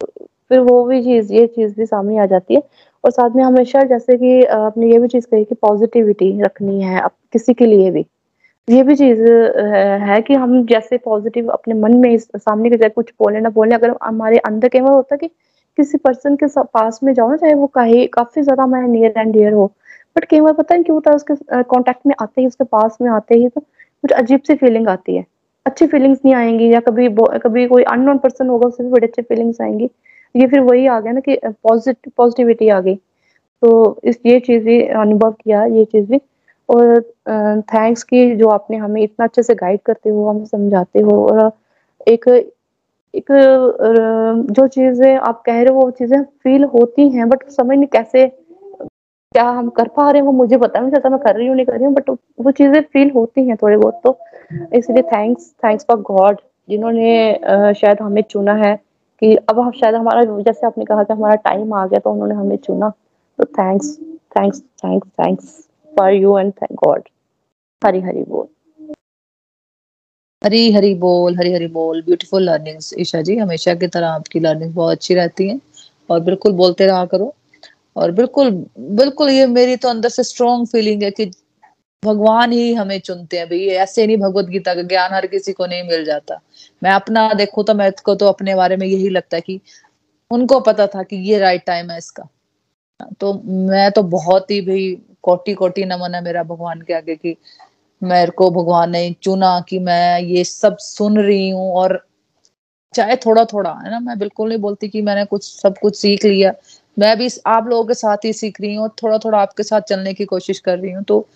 तो 0.00 0.06
फिर 0.48 0.60
वो 0.60 0.84
भी 0.84 1.02
चीज़, 1.04 1.32
ये 1.32 1.46
चीज़ 1.46 1.76
भी 1.76 1.86
सामने 1.86 2.18
आ 2.18 2.26
जाती 2.26 2.54
है। 2.54 2.62
और 3.04 3.10
साथ 3.10 3.30
में 3.30 3.44
हमेशा 3.44 3.82
जैसे 3.82 4.16
कि, 4.16 4.44
आपने 4.44 4.92
ये 4.92 4.98
भी 4.98 5.08
चीज़ 5.08 5.26
कही 5.26 5.44
कि 5.44 5.54
पॉजिटिविटी 5.54 6.40
रखनी 6.42 6.82
है, 6.82 7.00
अब 7.00 7.10
किसी 7.32 7.54
के 7.54 7.66
लिए 7.66 7.90
भी। 7.90 8.06
ये 8.68 8.82
भी 8.82 8.94
चीज़ 8.96 9.20
है 10.02 10.20
कि 10.22 10.34
हम 10.34 10.64
जैसे 10.66 10.96
पॉजिटिव 10.98 11.48
अपने 11.50 11.74
मन 11.74 11.96
में 11.96 12.16
सामने 12.18 12.70
के 12.70 12.76
जगह 12.76 12.88
कुछ 12.88 13.10
बोले 13.20 13.40
ना 13.40 13.48
बोले, 13.50 13.74
अगर 13.74 13.94
हमारे 14.02 14.38
अंदर 14.40 14.68
कई 14.68 14.80
बार 14.80 14.92
होता 14.92 15.16
कि 15.16 15.28
किसी 15.78 15.98
पर्सन 15.98 16.36
के 16.36 16.46
पास 16.64 17.00
में 17.04 17.12
जाओ 17.14 17.30
ना, 17.30 17.36
चाहे 17.36 17.54
वो 17.54 17.66
कहीं, 17.68 18.06
काफ़ी 18.08 18.42
ज़्यादा 18.42 18.62
हमारे 18.62 18.86
नियर 18.88 19.14
एंड 19.18 19.32
डियर 19.32 19.52
हो 19.52 19.66
बट 20.16 20.24
कई 20.24 20.40
बार 20.40 20.52
पता 20.52 20.74
है 20.74 20.82
क्यों 20.82 20.96
होता 20.96 21.10
है 21.10 21.16
उसके 21.16 21.34
कांटेक्ट 21.64 22.06
में 22.06 22.14
आते 22.22 22.40
ही, 22.40 22.46
उसके 22.46 22.64
पास 22.66 22.98
में 23.02 23.10
आते 23.10 23.34
ही 23.34 23.48
तो 23.48 23.60
कुछ 23.60 24.12
अजीब 24.12 24.40
सी 24.46 24.54
फीलिंग 24.56 24.88
आती 24.88 25.16
है। 25.16 25.24
अच्छी 25.66 25.86
फीलिंग्स 25.86 26.18
नहीं 26.24 26.34
आएँगी 26.34 26.72
या 26.72 26.80
कभी 26.80 27.08
कभी 27.42 27.66
कोई 27.66 27.82
अननोन 27.84 28.18
पर्सन 28.18 28.48
होगा, 28.48 28.66
उससे 28.68 28.82
भी 28.84 28.90
बड़ी 28.90 29.06
अच्छी 29.06 29.22
फीलिंग्स 29.22 29.60
आएँगी। 29.60 29.90
ये 30.34 30.46
फिर 30.46 30.60
वही 30.62 30.86
आ 30.86 30.98
गया 31.00 31.12
ना 31.12 31.20
कि 31.20 31.38
पॉजिटिव 31.46 32.12
पॉजिटिविटी 32.16 32.68
आ 32.68 32.80
गई। 32.80 32.94
तो 33.62 34.00
इस, 34.04 34.20
ये 34.26 34.38
चीज़ 34.40 34.64
भी 34.64 34.80
अनुभव 34.82 35.32
किया, 35.34 35.64
ये 35.66 35.84
चीज़ 35.84 36.06
भी। 36.06 36.20
और 36.70 37.00
थैंक्स 37.72 38.02
की 38.04 38.34
जो 38.36 38.48
आपने 38.50 38.76
हमें 38.76 39.02
इतना 39.02 39.26
अच्छे 39.26 39.42
से 39.42 39.54
गाइड 39.54 39.80
करते 39.86 40.10
हो, 40.10 40.28
हमें 40.28 40.44
समझाते 40.46 41.00
हो 41.00 41.24
और 41.26 41.50
एक 42.06 42.28
एक 43.14 43.32
जो 44.50 44.66
चीज़ें 44.68 45.14
आप 45.16 45.42
कह 45.46 45.62
रहे 45.62 45.74
हो, 45.74 45.80
वो 45.80 45.90
चीज़ें 45.90 46.22
फील 46.44 46.64
होती 46.74 47.08
हैं 47.10 47.28
बट 47.28 47.48
समझ 47.50 47.76
नहीं 47.78 47.86
कैसे, 47.92 48.26
क्या 49.34 49.44
हम 49.48 49.68
कर 49.70 49.88
पा 49.96 50.10
रहे 50.10 50.20
हैं, 50.20 50.26
वो 50.26 50.32
मुझे 50.32 50.56
पता 50.58 50.80
नहीं 50.80 50.92
चलता, 50.92 51.08
मैं 51.10 51.18
कर 51.20 51.36
रही 51.36 51.46
हूँ, 51.46 51.56
नहीं 51.56 51.66
कर 51.66 51.72
रही 51.72 51.84
हूँ 51.84 51.94
बट 51.94 52.10
वो 52.40 52.50
चीज़ें 52.50 52.80
फील 52.92 53.10
होती 53.10 53.46
हैं 53.48 53.56
थोड़े 53.62 53.76
बहुत 53.76 54.00
तो 54.04 54.18
इसलिए 54.76 55.02
थैंक्स 55.12 55.52
थैंक्स 55.64 55.84
फॉर 55.88 56.00
गॉड 56.02 56.40
जिन्होंने 56.68 57.72
शायद 57.74 58.00
हमें 58.02 58.22
चुना 58.22 58.54
है 58.56 58.74
कि 59.22 59.34
अब 59.36 59.58
हम, 59.60 59.70
शायद 59.72 59.94
हमारा, 59.94 60.24
जैसे 60.24 60.66
आपने 60.66 60.84
कहा 60.84 61.02
कि 61.04 61.12
हमारा 61.12 61.34
टाइम 61.48 61.74
आ 61.74 61.86
गया 61.86 62.00
तो 62.00 62.12
उन्होंने 62.12 62.34
हमें 62.34 62.56
चुना 62.58 62.90
तो 63.38 63.44
thanks 63.58 63.98
thanks 64.36 64.62
thanks 64.84 65.08
thanks 65.20 65.69
for 65.92 66.12
you 66.12 66.38
and 66.38 66.52
thank 66.52 66.78
God 66.84 67.08
Hari 67.82 68.00
Hari 68.00 68.22
बोल 68.24 68.46
हरी 70.42 70.70
हरी 70.72 70.94
बोल 70.96 71.36
हरी 71.36 71.52
हरी 71.52 71.66
बोल 71.68 72.00
ब्यूटीफुल 72.02 72.42
लर्निंग्स 72.42 72.94
ईशा 72.98 73.20
जी 73.22 73.36
हमेशा 73.36 73.74
की 73.74 73.86
तरह 73.88 74.08
आपकी 74.08 74.40
लर्निंग 74.40 74.72
बहुत 74.74 74.92
अच्छी 74.92 75.14
रहती 75.14 75.48
है 75.48 75.58
और 76.08 76.20
बिल्कुल 76.20 76.52
बोलते 76.52 76.86
रहा 76.86 77.04
करो 77.06 77.34
और 77.96 78.10
बिल्कुल 78.12 78.50
बिल्कुल 78.78 79.30
ये 79.30 79.46
मेरी 79.48 79.76
तो 79.76 79.88
अंदर 79.88 80.08
से 80.08 80.22
स्ट्रॉन्ग 80.24 80.66
फीलिंग 80.68 81.02
है 81.02 81.10
कि 81.10 81.30
भगवान 82.02 82.52
ही 82.52 82.72
हमें 82.74 82.98
चुनते 83.00 83.38
हैं 83.38 83.46
भाई 83.46 83.66
ऐसे 83.78 84.06
नहीं 84.06 84.16
भगवत 84.16 84.46
गीता 84.46 84.74
का 84.74 84.82
ज्ञान 84.84 85.12
हर 85.14 85.26
किसी 85.26 85.52
को 85.52 85.66
नहीं 85.66 85.82
मिल 85.88 86.04
जाता 86.04 86.40
मैं 86.82 86.90
अपना 86.92 87.32
देखूँ 87.34 87.64
तो 87.64 87.74
मैं 87.74 87.90
को 88.04 88.14
तो 88.14 88.26
अपने 88.26 88.54
बारे 88.54 88.76
में 88.76 88.86
यही 88.86 89.08
लगता 89.08 89.36
है 89.36 89.40
कि 89.40 89.60
उनको 90.30 90.60
पता 90.60 90.86
था 90.86 91.02
कि 91.02 91.16
ये 91.30 91.38
राइट 91.38 91.64
टाइम 91.66 91.90
है 91.90 91.98
इसका 91.98 92.28
तो 93.20 93.32
मैं 93.68 93.90
तो 93.90 94.02
बहुत 94.08 94.50
ही 94.50 94.60
भाई 94.60 94.96
कोटि 95.22 95.54
कोटि 95.54 95.84
नमन 95.84 96.14
है 96.14 96.24
मेरा 96.24 96.42
भगवान 96.42 96.80
के 96.80 96.94
आगे 96.94 97.16
की 97.16 97.36
मेरे 98.02 98.30
को 98.30 98.50
भगवान 98.50 98.90
ने 98.90 99.10
चुना 99.22 99.60
कि 99.68 99.78
मैं 99.78 100.20
ये 100.20 100.44
सब 100.44 100.76
सुन 100.78 101.18
रही 101.18 101.50
हूँ 101.50 101.72
और 101.72 102.04
चाहे 102.94 103.16
थोड़ा 103.16 103.44
थोड़ा 103.44 103.70
है 103.84 103.90
ना? 103.90 104.00
मैं 104.00 104.18
बिल्कुल 104.18 104.48
नहीं 104.48 104.58
बोलती 104.58 104.88
कि 104.88 105.02
मैंने 105.02 105.24
कुछ, 105.24 105.44
सब 105.62 105.78
कुछ 105.78 105.96
सीख 105.96 106.24
लिया। 106.24 106.52
मैं 106.98 107.16
भी 107.18 107.28
आप 107.46 107.66
लोगों 107.66 107.84
के 107.84 107.94
साथ 107.94 108.24
ही 108.24 108.32
सीख 108.32 108.60
रही 108.60 108.74
हूँ 108.74 108.82
और 108.82 108.94
थोड़ा 109.02 109.18
थोड़ा 109.18 109.38
आपके 109.38 109.62
साथ 109.62 109.80
चलने 109.80 110.14
की 110.14 110.24
कोशिश 110.24 110.58
कर 110.58 110.78
रही 110.78 110.92
हूँ। 110.92 111.02
तो 111.04 111.26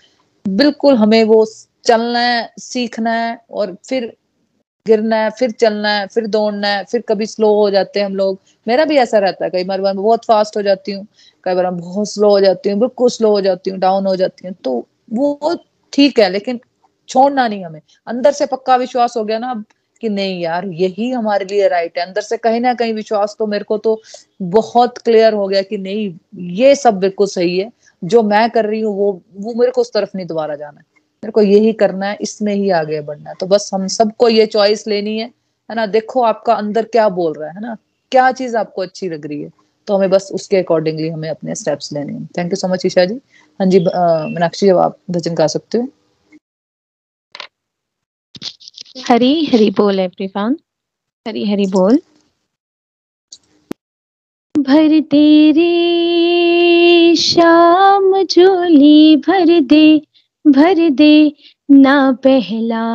बिल्कुल 0.49 0.97
हमें 0.97 1.24
वो 1.24 1.45
चलना 1.85 2.18
है, 2.18 2.53
सीखना 2.59 3.12
है 3.12 3.39
और 3.51 3.76
फिर 3.89 4.16
गिरना 4.87 5.16
है, 5.16 5.28
फिर 5.30 5.51
चलना 5.51 5.89
है, 5.91 6.07
फिर 6.07 6.26
दौड़ना 6.26 6.68
है, 6.68 6.82
फिर 6.85 7.03
कभी 7.09 7.26
स्लो 7.26 7.53
हो 7.55 7.70
जाते 7.70 8.01
हैं 8.01 8.07
हम 8.07 8.16
लोग। 8.16 8.39
मेरा 8.66 8.85
भी 8.85 8.97
ऐसा 8.99 9.18
रहता 9.18 9.45
है 9.45 9.51
कई 9.51 9.64
बार, 9.64 9.80
मैं 9.80 9.95
बहुत 9.97 10.24
फास्ट 10.24 10.57
हो 10.57 10.62
जाती 10.62 10.93
हूँ, 10.93 11.07
कई 11.47 11.55
बार 11.55 11.64
मैं 11.64 11.76
बहुत 11.78 12.09
स्लो 12.11 12.30
हो 12.30 12.41
जाती 12.41 12.70
हूँ, 12.70 12.78
बिल्कुल 12.80 13.09
स्लो 13.11 13.30
हो 13.30 13.41
जाती 13.41 13.70
हूँ 13.70 13.78
डाउन 13.78 14.07
हो 14.07 14.14
जाती 14.16 14.47
हूँ 14.47 14.55
तो 14.64 14.72
वो 15.12 15.55
ठीक 15.93 16.18
है, 16.18 16.28
लेकिन 16.30 16.61
छोड़ना 17.09 17.47
नहीं 17.49 17.64
हमें। 17.64 17.80
अंदर 18.07 18.32
से 18.32 18.47
पक्का 18.47 18.76
विश्वास 18.76 19.16
हो 19.16 19.24
गया 19.24 19.39
ना 19.39 19.51
अब 19.51 19.64
कि 20.03 20.09
नहीं 20.09 20.41
यार, 20.41 20.66
यही 20.68 21.11
हमारे 21.11 21.45
लिए 21.45 21.68
राइट 21.68 21.99
है। 21.99 22.07
अंदर 22.07 22.20
से 22.20 22.37
कहीं 22.37 22.61
ना 22.61 22.72
कहीं 22.74 22.95
विश्वास 22.95 23.37
तो 23.39 23.47
मेरे 23.47 23.64
को 23.64 23.78
तो 23.78 24.01
बहुत 24.41 24.99
क्लियर 24.99 25.32
हो 25.35 25.47
गया 25.49 25.62
कि 25.62 25.78
नहीं, 25.78 26.12
ये 26.37 26.74
सब 26.74 26.99
बिल्कुल 26.99 27.26
सही 27.26 27.59
है। 27.59 27.70
जो 28.03 28.22
मैं 28.22 28.49
कर 28.51 28.66
रही 28.66 28.80
हूँ, 28.80 28.97
वो 28.97 29.12
वो 29.37 29.55
मेरे 29.55 29.72
को 29.72 29.80
उस 29.80 29.93
तरफ़ 29.93 30.11
नहीं 30.16 30.26
दोबारा 30.26 30.57
जाना 30.57 30.80
है। 30.80 30.94
मेरे 31.25 31.33
को 31.33 31.43
यही 31.43 31.72
करना 31.72 32.07
है, 32.07 32.16
इसमें 32.20 32.55
ही 32.55 32.70
आगे 32.79 33.01
बढ़ना 33.01 33.31
है। 33.31 33.37
तो 33.41 33.47
बस 33.47 33.70
हम 33.75 33.87
सबको 33.89 34.29
ये 34.29 34.47
चॉइस 34.47 34.87
लेनी 34.89 35.18
है 35.18 35.27
है 35.70 35.75
ना? 35.77 35.87
देखो 35.89 36.22
आपका 36.22 36.55
अंदर 36.55 36.85
क्या 36.93 37.09
बोल 37.09 37.33
रहा 37.39 37.51
है 37.51 37.61
ना? 37.61 37.77
क्या 38.12 38.31
चीज़ 38.32 38.57
आपको 38.57 38.82
अच्छी 38.82 39.09
लग 39.09 39.27
रही 39.27 39.43
है? 39.43 39.51
तो 39.89 39.97
हमें 39.97 40.11
बस 40.11 40.31
उसके 40.35 40.57
अकॉर्डिंगली 40.57 41.09
हमें 41.09 41.28
अपने 41.31 41.55
स्टेप्स 41.55 41.93
लेने 41.93 42.12
हैं। 42.12 42.28
Thank 42.39 42.53
you 42.53 42.57
so 42.57 42.69
much 42.69 42.86
Isha 42.86 43.05
ji. 43.05 43.15
हाँ 43.61 43.66
जी 43.69 43.78
मीनाक्षी 43.81 44.66
जब 44.66 44.78
आप 44.78 44.99
भजन 45.11 45.35
गा 45.35 45.47
सकते 45.47 45.78
हो? 45.78 45.89
हरी 49.09 49.44
हरी 49.47 49.70
बोल 49.78 50.01
एवरीवन 50.01 50.57
हरी 51.27 51.44
हरी 51.51 51.66
बोल। 51.70 51.99
भर 54.55 55.01
तेरे 55.11 55.73
शाम 57.16 58.23
झोली 58.23 59.16
भर 59.27 59.61
दे। 59.62 59.86
भर 60.47 60.91
दे 60.91 61.33
ना 61.71 62.12
पहला 62.12 62.95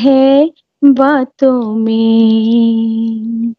है 0.00 0.50
बातों 0.84 1.74
में? 1.74 3.54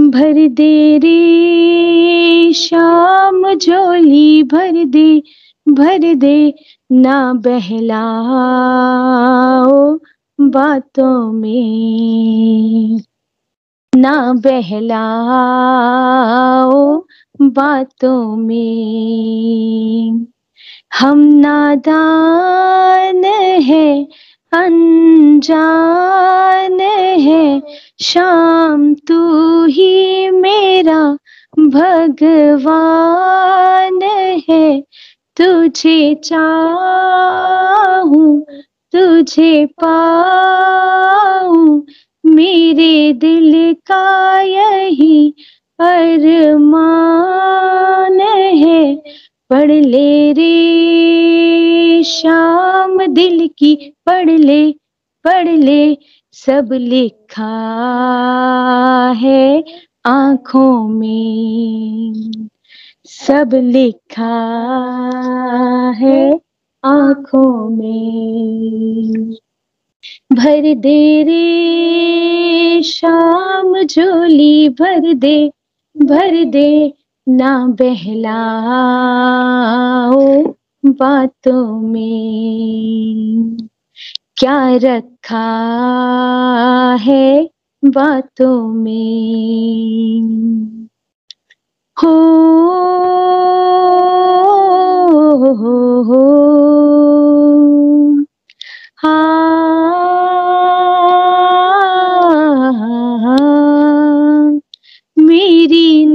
भर 0.00 0.48
दे 0.48 0.98
रे 0.98 2.52
शाम 2.52 3.54
झोली, 3.54 4.42
भर 4.42 4.84
दे 4.84 5.22
भर 5.68 6.14
दे 6.14 6.54
ना 6.92 7.32
बहलाओ 7.32 9.98
बातों 10.40 11.32
में। 11.32 13.00
ना 13.96 14.32
बहलाओ 14.32 17.02
बातों 17.42 18.36
में। 18.36 20.26
हम 21.00 21.18
नादान 21.18 23.24
है, 23.64 24.06
अनजान 24.52 26.80
है, 27.20 27.62
शाम 28.02 28.94
तू 28.94 29.64
ही 29.64 30.30
मेरा 30.30 31.18
भगवान 31.58 34.00
है। 34.48 34.84
तुझे 35.36 36.20
चाहूँ, 36.24 38.44
तुझे 38.92 39.66
पाऊँ 39.66 41.86
मेरे 42.28 43.12
दिल 43.12 43.74
का 43.74 44.40
यही 44.40 45.34
अरमान 45.78 48.20
है। 48.20 49.02
पढ़ 49.50 49.72
ले 49.72 50.32
रे 50.32 52.04
शाम 52.04 53.06
दिल 53.06 53.50
की 53.58 53.94
पढ़ 54.06 54.30
ले 54.30 54.74
पढ़ 55.24 55.48
ले, 55.48 55.98
सब 56.32 56.68
लिखा 56.72 57.44
है 59.16 59.64
आँखों 60.06 60.88
में। 60.88 62.48
सब 63.04 63.50
लिखा 63.54 64.36
है 65.96 66.40
आँखों 66.84 67.70
में। 67.70 69.36
भर 70.32 70.74
दे 70.74 71.22
रे, 71.22 72.82
शाम 72.82 73.82
झोली 73.82 74.68
भर 74.68 75.14
दे 75.14 75.52
भर 75.96 76.44
दे 76.44 76.94
ना 77.28 77.66
बहलाओ 77.66 80.54
बातों 80.86 81.80
में। 81.80 83.56
क्या 84.36 84.76
रखा 84.76 85.48
है 87.00 87.50
बातों 87.84 88.68
में? 88.68 90.88
हो 92.02 92.10
हो 95.36 95.54
हो 95.54 96.02
हाँ 96.02 96.57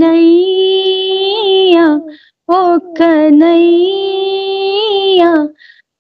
मेरी 0.03 1.65
नैया 1.65 2.01
ओ 2.49 2.80
कन्हैया 2.80 5.47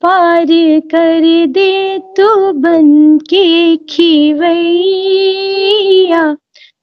पार 0.01 0.79
कर 0.79 1.45
दे 1.45 1.99
तू 1.99 2.53
बन 2.53 3.17
के 3.17 3.77
खिवैया। 3.77 6.37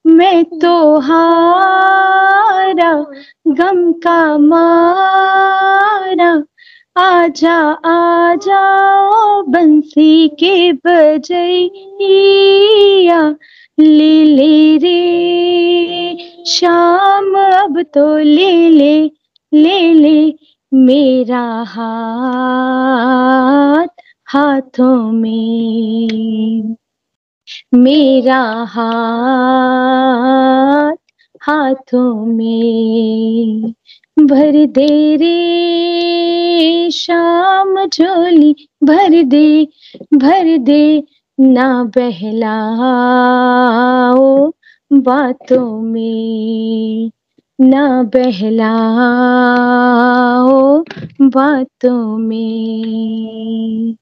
मैं 0.07 0.45
तो 0.45 0.97
हारा, 0.97 3.05
गम 3.47 3.91
का 3.91 4.37
मारा। 4.37 6.43
आजा 6.97 7.77
आजा, 7.85 9.09
ओ 9.09 9.41
बंसी 9.41 10.27
के 10.27 10.73
बजैया। 10.73 13.35
ले 13.81 14.23
ले 14.23 14.77
रे। 14.77 16.17
शाम 16.45 17.63
अब 17.63 17.81
तो 17.81 18.17
ले 18.17 18.69
ले 18.69 19.11
ले 19.53 19.93
ले 19.93 20.33
मेरा 20.73 21.63
हाथ 21.67 23.87
हाथों 24.25 25.11
में। 25.11 26.75
मेरा 27.73 28.65
हाथ 28.69 30.95
हाथों 31.41 32.25
में 32.25 33.73
भर 34.19 34.65
दे 34.65 35.15
रे। 35.15 36.91
शाम 36.91 37.85
झोली 37.85 38.69
भर 38.83 39.23
दे 39.23 39.67
भर 40.13 40.57
दे 40.57 41.03
ना 41.41 41.83
बहलाओ 41.83 44.51
बातों 44.93 45.81
में, 45.81 47.11
ना 47.61 48.03
बहलाओ 48.03 50.83
बातों 51.21 52.17
में। 52.17 53.95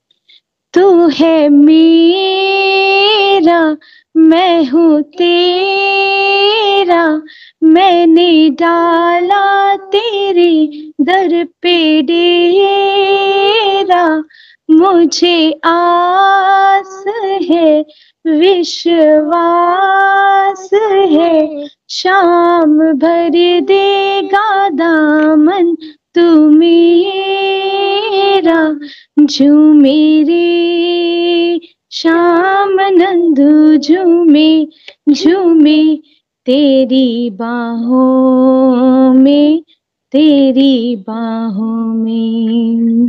तू 0.73 1.07
है 1.07 1.49
मेरा, 1.49 3.77
मैं 4.17 4.65
हूँ 4.65 5.01
तेरा, 5.01 7.21
मैंने 7.63 8.49
डाला 8.49 9.75
तेरे 9.75 10.91
दर 11.01 11.47
पे 11.61 12.01
डेरा 12.01 14.23
मुझे 14.71 15.59
आस 15.63 17.03
है, 17.49 17.85
विश्वास 18.27 20.69
है। 21.09 21.67
शाम 21.89 22.79
भर 22.79 23.61
देगा 23.61 24.69
दामन 24.69 25.77
तू 26.15 26.49
मेरा 26.49 28.79
झूमे 29.25 30.23
रे 30.23 31.59
शाम 31.91 32.79
नंदू 32.79 33.75
झूमे 33.75 34.67
झूमे 35.09 35.99
तेरी 36.45 37.29
बाहों 37.29 39.13
में, 39.13 39.63
तेरी 40.11 40.95
बाहों 40.95 41.93
में। 41.93 43.07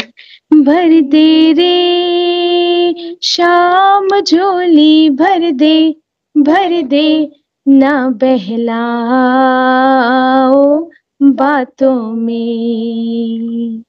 भर 0.54 1.00
दे 1.00 1.52
रे। 1.52 3.16
शाम 3.22 4.20
झोली 4.20 5.10
भर 5.10 5.50
दे 5.50 5.94
भर 6.38 6.82
दे। 6.82 7.30
ना 7.68 8.10
बहलाओ 8.10 10.90
बातों 11.22 12.12
में, 12.12 13.82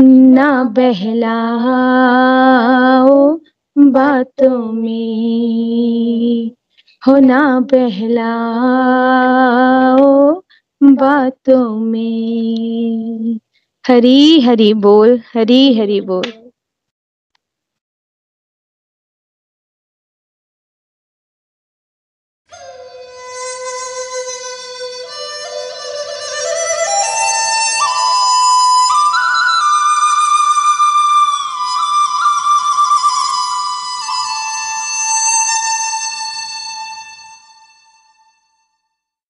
ना 0.00 0.64
बहलाओ 0.64 3.38
बातों 3.78 4.72
में। 4.72 6.50
हो 7.08 7.18
ना 7.18 7.60
बहलाओ 7.60 10.42
बातों 10.82 11.80
में। 11.80 13.40
हरी 13.86 14.40
हरी 14.40 14.72
बोल 14.86 15.18
हरी 15.34 15.60
हरी 15.78 16.00
बोल। 16.10 16.32